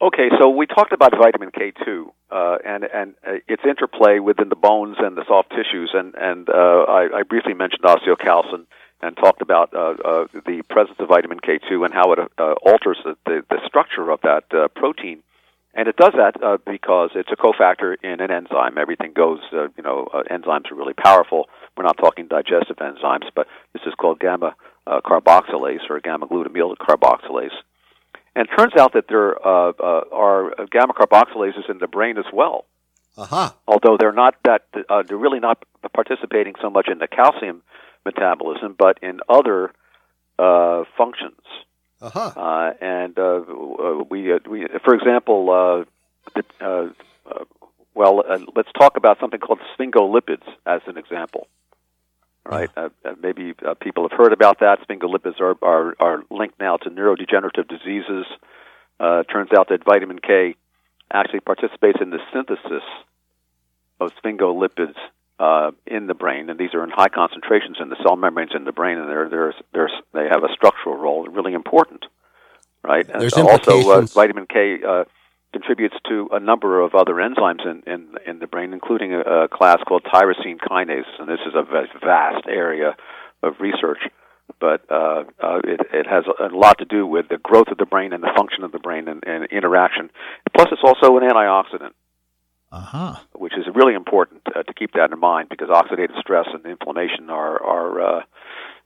Okay, 0.00 0.28
so 0.38 0.48
we 0.48 0.66
talked 0.66 0.92
about 0.92 1.12
vitamin 1.18 1.50
K2 1.50 2.10
uh, 2.30 2.58
and 2.64 2.84
and 2.84 3.14
uh, 3.26 3.32
its 3.48 3.62
interplay 3.68 4.20
within 4.20 4.48
the 4.48 4.54
bones 4.54 4.96
and 5.00 5.16
the 5.16 5.24
soft 5.26 5.50
tissues, 5.50 5.90
and 5.92 6.14
and 6.14 6.48
uh, 6.48 6.84
I, 6.88 7.18
I 7.18 7.22
briefly 7.24 7.54
mentioned 7.54 7.82
osteocalcin 7.82 8.66
and 9.00 9.16
talked 9.16 9.42
about 9.42 9.72
uh, 9.74 9.94
uh, 10.04 10.26
the 10.46 10.62
presence 10.68 10.96
of 10.98 11.08
vitamin 11.08 11.38
K2 11.40 11.84
and 11.84 11.94
how 11.94 12.12
it 12.12 12.18
uh, 12.38 12.54
alters 12.62 12.98
the, 13.04 13.44
the, 13.48 13.60
structure 13.66 14.10
of 14.10 14.20
that 14.22 14.44
uh, 14.52 14.68
protein. 14.68 15.22
And 15.74 15.86
it 15.86 15.96
does 15.96 16.12
that 16.16 16.42
uh, 16.42 16.58
because 16.66 17.10
it's 17.14 17.30
a 17.30 17.36
cofactor 17.36 17.94
in 18.02 18.20
an 18.20 18.30
enzyme. 18.30 18.78
Everything 18.78 19.12
goes, 19.12 19.38
uh, 19.52 19.68
you 19.76 19.82
know, 19.84 20.08
uh, 20.12 20.22
enzymes 20.30 20.70
are 20.72 20.74
really 20.74 20.94
powerful. 20.94 21.48
We're 21.76 21.84
not 21.84 21.98
talking 21.98 22.26
digestive 22.26 22.78
enzymes, 22.78 23.28
but 23.34 23.46
this 23.72 23.82
is 23.86 23.94
called 23.94 24.18
gamma 24.18 24.56
uh, 24.86 25.00
carboxylase 25.02 25.88
or 25.88 26.00
gamma 26.00 26.26
glutamyl 26.26 26.76
carboxylase. 26.76 27.54
And 28.34 28.48
it 28.48 28.56
turns 28.56 28.74
out 28.76 28.94
that 28.94 29.04
there 29.08 29.34
uh, 29.46 29.72
uh, 29.78 30.04
are 30.10 30.54
gamma 30.70 30.94
carboxylases 30.94 31.70
in 31.70 31.78
the 31.78 31.86
brain 31.86 32.18
as 32.18 32.26
well 32.32 32.64
Aha. 33.18 33.54
although 33.66 33.96
they're 33.98 34.12
not 34.12 34.36
that 34.44 34.62
uh, 34.88 35.02
they're 35.02 35.16
really 35.16 35.40
not 35.40 35.62
participating 35.92 36.54
so 36.62 36.70
much 36.70 36.88
in 36.88 36.98
the 36.98 37.08
calcium 37.08 37.62
metabolism, 38.04 38.74
but 38.78 38.98
in 39.02 39.20
other 39.28 39.72
uh, 40.38 40.84
functions. 40.96 41.40
Aha. 42.00 42.32
Uh, 42.36 42.84
and 42.84 43.18
uh, 43.18 43.22
uh, 43.22 44.04
we, 44.08 44.32
uh, 44.32 44.38
we, 44.48 44.66
for 44.84 44.94
example, 44.94 45.50
uh, 45.50 45.84
the, 46.34 46.44
uh, 46.64 46.88
uh, 47.28 47.44
well, 47.94 48.22
uh, 48.28 48.38
let's 48.54 48.70
talk 48.78 48.96
about 48.96 49.18
something 49.18 49.40
called 49.40 49.58
sphingolipids 49.76 50.46
as 50.64 50.80
an 50.86 50.96
example. 50.96 51.48
All 52.46 52.58
Right? 52.58 52.70
Uh, 52.76 52.90
uh, 53.04 53.14
maybe 53.20 53.54
uh, 53.66 53.74
people 53.74 54.08
have 54.08 54.16
heard 54.16 54.32
about 54.32 54.60
that. 54.60 54.78
Sphingolipids 54.86 55.40
are, 55.40 55.56
are, 55.60 55.96
are 55.98 56.24
linked 56.30 56.60
now 56.60 56.76
to 56.76 56.90
neurodegenerative 56.90 57.68
diseases. 57.68 58.26
Uh, 59.00 59.24
turns 59.24 59.50
out 59.56 59.68
that 59.68 59.84
vitamin 59.84 60.18
K 60.20 60.54
actually 61.12 61.40
participates 61.40 61.98
in 62.00 62.10
the 62.10 62.20
synthesis 62.32 62.82
of 64.00 64.12
sphingolipids 64.22 64.94
uh, 65.38 65.70
in 65.86 66.06
the 66.06 66.14
brain, 66.14 66.50
and 66.50 66.58
these 66.58 66.74
are 66.74 66.82
in 66.82 66.90
high 66.90 67.08
concentrations 67.08 67.76
in 67.80 67.88
the 67.88 67.96
cell 68.02 68.16
membranes 68.16 68.52
in 68.54 68.64
the 68.64 68.72
brain, 68.72 68.98
and 68.98 69.08
they're, 69.08 69.28
they're, 69.28 69.54
they're, 69.72 69.90
they 70.12 70.28
have 70.30 70.42
a 70.42 70.52
structural 70.52 70.96
role, 70.96 71.22
They're 71.22 71.32
really 71.32 71.54
important, 71.54 72.06
right? 72.82 73.08
And 73.08 73.20
There's 73.20 73.34
also, 73.34 73.90
uh, 73.90 74.00
vitamin 74.02 74.46
K 74.46 74.78
uh, 74.86 75.04
contributes 75.52 75.96
to 76.08 76.28
a 76.32 76.40
number 76.40 76.80
of 76.80 76.94
other 76.94 77.14
enzymes 77.14 77.64
in, 77.64 77.82
in, 77.86 78.14
in 78.26 78.38
the 78.40 78.46
brain, 78.46 78.72
including 78.72 79.14
a, 79.14 79.20
a 79.20 79.48
class 79.48 79.78
called 79.86 80.04
tyrosine 80.04 80.58
kinase, 80.58 81.04
and 81.18 81.28
this 81.28 81.40
is 81.46 81.54
a 81.54 81.62
va- 81.62 81.86
vast 82.04 82.46
area 82.48 82.96
of 83.42 83.54
research. 83.60 84.00
But 84.60 84.90
uh, 84.90 85.24
uh, 85.40 85.60
it, 85.62 85.80
it 85.92 86.06
has 86.08 86.24
a 86.40 86.54
lot 86.54 86.78
to 86.78 86.84
do 86.84 87.06
with 87.06 87.28
the 87.28 87.36
growth 87.36 87.68
of 87.70 87.78
the 87.78 87.86
brain 87.86 88.12
and 88.12 88.22
the 88.22 88.32
function 88.34 88.64
of 88.64 88.72
the 88.72 88.78
brain 88.78 89.06
and, 89.06 89.22
and 89.24 89.44
interaction. 89.52 90.10
Plus, 90.56 90.68
it's 90.72 90.80
also 90.82 91.16
an 91.18 91.22
antioxidant 91.22 91.92
Uh 92.70 92.80
huh. 92.80 93.16
which 93.32 93.54
is 93.56 93.64
really 93.74 93.94
important 93.94 94.42
uh, 94.54 94.62
to 94.62 94.74
keep 94.74 94.92
that 94.92 95.10
in 95.10 95.18
mind 95.18 95.48
because 95.48 95.68
oxidative 95.68 96.18
stress 96.20 96.46
and 96.52 96.66
inflammation 96.66 97.30
are 97.30 97.62
are 97.62 98.00
uh, 98.00 98.22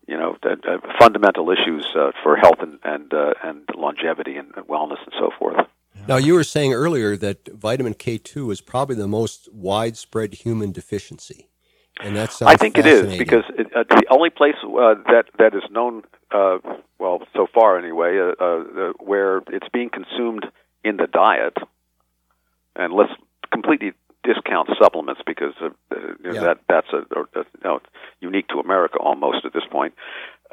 you 0.07 0.17
know 0.17 0.37
the, 0.43 0.53
uh, 0.53 0.79
fundamental 1.01 1.51
issues 1.51 1.87
uh, 1.97 2.13
for 2.23 2.37
health 2.37 2.61
and 2.61 2.79
and 2.85 3.13
uh, 3.13 3.35
and 3.43 3.69
longevity 3.75 4.37
and 4.37 4.53
wellness 4.69 5.03
and 5.05 5.13
so 5.19 5.31
forth. 5.39 5.67
Now, 6.09 6.17
you 6.17 6.35
were 6.35 6.45
saying 6.45 6.73
earlier 6.73 7.17
that 7.17 7.49
vitamin 7.49 7.95
K2 7.95 8.51
is 8.51 8.61
probably 8.61 8.97
the 8.97 9.07
most 9.07 9.49
widespread 9.53 10.35
human 10.35 10.73
deficiency. 10.73 11.49
And 12.01 12.17
that 12.17 12.41
I 12.43 12.57
think 12.57 12.79
it 12.79 12.87
is 12.87 13.19
because 13.19 13.45
it, 13.57 13.69
uh, 13.77 13.85
the 13.89 14.07
only 14.11 14.31
place 14.31 14.55
uh, 14.65 14.95
that 15.07 15.25
that 15.39 15.55
is 15.55 15.63
known, 15.71 16.03
uh, 16.33 16.59
well, 16.99 17.23
so 17.35 17.47
far 17.53 17.79
anyway, 17.79 18.19
uh, 18.19 18.45
uh, 18.45 18.93
where 18.99 19.43
it's 19.49 19.69
being 19.73 19.91
consumed 19.91 20.47
in 20.83 20.97
the 20.97 21.07
diet, 21.07 21.57
and 22.75 22.95
let's 22.95 23.13
completely 23.53 23.93
discount 24.25 24.69
supplements 24.81 25.21
because 25.27 25.55
uh, 25.61 25.67
uh, 25.67 25.97
you 25.97 26.17
know, 26.25 26.33
Yeah. 26.33 26.41
that 26.41 26.59
that's 26.69 26.89
a, 26.93 27.01
or, 27.15 27.29
uh, 27.37 27.41
you 27.41 27.65
know, 27.65 27.81
unique 28.21 28.49
to 28.49 28.59
America 28.61 28.97
almost 28.99 29.45
at 29.45 29.53
this 29.53 29.65
point. 29.71 29.95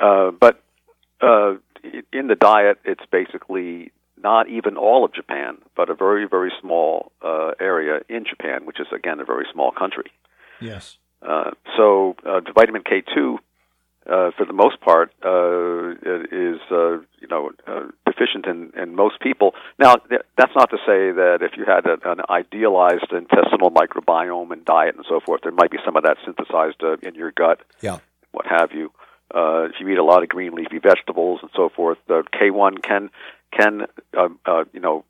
Uh, 0.02 0.32
but 0.32 0.62
uh, 1.22 1.56
in 2.12 2.28
the 2.28 2.36
diet, 2.36 2.78
it's 2.84 3.06
basically 3.12 3.92
not 4.22 4.50
even 4.50 4.78
all 4.78 5.06
of 5.06 5.14
Japan, 5.14 5.58
but 5.76 5.90
a 5.90 5.96
very 5.96 6.28
very 6.28 6.52
small 6.62 7.12
uh, 7.22 7.52
area 7.60 8.02
in 8.10 8.26
Japan, 8.26 8.66
which 8.66 8.80
is 8.80 8.88
again 8.94 9.20
a 9.20 9.26
very 9.26 9.46
small 9.54 9.72
country. 9.72 10.12
Yes. 10.60 10.98
Uh, 11.22 11.52
so 11.78 12.16
uh, 12.26 12.42
vitamin 12.56 12.84
K2, 12.84 13.38
uh, 14.10 14.32
for 14.36 14.46
the 14.46 14.54
most 14.54 14.82
part, 14.82 15.12
uh, 15.24 15.92
is 16.32 16.60
uh, 16.72 16.98
you 17.22 17.28
know 17.30 17.52
uh, 17.68 17.88
deficient 18.06 18.46
in, 18.48 18.72
in 18.82 18.96
most 18.96 19.20
people. 19.22 19.54
Now, 19.78 19.96
th- 19.96 20.22
that's 20.38 20.52
not 20.56 20.70
to 20.72 20.78
say 20.78 21.12
that 21.12 21.40
if 21.42 21.52
you 21.58 21.66
had 21.66 21.86
a, 21.86 21.98
an 22.12 22.20
idealized 22.30 23.12
intestinal 23.12 23.72
microbiome 23.72 24.52
and 24.52 24.66
diet 24.66 24.96
and 24.96 25.06
so 25.08 25.20
forth, 25.26 25.42
there 25.44 25.52
might 25.52 25.72
be 25.72 25.78
some 25.86 25.96
of 25.96 26.04
that 26.04 26.18
synthesized 26.26 26.82
uh, 26.84 26.98
in 27.08 27.16
your 27.16 27.32
gut, 27.32 27.60
Yeah. 27.82 28.00
what 28.32 28.46
have 28.48 28.72
you. 28.74 28.92
Uh, 29.34 29.66
if 29.70 29.74
you 29.80 29.88
eat 29.90 30.00
a 30.00 30.04
lot 30.04 30.24
of 30.24 30.30
green 30.30 30.54
leafy 30.56 30.80
vegetables 30.80 31.40
and 31.44 31.52
so 31.56 31.70
forth, 31.70 32.00
uh, 32.10 32.24
K1 32.34 32.82
can 32.82 33.10
can 33.52 33.82
uh, 34.18 34.30
uh, 34.46 34.64
you 34.74 34.80
know 34.80 35.06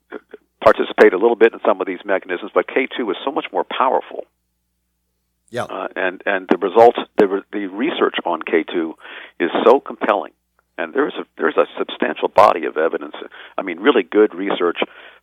participate 0.62 1.14
a 1.14 1.18
little 1.18 1.36
bit 1.36 1.54
in 1.54 1.60
some 1.64 1.80
of 1.80 1.86
these 1.86 2.00
mechanisms, 2.04 2.50
but 2.54 2.66
K2 2.68 3.10
is 3.10 3.16
so 3.24 3.32
much 3.32 3.46
more 3.50 3.64
powerful 3.64 4.24
Yeah. 5.50 5.64
uh, 5.64 5.88
and 5.96 6.22
and 6.26 6.48
the 6.48 6.58
results, 6.58 6.98
the 7.18 7.26
re- 7.26 7.42
the 7.52 7.66
research 7.66 8.16
on 8.24 8.40
K2 8.42 8.94
is 9.40 9.50
so 9.66 9.80
compelling, 9.80 10.32
and 10.78 10.94
there's 10.94 11.14
a 11.14 11.24
there's 11.36 11.56
a 11.56 11.66
substantial 11.78 12.28
body 12.28 12.66
of 12.66 12.76
evidence. 12.76 13.14
I 13.58 13.62
mean, 13.62 13.80
really 13.80 14.04
good 14.04 14.34
research, 14.34 14.78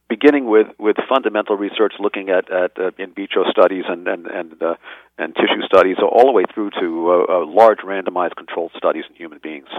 beginning 0.10 0.46
with 0.46 0.68
with 0.78 0.98
fundamental 1.08 1.56
research, 1.56 1.94
looking 2.00 2.30
at 2.30 2.52
at 2.52 2.78
uh, 2.78 2.92
in 2.98 3.14
vitro 3.14 3.50
studies 3.50 3.86
and 3.88 4.08
and 4.08 4.28
and 4.28 4.62
uh, 4.62 4.76
and 5.18 5.34
tissue 5.36 5.62
studies, 5.66 5.98
all 6.02 6.26
the 6.26 6.34
way 6.34 6.44
through 6.54 6.72
to 6.80 7.12
uh, 7.12 7.34
uh, 7.42 7.46
large 7.46 7.80
randomized 7.80 8.36
controlled 8.36 8.72
studies 8.76 9.06
in 9.10 9.16
human 9.16 9.40
beings. 9.42 9.70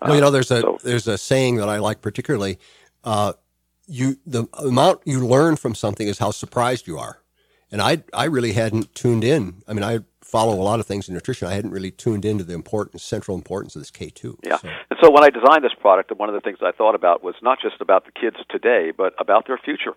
Well, 0.00 0.14
you 0.14 0.20
know, 0.20 0.30
there's 0.30 0.50
a 0.50 0.60
so- 0.60 0.78
there's 0.82 1.06
a 1.06 1.16
saying 1.18 1.56
that 1.56 1.68
I 1.68 1.78
like 1.78 2.02
particularly. 2.02 2.58
Uh, 3.04 3.34
you 3.86 4.16
the 4.26 4.46
amount 4.58 5.00
you 5.04 5.26
learn 5.26 5.56
from 5.56 5.74
something 5.74 6.06
is 6.06 6.18
how 6.18 6.30
surprised 6.30 6.86
you 6.86 6.98
are, 6.98 7.18
and 7.72 7.82
I 7.82 8.04
I 8.12 8.26
really 8.26 8.52
hadn't 8.52 8.94
tuned 8.94 9.24
in. 9.24 9.62
I 9.66 9.72
mean, 9.72 9.82
I 9.82 10.00
follow 10.22 10.54
a 10.54 10.64
lot 10.70 10.78
of 10.80 10.86
things 10.86 11.08
in 11.08 11.14
nutrition. 11.14 11.48
I 11.48 11.54
hadn't 11.54 11.72
really 11.72 11.90
tuned 11.90 12.24
into 12.24 12.44
the 12.44 12.54
importance, 12.54 13.02
central 13.02 13.36
importance 13.36 13.74
of 13.76 13.82
this 13.82 13.90
K 13.90 14.10
two. 14.10 14.38
Yeah. 14.44 14.58
And 14.62 14.98
so 15.02 15.10
when 15.10 15.24
I 15.24 15.30
designed 15.30 15.64
this 15.64 15.74
product, 15.80 16.12
one 16.16 16.28
of 16.28 16.34
the 16.34 16.40
things 16.40 16.58
I 16.62 16.72
thought 16.72 16.94
about 16.94 17.24
was 17.24 17.34
not 17.42 17.58
just 17.60 17.80
about 17.80 18.04
the 18.04 18.12
kids 18.12 18.36
today, 18.48 18.92
but 18.96 19.14
about 19.18 19.46
their 19.46 19.58
future. 19.58 19.94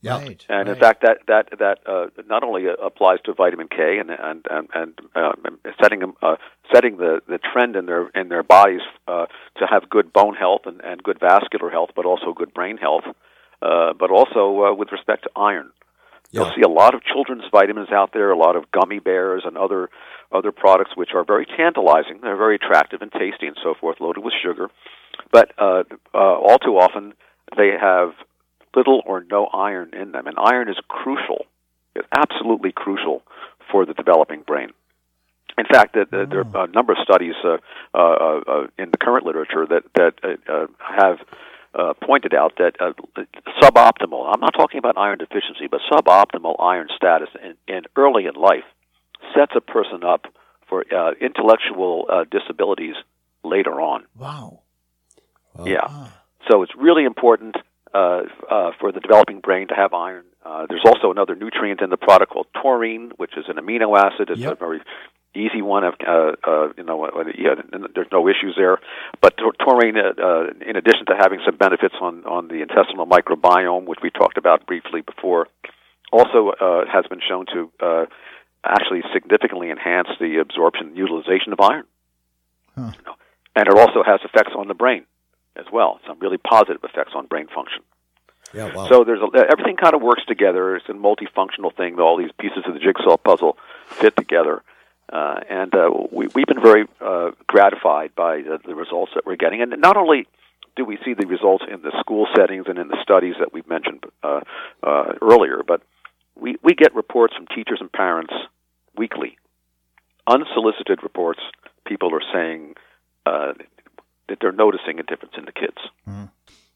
Yeah. 0.00 0.18
Right. 0.18 0.44
And 0.50 0.68
in 0.68 0.76
fact, 0.76 1.00
that 1.00 1.20
that 1.28 1.48
that 1.58 1.78
uh, 1.86 2.08
not 2.26 2.44
only 2.44 2.68
uh, 2.68 2.72
applies 2.74 3.20
to 3.24 3.32
vitamin 3.32 3.68
K 3.68 3.98
and 3.98 4.10
and 4.10 4.44
and, 4.50 4.68
and 4.74 5.00
um, 5.16 5.58
setting 5.80 6.00
them 6.00 6.12
uh, 6.20 6.36
setting 6.72 6.98
the, 6.98 7.22
the 7.26 7.38
trend 7.38 7.74
in 7.74 7.86
their 7.86 8.08
in 8.08 8.28
their 8.28 8.42
bodies 8.42 8.82
uh, 9.08 9.26
to 9.58 9.66
have 9.66 9.88
good 9.88 10.12
bone 10.12 10.34
health 10.34 10.62
and, 10.66 10.82
and 10.82 11.02
good 11.02 11.18
vascular 11.18 11.70
health, 11.70 11.90
but 11.96 12.04
also 12.04 12.34
good 12.34 12.52
brain 12.52 12.76
health, 12.76 13.04
uh, 13.62 13.94
but 13.98 14.10
also 14.10 14.64
uh, 14.64 14.74
with 14.74 14.92
respect 14.92 15.22
to 15.22 15.30
iron. 15.36 15.70
You'll 16.34 16.52
see 16.54 16.62
a 16.62 16.68
lot 16.68 16.94
of 16.94 17.02
children's 17.04 17.44
vitamins 17.52 17.90
out 17.90 18.12
there, 18.12 18.30
a 18.30 18.36
lot 18.36 18.56
of 18.56 18.70
gummy 18.72 18.98
bears 18.98 19.42
and 19.44 19.56
other 19.56 19.88
other 20.32 20.50
products 20.50 20.96
which 20.96 21.10
are 21.14 21.24
very 21.24 21.46
tantalizing. 21.46 22.18
They're 22.22 22.36
very 22.36 22.56
attractive 22.56 23.02
and 23.02 23.12
tasty 23.12 23.46
and 23.46 23.56
so 23.62 23.74
forth, 23.80 24.00
loaded 24.00 24.24
with 24.24 24.34
sugar, 24.42 24.68
but 25.30 25.52
uh, 25.58 25.84
uh, 26.12 26.18
all 26.18 26.58
too 26.58 26.76
often 26.78 27.14
they 27.56 27.70
have 27.80 28.14
little 28.74 29.02
or 29.06 29.24
no 29.30 29.46
iron 29.46 29.94
in 29.94 30.12
them, 30.12 30.26
and 30.26 30.36
iron 30.38 30.68
is 30.68 30.76
crucial. 30.88 31.46
It's 31.94 32.08
absolutely 32.16 32.72
crucial 32.72 33.22
for 33.70 33.86
the 33.86 33.94
developing 33.94 34.42
brain. 34.42 34.70
In 35.56 35.66
fact, 35.66 35.94
that 35.94 36.10
that 36.10 36.30
there 36.30 36.40
are 36.40 36.64
a 36.64 36.68
number 36.68 36.92
of 36.92 36.98
studies 37.04 37.34
uh, 37.44 37.58
uh, 37.94 37.98
uh, 37.98 38.66
in 38.76 38.90
the 38.90 38.98
current 38.98 39.24
literature 39.24 39.66
that 39.66 39.84
that 39.94 40.14
uh, 40.24 40.52
uh, 40.52 40.66
have 40.80 41.18
uh, 41.74 41.92
pointed 42.04 42.34
out 42.34 42.52
that 42.58 42.74
uh, 42.80 42.92
suboptimal. 43.62 44.32
I'm 44.32 44.40
not 44.40 44.54
talking 44.54 44.78
about 44.78 44.96
iron 44.96 45.18
deficiency, 45.18 45.66
but 45.70 45.80
suboptimal 45.90 46.56
iron 46.60 46.88
status 46.96 47.28
in, 47.42 47.54
in 47.74 47.82
early 47.96 48.26
in 48.26 48.34
life 48.34 48.64
sets 49.34 49.52
a 49.56 49.60
person 49.60 50.04
up 50.04 50.26
for 50.68 50.84
uh, 50.94 51.12
intellectual 51.20 52.06
uh, 52.10 52.24
disabilities 52.30 52.94
later 53.42 53.80
on. 53.80 54.04
Wow. 54.16 54.60
Yeah. 55.64 56.08
So 56.50 56.62
it's 56.62 56.72
really 56.76 57.04
important 57.04 57.56
uh, 57.94 58.22
uh, 58.50 58.70
for 58.80 58.92
the 58.92 59.00
developing 59.00 59.40
brain 59.40 59.68
to 59.68 59.74
have 59.74 59.92
iron. 59.92 60.24
Uh, 60.44 60.66
there's 60.68 60.84
also 60.84 61.10
another 61.10 61.34
nutrient 61.34 61.80
in 61.80 61.90
the 61.90 61.96
product 61.96 62.32
called 62.32 62.46
taurine, 62.60 63.12
which 63.16 63.36
is 63.36 63.44
an 63.48 63.56
amino 63.56 63.96
acid. 63.98 64.30
It's 64.30 64.40
Yep. 64.40 64.52
a 64.52 64.56
very 64.56 64.80
easy 65.34 65.62
one. 65.62 65.84
Of, 65.84 65.94
uh, 66.06 66.32
uh, 66.46 66.68
you 66.76 66.84
know, 66.84 67.04
uh, 67.04 67.24
yeah, 67.36 67.54
there's 67.94 68.08
no 68.12 68.28
issues 68.28 68.54
there. 68.56 68.78
But 69.20 69.36
taurine, 69.36 69.96
uh, 69.96 70.20
uh, 70.20 70.46
in 70.66 70.76
addition 70.76 71.06
to 71.06 71.16
having 71.18 71.40
some 71.44 71.56
benefits 71.56 71.94
on 72.00 72.24
on 72.24 72.48
the 72.48 72.62
intestinal 72.62 73.06
microbiome, 73.06 73.86
which 73.86 74.00
we 74.02 74.10
talked 74.10 74.38
about 74.38 74.66
briefly 74.66 75.00
before, 75.00 75.48
also 76.12 76.50
uh, 76.60 76.84
has 76.92 77.04
been 77.08 77.20
shown 77.26 77.46
to 77.52 77.70
uh, 77.80 78.06
actually 78.64 79.02
significantly 79.12 79.70
enhance 79.70 80.08
the 80.20 80.38
absorption 80.40 80.88
and 80.88 80.96
utilization 80.96 81.52
of 81.52 81.60
iron. 81.60 81.84
Huh. 82.74 82.92
You 82.96 83.04
know, 83.06 83.14
and 83.56 83.66
it 83.68 83.78
also 83.78 84.02
has 84.02 84.20
effects 84.24 84.52
on 84.56 84.68
the 84.68 84.74
brain 84.74 85.04
as 85.56 85.66
well. 85.72 86.00
Some 86.06 86.18
really 86.20 86.38
positive 86.38 86.82
effects 86.82 87.12
on 87.14 87.26
brain 87.26 87.46
function. 87.54 87.82
Yeah, 88.52 88.72
wow. 88.74 88.88
So 88.88 89.04
there's 89.04 89.20
a, 89.20 89.50
everything 89.50 89.76
kind 89.76 89.94
of 89.94 90.02
works 90.02 90.22
together. 90.26 90.76
It's 90.76 90.88
a 90.88 90.92
multifunctional 90.92 91.74
thing. 91.76 91.98
All 91.98 92.16
these 92.16 92.30
pieces 92.38 92.62
of 92.66 92.74
the 92.74 92.80
jigsaw 92.80 93.16
puzzle 93.16 93.56
fit 93.88 94.16
together, 94.16 94.62
uh, 95.12 95.40
and 95.48 95.74
uh, 95.74 95.90
we, 96.10 96.28
we've 96.34 96.46
been 96.46 96.62
very 96.62 96.86
uh, 97.00 97.30
gratified 97.46 98.14
by 98.14 98.38
the, 98.38 98.58
the 98.64 98.74
results 98.74 99.12
that 99.14 99.26
we're 99.26 99.36
getting. 99.36 99.62
And 99.62 99.74
not 99.80 99.96
only 99.96 100.26
do 100.76 100.84
we 100.84 100.98
see 101.04 101.14
the 101.14 101.26
results 101.26 101.64
in 101.70 101.82
the 101.82 101.92
school 102.00 102.26
settings 102.36 102.66
and 102.68 102.78
in 102.78 102.88
the 102.88 102.98
studies 103.02 103.34
that 103.38 103.52
we've 103.52 103.68
mentioned 103.68 104.04
uh, 104.22 104.40
uh, 104.82 105.12
earlier, 105.22 105.62
but 105.66 105.82
we 106.36 106.56
we 106.62 106.74
get 106.74 106.94
reports 106.94 107.34
from 107.36 107.46
teachers 107.46 107.78
and 107.80 107.92
parents 107.92 108.32
weekly, 108.96 109.38
unsolicited 110.26 111.02
reports. 111.02 111.40
People 111.86 112.12
are 112.14 112.22
saying 112.32 112.74
uh, 113.26 113.52
that 114.28 114.38
they're 114.40 114.52
noticing 114.52 114.98
a 114.98 115.02
difference 115.02 115.34
in 115.36 115.44
the 115.44 115.52
kids. 115.52 115.78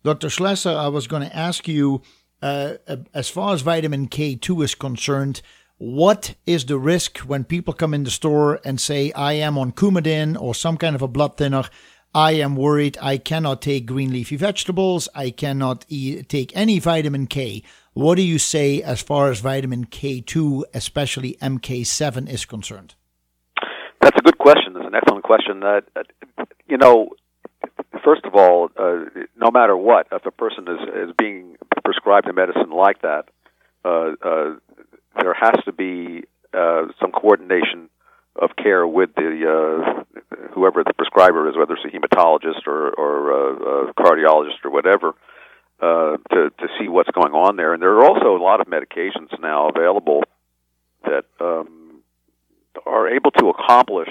Dr. 0.04 0.28
Schlesser, 0.28 0.76
I 0.76 0.88
was 0.88 1.06
going 1.08 1.22
to 1.22 1.36
ask 1.36 1.66
you, 1.66 2.02
uh, 2.40 2.74
as 3.12 3.28
far 3.28 3.52
as 3.52 3.62
vitamin 3.62 4.08
K2 4.08 4.64
is 4.64 4.74
concerned, 4.76 5.42
what 5.78 6.34
is 6.44 6.66
the 6.66 6.78
risk 6.78 7.18
when 7.18 7.44
people 7.44 7.72
come 7.72 7.94
in 7.94 8.02
the 8.02 8.10
store 8.10 8.60
and 8.64 8.80
say, 8.80 9.12
I 9.12 9.34
am 9.34 9.56
on 9.56 9.72
Coumadin 9.72 10.40
or 10.40 10.54
some 10.54 10.76
kind 10.76 10.96
of 10.96 11.02
a 11.02 11.08
blood 11.08 11.36
thinner? 11.36 11.64
I 12.14 12.32
am 12.32 12.56
worried 12.56 12.98
I 13.00 13.18
cannot 13.18 13.62
take 13.62 13.86
green 13.86 14.12
leafy 14.12 14.36
vegetables. 14.36 15.08
I 15.14 15.30
cannot 15.30 15.84
eat, 15.88 16.28
take 16.28 16.56
any 16.56 16.80
vitamin 16.80 17.28
K. 17.28 17.62
What 17.92 18.16
do 18.16 18.22
you 18.22 18.38
say 18.38 18.82
as 18.82 19.02
far 19.02 19.30
as 19.30 19.40
vitamin 19.40 19.86
K2, 19.86 20.64
especially 20.74 21.36
MK7, 21.40 22.28
is 22.28 22.44
concerned? 22.44 22.94
That's 24.00 24.16
a 24.18 24.22
good 24.22 24.38
question. 24.38 24.72
That's 24.72 24.86
an 24.86 24.94
excellent 24.94 25.24
question. 25.24 25.62
Uh, 25.62 25.80
you 26.66 26.76
know, 26.76 27.10
first 28.04 28.24
of 28.24 28.34
all, 28.34 28.70
uh, 28.76 29.04
no 29.36 29.50
matter 29.52 29.76
what, 29.76 30.08
if 30.10 30.24
a 30.26 30.30
person 30.30 30.66
is, 30.66 31.08
is 31.10 31.14
being 31.16 31.56
prescribed 31.84 32.26
a 32.28 32.32
medicine 32.32 32.70
like 32.70 33.02
that, 33.02 33.26
uh, 33.84 34.12
uh, 34.22 34.54
there 35.20 35.34
has 35.34 35.62
to 35.64 35.72
be 35.72 36.24
uh, 36.54 36.86
some 37.00 37.12
coordination 37.12 37.88
of 38.36 38.50
care 38.56 38.86
with 38.86 39.10
the 39.16 39.30
uh, 39.44 40.04
whoever 40.54 40.84
the 40.84 40.94
prescriber 40.94 41.48
is, 41.48 41.56
whether 41.56 41.74
it's 41.74 41.84
a 41.84 41.88
hematologist 41.88 42.66
or, 42.66 42.90
or 42.90 43.32
uh, 43.32 43.90
a 43.90 43.94
cardiologist 43.94 44.64
or 44.64 44.70
whatever, 44.70 45.14
uh, 45.80 46.16
to 46.30 46.50
to 46.50 46.68
see 46.78 46.88
what's 46.88 47.10
going 47.10 47.32
on 47.32 47.56
there. 47.56 47.74
And 47.74 47.82
there 47.82 47.92
are 47.98 48.04
also 48.04 48.36
a 48.36 48.42
lot 48.42 48.60
of 48.60 48.66
medications 48.66 49.28
now 49.40 49.68
available 49.68 50.22
that 51.04 51.24
um, 51.40 52.02
are 52.86 53.08
able 53.08 53.30
to 53.32 53.48
accomplish 53.48 54.08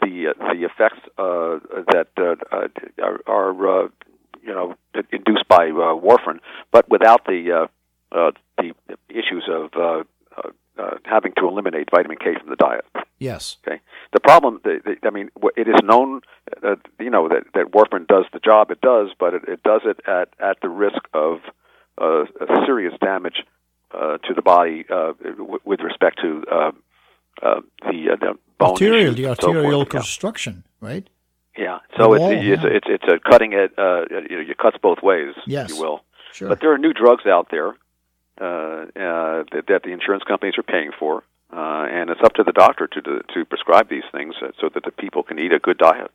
the 0.00 0.28
uh, 0.28 0.52
the 0.52 0.64
effects 0.64 1.00
uh, 1.18 1.58
that 1.92 2.08
uh, 2.16 2.68
are, 3.02 3.20
are 3.26 3.84
uh, 3.84 3.88
you 4.42 4.54
know 4.54 4.74
induced 5.12 5.46
by 5.48 5.66
uh, 5.68 5.94
warfarin, 5.94 6.40
but 6.72 6.88
without 6.88 7.24
the 7.26 7.68
uh, 8.12 8.16
uh, 8.16 8.30
the 8.56 8.72
issues 9.08 9.48
of 9.50 9.70
uh, 9.74 10.04
uh, 10.44 10.82
uh, 10.82 10.96
having 11.04 11.32
to 11.38 11.48
eliminate 11.48 11.88
vitamin 11.90 12.18
K 12.18 12.34
from 12.40 12.50
the 12.50 12.56
diet. 12.56 12.84
Yes. 13.18 13.56
Okay. 13.66 13.80
The 14.12 14.20
problem, 14.20 14.60
the, 14.62 14.78
the, 14.84 15.08
I 15.08 15.10
mean, 15.10 15.28
it 15.56 15.66
is 15.68 15.80
known, 15.82 16.20
uh, 16.62 16.76
you 17.00 17.10
know, 17.10 17.28
that, 17.28 17.44
that 17.54 17.72
warfarin 17.72 18.06
does 18.06 18.26
the 18.32 18.38
job 18.38 18.70
it 18.70 18.80
does, 18.80 19.08
but 19.18 19.34
it, 19.34 19.42
it 19.48 19.62
does 19.64 19.82
it 19.84 19.98
at 20.06 20.28
at 20.38 20.58
the 20.62 20.68
risk 20.68 21.02
of 21.14 21.38
uh, 22.00 22.22
a 22.40 22.66
serious 22.66 22.94
damage 23.00 23.42
uh, 23.92 24.18
to 24.18 24.34
the 24.34 24.42
body 24.42 24.84
uh, 24.88 25.12
w- 25.22 25.58
with 25.64 25.80
respect 25.80 26.20
to 26.22 26.44
uh, 26.50 26.70
uh, 27.42 27.60
the, 27.90 28.10
uh, 28.12 28.16
the 28.20 28.38
bone 28.58 28.70
Arterial, 28.70 29.14
the 29.14 29.24
and 29.24 29.40
so 29.40 29.48
arterial. 29.48 29.78
Yeah. 29.80 29.84
construction, 29.86 30.64
right? 30.80 31.08
Yeah. 31.56 31.78
So 31.96 32.12
it's, 32.14 32.20
wall, 32.20 32.30
it's, 32.30 32.44
yeah. 32.44 32.70
it's 32.76 32.86
it's 32.88 33.04
a 33.12 33.18
cutting 33.30 33.52
it. 33.52 33.72
Uh, 33.76 34.04
you 34.30 34.36
know, 34.36 34.50
it 34.52 34.58
cuts 34.58 34.76
both 34.80 34.98
ways, 35.02 35.34
Yes. 35.46 35.70
if 35.70 35.76
you 35.76 35.82
will. 35.82 36.04
Sure. 36.32 36.48
But 36.48 36.60
there 36.60 36.72
are 36.72 36.78
new 36.78 36.92
drugs 36.92 37.26
out 37.26 37.48
there 37.50 37.74
that, 38.38 39.64
that 39.68 39.82
the 39.82 39.92
insurance 39.92 40.24
companies 40.24 40.54
are 40.58 40.62
paying 40.62 40.90
for, 40.98 41.24
uh, 41.52 41.86
and 41.90 42.10
it's 42.10 42.20
up 42.22 42.34
to 42.34 42.44
the 42.44 42.52
doctor 42.52 42.86
to 42.86 43.00
to, 43.00 43.20
to 43.34 43.44
prescribe 43.44 43.88
these 43.88 44.04
things 44.12 44.34
uh, 44.42 44.48
so 44.60 44.68
that 44.72 44.84
the 44.84 44.92
people 44.92 45.22
can 45.22 45.38
eat 45.38 45.52
a 45.52 45.58
good 45.58 45.78
diet. 45.78 46.10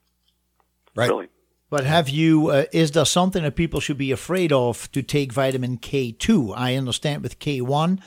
Right. 0.96 1.10
Really. 1.10 1.30
But 1.70 1.86
have 1.86 2.08
you? 2.08 2.50
Uh, 2.50 2.66
is 2.72 2.92
there 2.92 3.06
something 3.06 3.42
that 3.42 3.56
people 3.56 3.80
should 3.80 3.98
be 3.98 4.12
afraid 4.12 4.54
of 4.54 4.92
to 4.92 5.02
take 5.02 5.34
vitamin 5.34 5.78
K 5.78 6.12
two? 6.12 6.54
I 6.54 6.76
understand 6.76 7.24
with 7.24 7.40
K 7.40 7.62
one 7.62 8.00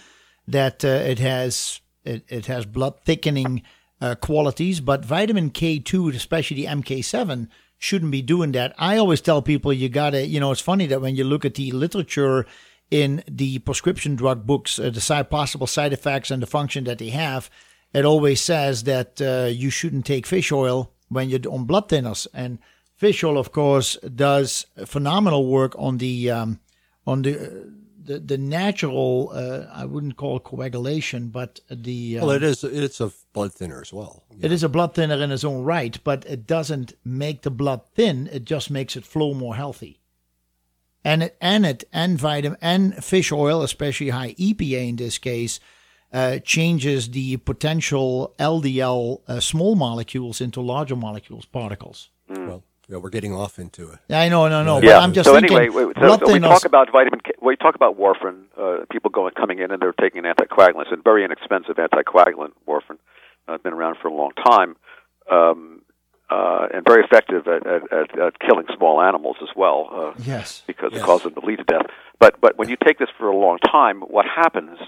that 0.47 0.84
uh, 0.84 0.88
it 0.88 1.18
has 1.18 1.80
it, 2.05 2.24
it 2.28 2.47
has 2.47 2.64
blood 2.64 3.01
thickening 3.05 3.62
uh, 4.01 4.14
qualities, 4.14 4.80
but 4.80 5.05
vitamin 5.05 5.51
K 5.51 5.80
two, 5.80 6.09
especially 6.10 6.59
the 6.59 6.66
MK 6.66 7.05
seven, 7.05 7.48
shouldn't 7.76 8.12
be 8.12 8.22
doing 8.22 8.52
that. 8.52 8.72
I 8.78 8.98
always 8.98 9.20
tell 9.20 9.43
people 9.43 9.72
you 9.72 9.88
gotta. 9.88 10.24
You 10.24 10.38
know, 10.38 10.52
it's 10.52 10.60
funny 10.60 10.86
that 10.86 11.01
when 11.01 11.16
you 11.16 11.24
look 11.24 11.44
at 11.44 11.56
the 11.56 11.72
literature 11.72 12.47
in 12.91 13.23
the 13.29 13.59
prescription 13.61 14.15
drug 14.17 14.47
books, 14.47 14.79
uh, 14.79 14.91
the 14.91 15.01
side, 15.01 15.31
possible 15.31 15.67
side 15.67 15.93
effects 15.93 16.31
and 16.31 16.43
the 16.43 16.47
function 16.47 16.85
that 16.85 16.99
they 16.99 17.11
have, 17.11 17.51
it 17.93 18.05
always 18.05 18.41
says 18.41 18.85
that 18.85 19.21
uh, 19.21 19.49
you 19.51 19.71
shouldn't 19.71 20.07
take 20.07 20.27
fish 20.27 20.53
oil 20.53 20.93
when 21.09 21.29
you're 21.29 21.41
on 21.51 21.65
blood 21.65 21.89
thinners. 21.89 22.27
And 22.35 22.59
fish 22.95 23.25
oil, 23.25 23.39
of 23.39 23.53
course, 23.53 23.97
does 23.97 24.67
phenomenal 24.85 25.47
work 25.47 25.75
on 25.79 25.99
the 25.99 26.31
um, 26.31 26.61
on 27.07 27.23
the 27.23 27.73
the, 28.05 28.19
the 28.21 28.39
natural. 28.39 29.31
Uh, 29.35 29.67
I 29.73 29.85
wouldn't 29.85 30.17
call 30.17 30.37
it 30.37 30.45
coagulation, 30.45 31.29
but 31.29 31.61
the 31.71 32.19
um, 32.19 32.27
Well, 32.27 32.37
it 32.37 32.43
is. 32.43 32.63
It's 32.65 33.01
a 33.01 33.13
blood 33.33 33.53
thinner 33.53 33.81
as 33.81 33.93
well. 33.93 34.25
it 34.41 34.53
is 34.53 34.63
a 34.63 34.69
blood 34.69 34.95
thinner 34.95 35.21
in 35.23 35.33
its 35.33 35.45
own 35.45 35.65
right, 35.65 35.99
but 36.05 36.25
it 36.27 36.47
doesn't 36.47 36.95
make 37.05 37.43
the 37.43 37.51
blood 37.51 37.83
thin. 37.95 38.29
It 38.33 38.45
just 38.45 38.71
makes 38.71 38.97
it 38.97 39.05
flow 39.05 39.35
more 39.35 39.57
healthy. 39.57 40.01
And 41.07 41.23
it 41.23 41.37
and 41.41 41.65
it 41.65 41.85
and 41.93 42.19
vitamin 42.19 42.59
and 42.61 43.05
fish 43.05 43.31
oil, 43.31 43.62
especially 43.62 44.11
high 44.11 44.35
EPA 44.35 44.89
in 44.89 44.97
this 44.97 45.19
case, 45.19 45.61
uh, 46.12 46.39
changes 46.41 47.11
the 47.11 47.37
potential 47.37 48.35
LDL 48.41 49.20
uh, 49.28 49.39
small 49.39 49.77
molecules 49.77 50.41
into 50.41 50.61
larger 50.61 50.97
molecules, 50.97 51.45
particles. 51.47 52.11
Well, 52.28 52.65
yeah, 52.89 52.99
we're 52.99 53.11
getting 53.11 53.33
off 53.33 53.59
into 53.59 53.91
it. 53.93 53.99
Yeah, 54.09 54.20
I 54.20 54.28
know, 54.28 54.49
no, 54.49 54.65
no. 54.65 54.81
yeah. 54.81 54.95
But 54.95 55.03
I'm 55.03 55.12
just 55.12 55.28
so 55.28 55.35
thinking. 55.35 55.57
anyway, 55.57 55.85
wait, 55.85 55.97
so, 55.97 56.19
so 56.19 56.33
we 56.33 56.39
thinners- 56.41 56.49
talk 56.49 56.65
about 56.65 56.91
vitamin 56.91 57.20
K. 57.20 57.33
We 57.41 57.55
talk 57.57 57.77
about 57.77 57.99
warfarin. 57.99 58.45
Uh, 58.59 58.85
people 58.91 59.11
going 59.11 59.35
coming 59.35 59.61
in 59.61 59.70
and 59.70 59.81
they're 59.81 59.93
taking 59.93 60.24
anticoagulants 60.24 60.93
and 60.93 61.05
very 61.05 61.24
inexpensive 61.24 61.77
anticoagulant 61.77 62.53
warfarin. 62.66 62.99
Uh, 63.49 63.59
been 63.59 63.73
around 63.73 63.97
for 64.03 64.09
a 64.09 64.12
long 64.15 64.33
time. 64.45 64.77
Um, 65.31 65.83
uh, 66.31 66.66
and 66.74 66.85
very 66.85 67.05
effective 67.05 67.47
at, 67.47 67.66
at, 67.66 67.93
at, 67.93 68.19
at 68.19 68.39
killing 68.40 68.66
small 68.77 69.01
animals 69.01 69.36
as 69.43 69.48
well. 69.57 69.89
Uh, 69.93 70.23
yes. 70.24 70.62
because 70.66 70.90
Yes. 70.93 71.03
it 71.03 71.05
causes 71.05 71.24
them 71.24 71.35
to 71.35 71.40
bleed 71.40 71.57
to 71.57 71.65
death. 71.65 71.86
But 72.19 72.40
but 72.40 72.57
when 72.59 72.69
you 72.69 72.77
take 72.85 72.98
this 72.98 73.09
for 73.19 73.28
a 73.28 73.36
long 73.36 73.59
time, 73.59 74.01
what 74.01 74.24
happens 74.27 74.78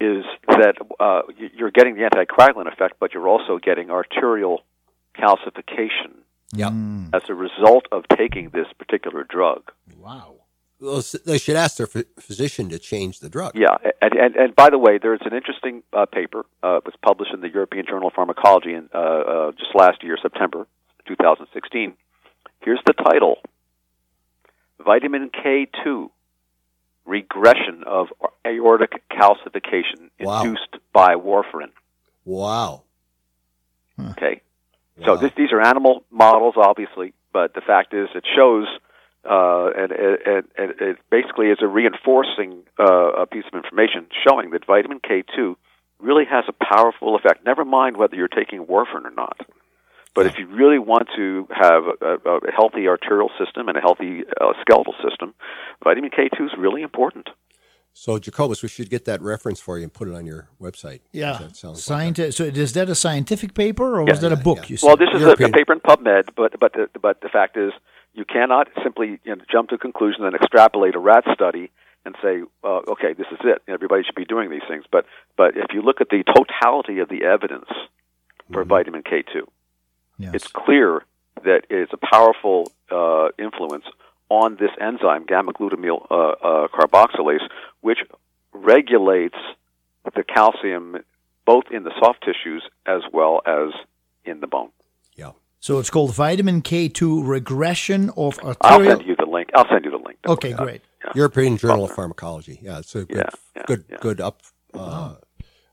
is 0.00 0.24
that 0.48 0.74
uh, 1.00 1.22
you're 1.54 1.70
getting 1.70 1.94
the 1.94 2.02
anticoagulant 2.02 2.66
effect, 2.72 2.94
but 3.00 3.14
you're 3.14 3.28
also 3.28 3.58
getting 3.58 3.90
arterial 3.90 4.62
calcification 5.16 6.12
Yeah. 6.52 6.70
as 7.12 7.22
a 7.28 7.34
result 7.34 7.86
of 7.92 8.04
taking 8.16 8.50
this 8.50 8.66
particular 8.78 9.24
drug. 9.24 9.70
Wow. 9.98 10.34
Well, 10.82 11.00
they 11.24 11.38
should 11.38 11.54
ask 11.54 11.76
their 11.76 11.86
physician 11.86 12.68
to 12.70 12.78
change 12.80 13.20
the 13.20 13.28
drug. 13.28 13.52
Yeah, 13.54 13.76
and 14.00 14.14
and, 14.14 14.34
and 14.34 14.56
by 14.56 14.68
the 14.68 14.78
way, 14.78 14.98
there's 14.98 15.20
an 15.24 15.32
interesting 15.32 15.84
uh, 15.92 16.06
paper. 16.06 16.44
Uh, 16.60 16.78
it 16.78 16.84
was 16.84 16.94
published 17.02 17.32
in 17.32 17.40
the 17.40 17.48
European 17.48 17.86
Journal 17.86 18.08
of 18.08 18.14
Pharmacology 18.14 18.74
in 18.74 18.88
uh, 18.92 18.98
uh, 18.98 19.52
just 19.52 19.76
last 19.76 20.02
year, 20.02 20.18
September 20.20 20.66
2016. 21.06 21.94
Here's 22.62 22.80
the 22.84 22.94
title: 22.94 23.36
Vitamin 24.84 25.30
K2 25.30 26.10
regression 27.04 27.84
of 27.86 28.08
aortic 28.44 29.08
calcification 29.08 30.10
Wow. 30.20 30.42
induced 30.42 30.76
by 30.92 31.14
warfarin. 31.14 31.70
Wow. 32.24 32.82
Okay, 34.10 34.40
so 35.04 35.16
this, 35.16 35.30
these 35.36 35.52
are 35.52 35.60
animal 35.60 36.04
models, 36.10 36.54
obviously, 36.56 37.12
but 37.32 37.54
the 37.54 37.60
fact 37.60 37.94
is, 37.94 38.08
it 38.16 38.24
shows. 38.36 38.66
Uh, 39.24 39.70
and, 39.76 39.92
and, 39.92 40.44
and 40.58 40.70
it 40.80 40.98
basically 41.10 41.46
is 41.46 41.58
a 41.62 41.66
reinforcing 41.66 42.62
uh, 42.78 43.22
a 43.22 43.26
piece 43.26 43.44
of 43.52 43.62
information 43.64 44.06
showing 44.26 44.50
that 44.50 44.66
vitamin 44.66 44.98
K2 45.00 45.54
really 46.00 46.24
has 46.28 46.44
a 46.48 46.52
powerful 46.52 47.14
effect. 47.14 47.44
Never 47.46 47.64
mind 47.64 47.96
whether 47.96 48.16
you're 48.16 48.26
taking 48.28 48.66
warfarin 48.66 49.04
or 49.04 49.12
not. 49.14 49.38
But 50.14 50.26
if 50.26 50.38
you 50.38 50.46
really 50.46 50.78
want 50.78 51.08
to 51.16 51.46
have 51.50 51.84
a, 52.02 52.06
a, 52.28 52.36
a 52.38 52.52
healthy 52.52 52.86
arterial 52.86 53.30
system 53.42 53.68
and 53.68 53.78
a 53.78 53.80
healthy 53.80 54.24
uh, 54.40 54.52
skeletal 54.60 54.94
system, 55.08 55.32
vitamin 55.82 56.10
K2 56.10 56.44
is 56.46 56.52
really 56.58 56.82
important. 56.82 57.30
So, 57.94 58.18
Jacobus, 58.18 58.62
we 58.62 58.68
should 58.68 58.90
get 58.90 59.04
that 59.04 59.22
reference 59.22 59.60
for 59.60 59.78
you 59.78 59.84
and 59.84 59.92
put 59.92 60.08
it 60.08 60.14
on 60.14 60.26
your 60.26 60.48
website. 60.60 61.00
Yeah. 61.12 61.38
That 61.40 61.56
sounds 61.56 61.86
Scienti- 61.86 62.32
so 62.32 62.44
is 62.44 62.72
that 62.72 62.88
a 62.88 62.94
scientific 62.94 63.54
paper 63.54 64.00
or 64.00 64.04
Yeah. 64.06 64.10
was 64.12 64.20
that 64.20 64.32
a 64.32 64.36
book? 64.36 64.68
yeah. 64.70 64.76
You? 64.76 64.78
Well, 64.82 64.96
this 64.96 65.08
is 65.14 65.22
a, 65.22 65.30
a 65.30 65.36
paper 65.36 65.72
in 65.74 65.80
PubMed, 65.80 66.28
but 66.36 66.58
but 66.58 66.72
the, 66.72 66.88
but 67.00 67.20
the 67.20 67.28
fact 67.28 67.56
is, 67.56 67.72
you 68.14 68.24
cannot 68.24 68.68
simply 68.82 69.20
you 69.24 69.36
know, 69.36 69.42
jump 69.50 69.70
to 69.70 69.76
a 69.76 69.78
conclusion 69.78 70.24
and 70.24 70.34
extrapolate 70.34 70.94
a 70.94 70.98
rat 70.98 71.24
study 71.34 71.70
and 72.04 72.14
say, 72.22 72.42
uh, 72.64 72.80
okay, 72.88 73.12
this 73.12 73.26
is 73.30 73.38
it. 73.44 73.62
Everybody 73.68 74.02
should 74.04 74.14
be 74.14 74.24
doing 74.24 74.50
these 74.50 74.62
things. 74.68 74.84
But 74.90 75.06
but 75.36 75.56
if 75.56 75.72
you 75.72 75.82
look 75.82 76.00
at 76.00 76.08
the 76.08 76.24
totality 76.24 76.98
of 76.98 77.08
the 77.08 77.24
evidence 77.24 77.68
for 78.52 78.64
vitamin 78.64 79.02
K 79.02 79.22
two, 79.32 79.48
Yes. 80.18 80.34
it's 80.34 80.48
clear 80.48 81.04
that 81.44 81.62
it's 81.70 81.92
a 81.92 81.96
powerful 81.96 82.70
uh, 82.90 83.28
influence 83.38 83.84
on 84.28 84.56
this 84.56 84.70
enzyme, 84.80 85.24
gamma 85.26 85.52
glutamyl 85.52 86.06
uh, 86.10 86.14
uh, 86.14 86.68
carboxylase, 86.68 87.46
which 87.80 87.98
regulates 88.52 89.38
the 90.14 90.22
calcium 90.22 90.98
both 91.44 91.64
in 91.70 91.82
the 91.82 91.92
soft 91.98 92.22
tissues 92.22 92.62
as 92.86 93.02
well 93.12 93.42
as 93.46 93.72
in 94.24 94.40
the 94.40 94.46
bone. 94.46 94.70
Yeah. 95.62 95.66
so 95.66 95.78
it's 95.78 95.90
called 95.90 96.14
vitamin 96.14 96.62
K2 96.62 97.26
regression 97.26 98.10
of 98.16 98.38
arterial. 98.40 98.56
I'll 98.62 98.96
send 98.98 99.08
you 99.08 99.16
the 99.16 99.26
link. 99.26 99.50
I'll 99.54 99.68
send 99.68 99.84
you 99.84 99.90
the 99.90 99.96
link. 99.98 100.18
Okay, 100.26 100.54
worry. 100.54 100.64
great. 100.64 100.82
European 101.14 101.56
Journal 101.56 101.84
of 101.84 101.92
Pharmacology. 101.92 102.58
Yeah, 102.62 102.78
it's 102.78 102.94
a 102.94 103.04
good, 103.04 103.16
Yeah, 103.16 103.30
yeah, 103.56 103.62
good, 103.66 103.84
yeah. 103.90 103.96
good 104.00 104.20
up, 104.20 104.40
uh, 104.74 105.14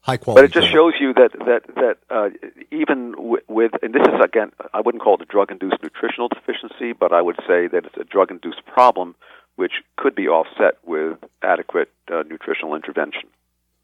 high 0.01 0.17
quality. 0.17 0.41
But 0.41 0.45
it 0.45 0.53
just 0.53 0.71
journal. 0.71 0.91
shows 0.91 0.99
you 1.01 1.13
that 1.13 1.31
that 1.45 1.75
that 1.75 1.97
uh, 2.09 2.29
even 2.71 3.15
with, 3.17 3.43
with 3.47 3.71
and 3.83 3.93
this 3.93 4.01
is 4.07 4.19
again 4.23 4.51
I 4.73 4.81
wouldn't 4.81 5.03
call 5.03 5.15
it 5.15 5.21
a 5.21 5.25
drug-induced 5.25 5.81
nutritional 5.83 6.29
deficiency, 6.29 6.93
but 6.93 7.13
I 7.13 7.21
would 7.21 7.37
say 7.47 7.67
that 7.67 7.85
it's 7.85 7.97
a 7.97 8.03
drug-induced 8.03 8.65
problem 8.65 9.15
which 9.55 9.73
could 9.97 10.15
be 10.15 10.27
offset 10.27 10.77
with 10.85 11.17
adequate 11.43 11.91
uh, 12.11 12.23
nutritional 12.29 12.75
intervention. 12.75 13.27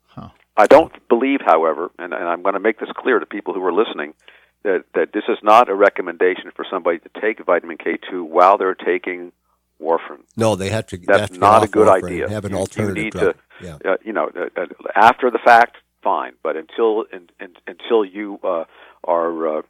Huh. 0.07 0.29
I 0.57 0.67
don't 0.67 0.93
believe, 1.09 1.41
however, 1.45 1.91
and, 1.99 2.13
and 2.13 2.23
I'm 2.23 2.41
going 2.43 2.53
to 2.53 2.61
make 2.61 2.79
this 2.79 2.89
clear 2.95 3.19
to 3.19 3.25
people 3.25 3.53
who 3.53 3.61
are 3.65 3.73
listening, 3.73 4.13
that 4.67 4.81
that 4.95 5.07
this 5.13 5.23
is 5.33 5.37
not 5.51 5.69
a 5.69 5.75
recommendation 5.87 6.51
for 6.55 6.65
somebody 6.69 6.99
to 7.05 7.09
take 7.21 7.37
vitamin 7.45 7.77
K2 7.77 8.23
while 8.35 8.57
they're 8.59 8.75
taking 8.91 9.31
warfarin. 9.81 10.21
No, 10.35 10.55
they 10.55 10.69
have 10.77 10.87
to. 10.87 10.97
That's 10.97 11.19
have 11.19 11.29
to 11.29 11.33
get 11.35 11.41
not 11.41 11.63
a 11.63 11.67
good 11.67 11.87
warfarin 11.87 12.03
idea. 12.11 12.29
Have 12.29 12.45
an 12.45 12.51
You- 12.51 12.57
you 12.57 12.61
alternative 12.61 13.03
need 13.03 13.13
drug. 13.13 13.35
to- 13.35 13.65
yeah. 13.67 13.77
uh, 13.91 13.97
you 14.07 14.13
know, 14.17 14.27
uh, 14.35 14.61
uh, 14.61 14.65
after 14.95 15.27
the 15.35 15.39
fact, 15.39 15.77
fine. 16.01 16.33
But 16.43 16.53
until 16.63 16.91
in, 17.15 17.23
in, 17.39 17.49
until 17.67 18.01
you 18.17 18.39
uh, 18.43 18.65
are 19.15 19.57
uh, 19.57 19.61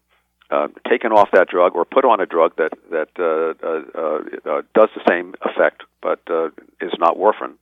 uh, 0.52 0.68
taken 0.92 1.12
off 1.12 1.30
that 1.38 1.48
drug 1.50 1.76
or 1.76 1.86
put 1.86 2.06
on 2.06 2.20
a 2.22 2.26
drug 2.36 2.56
that 2.62 2.74
that 2.92 3.10
uh, 3.20 3.54
uh, 3.72 3.82
uh, 4.02 4.52
uh, 4.58 4.62
does 4.80 4.90
the 4.98 5.02
same 5.10 5.28
effect 5.50 5.80
but 6.02 6.20
uh, 6.30 6.50
is 6.88 6.94
not 7.00 7.18
warfarin, 7.18 7.56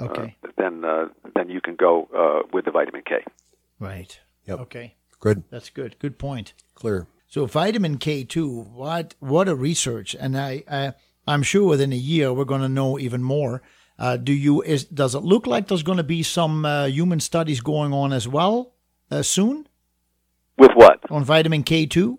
Okay, 0.00 0.36
uh, 0.44 0.48
then 0.56 0.74
uh, 0.84 1.08
then 1.36 1.50
you 1.50 1.60
can 1.60 1.76
go 1.76 1.92
uh, 2.22 2.40
with 2.54 2.64
the 2.64 2.70
vitamin 2.70 3.02
K. 3.10 3.12
right. 3.78 4.12
Yep. 4.46 4.58
Okay, 4.60 4.94
Good, 5.22 5.44
that's 5.50 5.70
good. 5.70 5.94
Good 6.00 6.18
point. 6.18 6.52
clear. 6.74 7.06
So 7.28 7.46
vitamin 7.46 7.96
K2, 7.98 8.72
what 8.72 9.14
what 9.20 9.48
a 9.48 9.54
research, 9.54 10.16
and 10.18 10.36
I, 10.36 10.64
I 10.68 10.94
I'm 11.28 11.44
sure 11.44 11.66
within 11.68 11.92
a 11.92 12.02
year 12.12 12.32
we're 12.32 12.44
going 12.44 12.60
to 12.60 12.68
know 12.68 12.98
even 12.98 13.22
more. 13.22 13.62
Uh, 13.98 14.16
do 14.16 14.32
you 14.32 14.62
is 14.62 14.84
does 14.84 15.14
it 15.14 15.22
look 15.22 15.46
like 15.46 15.68
there's 15.68 15.84
going 15.84 15.98
to 15.98 16.04
be 16.16 16.24
some 16.24 16.66
uh, 16.66 16.86
human 16.86 17.20
studies 17.20 17.60
going 17.60 17.92
on 17.92 18.12
as 18.12 18.26
well 18.26 18.72
uh, 19.12 19.22
soon 19.22 19.68
With 20.58 20.72
what? 20.74 20.98
on 21.08 21.22
vitamin 21.22 21.62
K2? 21.62 22.18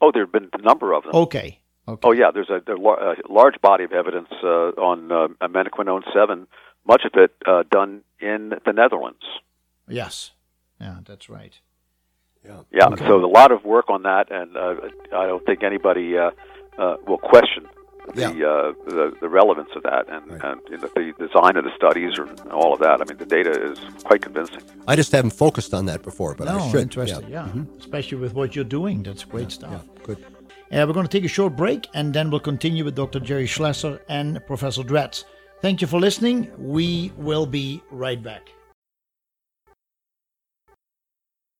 Oh, 0.00 0.12
there 0.12 0.22
have 0.22 0.32
been 0.32 0.48
a 0.52 0.62
number 0.62 0.92
of 0.92 1.02
them. 1.02 1.12
Okay, 1.12 1.58
okay, 1.88 2.08
Oh 2.08 2.12
yeah, 2.12 2.30
there's 2.32 2.50
a, 2.50 2.62
a, 2.70 3.16
large 3.28 3.60
body 3.60 3.82
of 3.82 3.92
evidence 3.92 4.28
uh, 4.44 4.78
on 4.78 5.10
uh, 5.10 5.26
menaquinone 5.48 6.04
seven. 6.14 6.46
Much 6.86 7.02
of 7.04 7.12
it 7.20 7.32
uh, 7.48 7.64
done 7.68 8.02
in 8.20 8.52
the 8.64 8.72
Netherlands. 8.72 9.24
yes, 9.88 10.30
yeah, 10.80 10.98
that's 11.04 11.28
right. 11.28 11.58
Yeah. 12.44 12.60
Yeah, 12.72 12.94
so 12.96 13.24
a 13.24 13.26
lot 13.26 13.50
of 13.52 13.64
work 13.64 13.88
on 13.88 14.02
that, 14.02 14.30
and 14.30 14.56
uh, 14.56 14.74
I 15.16 15.26
don't 15.26 15.44
think 15.46 15.62
anybody 15.62 16.18
uh, 16.18 16.30
uh, 16.78 16.96
will 17.06 17.18
question 17.18 17.66
the, 18.14 18.20
Yeah. 18.20 18.28
uh, 18.28 18.72
the 18.86 19.14
the 19.22 19.28
relevance 19.30 19.70
of 19.76 19.82
that 19.84 20.04
and, 20.14 20.22
Right. 20.30 20.44
and 20.44 20.60
you 20.70 20.76
know, 20.78 20.88
the 20.94 21.12
design 21.26 21.56
of 21.56 21.64
the 21.64 21.72
studies 21.74 22.18
and 22.18 22.52
all 22.52 22.72
of 22.74 22.80
that. 22.80 23.00
I 23.00 23.04
mean, 23.08 23.16
the 23.18 23.24
data 23.38 23.50
is 23.70 23.78
quite 24.04 24.20
convincing. 24.22 24.60
I 24.86 24.94
just 24.94 25.10
haven't 25.12 25.32
focused 25.46 25.72
on 25.72 25.86
that 25.86 26.02
before, 26.02 26.34
but 26.34 26.44
no, 26.46 26.58
I 26.58 26.68
should. 26.70 26.82
interesting. 26.82 27.28
Yeah, 27.30 27.48
especially 27.78 28.18
with 28.18 28.34
what 28.34 28.54
you're 28.54 28.64
doing. 28.78 29.02
That's 29.02 29.24
great 29.24 29.50
stuff. 29.50 29.72
Yeah, 29.72 30.02
good. 30.08 30.18
Uh, 30.72 30.84
we're 30.86 30.92
going 30.98 31.06
to 31.06 31.16
take 31.18 31.24
a 31.24 31.28
short 31.38 31.56
break 31.56 31.86
and 31.94 32.12
then 32.12 32.30
we'll 32.30 32.40
continue 32.52 32.84
with 32.84 32.94
Dr. 32.96 33.20
Jerry 33.20 33.46
Schlesser 33.46 34.00
and 34.08 34.44
Professor 34.46 34.82
Dratz. 34.82 35.24
Thank 35.62 35.80
you 35.80 35.86
for 35.86 35.98
listening. 36.00 36.50
We 36.58 37.12
will 37.16 37.46
be 37.46 37.80
right 37.90 38.20
back. 38.22 38.50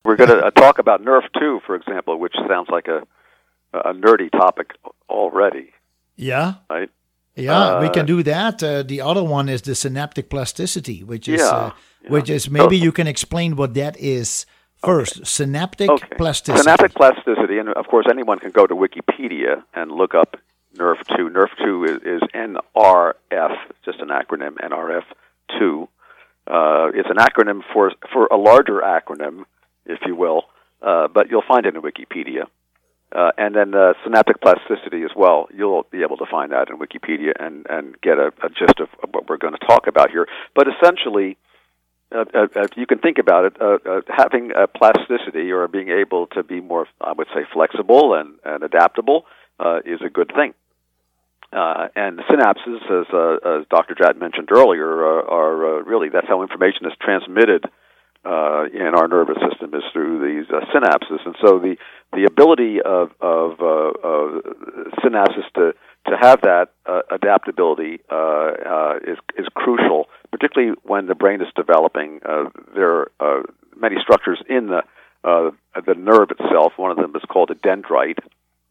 We're 0.05 0.17
going 0.17 0.29
to 0.31 0.45
uh, 0.47 0.51
talk 0.51 0.79
about 0.79 1.03
Nerf 1.03 1.23
two, 1.39 1.61
for 1.67 1.75
example, 1.75 2.19
which 2.19 2.35
sounds 2.49 2.69
like 2.69 2.89
a 2.89 3.03
a 3.73 3.93
nerdy 3.93 4.31
topic 4.31 4.71
already, 5.11 5.73
Yeah, 6.15 6.55
right? 6.71 6.89
yeah, 7.35 7.81
we 7.81 7.87
Uh, 7.89 7.91
can 7.93 8.07
do 8.07 8.23
that. 8.23 8.63
Uh, 8.63 8.85
the 8.85 9.01
other 9.01 9.25
one 9.25 9.49
is 9.49 9.63
the 9.63 9.75
synaptic 9.75 10.31
plasticity, 10.31 11.03
which 11.03 11.27
is 11.29 11.41
Yeah, 11.41 11.49
uh, 11.49 11.71
yeah. 12.05 12.11
which 12.11 12.31
is 12.31 12.49
maybe 12.49 12.77
you 12.77 12.93
can 12.93 13.09
explain 13.09 13.57
what 13.57 13.75
that 13.75 13.97
is 13.99 14.47
first. 14.85 15.27
Synaptic 15.27 15.91
Okay. 15.91 16.07
plasticity. 16.17 16.63
Synaptic 16.63 16.95
plasticity, 16.95 17.59
and 17.59 17.71
of 17.71 17.87
course, 17.89 18.07
anyone 18.09 18.39
can 18.39 18.53
go 18.53 18.65
to 18.65 18.77
Wikipedia 18.77 19.65
and 19.75 19.91
look 19.91 20.15
up 20.15 20.37
NERF 20.79 21.01
two. 21.17 21.29
NERF 21.31 21.51
two 21.65 21.85
is, 21.85 21.97
is 22.15 22.23
NRF, 22.33 23.57
just 23.85 23.99
an 23.99 24.09
acronym. 24.21 24.53
NRF 24.71 25.05
two. 25.59 25.89
Uh, 26.47 26.93
it's 26.95 27.11
an 27.11 27.17
acronym 27.17 27.63
for 27.73 27.91
for 28.13 28.29
a 28.31 28.37
larger 28.37 28.79
acronym, 28.99 29.47
if 29.86 30.01
you 30.06 30.15
will, 30.16 30.44
uh, 30.82 31.09
but 31.09 31.31
you'll 31.31 31.44
find 31.47 31.66
it 31.66 31.74
in 31.74 31.82
Wikipedia. 31.82 32.47
Uh, 33.15 33.31
and 33.39 33.55
then 33.55 33.74
uh, 33.74 33.93
synaptic 34.02 34.40
plasticity 34.40 35.05
as 35.05 35.11
well. 35.15 35.47
You'll 35.55 35.86
be 35.90 36.02
able 36.02 36.16
to 36.16 36.27
find 36.28 36.51
that 36.51 36.69
in 36.69 36.78
Wikipedia 36.78 37.32
and, 37.39 37.65
and 37.70 38.01
get 38.01 38.19
a, 38.19 38.32
a 38.43 38.48
gist 38.48 38.81
of 38.81 38.89
what 39.12 39.28
we're 39.28 39.36
going 39.36 39.55
to 39.55 39.66
talk 39.66 39.86
about 39.86 40.11
here. 40.11 40.27
But 40.55 40.66
essentially, 40.66 41.36
uh, 42.11 42.24
uh, 42.35 42.47
uh, 42.56 42.66
you 42.77 42.86
can 42.86 42.98
think 42.98 43.19
about 43.19 43.44
it, 43.44 43.61
uh, 43.61 43.78
uh, 43.89 44.01
having 44.09 44.51
a 44.56 44.66
plasticity 44.66 45.52
or 45.52 45.69
being 45.69 45.90
able 45.90 46.27
to 46.28 46.43
be 46.43 46.61
more, 46.61 46.86
I 47.01 47.12
would 47.12 47.28
say, 47.35 47.43
flexible 47.52 48.15
and, 48.15 48.35
and 48.44 48.65
adaptable 48.65 49.27
uh, 49.61 49.81
is 49.85 50.01
a 50.05 50.11
good 50.11 50.32
thing. 50.35 50.55
Uh, 51.52 51.89
and 51.94 52.19
synapses, 52.20 52.82
as, 52.90 53.06
uh, 53.12 53.61
as 53.61 53.66
Dr. 53.70 53.94
Jat 53.94 54.19
mentioned 54.19 54.48
earlier, 54.51 55.05
uh, 55.05 55.24
are 55.27 55.78
uh, 55.78 55.82
really 55.82 56.09
that's 56.09 56.27
how 56.27 56.43
information 56.43 56.86
is 56.86 56.93
transmitted 57.01 57.65
uh, 58.25 58.65
in 58.73 58.95
our 58.95 59.09
nervous 59.09 59.37
system 59.49 59.75
is 59.75 59.83
through 59.93 60.19
these 60.25 60.51
uh, 60.51 60.65
synapses, 60.73 61.25
and 61.25 61.37
so 61.45 61.59
the 61.59 61.77
the 62.13 62.25
ability 62.25 62.81
of 62.81 63.11
of, 63.21 63.61
uh, 63.61 63.93
of 64.03 64.43
synapses 65.03 65.45
to 65.55 65.75
to 66.09 66.17
have 66.21 66.41
that 66.43 66.69
uh, 66.87 67.01
adaptability 67.11 68.01
uh, 68.11 68.15
uh, 68.15 68.95
is 69.07 69.19
is 69.39 69.47
crucial, 69.55 70.09
particularly 70.31 70.75
when 70.83 71.07
the 71.07 71.15
brain 71.15 71.41
is 71.41 71.49
developing. 71.57 72.21
Uh, 72.25 72.45
there 72.75 72.93
are 72.93 73.11
uh, 73.21 73.43
many 73.77 73.97
structures 74.01 74.41
in 74.49 74.69
the 74.69 74.83
uh, 75.25 75.51
the 75.87 75.95
nerve 75.95 76.31
itself. 76.31 76.73
One 76.77 76.91
of 76.91 76.97
them 76.97 77.15
is 77.17 77.23
called 77.29 77.51
a 77.51 77.55
dendrite. 77.55 78.19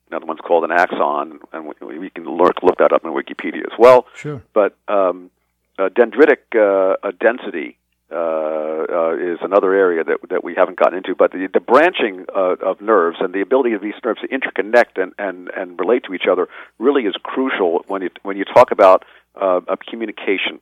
Another 0.10 0.26
one's 0.26 0.42
called 0.42 0.64
an 0.64 0.72
axon, 0.72 1.40
and 1.52 1.74
we, 1.82 1.98
we 1.98 2.10
can 2.10 2.26
look 2.26 2.62
look 2.62 2.78
that 2.78 2.94
up 2.94 3.04
in 3.04 3.12
Wikipedia 3.12 3.64
as 3.72 3.78
well. 3.80 4.06
Sure. 4.16 4.44
But 4.54 4.76
um, 4.88 5.32
uh, 5.80 5.90
dendritic 5.90 6.54
uh, 6.56 7.12
density 7.20 7.78
uh, 8.14 8.85
uh, 8.90 9.15
is 9.15 9.40
another 9.41 9.73
area 9.73 10.03
that 10.03 10.18
that 10.30 10.44
we 10.44 10.53
haven't 10.56 10.77
gotten 10.77 10.98
into. 10.98 11.15
But 11.15 11.31
the, 11.31 11.48
the 11.52 11.60
branching 11.60 12.26
uh, 12.35 12.56
of 12.64 12.81
nerves 12.81 13.18
and 13.19 13.34
the 13.34 13.41
ability 13.41 13.73
of 13.73 13.81
these 13.81 13.95
nerves 14.03 14.22
to 14.22 14.27
interconnect 14.27 15.02
and, 15.02 15.14
and, 15.18 15.49
and 15.56 15.80
relate 15.80 16.03
to 16.06 16.14
each 16.14 16.27
other 16.31 16.48
really 16.77 17.03
is 17.03 17.15
crucial 17.23 17.84
when 17.88 18.02
you 18.03 18.10
when 18.22 18.38
you 18.38 18.45
talk 18.45 18.72
about 18.72 19.03
uh, 19.40 19.61
communication 19.90 20.60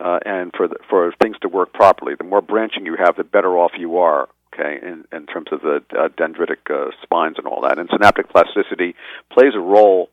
uh, 0.00 0.18
and 0.24 0.52
for 0.56 0.68
the, 0.68 0.76
for 0.88 1.12
things 1.20 1.36
to 1.42 1.48
work 1.48 1.72
properly. 1.72 2.14
The 2.16 2.24
more 2.24 2.40
branching 2.40 2.86
you 2.86 2.96
have, 2.96 3.16
the 3.16 3.24
better 3.24 3.56
off 3.58 3.72
you 3.78 3.98
are. 3.98 4.28
Okay, 4.54 4.84
in, 4.84 5.04
in 5.12 5.26
terms 5.26 5.48
of 5.52 5.60
the 5.60 5.84
uh, 5.96 6.08
dendritic 6.08 6.68
uh, 6.70 6.90
spines 7.02 7.36
and 7.38 7.46
all 7.46 7.60
that, 7.62 7.78
and 7.78 7.88
synaptic 7.92 8.28
plasticity 8.30 8.96
plays 9.30 9.52
a 9.54 9.60
role 9.60 10.08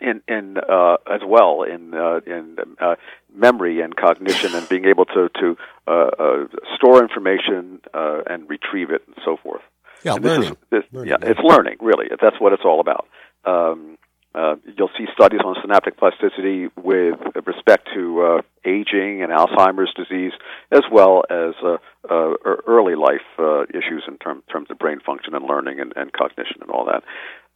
in 0.00 0.22
in 0.28 0.56
uh, 0.58 0.96
as 1.10 1.20
well 1.26 1.62
in 1.62 1.94
uh, 1.94 2.20
in 2.26 2.56
uh, 2.80 2.96
memory 3.34 3.80
and 3.80 3.94
cognition 3.96 4.54
and 4.54 4.68
being 4.68 4.84
able 4.84 5.04
to 5.06 5.28
to 5.40 5.56
uh, 5.86 6.10
uh, 6.18 6.46
store 6.76 7.02
information 7.02 7.80
uh, 7.94 8.20
and 8.28 8.48
retrieve 8.48 8.90
it 8.90 9.02
and 9.06 9.16
so 9.24 9.36
forth. 9.42 9.62
Yeah, 10.04 10.14
And 10.14 10.24
this 10.24 10.30
learning. 10.30 10.52
Is, 10.52 10.56
this, 10.70 10.84
Learning, 10.92 11.10
yeah, 11.10 11.28
it's 11.28 11.40
learning 11.40 11.76
really. 11.80 12.06
That's 12.20 12.40
what 12.40 12.52
it's 12.52 12.64
all 12.64 12.80
about. 12.80 13.06
Um, 13.44 13.98
uh, 14.32 14.54
you'll 14.76 14.90
see 14.96 15.06
studies 15.12 15.40
on 15.44 15.56
synaptic 15.60 15.96
plasticity 15.96 16.68
with 16.76 17.16
respect 17.44 17.88
to 17.94 18.22
uh, 18.22 18.42
aging 18.64 19.22
and 19.22 19.32
Alzheimer's 19.32 19.92
disease, 19.94 20.32
as 20.70 20.82
well 20.92 21.24
as 21.28 21.54
uh, 21.64 21.78
uh, 22.08 22.34
early 22.66 22.94
life 22.94 23.26
uh, 23.40 23.62
issues 23.64 24.04
in 24.06 24.18
term, 24.18 24.44
terms 24.52 24.68
of 24.70 24.78
brain 24.78 25.00
function 25.04 25.34
and 25.34 25.44
learning 25.44 25.80
and, 25.80 25.92
and 25.96 26.12
cognition 26.12 26.58
and 26.62 26.70
all 26.70 26.84
that. 26.84 27.02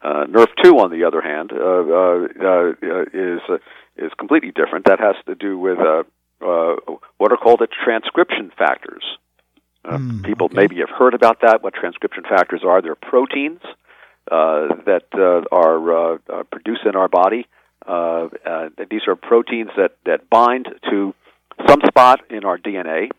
Uh, 0.03 0.27
NRF2, 0.27 0.81
on 0.81 0.91
the 0.91 1.05
other 1.05 1.23
hand, 1.23 1.53
uh, 1.53 1.57
uh, 1.57 2.27
uh, 2.43 3.03
is 3.15 3.41
uh, 3.49 3.59
is 3.97 4.13
completely 4.19 4.51
different. 4.51 4.87
That 4.87 5.01
has 5.01 5.17
to 5.27 5.35
do 5.35 5.59
with 5.59 5.79
uh, 5.79 6.03
uh, 6.45 6.77
what 7.19 7.33
are 7.33 7.37
called 7.37 7.61
the 7.61 7.69
transcription 7.85 8.51
factors. 8.57 9.05
Uh, 9.85 9.99
Mm, 9.99 10.25
people 10.25 10.47
okay. 10.47 10.57
maybe 10.57 10.77
have 10.77 10.89
heard 10.89 11.15
about 11.15 11.43
that. 11.43 11.63
What 11.63 11.75
transcription 11.75 12.25
factors 12.25 12.63
are? 12.65 12.81
They're 12.81 12.95
proteins 12.95 13.61
uh, 14.31 14.69
that 14.87 15.05
uh, 15.13 15.43
are 15.55 16.15
uh, 16.15 16.43
produced 16.51 16.87
in 16.87 16.97
our 16.97 17.09
body. 17.09 17.47
Uh, 17.87 18.29
uh, 18.47 18.69
these 18.91 19.03
are 19.07 19.17
proteins 19.17 19.71
that, 19.77 19.97
that 20.07 20.31
bind 20.31 20.69
to 20.91 21.15
some 21.69 21.81
spot 21.87 22.21
in 22.31 22.45
our 22.45 22.59
DNA. 22.59 23.11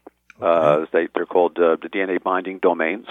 Uh, 0.42 0.86
they, 0.92 1.08
they're 1.14 1.26
called 1.26 1.58
uh, 1.58 1.78
the 1.82 1.88
DNA 1.88 2.22
binding 2.22 2.60
domains. 2.60 3.06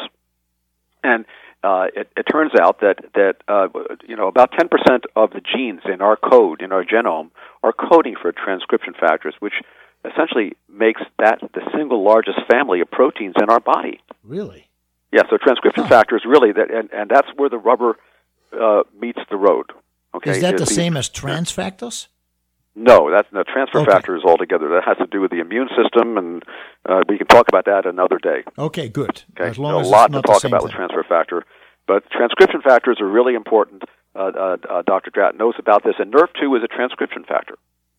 And 1.02 1.24
uh, 1.64 1.86
it, 1.94 2.08
it 2.16 2.22
turns 2.30 2.52
out 2.60 2.80
that 2.80 2.96
that 3.14 3.36
uh, 3.48 3.68
you 4.06 4.16
know 4.16 4.28
about 4.28 4.52
10% 4.52 4.68
of 5.16 5.30
the 5.30 5.40
genes 5.40 5.80
in 5.92 6.00
our 6.02 6.16
code 6.16 6.62
in 6.62 6.70
our 6.72 6.84
genome 6.84 7.30
are 7.62 7.72
coding 7.72 8.14
for 8.20 8.30
transcription 8.32 8.94
factors, 8.98 9.34
which 9.40 9.54
essentially 10.04 10.52
makes 10.68 11.00
that 11.18 11.38
the 11.54 11.62
single 11.74 12.04
largest 12.04 12.38
family 12.50 12.80
of 12.80 12.90
proteins 12.90 13.34
in 13.40 13.48
our 13.48 13.60
body. 13.60 14.00
Really? 14.22 14.68
Yeah, 15.12 15.22
so 15.30 15.38
transcription 15.38 15.84
Huh. 15.84 15.88
factors 15.90 16.22
really 16.26 16.52
that, 16.52 16.70
and, 16.70 16.90
and 16.92 17.08
that's 17.08 17.28
where 17.36 17.48
the 17.48 17.58
rubber 17.58 17.96
uh, 18.52 18.82
meets 19.00 19.20
the 19.30 19.36
road. 19.36 19.66
Okay, 20.14 20.32
Is 20.32 20.40
that 20.42 20.58
the 20.58 20.66
same 20.66 20.96
as 20.96 21.08
trans 21.08 21.50
factors? 21.50 22.08
No, 22.76 23.10
that's 23.10 23.28
no 23.32 23.44
transfer 23.44 23.78
Okay. 23.80 24.14
is 24.14 24.24
altogether. 24.24 24.68
That 24.68 24.82
has 24.84 24.96
to 24.98 25.06
do 25.06 25.20
with 25.20 25.30
the 25.30 25.38
immune 25.38 25.68
system, 25.76 26.18
and 26.18 26.42
uh, 26.86 27.02
we 27.08 27.18
can 27.18 27.28
talk 27.28 27.46
about 27.48 27.66
that 27.66 27.86
another 27.86 28.18
day. 28.18 28.42
Okay, 28.58 28.88
good. 28.88 29.22
Okay, 29.38 29.48
As 29.48 29.58
long 29.58 29.74
There's 29.74 29.86
as 29.86 29.90
a 29.90 29.92
lot 29.92 30.12
to 30.12 30.22
talk 30.22 30.40
same 30.40 30.50
about 30.50 30.64
with 30.64 30.72
transfer 30.72 31.04
factor, 31.08 31.44
but 31.86 32.02
transcription 32.10 32.62
factors 32.62 33.00
are 33.00 33.08
really 33.08 33.34
important. 33.34 33.84
Uh, 34.16 34.30
uh, 34.36 34.56
uh, 34.68 34.82
Dr. 34.82 35.10
Dratz 35.12 35.38
knows 35.38 35.54
about 35.58 35.84
this, 35.84 35.94
and 35.98 36.12
NERF2 36.12 36.56
is 36.58 36.64
a 36.64 36.68
transcription 36.68 37.24
factor. 37.24 37.56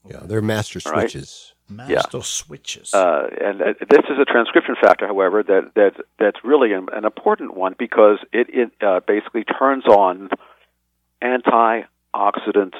Yeah, 0.09 0.19
they're 0.23 0.41
master 0.41 0.79
All 0.85 0.91
right. 0.91 1.09
switches. 1.09 1.53
Master 1.67 2.21
switches. 2.21 2.93
Uh, 2.93 3.27
and 3.41 3.61
uh, 3.61 3.65
this 3.89 4.05
is 4.09 4.19
a 4.19 4.25
transcription 4.25 4.75
factor, 4.79 5.07
however, 5.07 5.41
that, 5.41 5.71
that 5.75 5.93
that's 6.19 6.37
really 6.43 6.73
an, 6.73 6.87
an 6.93 7.05
important 7.05 7.55
one 7.55 7.75
because 7.79 8.19
it, 8.31 8.47
it 8.49 8.71
uh, 8.85 8.99
basically 9.07 9.43
turns 9.45 9.85
on 9.87 10.29
antioxidant 11.23 12.73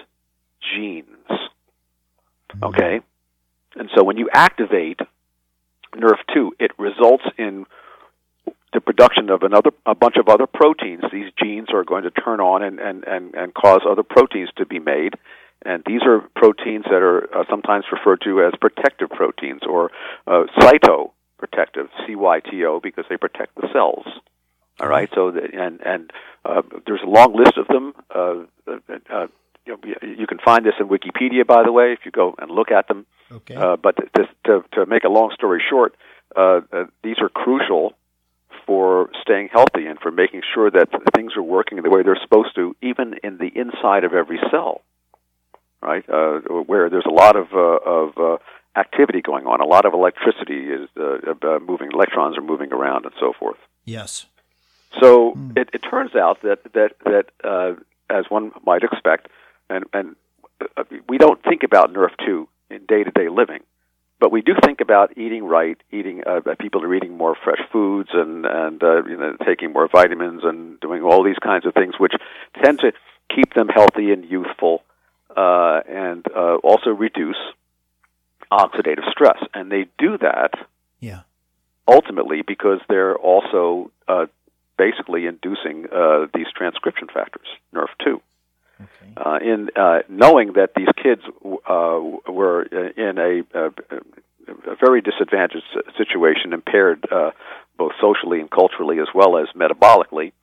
genes. 0.75 1.27
Okay? 2.61 3.01
And 3.75 3.89
so 3.95 4.03
when 4.03 4.17
you 4.17 4.29
activate 4.31 4.99
NERF2, 5.93 6.51
it 6.59 6.71
results 6.77 7.23
in 7.37 7.65
the 8.73 8.81
production 8.81 9.29
of 9.29 9.43
another 9.43 9.71
a 9.85 9.95
bunch 9.95 10.17
of 10.17 10.27
other 10.27 10.47
proteins. 10.47 11.03
These 11.11 11.31
genes 11.41 11.69
are 11.73 11.83
going 11.83 12.03
to 12.03 12.11
turn 12.11 12.39
on 12.39 12.61
and, 12.61 12.79
and, 12.79 13.03
and, 13.05 13.33
and 13.33 13.53
cause 13.53 13.81
other 13.89 14.03
proteins 14.03 14.49
to 14.57 14.65
be 14.65 14.79
made. 14.79 15.13
And 15.65 15.81
these 15.85 16.01
are 16.03 16.19
proteins 16.35 16.83
that 16.85 17.01
are 17.01 17.33
uh, 17.35 17.43
sometimes 17.49 17.85
referred 17.91 18.21
to 18.25 18.43
as 18.43 18.53
protective 18.59 19.09
proteins 19.09 19.61
or 19.67 19.91
uh, 20.27 20.43
cytoprotective, 20.59 21.87
C-Y-T-O, 22.05 22.79
because 22.81 23.05
they 23.09 23.17
protect 23.17 23.55
the 23.55 23.67
cells. 23.73 24.05
All 24.79 24.89
right. 24.89 25.09
So 25.15 25.31
the, 25.31 25.41
and 25.53 25.79
and 25.81 26.11
uh, 26.43 26.61
there's 26.85 27.01
a 27.01 27.09
long 27.09 27.33
list 27.35 27.57
of 27.57 27.67
them. 27.67 27.93
Uh, 28.13 28.43
uh, 28.67 28.77
uh, 29.09 29.27
you, 29.65 29.77
know, 29.77 30.07
you 30.21 30.27
can 30.27 30.39
find 30.39 30.65
this 30.65 30.73
in 30.79 30.87
Wikipedia, 30.87 31.45
by 31.45 31.63
the 31.63 31.71
way, 31.71 31.93
if 31.93 31.99
you 32.05 32.11
go 32.11 32.35
and 32.37 32.51
look 32.51 32.71
at 32.71 32.87
them. 32.87 33.05
okay. 33.31 33.55
Uh, 33.55 33.75
but 33.75 33.95
to, 34.15 34.27
to, 34.45 34.63
to 34.73 34.85
make 34.85 35.03
a 35.03 35.09
long 35.09 35.31
story 35.33 35.61
short, 35.69 35.95
uh, 36.35 36.61
uh, 36.71 36.85
these 37.03 37.17
are 37.19 37.29
crucial 37.29 37.93
for 38.65 39.09
staying 39.21 39.49
healthy 39.51 39.85
and 39.85 39.99
for 39.99 40.11
making 40.11 40.41
sure 40.53 40.71
that 40.71 40.89
things 41.15 41.33
are 41.35 41.43
working 41.43 41.81
the 41.81 41.89
way 41.89 42.01
they're 42.03 42.19
supposed 42.21 42.55
to, 42.55 42.75
even 42.81 43.15
in 43.23 43.37
the 43.37 43.51
inside 43.55 44.03
of 44.03 44.13
every 44.13 44.39
cell. 44.51 44.81
Right, 45.81 46.07
uh, 46.09 46.39
where 46.65 46.89
there's 46.89 47.05
a 47.05 47.13
lot 47.13 47.35
of 47.35 47.53
uh, 47.53 47.57
of 47.57 48.17
uh, 48.17 48.37
activity 48.75 49.21
going 49.21 49.45
on, 49.45 49.61
a 49.61 49.65
lot 49.65 49.85
of 49.85 49.93
electricity 49.93 50.61
is 50.69 50.89
uh, 50.97 51.17
uh, 51.43 51.59
moving, 51.59 51.89
electrons 51.93 52.37
are 52.39 52.41
moving 52.41 52.73
around, 52.73 53.05
and 53.05 53.13
so 53.19 53.33
forth. 53.37 53.57
yes. 53.83 54.25
So 54.99 55.33
Hmm. 55.33 55.51
it, 55.57 55.69
it 55.73 55.79
turns 55.79 56.15
out 56.15 56.41
that 56.41 56.59
that 56.73 56.91
that 57.03 57.25
uh, 57.43 57.73
as 58.09 58.25
one 58.29 58.51
might 58.65 58.81
expect, 58.83 59.27
and 59.69 59.85
and 59.93 60.15
uh, 60.77 60.83
we 61.09 61.17
don't 61.17 61.41
think 61.43 61.63
about 61.63 61.93
Nerf 61.93 62.11
two 62.25 62.47
in 62.69 62.85
day 62.85 63.03
to 63.03 63.11
day 63.11 63.29
living, 63.29 63.61
but 64.19 64.31
we 64.31 64.41
do 64.41 64.53
think 64.63 64.81
about 64.81 65.17
eating 65.17 65.43
right, 65.45 65.77
eating 65.91 66.23
uh, 66.25 66.41
people 66.59 66.83
are 66.83 66.93
eating 66.93 67.17
more 67.17 67.35
fresh 67.43 67.61
foods 67.71 68.09
and 68.13 68.45
and 68.45 68.83
uh, 68.83 69.03
you 69.05 69.17
know 69.17 69.35
taking 69.45 69.73
more 69.73 69.87
vitamins 69.87 70.41
and 70.43 70.79
doing 70.79 71.01
all 71.03 71.23
these 71.23 71.39
kinds 71.43 71.65
of 71.65 71.73
things, 71.73 71.95
which 71.99 72.13
tend 72.63 72.79
to 72.79 72.91
keep 73.33 73.53
them 73.53 73.67
healthy 73.67 74.11
and 74.11 74.25
youthful, 74.25 74.83
uh, 75.35 75.81
and 75.87 76.25
uh, 76.35 76.55
also 76.63 76.89
reduce 76.89 77.37
oxidative 78.51 79.09
stress. 79.11 79.37
And 79.53 79.71
they 79.71 79.87
do 79.97 80.17
that 80.19 80.51
Yeah. 80.99 81.21
ultimately 81.87 82.41
because 82.41 82.79
they're 82.87 83.15
also 83.15 83.91
uh, 84.07 84.27
basically 84.77 85.25
inducing 85.25 85.87
uh, 85.91 86.27
these 86.33 86.47
transcription 86.55 87.07
factors, 87.13 87.47
NERF2. 87.73 88.21
Okay. 88.81 89.13
Uh, 89.17 89.37
in 89.41 89.69
uh, 89.75 89.99
knowing 90.09 90.53
that 90.53 90.71
these 90.75 90.89
kids 91.01 91.21
uh, 91.45 91.99
were 92.27 92.63
in 92.63 93.17
a, 93.17 93.43
a, 93.57 93.67
a 94.71 94.75
very 94.79 95.01
disadvantaged 95.01 95.63
situation, 95.97 96.53
impaired 96.53 97.05
uh, 97.11 97.31
both 97.77 97.93
socially 98.01 98.39
and 98.41 98.51
culturally 98.51 98.99
as 98.99 99.07
well 99.15 99.37
as 99.37 99.47
metabolically, 99.55 100.33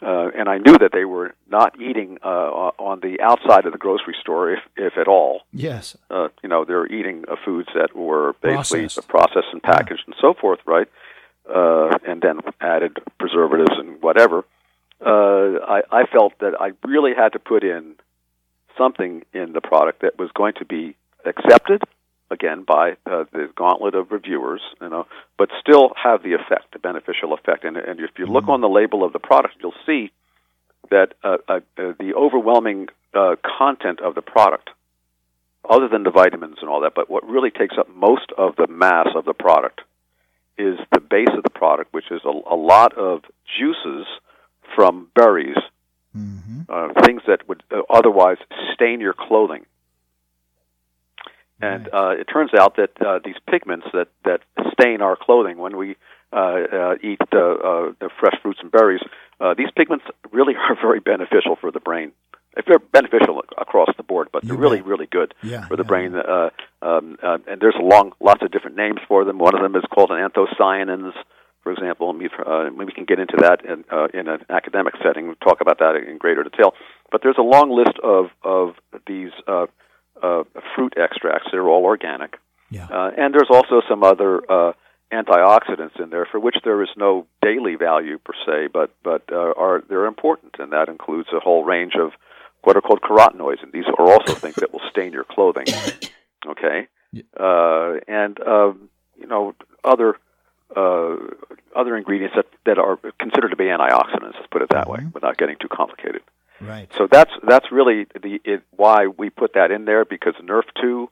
uh, 0.00 0.28
and 0.36 0.48
I 0.48 0.58
knew 0.58 0.78
that 0.78 0.90
they 0.92 1.04
were 1.04 1.34
not 1.50 1.80
eating 1.80 2.18
uh, 2.24 2.70
on 2.78 3.00
the 3.00 3.20
outside 3.20 3.66
of 3.66 3.72
the 3.72 3.78
grocery 3.78 4.14
store, 4.20 4.52
if, 4.52 4.60
if 4.76 4.96
at 4.96 5.08
all 5.08 5.40
Yes. 5.52 5.96
uh, 6.10 6.28
you 6.42 6.48
know, 6.48 6.64
they're 6.64 6.86
eating 6.86 7.24
uh, 7.26 7.34
foods 7.44 7.68
that 7.74 7.96
were 7.96 8.34
basically 8.40 8.82
Processed. 8.82 9.08
processed 9.08 9.48
and 9.52 9.62
packaged 9.62 10.02
and 10.06 10.14
so 10.20 10.34
forth, 10.34 10.60
right? 10.66 10.86
Uh, 11.52 11.96
and 12.06 12.20
then 12.22 12.40
added 12.60 12.98
preservatives 13.18 13.72
and 13.76 14.00
whatever. 14.00 14.44
Uh, 15.00 15.58
I, 15.66 15.82
I 15.90 16.06
felt 16.06 16.38
that 16.40 16.54
I 16.60 16.72
really 16.86 17.12
had 17.16 17.34
to 17.34 17.38
put 17.38 17.62
in 17.62 17.94
something 18.76 19.22
in 19.32 19.52
the 19.52 19.60
product 19.60 20.02
that 20.02 20.18
was 20.18 20.30
going 20.34 20.54
to 20.54 20.64
be 20.64 20.96
accepted 21.24 21.82
again 22.30 22.64
by 22.66 22.92
uh, 23.06 23.24
the 23.32 23.48
gauntlet 23.56 23.94
of 23.94 24.10
reviewers, 24.10 24.60
you 24.80 24.88
know, 24.88 25.06
but 25.38 25.48
still 25.60 25.92
have 26.02 26.22
the 26.22 26.34
effect, 26.34 26.72
the 26.72 26.78
beneficial 26.78 27.32
effect. 27.32 27.64
And, 27.64 27.76
and 27.76 28.00
if 28.00 28.10
you 28.18 28.26
look 28.26 28.48
on 28.48 28.60
the 28.60 28.68
label 28.68 29.04
of 29.04 29.12
the 29.12 29.18
product, 29.18 29.54
you'll 29.60 29.72
see 29.86 30.10
that 30.90 31.14
uh, 31.22 31.38
uh, 31.48 31.54
uh, 31.54 31.92
the 31.98 32.14
overwhelming 32.16 32.88
uh, 33.14 33.36
content 33.58 34.00
of 34.00 34.14
the 34.14 34.22
product 34.22 34.70
other 35.68 35.88
than 35.88 36.02
the 36.02 36.10
vitamins 36.10 36.56
and 36.60 36.70
all 36.70 36.80
that, 36.80 36.94
but 36.94 37.10
what 37.10 37.28
really 37.28 37.50
takes 37.50 37.76
up 37.78 37.88
most 37.94 38.32
of 38.38 38.56
the 38.56 38.66
mass 38.68 39.08
of 39.14 39.24
the 39.24 39.34
product 39.34 39.80
is 40.56 40.78
the 40.92 41.00
base 41.00 41.28
of 41.36 41.42
the 41.42 41.50
product, 41.50 41.92
which 41.92 42.10
is 42.10 42.20
a, 42.24 42.28
a 42.28 42.56
lot 42.56 42.96
of 42.96 43.22
juices 43.58 44.06
from 44.78 45.08
berries, 45.16 45.56
hmm 46.14 46.60
uh, 46.68 46.88
things 47.04 47.22
that 47.26 47.48
would 47.48 47.62
uh, 47.72 47.80
otherwise 47.90 48.36
stain 48.74 49.00
your 49.00 49.14
clothing. 49.14 49.64
And 51.60 51.88
uh, 51.92 52.10
it 52.10 52.24
turns 52.32 52.52
out 52.56 52.76
that 52.76 52.90
uh, 53.04 53.18
these 53.24 53.34
pigments 53.50 53.86
that, 53.92 54.08
that 54.24 54.40
stain 54.72 55.00
our 55.00 55.16
clothing 55.16 55.58
when 55.58 55.76
we 55.76 55.96
uh, 56.32 56.36
uh, 56.36 56.94
eat 57.02 57.20
uh, 57.32 57.38
uh, 57.38 57.92
the 57.98 58.10
fresh 58.20 58.36
fruits 58.42 58.60
and 58.62 58.70
berries, 58.70 59.00
uh, 59.40 59.54
these 59.54 59.72
pigments 59.76 60.04
really 60.30 60.54
are 60.68 60.76
very 60.80 61.00
beneficial 61.00 61.56
for 61.60 61.72
the 61.72 61.80
brain. 61.80 62.12
If 62.56 62.66
they're 62.66 62.78
beneficial 62.78 63.42
across 63.56 63.88
the 63.96 64.02
board, 64.04 64.28
but 64.32 64.44
they're 64.44 64.56
really, 64.56 64.78
bet. 64.78 64.86
really 64.86 65.06
good 65.06 65.34
Yeah, 65.42 65.66
for 65.66 65.76
the 65.76 65.84
yeah, 65.84 65.88
brain. 65.88 66.14
Uh, 66.14 66.50
um, 66.82 67.16
uh, 67.22 67.38
and 67.48 67.60
there's 67.60 67.76
a 67.78 67.82
long, 67.82 68.12
lots 68.20 68.42
of 68.42 68.50
different 68.52 68.76
names 68.76 69.00
for 69.08 69.24
them. 69.24 69.38
One 69.38 69.54
of 69.56 69.62
them 69.62 69.74
is 69.74 69.84
called 69.92 70.10
an 70.10 70.18
anthocyanins, 70.18 71.12
for 71.68 71.72
example. 71.72 72.10
And 72.10 72.18
we, 72.18 72.30
uh, 72.46 72.70
we 72.74 72.92
can 72.92 73.04
get 73.04 73.18
into 73.18 73.36
that 73.40 73.64
in, 73.64 73.84
uh, 73.92 74.08
in 74.14 74.26
an 74.28 74.40
academic 74.48 74.94
setting. 75.02 75.26
We'll 75.26 75.36
talk 75.36 75.60
about 75.60 75.78
that 75.80 75.96
in 75.96 76.16
greater 76.16 76.42
detail. 76.42 76.72
But 77.12 77.20
there's 77.22 77.36
a 77.38 77.42
long 77.42 77.70
list 77.70 77.98
of 78.02 78.26
of 78.42 78.74
these 79.06 79.32
uh, 79.46 79.66
uh, 80.22 80.44
fruit 80.74 80.94
extracts. 80.96 81.48
They're 81.52 81.68
all 81.68 81.84
organic. 81.84 82.38
Yeah. 82.70 82.86
Uh, 82.86 83.10
and 83.16 83.34
there's 83.34 83.50
also 83.50 83.82
some 83.88 84.02
other 84.02 84.40
uh, 84.50 84.72
antioxidants 85.12 86.00
in 86.02 86.10
there 86.10 86.26
for 86.30 86.40
which 86.40 86.56
there 86.64 86.82
is 86.82 86.90
no 86.96 87.26
daily 87.42 87.76
value 87.76 88.18
per 88.18 88.32
se, 88.46 88.68
but 88.72 88.94
but 89.02 89.22
uh, 89.30 89.52
are 89.56 89.82
they're 89.88 90.06
important, 90.06 90.56
and 90.58 90.72
that 90.72 90.88
includes 90.88 91.28
a 91.34 91.40
whole 91.40 91.64
range 91.64 91.94
of 92.00 92.12
what 92.62 92.76
are 92.76 92.80
called 92.80 93.02
carotenoids, 93.02 93.62
and 93.62 93.72
these 93.72 93.86
are 93.98 94.10
also 94.10 94.34
things 94.34 94.56
that 94.56 94.72
will 94.72 94.82
stain 94.90 95.12
your 95.12 95.24
clothing. 95.24 95.66
Okay, 96.46 96.86
uh, 97.38 97.94
and 98.06 98.40
um, 98.40 98.88
you 99.16 99.26
know 99.26 99.56
other 99.82 100.14
uh, 100.74 101.16
other 101.74 101.96
ingredients 101.96 102.36
that 102.36 102.46
that 102.66 102.78
are 102.78 102.98
considered 103.18 103.50
to 103.50 103.56
be 103.56 103.64
antioxidants. 103.64 104.34
Let's 104.34 104.46
put 104.50 104.62
it 104.62 104.70
that 104.70 104.88
way, 104.88 105.00
without 105.12 105.36
getting 105.36 105.56
too 105.60 105.68
complicated. 105.68 106.22
Right. 106.60 106.90
So 106.96 107.06
that's 107.10 107.30
that's 107.46 107.70
really 107.70 108.06
the 108.20 108.40
it, 108.44 108.62
why 108.76 109.06
we 109.06 109.30
put 109.30 109.54
that 109.54 109.70
in 109.70 109.84
there 109.84 110.04
because 110.04 110.34
Nerf 110.42 110.64
two 110.80 111.08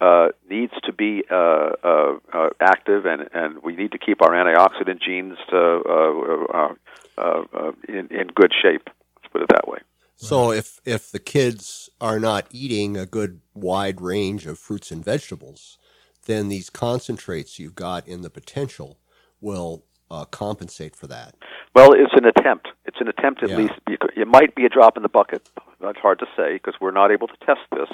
uh, 0.00 0.28
needs 0.48 0.72
to 0.84 0.92
be 0.92 1.24
uh, 1.30 1.70
uh, 1.82 2.18
uh, 2.32 2.48
active, 2.60 3.06
and, 3.06 3.28
and 3.32 3.62
we 3.62 3.76
need 3.76 3.92
to 3.92 3.98
keep 3.98 4.22
our 4.22 4.30
antioxidant 4.30 5.00
genes 5.00 5.38
uh, 5.52 5.56
uh, 5.56 6.74
uh, 7.18 7.44
uh, 7.52 7.72
in, 7.88 8.08
in 8.08 8.28
good 8.28 8.52
shape. 8.62 8.88
Let's 9.16 9.32
put 9.32 9.42
it 9.42 9.48
that 9.50 9.68
way. 9.68 9.78
So 10.16 10.52
if 10.52 10.80
if 10.84 11.10
the 11.10 11.18
kids 11.18 11.88
are 11.98 12.20
not 12.20 12.46
eating 12.50 12.96
a 12.96 13.06
good 13.06 13.40
wide 13.54 14.02
range 14.02 14.46
of 14.46 14.58
fruits 14.58 14.90
and 14.90 15.02
vegetables, 15.02 15.78
then 16.26 16.48
these 16.48 16.70
concentrates 16.70 17.58
you've 17.58 17.74
got 17.74 18.06
in 18.06 18.22
the 18.22 18.30
potential 18.30 18.98
will 19.40 19.84
uh, 20.10 20.24
compensate 20.26 20.96
for 20.96 21.06
that. 21.06 21.34
Well, 21.74 21.92
it's 21.92 22.12
an 22.14 22.24
attempt. 22.26 22.68
It's 22.84 23.00
an 23.00 23.08
attempt, 23.08 23.42
at 23.42 23.50
Yeah. 23.50 23.56
least. 23.56 23.74
It 23.86 24.26
might 24.28 24.54
be 24.54 24.64
a 24.64 24.68
drop 24.68 24.96
in 24.96 25.02
the 25.02 25.08
bucket. 25.08 25.48
That's 25.80 25.98
hard 25.98 26.18
to 26.18 26.26
say 26.36 26.54
because 26.54 26.74
we're 26.80 26.90
not 26.90 27.10
able 27.12 27.28
to 27.28 27.36
test 27.46 27.60
this, 27.72 27.88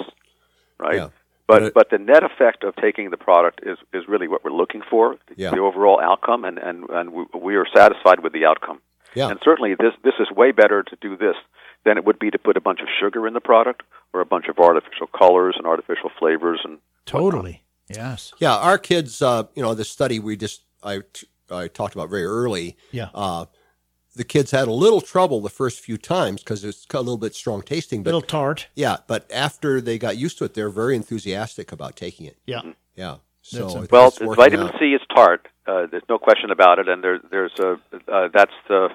right? 0.79 0.95
Yeah. 0.95 1.09
But 1.47 1.59
But 1.59 1.63
it- 1.63 1.73
but 1.75 1.89
the 1.91 1.97
net 1.99 2.23
effect 2.23 2.63
of 2.65 2.75
taking 2.75 3.09
the 3.11 3.17
product 3.17 3.61
is, 3.63 3.77
is 3.93 4.07
really 4.07 4.27
what 4.27 4.43
we're 4.43 4.51
looking 4.51 4.81
for. 4.89 5.17
The, 5.27 5.35
Yeah. 5.37 5.51
the 5.51 5.59
overall 5.59 5.99
outcome, 6.01 6.43
and 6.43 6.57
and 6.57 6.89
and 6.89 7.13
we, 7.13 7.25
we 7.39 7.55
are 7.55 7.65
satisfied 7.73 8.19
with 8.21 8.33
the 8.33 8.45
outcome. 8.45 8.81
Yeah. 9.13 9.29
And 9.29 9.39
certainly, 9.43 9.73
this 9.75 9.93
this 10.03 10.15
is 10.19 10.29
way 10.35 10.51
better 10.51 10.83
to 10.83 10.95
do 10.99 11.15
this 11.15 11.35
than 11.85 11.97
it 11.97 12.03
would 12.03 12.19
be 12.19 12.29
to 12.31 12.37
put 12.39 12.57
a 12.57 12.61
bunch 12.61 12.81
of 12.81 12.87
sugar 12.99 13.25
in 13.27 13.33
the 13.33 13.39
product 13.39 13.83
or 14.11 14.19
a 14.19 14.25
bunch 14.25 14.47
of 14.49 14.59
artificial 14.59 15.07
colors 15.07 15.55
and 15.57 15.65
artificial 15.65 16.09
flavors 16.19 16.59
and 16.65 16.79
Totally. 17.05 17.63
Yes. 17.89 18.33
Yeah, 18.39 18.55
our 18.55 18.77
kids, 18.77 19.21
uh, 19.21 19.43
you 19.55 19.61
know, 19.61 19.73
the 19.73 19.85
study 19.85 20.19
we 20.19 20.35
just 20.37 20.61
I 20.83 21.01
I 21.49 21.67
talked 21.67 21.95
about 21.95 22.09
very 22.09 22.25
early. 22.25 22.75
Yeah. 22.91 23.09
Uh, 23.13 23.45
the 24.15 24.23
kids 24.23 24.49
had 24.51 24.67
a 24.67 24.71
little 24.73 24.99
trouble 25.01 25.41
the 25.41 25.49
first 25.49 25.79
few 25.79 25.97
times 25.97 26.41
because 26.43 26.63
it's 26.63 26.85
a 26.91 26.97
little 26.97 27.17
bit 27.19 27.35
strong 27.35 27.61
tasting. 27.61 28.01
But 28.03 28.11
a 28.11 28.15
Little 28.17 28.27
tart. 28.27 28.67
yeah, 28.75 28.97
but 29.07 29.29
after 29.31 29.79
they 29.79 29.97
got 29.99 30.17
used 30.17 30.39
to 30.39 30.45
it, 30.45 30.55
they're 30.55 30.69
very 30.71 30.95
enthusiastic 30.95 31.71
about 31.71 31.95
taking 31.95 32.25
it. 32.25 32.37
Yeah. 32.45 32.61
Yeah. 32.95 33.17
So 33.43 33.67
it's- 33.67 33.87
Well, 33.91 34.07
it's 34.07 34.17
vitamin 34.35 34.67
out. 34.67 34.79
C 34.79 34.93
is 34.93 35.01
tart. 35.13 35.47
Uh, 35.67 35.85
there's 35.85 36.03
no 36.09 36.17
question 36.17 36.49
about 36.51 36.79
it, 36.79 36.87
and 36.89 37.03
there, 37.03 37.19
there's 37.29 37.53
a 37.59 37.73
uh, 38.11 38.27
that's 38.33 38.51
the 38.67 38.89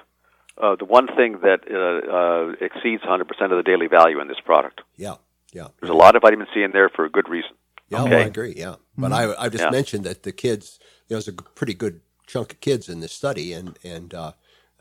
uh, 0.61 0.75
the 0.75 0.85
one 0.85 1.07
thing 1.07 1.39
that 1.41 1.61
uh, 1.71 2.11
uh, 2.11 2.65
exceeds 2.65 3.01
100% 3.03 3.21
of 3.51 3.57
the 3.57 3.63
daily 3.63 3.87
value 3.87 4.19
in 4.21 4.27
this 4.27 4.39
product. 4.45 4.81
Yeah. 4.97 5.15
Yeah. 5.53 5.67
There's 5.79 5.89
a 5.89 5.95
lot 5.95 6.15
of 6.15 6.21
vitamin 6.21 6.47
C 6.53 6.61
in 6.63 6.71
there 6.71 6.89
for 6.89 7.05
a 7.05 7.09
good 7.09 7.29
reason. 7.29 7.51
Yeah, 7.89 8.03
well, 8.03 8.13
I 8.13 8.25
agree. 8.25 8.53
Yeah, 8.57 8.75
but 8.97 9.11
I 9.11 9.33
I 9.45 9.49
just 9.49 9.63
Yeah. 9.65 9.69
mentioned 9.69 10.03
that 10.05 10.23
the 10.23 10.31
kids 10.31 10.79
there 11.07 11.17
was 11.17 11.27
a 11.27 11.31
g- 11.31 11.37
pretty 11.55 11.73
good 11.73 12.01
chunk 12.27 12.53
of 12.53 12.59
kids 12.59 12.89
in 12.89 12.99
this 13.01 13.11
study, 13.11 13.53
and 13.53 13.77
and 13.83 14.13
uh, 14.13 14.31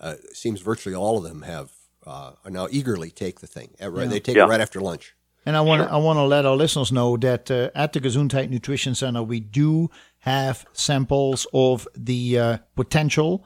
uh, 0.01 0.15
seems 0.33 0.61
virtually 0.61 0.95
all 0.95 1.19
of 1.19 1.25
them 1.25 1.43
have 1.43 1.71
uh, 2.07 2.33
are 2.45 2.51
now 2.51 2.67
eagerly 2.71 3.11
take 3.11 3.41
the 3.41 3.47
thing. 3.47 3.71
Uh, 3.81 3.91
right- 3.91 4.09
They 4.11 4.21
take 4.21 4.37
Yeah. 4.37 4.45
it 4.45 4.49
right 4.49 4.61
after 4.61 4.81
lunch. 4.81 5.15
And 5.45 5.57
I 5.57 5.61
want 5.61 5.83
to 5.83 5.93
I 5.93 5.97
want 5.97 6.17
to 6.19 6.23
let 6.25 6.47
our 6.47 6.57
listeners 6.57 6.91
know 6.93 7.17
that 7.19 7.51
uh, 7.51 7.71
at 7.75 7.93
the 7.93 8.01
Gesundheit 8.01 8.49
Nutrition 8.51 8.95
Center 8.95 9.23
we 9.25 9.41
do 9.41 9.89
have 10.21 10.65
samples 10.73 11.47
of 11.53 11.87
the 11.97 12.39
uh, 12.39 12.59
potential 12.77 13.45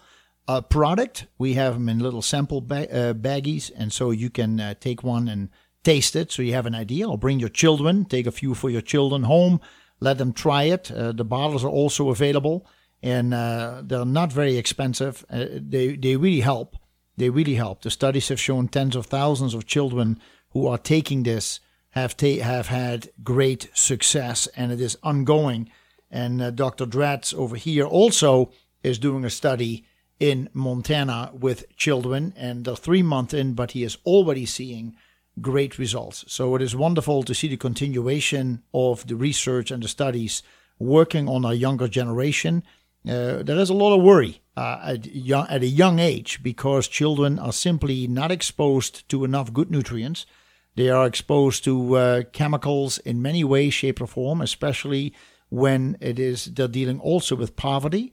uh, 0.48 0.60
product. 0.60 1.26
We 1.38 1.54
have 1.54 1.74
them 1.74 1.88
in 1.88 1.98
little 1.98 2.22
sample 2.22 2.60
ba- 2.60 2.90
uh, 2.92 3.14
baggies, 3.14 3.70
and 3.76 3.92
so 3.92 4.10
you 4.12 4.28
can 4.30 4.60
uh, 4.60 4.74
take 4.78 5.02
one 5.02 5.26
and 5.28 5.48
taste 5.86 6.16
it, 6.16 6.32
so 6.32 6.42
you 6.42 6.52
have 6.52 6.66
an 6.66 6.74
idea. 6.74 7.08
Or 7.08 7.16
bring 7.16 7.38
your 7.38 7.48
children, 7.62 8.04
take 8.04 8.26
a 8.26 8.32
few 8.32 8.54
for 8.54 8.68
your 8.68 8.82
children 8.82 9.22
home, 9.22 9.60
let 10.00 10.18
them 10.18 10.32
try 10.32 10.64
it. 10.64 10.90
Uh, 10.90 11.12
the 11.12 11.24
bottles 11.24 11.64
are 11.64 11.70
also 11.70 12.10
available, 12.10 12.66
and 13.02 13.32
uh, 13.32 13.82
they're 13.84 14.04
not 14.04 14.32
very 14.32 14.56
expensive. 14.56 15.24
Uh, 15.30 15.46
they 15.52 15.96
they 15.96 16.16
really 16.16 16.40
help. 16.40 16.76
They 17.16 17.30
really 17.30 17.54
help. 17.54 17.82
The 17.82 17.90
studies 17.90 18.28
have 18.28 18.40
shown 18.40 18.68
tens 18.68 18.96
of 18.96 19.06
thousands 19.06 19.54
of 19.54 19.66
children 19.66 20.20
who 20.50 20.66
are 20.66 20.78
taking 20.78 21.22
this 21.22 21.60
have 21.90 22.16
ta- 22.16 22.42
have 22.42 22.66
had 22.66 23.10
great 23.22 23.70
success, 23.72 24.48
and 24.56 24.72
it 24.72 24.80
is 24.80 24.98
ongoing. 25.02 25.70
And 26.10 26.42
uh, 26.42 26.50
Dr. 26.50 26.86
Dratz 26.86 27.32
over 27.34 27.56
here 27.56 27.86
also 27.86 28.50
is 28.82 28.98
doing 28.98 29.24
a 29.24 29.30
study 29.30 29.84
in 30.18 30.48
Montana 30.52 31.30
with 31.32 31.64
children, 31.76 32.32
and 32.36 32.64
they're 32.64 32.84
three 32.84 33.02
months 33.02 33.34
in, 33.34 33.54
but 33.54 33.70
he 33.72 33.82
is 33.84 33.98
already 34.04 34.46
seeing 34.46 34.96
great 35.40 35.78
results. 35.78 36.24
So 36.28 36.54
it 36.54 36.62
is 36.62 36.74
wonderful 36.74 37.22
to 37.22 37.34
see 37.34 37.48
the 37.48 37.56
continuation 37.56 38.62
of 38.72 39.06
the 39.06 39.16
research 39.16 39.70
and 39.70 39.82
the 39.82 39.88
studies 39.88 40.42
working 40.78 41.28
on 41.28 41.44
our 41.44 41.54
younger 41.54 41.88
generation. 41.88 42.62
Uh, 43.06 43.42
there 43.42 43.58
is 43.58 43.70
a 43.70 43.74
lot 43.74 43.96
of 43.96 44.02
worry 44.02 44.40
uh, 44.56 44.80
at, 44.82 45.06
young, 45.06 45.46
at 45.48 45.62
a 45.62 45.66
young 45.66 45.98
age 45.98 46.42
because 46.42 46.88
children 46.88 47.38
are 47.38 47.52
simply 47.52 48.06
not 48.06 48.32
exposed 48.32 49.08
to 49.08 49.24
enough 49.24 49.52
good 49.52 49.70
nutrients. 49.70 50.26
They 50.74 50.90
are 50.90 51.06
exposed 51.06 51.64
to 51.64 51.96
uh, 51.96 52.22
chemicals 52.32 52.98
in 52.98 53.22
many 53.22 53.44
ways, 53.44 53.74
shape, 53.74 54.00
or 54.00 54.06
form, 54.06 54.40
especially 54.42 55.14
when 55.48 55.96
it 56.00 56.18
is 56.18 56.46
they're 56.46 56.68
dealing 56.68 57.00
also 57.00 57.34
with 57.34 57.56
poverty, 57.56 58.12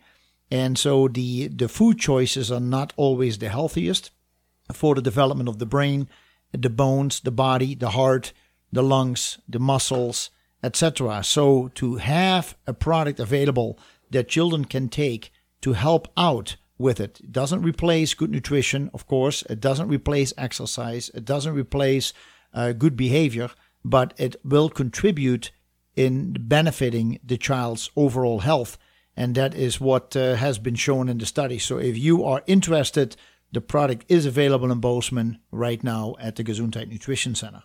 and 0.49 0.77
so 0.77 1.07
the 1.07 1.47
the 1.47 1.67
food 1.67 1.99
choices 1.99 2.51
are 2.51 2.61
not 2.61 2.93
always 2.95 3.37
the 3.37 3.49
healthiest 3.49 4.11
for 4.71 4.95
the 4.95 5.01
development 5.01 5.49
of 5.49 5.59
the 5.59 5.65
brain, 5.65 6.07
the 6.53 6.69
bones, 6.69 7.19
the 7.19 7.31
body, 7.31 7.75
the 7.75 7.91
heart, 7.91 8.33
the 8.71 8.83
lungs, 8.83 9.39
the 9.47 9.59
muscles, 9.59 10.29
etc. 10.63 11.23
So 11.23 11.69
to 11.75 11.95
have 11.97 12.55
a 12.65 12.73
product 12.73 13.19
available 13.19 13.77
that 14.11 14.29
children 14.29 14.65
can 14.65 14.89
take 14.89 15.31
to 15.61 15.73
help 15.73 16.07
out 16.15 16.55
with 16.77 16.99
it. 16.99 17.19
It 17.19 17.31
doesn't 17.31 17.61
replace 17.61 18.13
good 18.13 18.31
nutrition, 18.31 18.89
of 18.93 19.07
course. 19.07 19.43
It 19.49 19.59
doesn't 19.59 19.87
replace 19.87 20.33
exercise. 20.37 21.09
It 21.13 21.25
doesn't 21.25 21.53
replace 21.53 22.13
uh, 22.53 22.73
good 22.73 22.95
behavior, 22.95 23.49
but 23.83 24.13
it 24.17 24.35
will 24.43 24.69
contribute 24.69 25.51
in 25.95 26.33
benefiting 26.39 27.19
the 27.23 27.37
child's 27.37 27.89
overall 27.95 28.39
health. 28.39 28.77
And 29.15 29.35
that 29.35 29.53
is 29.53 29.79
what 29.79 30.15
uh, 30.15 30.35
has 30.35 30.57
been 30.57 30.75
shown 30.75 31.07
in 31.07 31.19
the 31.19 31.25
study. 31.25 31.59
So 31.59 31.77
if 31.77 31.97
you 31.97 32.23
are 32.23 32.43
interested, 32.47 33.15
the 33.53 33.61
product 33.61 34.03
is 34.09 34.25
available 34.25 34.71
in 34.71 34.79
Bozeman 34.79 35.39
right 35.51 35.83
now 35.83 36.15
at 36.19 36.35
the 36.35 36.43
Gesundheit 36.43 36.89
Nutrition 36.89 37.35
Center. 37.35 37.63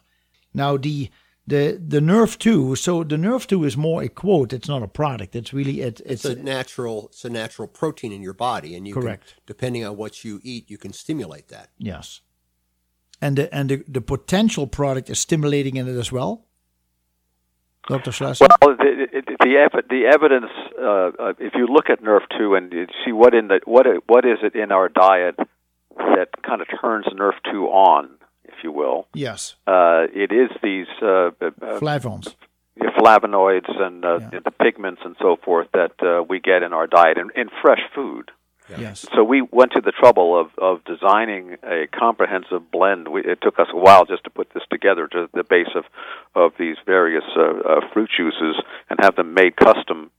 Now 0.55 0.77
the 0.77 1.10
the 1.47 1.81
the 1.82 2.01
Nerf 2.01 2.39
2, 2.39 2.77
so 2.77 3.02
the 3.02 3.16
Nerf 3.16 3.47
2 3.47 3.65
is 3.65 3.74
more 3.74 4.02
a 4.02 4.09
quote. 4.09 4.52
It's 4.52 4.69
not 4.69 4.82
a 4.82 4.89
product. 4.89 5.35
It's 5.35 5.55
really 5.55 5.81
it, 5.81 6.01
It's 6.05 6.24
it's 6.24 6.24
a 6.27 6.36
natural 6.36 7.09
it's 7.09 7.24
a 7.24 7.31
natural 7.31 7.66
protein 7.66 8.12
in 8.12 8.23
your 8.23 8.35
body, 8.35 8.77
and 8.77 8.86
you 8.86 8.94
Correct. 8.94 9.28
Can, 9.28 9.43
depending 9.47 9.86
on 9.86 9.97
what 9.97 10.24
you 10.24 10.40
eat, 10.43 10.70
you 10.70 10.77
can 10.78 10.93
stimulate 10.93 11.48
that. 11.48 11.70
yes. 11.78 12.20
And 13.20 13.36
the 13.36 13.52
and 13.52 13.69
the, 13.69 13.85
the 13.89 14.01
potential 14.01 14.66
product 14.69 15.10
is 15.10 15.19
stimulating 15.19 15.77
in 15.77 15.89
it 15.89 15.98
as 15.98 16.12
well. 16.12 16.44
Dr. 17.89 18.12
Schlesser? 18.12 18.47
Well, 18.62 18.77
the 18.77 19.06
the, 19.10 19.36
the, 19.40 19.82
the 19.89 20.05
evidence, 20.06 20.52
uh, 20.78 21.31
uh, 21.31 21.32
if 21.40 21.55
you 21.55 21.66
look 21.66 21.89
at 21.90 22.02
Nerf 22.02 22.20
two 22.36 22.55
and 22.55 22.73
see 23.05 23.12
what 23.12 23.35
in 23.35 23.48
the 23.48 23.60
what 23.65 23.86
what 24.06 24.24
is 24.24 24.39
it 24.43 24.55
in 24.55 24.70
our 24.70 24.89
diet 24.89 25.36
that 25.99 26.29
kind 26.43 26.61
of 26.62 26.69
turns 26.81 27.07
Nerf 27.07 27.35
two 27.51 27.66
on, 27.66 28.09
if 28.45 28.55
you 28.65 28.73
will, 28.73 29.07
yes. 29.15 29.57
uh, 29.66 30.07
it 30.12 30.33
is 30.33 30.51
these 30.62 30.87
uh, 31.03 31.31
uh, 31.41 31.79
Flavones. 31.81 32.35
flavonoids 32.99 33.70
and 33.81 34.05
uh, 34.05 34.19
Yeah. 34.33 34.41
the 34.45 34.51
pigments 34.51 35.03
and 35.05 35.16
so 35.20 35.37
forth 35.45 35.69
that 35.73 35.93
uh, 36.03 36.23
we 36.23 36.41
get 36.41 36.62
in 36.62 36.73
our 36.73 36.87
diet 36.87 37.19
and 37.19 37.31
in 37.37 37.49
fresh 37.62 37.83
food. 37.95 38.31
Yes. 38.77 39.07
So 39.15 39.25
we 39.25 39.41
went 39.41 39.73
to 39.73 39.81
the 39.81 39.93
trouble 39.93 40.39
of, 40.39 40.49
of 40.59 40.85
designing 40.85 41.57
a 41.62 41.87
comprehensive 41.87 42.70
blend. 42.70 43.09
We, 43.09 43.23
it 43.25 43.39
took 43.41 43.59
us 43.59 43.69
a 43.73 43.77
while 43.79 44.05
just 44.05 44.25
to 44.25 44.31
put 44.31 44.53
this 44.53 44.62
together 44.70 45.09
to 45.09 45.29
the 45.33 45.43
base 45.43 45.73
of, 45.75 45.85
of 46.35 46.53
these 46.59 46.77
various 46.85 47.25
uh, 47.35 47.41
uh, 47.43 47.81
fruit 47.95 48.11
juices 48.15 48.57
and 48.91 48.99
have 49.01 49.16
them 49.16 49.33
made 49.33 49.57
custom, 49.57 50.11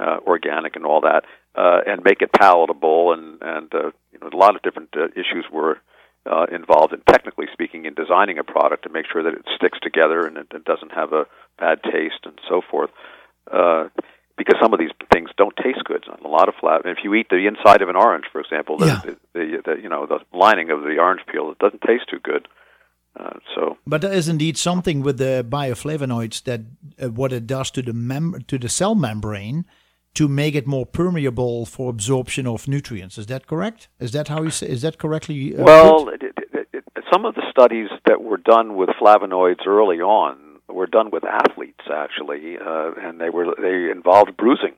uh, 0.00 0.16
organic 0.26 0.74
and 0.74 0.84
all 0.84 1.02
that, 1.02 1.22
uh, 1.54 1.80
and 1.86 2.02
make 2.04 2.22
it 2.22 2.32
palatable. 2.32 3.12
And, 3.12 3.42
and 3.42 3.74
uh, 3.74 3.90
you 4.12 4.18
know, 4.20 4.28
a 4.32 4.36
lot 4.36 4.56
of 4.56 4.62
different 4.62 4.90
uh, 4.96 5.06
issues 5.14 5.44
were 5.52 5.78
uh, 6.26 6.46
involved 6.50 6.92
in, 6.92 7.00
technically 7.08 7.46
speaking, 7.52 7.84
in 7.86 7.94
designing 7.94 8.38
a 8.38 8.44
product 8.44 8.84
to 8.84 8.90
make 8.90 9.06
sure 9.10 9.22
that 9.22 9.34
it 9.34 9.44
sticks 9.56 9.78
together 9.82 10.26
and 10.26 10.36
it, 10.38 10.46
it 10.54 10.64
doesn't 10.64 10.92
have 10.92 11.12
a 11.12 11.26
bad 11.58 11.82
taste 11.82 12.20
and 12.24 12.38
so 12.48 12.60
forth. 12.70 12.90
Uh, 13.50 13.88
because 14.36 14.56
some 14.60 14.72
of 14.72 14.80
these 14.80 14.90
things 15.12 15.30
don't 15.36 15.54
taste 15.56 15.84
good. 15.84 16.04
A 16.24 16.28
lot 16.28 16.48
of 16.48 16.54
flat. 16.60 16.82
If 16.84 16.98
you 17.04 17.14
eat 17.14 17.28
the 17.30 17.46
inside 17.46 17.82
of 17.82 17.88
an 17.88 17.96
orange, 17.96 18.24
for 18.32 18.40
example, 18.40 18.78
the, 18.78 18.86
Yeah. 18.86 19.00
the, 19.04 19.16
the, 19.32 19.62
the 19.64 19.82
you 19.82 19.88
know 19.88 20.06
the 20.06 20.18
lining 20.36 20.70
of 20.70 20.82
the 20.82 20.96
orange 20.98 21.20
peel, 21.30 21.52
it 21.52 21.58
doesn't 21.58 21.82
taste 21.82 22.08
too 22.10 22.18
good. 22.18 22.48
Uh, 23.18 23.38
so 23.54 23.78
But 23.86 24.00
there 24.00 24.12
is 24.12 24.28
indeed 24.28 24.58
something 24.58 25.00
with 25.02 25.18
the 25.18 25.46
bioflavonoids 25.48 26.42
that 26.44 26.62
uh, 27.00 27.10
what 27.10 27.32
it 27.32 27.46
does 27.46 27.70
to 27.72 27.82
the 27.82 27.92
mem- 27.92 28.44
to 28.48 28.58
the 28.58 28.68
cell 28.68 28.96
membrane 28.96 29.66
to 30.14 30.28
make 30.28 30.54
it 30.54 30.66
more 30.66 30.86
permeable 30.86 31.66
for 31.66 31.90
absorption 31.90 32.46
of 32.46 32.68
nutrients. 32.68 33.18
Is 33.18 33.26
that 33.26 33.46
correct? 33.46 33.88
Is 33.98 34.12
that 34.12 34.28
how 34.28 34.42
you 34.42 34.50
say? 34.50 34.68
Is 34.68 34.82
that 34.82 34.98
correctly? 34.98 35.56
Uh, 35.56 35.64
well, 35.64 36.08
it, 36.08 36.22
it, 36.22 36.68
it, 36.72 36.84
some 37.12 37.24
of 37.24 37.34
the 37.34 37.42
studies 37.50 37.88
that 38.06 38.22
were 38.22 38.36
done 38.36 38.76
with 38.76 38.90
flavonoids 39.00 39.66
early 39.66 40.00
on 40.00 40.36
were 40.68 40.86
done 40.86 41.10
with 41.10 41.24
athletes 41.24 41.84
actually, 41.92 42.56
uh, 42.58 42.92
and 42.98 43.20
they 43.20 43.30
were 43.30 43.54
they 43.60 43.90
involved 43.90 44.36
bruising. 44.36 44.74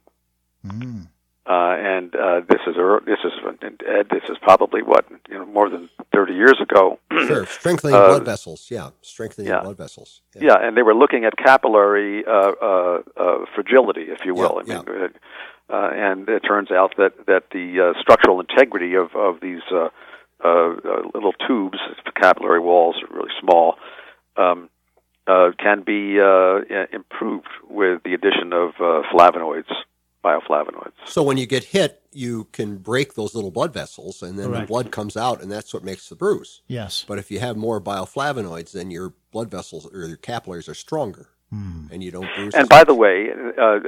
Mm. 0.66 1.08
Uh, 1.48 1.77
and 1.78 2.14
uh, 2.16 2.40
this 2.48 2.60
is 2.66 2.74
this 3.06 3.18
is 3.24 3.32
Ed, 3.62 4.09
this 4.10 4.24
is 4.28 4.36
probably 4.43 4.82
what 4.82 5.05
you 5.28 5.39
know 5.39 5.47
more 5.47 5.70
than 5.70 5.89
30 6.12 6.35
years 6.35 6.59
ago. 6.60 6.98
sure. 7.27 7.47
Strengthening 7.60 7.94
Uh, 7.94 8.09
blood 8.09 8.24
vessels. 8.24 8.66
Yeah, 8.70 8.90
strengthening 9.01 9.48
yeah. 9.48 9.60
blood 9.62 9.77
vessels. 9.77 10.23
Yeah. 10.35 10.43
Yeah, 10.48 10.66
and 10.66 10.77
they 10.77 10.82
were 10.82 10.94
looking 10.94 11.24
at 11.24 11.36
capillary 11.36 12.24
uh, 12.27 12.32
uh, 12.32 12.98
uh, 13.16 13.44
fragility, 13.55 14.06
if 14.10 14.24
you 14.24 14.35
will. 14.35 14.60
Yeah, 14.66 14.81
I 14.81 14.90
mean, 14.90 15.10
uh, 15.70 15.90
and 15.93 16.28
it 16.28 16.40
turns 16.40 16.70
out 16.73 16.94
that 16.98 17.12
that 17.27 17.44
the 17.52 17.66
uh, 17.94 18.01
structural 18.01 18.40
integrity 18.40 18.94
of 18.97 19.14
of 19.14 19.40
these 19.40 19.62
uh, 19.70 19.89
uh, 20.44 20.48
uh, 20.48 21.02
little 21.14 21.32
tubes, 21.47 21.78
the 22.05 22.12
capillary 22.12 22.60
walls, 22.60 22.97
are 23.02 23.14
really 23.14 23.32
small, 23.40 23.77
um, 24.36 24.68
uh, 25.27 25.51
can 25.59 25.82
be 25.82 26.18
uh, 26.20 26.60
improved 26.93 27.48
with 27.68 28.02
the 28.05 28.14
addition 28.14 28.52
of 28.52 28.70
uh, 28.81 29.02
flavonoids, 29.12 29.73
bioflavonoids. 30.26 30.92
So 31.06 31.22
when 31.22 31.36
you 31.36 31.46
get 31.46 31.64
hit, 31.64 32.02
you 32.12 32.48
can 32.52 32.78
break 32.78 33.14
those 33.14 33.34
little 33.34 33.50
blood 33.50 33.72
vessels, 33.72 34.22
and 34.22 34.38
then 34.38 34.50
the 34.50 34.66
blood 34.72 34.90
comes 34.90 35.16
out, 35.16 35.42
and 35.42 35.50
that's 35.54 35.72
what 35.74 35.84
makes 35.84 36.08
the 36.08 36.16
bruise. 36.16 36.62
Yes. 36.66 37.04
But 37.06 37.18
if 37.18 37.30
you 37.30 37.38
have 37.38 37.56
more 37.56 37.80
bioflavonoids, 37.80 38.72
then 38.72 38.90
your 38.90 39.14
blood 39.30 39.50
vessels 39.50 39.86
or 39.92 40.06
your 40.06 40.16
capillaries 40.16 40.68
are 40.68 40.74
stronger, 40.74 41.28
and 41.92 42.02
you 42.04 42.10
don't 42.10 42.28
bruise. 42.34 42.54
And 42.54 42.68
by 42.68 42.78
much. 42.78 42.86
the 42.88 42.94
way, 42.94 43.16
uh, 43.30 43.62
uh, 43.62 43.78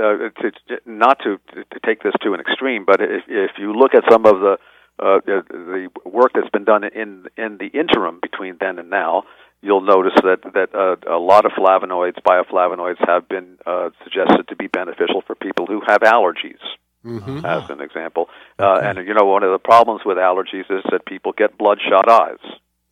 to, 0.41 0.51
to, 0.69 0.75
not 0.87 1.19
to, 1.25 1.41
to 1.55 1.81
take 1.85 2.03
this 2.03 2.15
to 2.23 2.35
an 2.35 2.41
extreme, 2.41 2.85
but 2.87 3.01
if, 3.01 3.25
if 3.29 3.53
you 3.59 3.73
look 3.73 3.95
at 3.95 4.05
some 4.11 4.25
of 4.27 4.41
the, 4.41 4.55
uh, 5.01 5.21
the 5.27 5.43
the 5.49 6.11
work 6.11 6.33
that's 6.35 6.51
been 6.51 6.65
done 6.65 6.83
in 6.85 7.27
in 7.37 7.59
the 7.59 7.69
interim 7.79 8.19
between 8.21 8.57
then 8.61 8.79
and 8.79 8.91
now, 8.91 9.23
you'll 9.63 9.81
notice 9.83 10.15
that 10.23 10.41
that 10.55 10.75
uh, 10.75 10.97
a 11.13 11.19
lot 11.19 11.45
of 11.47 11.53
flavonoids, 11.53 12.21
bioflavonoids, 12.23 12.99
have 13.07 13.29
been 13.29 13.59
uh, 13.67 13.91
suggested 14.05 14.49
to 14.49 14.57
be 14.57 14.67
beneficial 14.67 15.23
for 15.27 15.35
people 15.35 15.67
who 15.67 15.81
have 15.87 16.01
allergies. 16.01 16.61
Mhm. 17.05 17.45
As 17.45 17.71
an 17.71 17.81
example, 17.81 18.29
uh, 18.59 18.81
and 18.83 19.07
you 19.07 19.15
know 19.15 19.25
one 19.25 19.45
of 19.45 19.53
the 19.53 19.59
problems 19.59 20.03
with 20.05 20.17
allergies 20.17 20.69
is 20.69 20.83
that 20.91 21.07
people 21.07 21.33
get 21.33 21.57
bloodshot 21.57 22.09
eyes. 22.09 22.39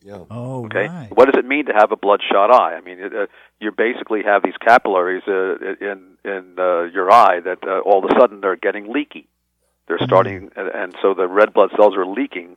yeah. 0.01 0.21
Oh, 0.31 0.65
Okay, 0.67 0.87
right. 0.87 1.09
what 1.13 1.25
does 1.27 1.37
it 1.37 1.45
mean 1.45 1.67
to 1.67 1.73
have 1.73 1.91
a 1.91 1.97
bloodshot 1.97 2.51
eye? 2.53 2.77
I 2.77 2.81
mean, 2.83 3.01
it, 3.01 3.13
uh, 3.13 3.27
you 3.61 3.73
basically 3.73 4.23
have 4.23 4.43
these 4.45 4.57
capillaries 4.61 5.25
uh, 5.27 5.57
in 5.81 5.99
in 6.25 6.55
uh, 6.57 6.83
your 6.85 7.11
eye 7.11 7.41
that 7.41 7.59
uh, 7.67 7.81
all 7.81 8.05
of 8.05 8.11
a 8.11 8.15
sudden 8.19 8.41
they're 8.41 8.55
getting 8.57 8.93
leaky. 8.93 9.27
They're 9.89 9.99
starting, 10.05 10.51
and, 10.57 10.69
and 10.69 10.97
so 11.03 11.13
the 11.15 11.27
red 11.27 11.53
blood 11.53 11.71
cells 11.77 11.97
are 11.97 12.07
leaking 12.07 12.57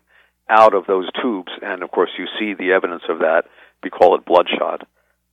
out 0.49 0.73
of 0.76 0.86
those 0.86 1.10
tubes, 1.22 1.52
and 1.64 1.81
of 1.84 1.90
course 1.91 2.11
you 2.18 2.26
see 2.40 2.53
the 2.53 2.72
evidence 2.73 3.03
of 3.10 3.19
that. 3.19 3.44
We 3.84 3.89
call 3.89 4.15
it 4.15 4.26
bloodshot, 4.26 4.88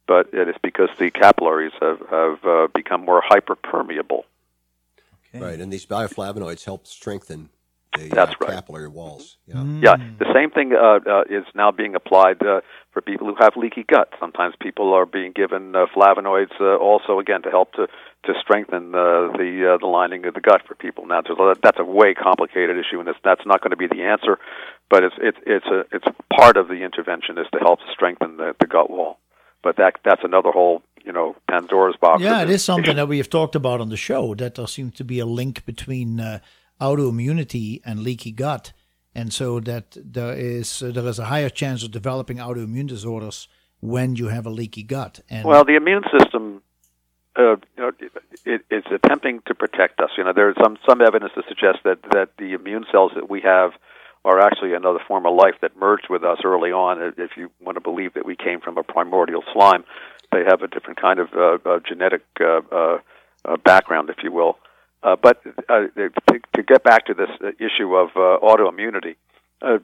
but 0.06 0.32
it 0.32 0.48
is 0.48 0.55
because 0.62 0.89
the 0.98 1.10
capillaries 1.10 1.73
have 1.81 2.01
have 2.10 2.44
uh, 2.44 2.68
become 2.74 3.05
more 3.05 3.23
hyperpermeable. 3.23 4.24
Okay. 5.35 5.44
Right, 5.44 5.60
and 5.60 5.73
these 5.73 5.86
bioflavonoids 5.86 6.64
help 6.64 6.86
strengthen 6.86 7.51
the 7.97 8.09
That's 8.09 8.32
uh, 8.32 8.44
right. 8.44 8.55
capillary 8.55 8.89
walls. 8.89 9.36
Yeah. 9.47 9.55
Mm. 9.56 9.82
Yeah, 9.82 9.97
the 10.18 10.32
same 10.35 10.51
thing 10.51 10.73
uh, 10.74 11.01
uh, 11.09 11.23
is 11.28 11.44
now 11.55 11.70
being 11.70 11.94
applied 11.94 12.43
uh, 12.43 12.60
for 12.93 13.01
people 13.01 13.27
who 13.27 13.35
have 13.39 13.56
leaky 13.56 13.85
gut. 13.86 14.12
Sometimes 14.20 14.55
people 14.60 14.93
are 14.94 15.06
being 15.06 15.32
given 15.32 15.74
uh, 15.74 15.86
flavonoids 15.94 16.55
uh, 16.60 16.77
also 16.77 17.18
again 17.18 17.43
to 17.43 17.51
help 17.51 17.73
to 17.74 17.86
to 18.24 18.32
strengthen 18.40 18.94
uh, 18.94 19.31
the 19.40 19.74
uh, 19.74 19.78
the 19.78 19.86
lining 19.86 20.27
of 20.27 20.35
the 20.35 20.40
gut 20.40 20.62
for 20.66 20.74
people. 20.74 21.06
Now 21.06 21.20
there's 21.23 21.39
a- 21.39 21.60
that's 21.62 21.78
a 21.78 21.85
way 21.85 22.14
complicated 22.14 22.77
issue, 22.77 22.98
and 23.01 23.09
it's, 23.09 23.18
that's 23.23 23.44
not 23.47 23.60
going 23.60 23.70
to 23.70 23.77
be 23.77 23.86
the 23.86 24.02
answer, 24.02 24.39
but 24.90 25.05
it's 25.05 25.14
it's 25.18 25.39
it's 25.47 25.66
a 25.66 25.85
it's 25.93 26.06
part 26.35 26.56
of 26.56 26.68
the 26.68 26.82
intervention 26.85 27.39
is 27.39 27.47
to 27.52 27.59
help 27.59 27.81
strengthen 27.93 28.36
the, 28.36 28.55
the 28.60 28.66
gut 28.66 28.90
wall. 28.90 29.18
But 29.62 29.77
that 29.77 29.94
that's 30.05 30.23
another 30.24 30.51
whole 30.51 30.82
you 31.05 31.12
know 31.12 31.36
Pandora's 31.51 31.97
box. 32.01 32.23
Yeah, 32.23 32.43
it 32.43 32.51
is 32.51 32.64
something 32.64 32.97
that 32.97 33.09
we 33.09 33.18
have 33.18 33.31
talked 33.31 33.55
about 33.55 33.81
on 33.81 33.89
the 33.90 33.97
show 33.97 34.35
that 34.36 34.55
there 34.56 34.66
seems 34.66 34.94
to 34.94 35.05
be 35.05 35.18
a 35.18 35.27
link 35.27 35.64
between 35.64 36.20
uh, 36.20 36.39
autoimmunity 36.81 37.81
and 37.85 38.01
leaky 38.01 38.32
gut, 38.32 38.73
and 39.15 39.32
so 39.32 39.61
that 39.61 39.97
there 39.97 40.32
is 40.32 40.82
uh, 40.82 40.90
there 40.90 41.07
is 41.07 41.19
a 41.19 41.27
higher 41.27 41.48
chance 41.48 41.82
of 41.82 41.90
developing 41.90 42.39
autoimmune 42.39 42.86
disorders 42.86 43.48
when 43.81 44.16
you 44.16 44.28
have 44.28 44.47
a 44.47 44.51
leaky 44.51 44.82
gut. 44.82 45.20
And 45.28 45.47
Well, 45.47 45.65
the 45.65 45.77
immune 45.77 46.05
system, 46.19 46.62
uh, 47.36 47.57
you 47.77 47.78
know, 47.78 47.93
it, 48.44 48.62
it's 48.70 48.86
attempting 48.90 49.43
to 49.47 49.55
protect 49.55 50.01
us. 50.01 50.11
You 50.16 50.24
know, 50.24 50.32
there's 50.35 50.57
some 50.62 50.77
some 50.89 51.01
evidence 51.01 51.32
to 51.35 51.43
suggest 51.48 51.78
that 51.85 52.03
that 52.12 52.31
the 52.39 52.53
immune 52.53 52.85
cells 52.90 53.12
that 53.15 53.28
we 53.28 53.40
have 53.43 53.73
are 54.24 54.40
actually 54.40 54.74
another 54.74 54.98
form 55.07 55.24
of 55.24 55.35
life 55.36 55.55
that 55.62 55.77
merged 55.77 56.09
with 56.11 56.24
us 56.24 56.39
early 56.44 56.73
on. 56.73 57.15
If 57.16 57.36
you 57.36 57.51
want 57.61 57.77
to 57.77 57.81
believe 57.81 58.15
that 58.15 58.27
we 58.27 58.35
came 58.35 58.61
from 58.61 58.77
a 58.77 58.82
primordial 58.82 59.44
slime, 59.53 59.85
they 60.32 60.43
have 60.44 60.62
a 60.62 60.69
different 60.69 61.01
kind 61.01 61.20
of 61.20 61.28
uh, 61.32 61.59
uh, 61.65 61.78
genetic 61.86 62.23
uh, 62.40 62.61
uh, 62.73 62.98
background, 63.65 64.11
if 64.11 64.16
you 64.24 64.32
will. 64.32 64.59
Uh, 65.06 65.14
but 65.14 65.40
uh, 65.68 65.86
to, 65.96 66.40
to 66.56 66.62
get 66.64 66.82
back 66.82 67.06
to 67.06 67.14
this 67.14 67.30
issue 67.60 67.94
of 67.94 68.08
uh, 68.16 68.42
autoimmunity, 68.42 69.14
uh, 69.62 69.78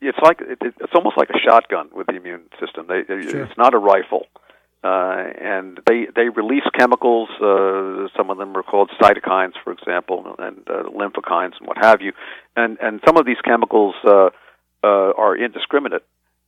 it's 0.00 0.18
like 0.22 0.40
it, 0.40 0.58
it's 0.62 0.94
almost 0.94 1.16
like 1.16 1.28
a 1.30 1.38
shotgun 1.44 1.90
with 1.92 2.06
the 2.06 2.14
immune 2.14 2.42
system. 2.60 2.86
They, 2.86 3.02
they, 3.02 3.28
Sure. 3.28 3.42
It's 3.42 3.58
not 3.58 3.74
a 3.74 3.78
rifle, 3.78 4.26
uh, 4.84 5.24
and 5.40 5.80
they 5.86 6.06
they 6.14 6.28
release 6.28 6.62
chemicals. 6.78 7.28
Uh, 7.40 8.08
some 8.16 8.30
of 8.30 8.38
them 8.38 8.56
are 8.56 8.62
called 8.62 8.90
cytokines, 9.02 9.54
for 9.64 9.72
example, 9.72 10.36
and 10.38 10.58
uh, 10.68 10.84
lymphokines 10.84 11.58
and 11.58 11.66
what 11.66 11.78
have 11.82 12.00
you. 12.00 12.12
And 12.54 12.78
and 12.80 13.00
some 13.04 13.16
of 13.16 13.26
these 13.26 13.40
chemicals 13.44 13.96
uh, 14.04 14.30
uh, 14.84 15.12
are 15.18 15.36
indiscriminate 15.36 16.04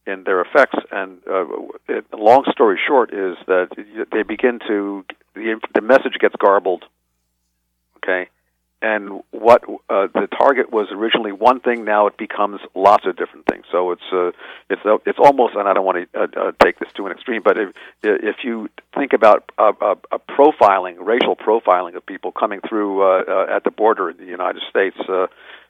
in 0.07 0.23
their 0.25 0.41
effects. 0.43 0.79
And 0.93 1.19
uh, 1.29 1.45
it, 1.89 2.05
long 2.17 2.45
story 2.53 2.79
short 2.87 3.13
is 3.13 3.37
that 3.49 3.69
they 4.13 4.23
begin 4.23 4.61
to 4.69 5.05
the 5.35 5.61
the 5.75 5.81
message 5.81 6.15
gets 6.21 6.37
garbled. 6.37 6.85
Okay, 8.03 8.29
and 8.83 9.23
what 9.31 9.63
uh, 9.89 10.09
the 10.13 10.27
target 10.37 10.73
was 10.73 10.89
originally 10.91 11.31
one 11.31 11.61
thing, 11.61 11.85
now 11.85 12.09
it 12.09 12.17
becomes 12.19 12.61
lots 12.75 13.07
of 13.07 13.17
different 13.17 13.47
things. 13.47 13.65
So 13.71 13.93
it's 13.93 14.03
uh, 14.13 14.33
it's 14.69 14.83
uh, 14.85 14.99
it's 15.07 15.21
almost, 15.21 15.55
and 15.55 15.69
I 15.69 15.73
don't 15.73 15.87
want 15.87 16.11
to 16.13 16.21
uh, 16.21 16.49
uh, 16.49 16.53
take 16.61 16.81
this 16.81 16.89
to 16.97 17.07
an 17.07 17.13
extreme, 17.13 17.43
but 17.45 17.57
if 17.57 17.69
if 18.03 18.37
you 18.43 18.69
think 18.93 19.13
about 19.13 19.53
uh, 19.57 19.73
uh, 19.81 19.95
profiling, 20.29 20.97
racial 20.99 21.37
profiling 21.37 21.95
of 21.95 22.05
people 22.05 22.33
coming 22.33 22.61
through 22.69 23.03
uh, 23.03 23.23
uh, 23.29 23.57
at 23.57 23.63
the 23.63 23.71
border 23.71 24.11
in 24.11 24.17
the 24.17 24.25
United 24.25 24.63
States, 24.69 24.97
uh, 25.09 25.29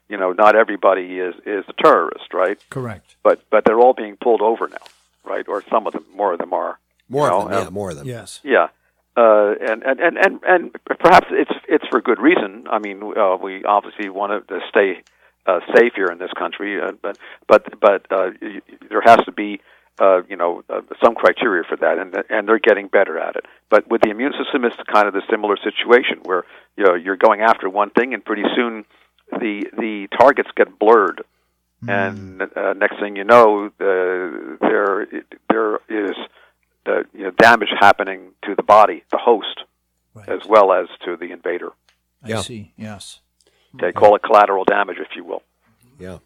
you 0.09 0.17
know, 0.17 0.31
not 0.31 0.55
everybody 0.55 1.19
is 1.19 1.35
is 1.45 1.65
a 1.67 1.73
terrorist, 1.73 2.33
right? 2.33 2.57
correct. 2.71 3.15
But 3.21 3.43
but 3.51 3.63
they're 3.63 3.79
all 3.79 3.93
being 3.93 4.17
pulled 4.17 4.41
over 4.41 4.67
now, 4.67 4.85
right? 5.23 5.47
Or 5.47 5.63
some 5.69 5.85
of 5.85 5.93
them, 5.93 6.05
more 6.15 6.33
of 6.33 6.39
them 6.39 6.51
are. 6.51 6.79
More 7.09 7.27
you 7.27 7.33
of 7.33 7.43
know, 7.43 7.49
them, 7.49 7.63
yeah, 7.65 7.69
more 7.69 7.89
of 7.91 7.97
them. 7.97 8.07
Yes. 8.07 8.39
yeah, 8.43 8.69
uh, 9.15 9.53
and, 9.61 9.83
and 9.83 9.99
and 9.99 10.17
and 10.17 10.39
and 10.43 10.75
perhaps 10.99 11.27
it's 11.31 11.51
it's 11.67 11.85
for 11.89 12.01
good 12.01 12.19
reason. 12.19 12.65
I 12.69 12.79
mean, 12.79 13.01
uh, 13.03 13.37
we 13.37 13.63
obviously 13.63 14.09
want 14.09 14.47
to 14.47 14.59
stay 14.69 15.03
uh, 15.45 15.59
safe 15.75 15.93
here 15.95 16.07
in 16.07 16.17
this 16.17 16.31
country, 16.37 16.81
uh, 16.81 16.93
but 17.01 17.17
but 17.47 17.79
but 17.79 18.11
uh, 18.11 18.31
y- 18.41 18.61
there 18.89 19.01
has 19.01 19.17
to 19.25 19.31
be 19.31 19.61
uh, 19.99 20.21
you 20.27 20.35
know 20.35 20.63
uh, 20.69 20.81
some 21.03 21.13
criteria 21.15 21.63
for 21.67 21.77
that, 21.77 21.99
and 21.99 22.15
and 22.29 22.47
they're 22.47 22.59
getting 22.59 22.87
better 22.87 23.19
at 23.19 23.35
it. 23.35 23.45
But 23.69 23.87
with 23.89 24.01
the 24.01 24.09
immune 24.09 24.33
system, 24.41 24.65
it's 24.65 24.75
kind 24.91 25.07
of 25.07 25.13
the 25.13 25.21
similar 25.29 25.57
situation 25.57 26.19
where 26.23 26.43
you 26.75 26.83
know 26.83 26.95
you're 26.95 27.17
going 27.17 27.41
after 27.41 27.69
one 27.69 27.91
thing, 27.91 28.13
and 28.13 28.23
pretty 28.25 28.45
soon 28.55 28.85
the 29.31 29.65
the 29.77 30.07
targets 30.17 30.49
get 30.55 30.79
blurred, 30.79 31.23
and 31.87 32.41
uh, 32.41 32.73
next 32.73 32.99
thing 32.99 33.15
you 33.15 33.23
know, 33.25 33.67
uh, 33.67 34.57
there 34.59 35.07
there 35.49 35.75
is 35.89 36.15
uh, 36.85 37.03
you 37.13 37.23
know, 37.23 37.31
damage 37.31 37.69
happening 37.79 38.31
to 38.45 38.55
the 38.55 38.63
body, 38.63 39.03
the 39.11 39.17
host, 39.17 39.63
Right. 40.13 40.29
as 40.29 40.41
well 40.47 40.71
as 40.71 40.87
to 41.05 41.17
the 41.17 41.31
invader. 41.31 41.71
I 42.23 42.29
Yeah. 42.29 42.41
see. 42.41 42.71
Yes. 42.77 43.21
Okay, 43.75 43.91
call 43.91 44.15
it 44.15 44.21
collateral 44.21 44.63
damage, 44.65 44.97
if 44.99 45.15
you 45.15 45.23
will. 45.23 45.41
Yeah. 45.99 46.19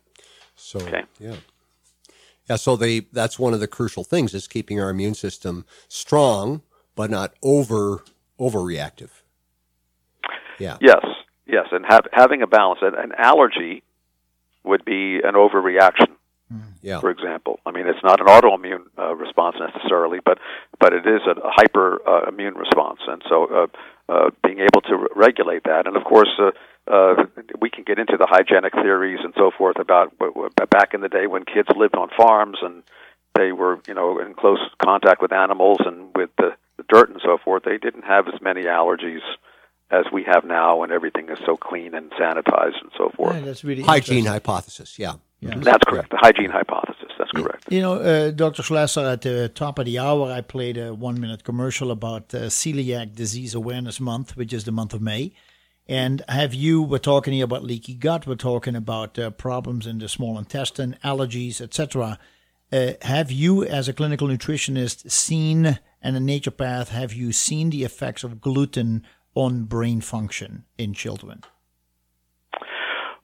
So 0.55 0.79
Okay. 0.81 1.03
yeah. 1.19 1.37
Yeah, 2.49 2.55
so 2.55 2.75
they 2.75 3.01
that's 3.11 3.37
one 3.39 3.53
of 3.53 3.59
the 3.59 3.67
crucial 3.67 4.03
things 4.03 4.33
is 4.33 4.47
keeping 4.47 4.79
our 4.81 4.89
immune 4.89 5.13
system 5.15 5.65
strong 5.87 6.61
but 6.95 7.09
not 7.09 7.33
over 7.43 8.03
overreactive. 8.39 9.09
Yeah. 10.59 10.77
Yes, 10.81 11.05
yes, 11.45 11.67
and 11.71 11.85
have, 11.85 12.07
having 12.11 12.41
a 12.41 12.47
balance. 12.47 12.79
An, 12.81 12.95
an 12.95 13.11
allergy 13.17 13.83
would 14.63 14.83
be 14.83 15.19
an 15.23 15.35
overreaction, 15.35 16.15
Yeah. 16.81 16.99
for 16.99 17.09
example. 17.09 17.59
I 17.65 17.71
mean, 17.71 17.87
it's 17.87 18.03
not 18.03 18.21
an 18.21 18.27
autoimmune 18.27 18.85
uh, 18.97 19.15
response 19.15 19.57
necessarily, 19.59 20.19
but 20.23 20.39
but 20.79 20.93
it 20.93 21.05
is 21.05 21.21
a, 21.27 21.31
a 21.31 21.51
hyper 21.51 21.99
uh, 22.07 22.29
immune 22.29 22.55
response, 22.55 22.99
and 23.07 23.21
so 23.27 23.45
uh, 23.45 23.67
uh, 24.11 24.29
being 24.43 24.59
able 24.59 24.81
to 24.81 24.95
re- 24.95 25.07
regulate 25.15 25.63
that, 25.65 25.87
and 25.87 25.95
of 25.97 26.03
course. 26.03 26.29
Uh, 26.39 26.51
uh, 26.89 27.25
we 27.59 27.69
can 27.69 27.83
get 27.83 27.99
into 27.99 28.15
the 28.15 28.25
hygienic 28.25 28.71
theories 28.71 29.19
and 29.21 29.33
so 29.35 29.51
forth 29.57 29.77
about 29.77 30.17
w- 30.19 30.33
w- 30.33 30.49
back 30.71 30.93
in 30.93 31.01
the 31.01 31.09
day 31.09 31.27
when 31.27 31.43
kids 31.43 31.67
lived 31.75 31.95
on 31.95 32.07
farms 32.15 32.59
and 32.61 32.81
they 33.35 33.51
were, 33.51 33.81
you 33.89 33.93
know, 33.93 34.19
in 34.19 34.33
close 34.33 34.59
contact 34.81 35.21
with 35.21 35.33
animals 35.33 35.79
and 35.85 36.09
with 36.15 36.29
the, 36.37 36.55
the 36.77 36.83
dirt 36.87 37.09
and 37.09 37.19
so 37.21 37.37
forth. 37.43 37.63
They 37.63 37.77
didn't 37.77 38.03
have 38.03 38.29
as 38.29 38.41
many 38.41 38.63
allergies 38.63 39.19
as 39.91 40.05
we 40.13 40.23
have 40.23 40.43
now, 40.43 40.77
when 40.77 40.91
everything 40.91 41.29
is 41.29 41.39
so 41.45 41.55
clean 41.55 41.93
and 41.93 42.11
sanitized 42.11 42.81
and 42.81 42.91
so 42.97 43.09
forth. 43.09 43.35
Yeah, 43.35 43.41
that's 43.41 43.63
really 43.63 43.83
Hygiene 43.83 44.25
hypothesis. 44.25 44.97
Yeah. 44.99 45.15
That's 45.41 45.83
correct. 45.85 46.11
The 46.11 46.17
hygiene 46.17 46.49
hypothesis. 46.49 47.11
That's 47.17 47.31
correct. 47.31 47.71
You 47.71 47.81
know, 47.81 47.93
uh, 47.93 48.31
Dr. 48.31 48.63
Schlesser, 48.63 49.11
at 49.13 49.21
the 49.21 49.49
top 49.49 49.79
of 49.79 49.85
the 49.85 49.99
hour, 49.99 50.31
I 50.31 50.41
played 50.41 50.77
a 50.77 50.93
one 50.93 51.19
minute 51.19 51.43
commercial 51.43 51.91
about 51.91 52.33
uh, 52.33 52.49
Celiac 52.49 53.15
Disease 53.15 53.53
Awareness 53.53 53.99
Month, 53.99 54.35
which 54.35 54.53
is 54.53 54.63
the 54.63 54.71
month 54.71 54.93
of 54.93 55.01
May. 55.01 55.33
And 55.87 56.21
have 56.27 56.53
you, 56.53 56.81
we're 56.81 56.97
talking 56.97 57.33
here 57.33 57.45
about 57.45 57.63
leaky 57.63 57.93
gut, 57.93 58.27
we're 58.27 58.35
talking 58.35 58.75
about 58.75 59.17
uh, 59.17 59.29
problems 59.29 59.87
in 59.87 59.99
the 59.99 60.09
small 60.09 60.37
intestine, 60.37 60.97
allergies, 61.03 61.61
etc. 61.61 62.19
Uh, 62.71 62.93
have 63.03 63.31
you, 63.31 63.63
as 63.63 63.87
a 63.87 63.93
clinical 63.93 64.27
nutritionist, 64.27 65.09
seen 65.09 65.79
and 66.01 66.17
a 66.17 66.19
naturopath, 66.19 66.89
have 66.89 67.13
you 67.13 67.31
seen 67.31 67.69
the 67.69 67.83
effects 67.83 68.23
of 68.23 68.41
gluten 68.41 69.03
on 69.33 69.63
brain 69.63 70.01
function 70.01 70.65
in 70.77 70.93
children? 70.93 71.41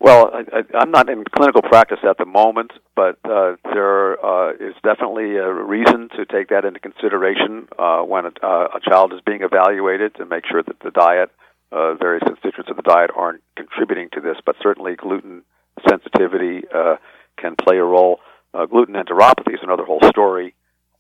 Well, 0.04 0.32
I, 0.34 0.82
am 0.82 0.92
not 0.92 1.10
in 1.10 1.24
clinical 1.34 1.62
practice 1.62 2.00
at 2.04 2.18
the 2.18 2.26
moment, 2.26 2.74
but 2.94 3.18
uh, 3.24 3.56
there 3.74 4.20
uh, 4.20 4.52
is 4.52 4.76
definitely 4.84 5.38
a 5.38 5.50
reason 5.50 6.10
to 6.18 6.26
take 6.26 6.50
that 6.50 6.66
into 6.66 6.82
consideration 6.82 7.70
uh, 7.80 8.02
when 8.02 8.26
a, 8.26 8.32
uh, 8.44 8.68
a, 8.76 8.80
child 8.82 9.14
is 9.14 9.22
being 9.26 9.44
evaluated 9.44 10.14
to 10.16 10.26
make 10.26 10.44
sure 10.46 10.62
that 10.62 10.78
the 10.82 10.92
diet, 10.92 11.32
uh, 11.72 11.94
various 11.94 12.22
constituents 12.24 12.70
of 12.70 12.76
the 12.76 12.82
diet, 12.82 13.12
aren't 13.16 13.42
contributing 13.56 14.10
to 14.12 14.20
this. 14.20 14.36
But 14.46 14.58
certainly, 14.62 14.98
gluten 14.98 15.44
sensitivity 15.88 16.68
uh, 16.76 16.98
can 17.38 17.56
play 17.56 17.78
a 17.78 17.86
role. 17.86 18.20
gluten 18.52 18.96
enteropathy 18.96 19.54
is 19.54 19.62
another 19.64 19.86
whole 19.86 20.04
story. 20.10 20.54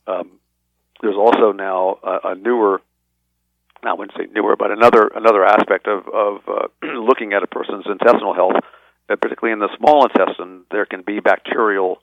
Um, 0.07 0.39
there's 1.01 1.17
also 1.17 1.51
now 1.51 1.99
a, 2.03 2.30
a 2.30 2.35
newer 2.35 2.80
I 3.84 3.95
wouldn't 3.95 4.17
say 4.17 4.27
newer, 4.34 4.55
but 4.55 4.71
another 4.71 5.11
another 5.13 5.43
aspect 5.43 5.89
of 5.89 6.07
of 6.07 6.38
uh, 6.47 6.67
looking 7.01 7.34
at 7.34 7.43
a 7.43 7.47
person's 7.47 7.84
intestinal 7.85 8.34
health 8.34 8.63
particularly 9.07 9.53
in 9.53 9.59
the 9.59 9.69
small 9.77 10.05
intestine, 10.05 10.63
there 10.71 10.85
can 10.85 11.01
be 11.01 11.19
bacterial 11.19 12.01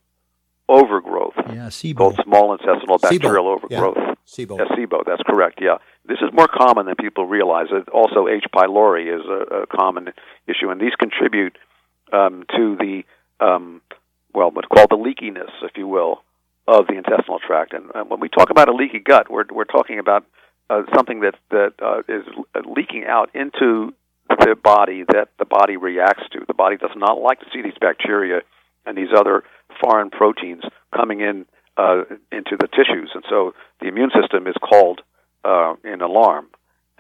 overgrowth. 0.68 1.34
Yeah, 1.36 1.68
SIBO. 1.68 1.96
Both 1.96 2.16
small 2.24 2.52
intestinal 2.52 2.98
bacterial 2.98 3.44
SIBO. 3.44 3.56
overgrowth. 3.56 3.96
Yeah. 3.98 4.14
SIBO. 4.26 4.58
Yeah, 4.58 4.76
SIBO, 4.76 5.04
that's 5.04 5.22
correct, 5.26 5.58
yeah. 5.60 5.78
This 6.06 6.18
is 6.18 6.32
more 6.32 6.46
common 6.46 6.86
than 6.86 6.94
people 6.94 7.26
realize. 7.26 7.66
It 7.72 7.88
also, 7.88 8.28
H. 8.28 8.44
pylori 8.54 9.12
is 9.12 9.26
a, 9.26 9.62
a 9.62 9.66
common 9.66 10.10
issue, 10.46 10.70
and 10.70 10.80
these 10.80 10.94
contribute 10.98 11.58
um, 12.12 12.44
to 12.56 12.76
the, 12.76 13.02
um, 13.44 13.80
well, 14.32 14.50
what's 14.52 14.68
called 14.68 14.90
the 14.90 14.96
leakiness, 14.96 15.50
if 15.62 15.76
you 15.76 15.88
will, 15.88 16.22
of 16.68 16.86
the 16.86 16.94
intestinal 16.94 17.40
tract. 17.44 17.72
And, 17.72 17.90
and 17.94 18.08
when 18.08 18.20
we 18.20 18.28
talk 18.28 18.50
about 18.50 18.68
a 18.68 18.72
leaky 18.72 19.00
gut, 19.00 19.28
we're, 19.28 19.44
we're 19.50 19.64
talking 19.64 19.98
about 19.98 20.24
uh, 20.68 20.82
something 20.94 21.20
that, 21.20 21.34
that 21.50 21.72
uh, 21.82 22.02
is 22.08 22.24
leaking 22.64 23.04
out 23.08 23.30
into 23.34 23.92
the 24.40 24.56
body 24.56 25.04
that 25.08 25.28
the 25.38 25.44
body 25.44 25.76
reacts 25.76 26.24
to. 26.32 26.40
The 26.46 26.54
body 26.54 26.76
does 26.76 26.96
not 26.96 27.20
like 27.20 27.40
to 27.40 27.46
see 27.52 27.62
these 27.62 27.78
bacteria 27.80 28.40
and 28.86 28.96
these 28.96 29.12
other 29.16 29.44
foreign 29.80 30.10
proteins 30.10 30.62
coming 30.94 31.20
in 31.20 31.46
uh, 31.76 32.02
into 32.32 32.56
the 32.58 32.68
tissues, 32.68 33.10
and 33.14 33.24
so 33.28 33.54
the 33.80 33.88
immune 33.88 34.10
system 34.10 34.46
is 34.46 34.56
called 34.60 35.00
uh, 35.44 35.74
in 35.84 36.00
alarm 36.00 36.48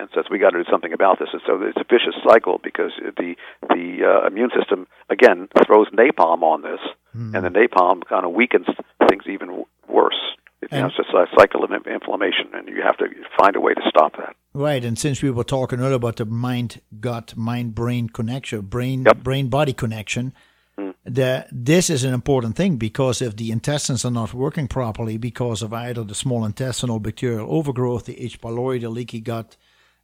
and 0.00 0.08
says 0.14 0.24
we 0.30 0.38
got 0.38 0.50
to 0.50 0.64
do 0.64 0.70
something 0.70 0.92
about 0.92 1.18
this. 1.18 1.28
And 1.32 1.42
so 1.46 1.60
it's 1.62 1.76
a 1.76 1.84
vicious 1.84 2.16
cycle 2.26 2.58
because 2.62 2.92
the 3.16 3.36
the 3.68 3.84
uh, 4.04 4.26
immune 4.26 4.50
system 4.58 4.86
again 5.10 5.48
throws 5.66 5.88
napalm 5.90 6.42
on 6.42 6.62
this, 6.62 6.80
mm. 7.16 7.34
and 7.34 7.44
the 7.44 7.50
napalm 7.50 8.02
kind 8.08 8.24
of 8.24 8.32
weakens 8.32 8.66
things 9.08 9.24
even 9.26 9.64
worse. 9.88 10.20
It, 10.62 10.72
you 10.72 10.78
know, 10.78 10.86
it's 10.86 10.96
just 10.96 11.10
a 11.10 11.26
cycle 11.36 11.64
of 11.64 11.70
inflammation, 11.86 12.50
and 12.54 12.68
you 12.68 12.82
have 12.82 12.96
to 12.98 13.06
find 13.38 13.56
a 13.56 13.60
way 13.60 13.74
to 13.74 13.82
stop 13.88 14.16
that. 14.16 14.36
Right, 14.52 14.84
and 14.84 14.98
since 14.98 15.22
we 15.22 15.30
were 15.30 15.44
talking 15.44 15.78
earlier 15.78 15.94
about 15.94 16.16
the 16.16 16.24
mind 16.24 16.80
gut 16.98 17.36
mind 17.36 17.74
brain 17.74 18.08
connection, 18.08 18.62
brain 18.62 19.04
yep. 19.04 19.22
brain 19.22 19.48
body 19.48 19.72
connection, 19.72 20.34
mm. 20.76 20.92
the, 21.04 21.46
this 21.52 21.88
is 21.88 22.02
an 22.02 22.12
important 22.12 22.56
thing 22.56 22.76
because 22.76 23.22
if 23.22 23.36
the 23.36 23.52
intestines 23.52 24.04
are 24.04 24.10
not 24.10 24.34
working 24.34 24.66
properly 24.66 25.18
because 25.18 25.62
of 25.62 25.72
either 25.72 26.02
the 26.02 26.16
small 26.16 26.44
intestinal 26.44 26.98
bacterial 26.98 27.46
overgrowth, 27.48 28.06
the 28.06 28.20
H. 28.20 28.40
pylori, 28.40 28.80
the 28.80 28.88
leaky 28.88 29.20
gut, 29.20 29.56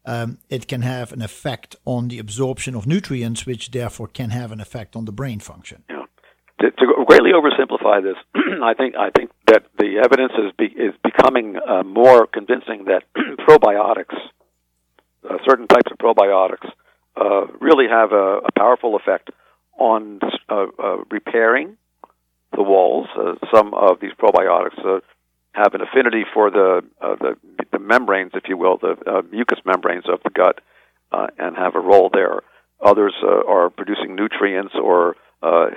um, 0.05 0.39
it 0.49 0.69
can 0.69 0.83
have 0.83 1.13
an 1.13 1.23
effect 1.23 1.75
on 1.85 2.07
the 2.07 2.21
absorption 2.21 2.77
of 2.77 2.87
nutrients, 2.87 3.47
which 3.47 3.73
therefore 3.73 4.07
can 4.07 4.31
have 4.31 4.53
an 4.53 4.61
effect 4.61 4.95
on 4.95 5.07
the 5.07 5.13
brain 5.13 5.41
function. 5.41 5.83
Yeah. 5.91 6.05
To, 6.61 6.71
to 6.71 7.05
greatly 7.05 7.33
oversimplify 7.33 8.03
this, 8.03 8.17
I 8.63 8.75
think 8.75 8.95
I 8.95 9.11
think 9.11 9.31
that 9.49 9.65
the 9.77 9.99
evidence 10.03 10.33
is 10.39 10.53
be, 10.57 10.67
is 10.67 10.95
becoming 11.03 11.57
uh, 11.57 11.83
more 11.83 12.29
convincing 12.29 12.85
that 12.85 13.03
probiotics 13.47 14.15
uh, 15.29 15.39
certain 15.49 15.67
types 15.67 15.91
of 15.91 15.99
probiotics 15.99 16.69
uh, 17.17 17.47
really 17.61 17.87
have 17.89 18.13
a, 18.13 18.39
a, 18.45 18.53
powerful 18.57 18.97
effect 18.97 19.31
on 19.79 20.21
uh, 20.49 20.67
uh 20.79 20.97
repairing 21.11 21.77
the 22.55 22.63
walls. 22.63 23.09
Uh, 23.17 23.35
some 23.55 23.75
of 23.75 24.01
these 24.01 24.13
probiotics 24.19 25.01
have 25.53 25.75
an 25.75 25.81
affinity 25.81 26.25
for 26.35 26.51
the, 26.51 26.83
the, 27.01 27.37
the 27.73 27.79
membranes, 27.79 28.33
if 28.35 28.45
you 28.49 28.57
will, 28.59 28.77
the 28.77 29.25
mucous 29.31 29.59
membranes 29.65 30.05
of 30.07 30.21
the 30.23 30.31
gut, 30.31 30.61
and 31.39 31.57
have 31.57 31.75
a 31.75 31.81
role 31.81 32.11
there. 32.13 32.41
Others 32.85 33.15
are 33.25 33.71
producing 33.71 34.15
nutrients 34.15 34.75
or 34.75 35.17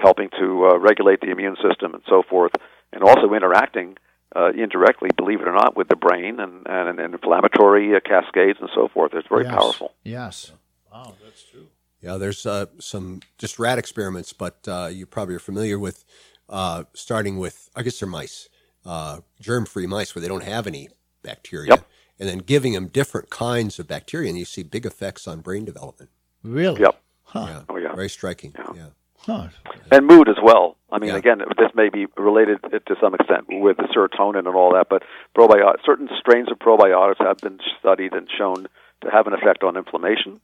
helping 0.01 0.30
to 0.38 0.77
regulate 0.80 1.21
the 1.21 1.31
immune 1.31 1.55
system 1.55 1.93
and 1.93 2.03
so 2.09 2.23
forth, 2.30 2.51
and 2.91 3.03
also 3.03 3.34
interacting 3.34 3.97
uh, 4.35 4.51
indirectly, 4.56 5.10
believe 5.15 5.41
it 5.41 5.47
or 5.47 5.53
not, 5.53 5.76
with 5.76 5.88
the 5.88 5.95
brain 5.95 6.39
and, 6.39 6.65
and, 6.68 6.99
and 6.99 7.14
inflammatory 7.14 7.95
uh, 7.95 7.99
cascades 7.99 8.60
and 8.61 8.69
so 8.76 8.88
forth. 8.88 9.14
It's 9.14 9.27
very 9.27 9.45
yes. 9.45 9.53
powerful. 9.53 9.93
Yes. 10.03 10.51
Wow, 10.91 11.15
that's 11.23 11.43
true. 11.43 11.68
Yeah, 12.01 12.18
there's 12.18 12.45
uh, 12.45 12.68
some 12.80 13.22
just 13.38 13.60
rat 13.60 13.77
experiments, 13.77 14.31
but 14.34 14.60
uh, 14.68 14.89
you 14.91 15.06
probably 15.06 15.35
are 15.35 15.39
familiar 15.39 15.77
with 15.77 16.06
uh, 16.47 16.85
starting 16.93 17.38
with, 17.38 17.69
I 17.76 17.84
guess 17.84 17.99
they're 17.99 18.07
mice, 18.10 18.49
uh, 18.85 19.19
germ 19.39 19.65
free 19.65 19.85
mice 19.85 20.15
where 20.15 20.22
they 20.22 20.27
don't 20.27 20.43
have 20.43 20.65
any 20.65 20.88
bacteria, 21.23 21.69
yep. 21.72 21.85
and 22.18 22.30
then 22.30 22.39
giving 22.39 22.73
them 22.73 22.88
different 22.88 23.30
kinds 23.30 23.80
of 23.80 23.88
bacteria, 23.88 24.30
and 24.30 24.38
you 24.39 24.45
see 24.45 24.64
big 24.64 24.85
effects 24.85 25.27
on 25.27 25.41
brain 25.41 25.65
development. 25.65 26.10
Really? 26.41 26.81
Yep. 26.81 27.01
Huh. 27.23 27.45
Yeah. 27.47 27.61
Oh, 27.68 27.77
yeah. 27.77 27.93
Very 27.93 28.10
striking. 28.10 28.53
Yeah. 28.57 28.73
yeah. 28.76 28.85
Huh. 29.25 29.47
And 29.91 30.07
mood 30.07 30.29
as 30.29 30.37
well. 30.41 30.77
I 30.91 30.97
mean, 30.99 31.11
Yeah. 31.11 31.17
again, 31.17 31.39
this 31.57 31.71
may 31.75 31.89
be 31.89 32.07
related 32.17 32.61
to 32.63 32.95
some 32.99 33.13
extent 33.13 33.45
with 33.49 33.77
the 33.77 33.83
serotonin 33.83 34.39
and 34.47 34.55
all 34.55 34.73
that, 34.73 34.87
but 34.89 35.03
probiotics, 35.35 35.85
certain 35.85 36.09
strains 36.19 36.49
of 36.49 36.57
probiotics 36.57 37.23
have 37.23 37.37
been 37.37 37.59
studied 37.79 38.13
and 38.13 38.27
shown 38.35 38.67
to 39.01 39.11
have 39.11 39.27
an 39.27 39.33
effect 39.33 39.63
on 39.63 39.77
inflammation, 39.77 40.39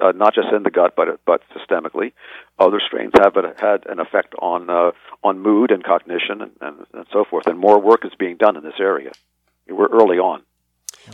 uh, 0.00 0.12
not 0.12 0.34
just 0.34 0.48
in 0.52 0.62
the 0.64 0.70
gut, 0.70 0.94
but 0.96 1.20
but 1.24 1.42
systemically. 1.54 2.12
Other 2.58 2.80
strains 2.80 3.12
have 3.18 3.34
had 3.58 3.86
an 3.86 4.00
effect 4.00 4.34
on 4.38 4.68
uh, 4.68 4.90
on 5.24 5.40
mood 5.40 5.70
and 5.70 5.82
cognition 5.82 6.42
and, 6.42 6.52
and, 6.60 6.86
and 6.92 7.06
so 7.12 7.24
forth. 7.24 7.46
And 7.46 7.58
more 7.58 7.78
work 7.80 8.04
is 8.04 8.12
being 8.18 8.36
done 8.36 8.56
in 8.56 8.62
this 8.62 8.78
area. 8.80 9.12
We're 9.68 9.88
early 9.88 10.18
on. 10.18 10.42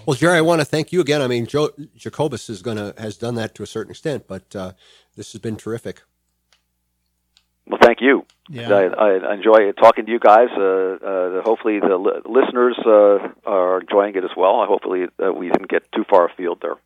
Well, 0.04 0.16
Jerry, 0.16 0.38
I 0.38 0.40
want 0.40 0.60
to 0.60 0.64
thank 0.64 0.92
you 0.92 1.00
again. 1.00 1.22
I 1.22 1.28
mean, 1.28 1.46
Joe 1.46 1.70
Jacobus 1.96 2.50
is 2.50 2.62
gonna 2.62 2.94
has 2.98 3.16
done 3.16 3.36
that 3.36 3.54
to 3.56 3.62
a 3.62 3.66
certain 3.66 3.90
extent, 3.92 4.26
but 4.26 4.56
uh, 4.56 4.72
this 5.16 5.32
has 5.32 5.40
been 5.40 5.56
terrific. 5.56 6.02
Well, 7.68 7.80
thank 7.82 8.00
you. 8.00 8.24
Yeah. 8.48 8.72
I, 8.72 9.06
I 9.28 9.34
enjoy 9.34 9.72
talking 9.72 10.06
to 10.06 10.12
you 10.12 10.20
guys. 10.20 10.48
Uh, 10.56 10.62
uh, 10.62 11.42
hopefully, 11.42 11.80
the 11.80 11.96
li- 11.96 12.20
listeners 12.24 12.78
uh, 12.86 13.28
are 13.44 13.80
enjoying 13.80 14.14
it 14.14 14.24
as 14.24 14.30
well. 14.36 14.64
Hopefully, 14.66 15.06
uh, 15.22 15.32
we 15.32 15.48
didn't 15.48 15.68
get 15.68 15.90
too 15.92 16.04
far 16.08 16.26
afield 16.28 16.58
there. 16.62 16.76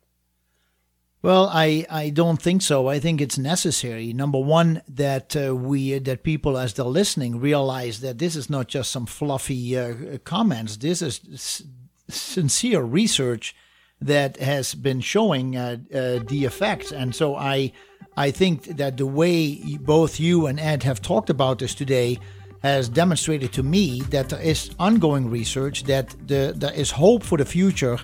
Well, 1.21 1.49
I, 1.53 1.85
I 1.87 2.09
don't 2.09 2.41
think 2.41 2.63
so. 2.63 2.87
I 2.87 2.99
think 2.99 3.21
it's 3.21 3.37
necessary. 3.37 4.11
Number 4.11 4.39
one, 4.39 4.81
that 4.87 5.35
uh, 5.35 5.55
we 5.55 5.99
that 5.99 6.23
people, 6.23 6.57
as 6.57 6.73
they're 6.73 6.85
listening, 6.85 7.39
realize 7.39 7.99
that 7.99 8.17
this 8.17 8.35
is 8.35 8.49
not 8.49 8.67
just 8.67 8.89
some 8.91 9.05
fluffy 9.05 9.77
uh, 9.77 10.17
comments. 10.23 10.77
This 10.77 11.03
is 11.03 11.21
s- 11.31 11.61
sincere 12.09 12.81
research 12.81 13.55
that 13.99 14.37
has 14.37 14.73
been 14.73 14.99
showing 14.99 15.55
uh, 15.55 15.77
uh, 15.93 16.19
the 16.27 16.43
effects. 16.45 16.91
And 16.91 17.13
so 17.13 17.35
I 17.35 17.71
I 18.17 18.31
think 18.31 18.77
that 18.77 18.97
the 18.97 19.05
way 19.05 19.55
both 19.77 20.19
you 20.19 20.47
and 20.47 20.59
Ed 20.59 20.83
have 20.83 21.01
talked 21.01 21.29
about 21.29 21.59
this 21.59 21.73
today 21.73 22.19
has 22.61 22.89
demonstrated 22.89 23.51
to 23.53 23.63
me 23.63 24.01
that 24.09 24.29
there 24.29 24.41
is 24.41 24.71
ongoing 24.77 25.29
research, 25.29 25.83
that 25.83 26.15
the, 26.27 26.53
there 26.55 26.73
is 26.73 26.91
hope 26.91 27.23
for 27.23 27.37
the 27.37 27.45
future, 27.45 27.97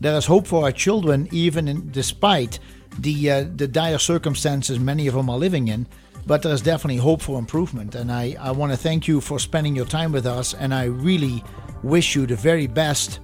there 0.00 0.16
is 0.16 0.26
hope 0.26 0.46
for 0.46 0.64
our 0.64 0.72
children, 0.72 1.28
even 1.32 1.66
in, 1.66 1.90
despite 1.90 2.58
the 2.98 3.30
uh, 3.30 3.44
the 3.56 3.66
dire 3.66 3.98
circumstances 3.98 4.78
many 4.78 5.08
of 5.08 5.14
them 5.14 5.28
are 5.28 5.38
living 5.38 5.68
in. 5.68 5.86
But 6.26 6.42
there 6.42 6.54
is 6.54 6.62
definitely 6.62 6.98
hope 6.98 7.20
for 7.20 7.38
improvement, 7.38 7.94
and 7.94 8.10
I, 8.10 8.36
I 8.40 8.50
want 8.52 8.72
to 8.72 8.78
thank 8.78 9.06
you 9.06 9.20
for 9.20 9.38
spending 9.38 9.76
your 9.76 9.84
time 9.84 10.10
with 10.10 10.26
us, 10.26 10.54
and 10.54 10.72
I 10.72 10.84
really 10.84 11.44
wish 11.82 12.16
you 12.16 12.26
the 12.26 12.36
very 12.36 12.66
best 12.66 13.20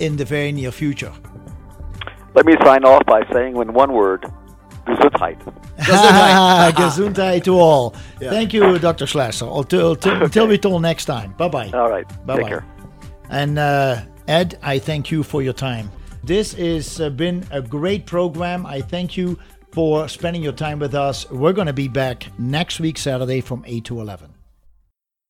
in 0.00 0.16
the 0.16 0.24
very 0.24 0.50
near 0.50 0.72
future. 0.72 1.12
Let 2.34 2.46
me 2.46 2.54
sign 2.64 2.84
off 2.84 3.06
by 3.06 3.22
saying 3.32 3.56
in 3.56 3.72
one 3.72 3.92
word, 3.92 4.26
Gesundheit. 4.86 5.38
Gesundheit. 5.78 6.74
Gesundheit 6.76 7.44
to 7.44 7.58
all. 7.58 7.94
Yeah. 8.20 8.30
Thank 8.30 8.52
you, 8.52 8.78
Dr. 8.78 9.06
Schlasser. 9.06 9.46
Until, 9.46 9.92
until, 9.92 10.22
okay. 10.24 10.46
we 10.46 10.58
talk 10.58 10.80
next 10.80 11.06
time. 11.06 11.32
Bye 11.36 11.48
bye. 11.48 11.70
All 11.72 11.90
right. 11.90 12.06
Bye 12.26 12.42
bye. 12.42 12.62
And 13.30 13.58
uh, 13.58 14.02
Ed, 14.28 14.58
I 14.62 14.78
thank 14.78 15.10
you 15.10 15.22
for 15.22 15.42
your 15.42 15.54
time. 15.54 15.90
This 16.22 16.54
has 16.54 17.00
uh, 17.00 17.10
been 17.10 17.46
a 17.50 17.60
great 17.60 18.06
program. 18.06 18.66
I 18.66 18.80
thank 18.80 19.16
you 19.16 19.38
for 19.72 20.08
spending 20.08 20.42
your 20.42 20.52
time 20.52 20.78
with 20.78 20.94
us. 20.94 21.30
We're 21.30 21.52
going 21.52 21.66
to 21.66 21.72
be 21.72 21.88
back 21.88 22.26
next 22.38 22.80
week, 22.80 22.96
Saturday, 22.96 23.40
from 23.40 23.64
8 23.66 23.84
to 23.86 24.00
11. 24.00 24.33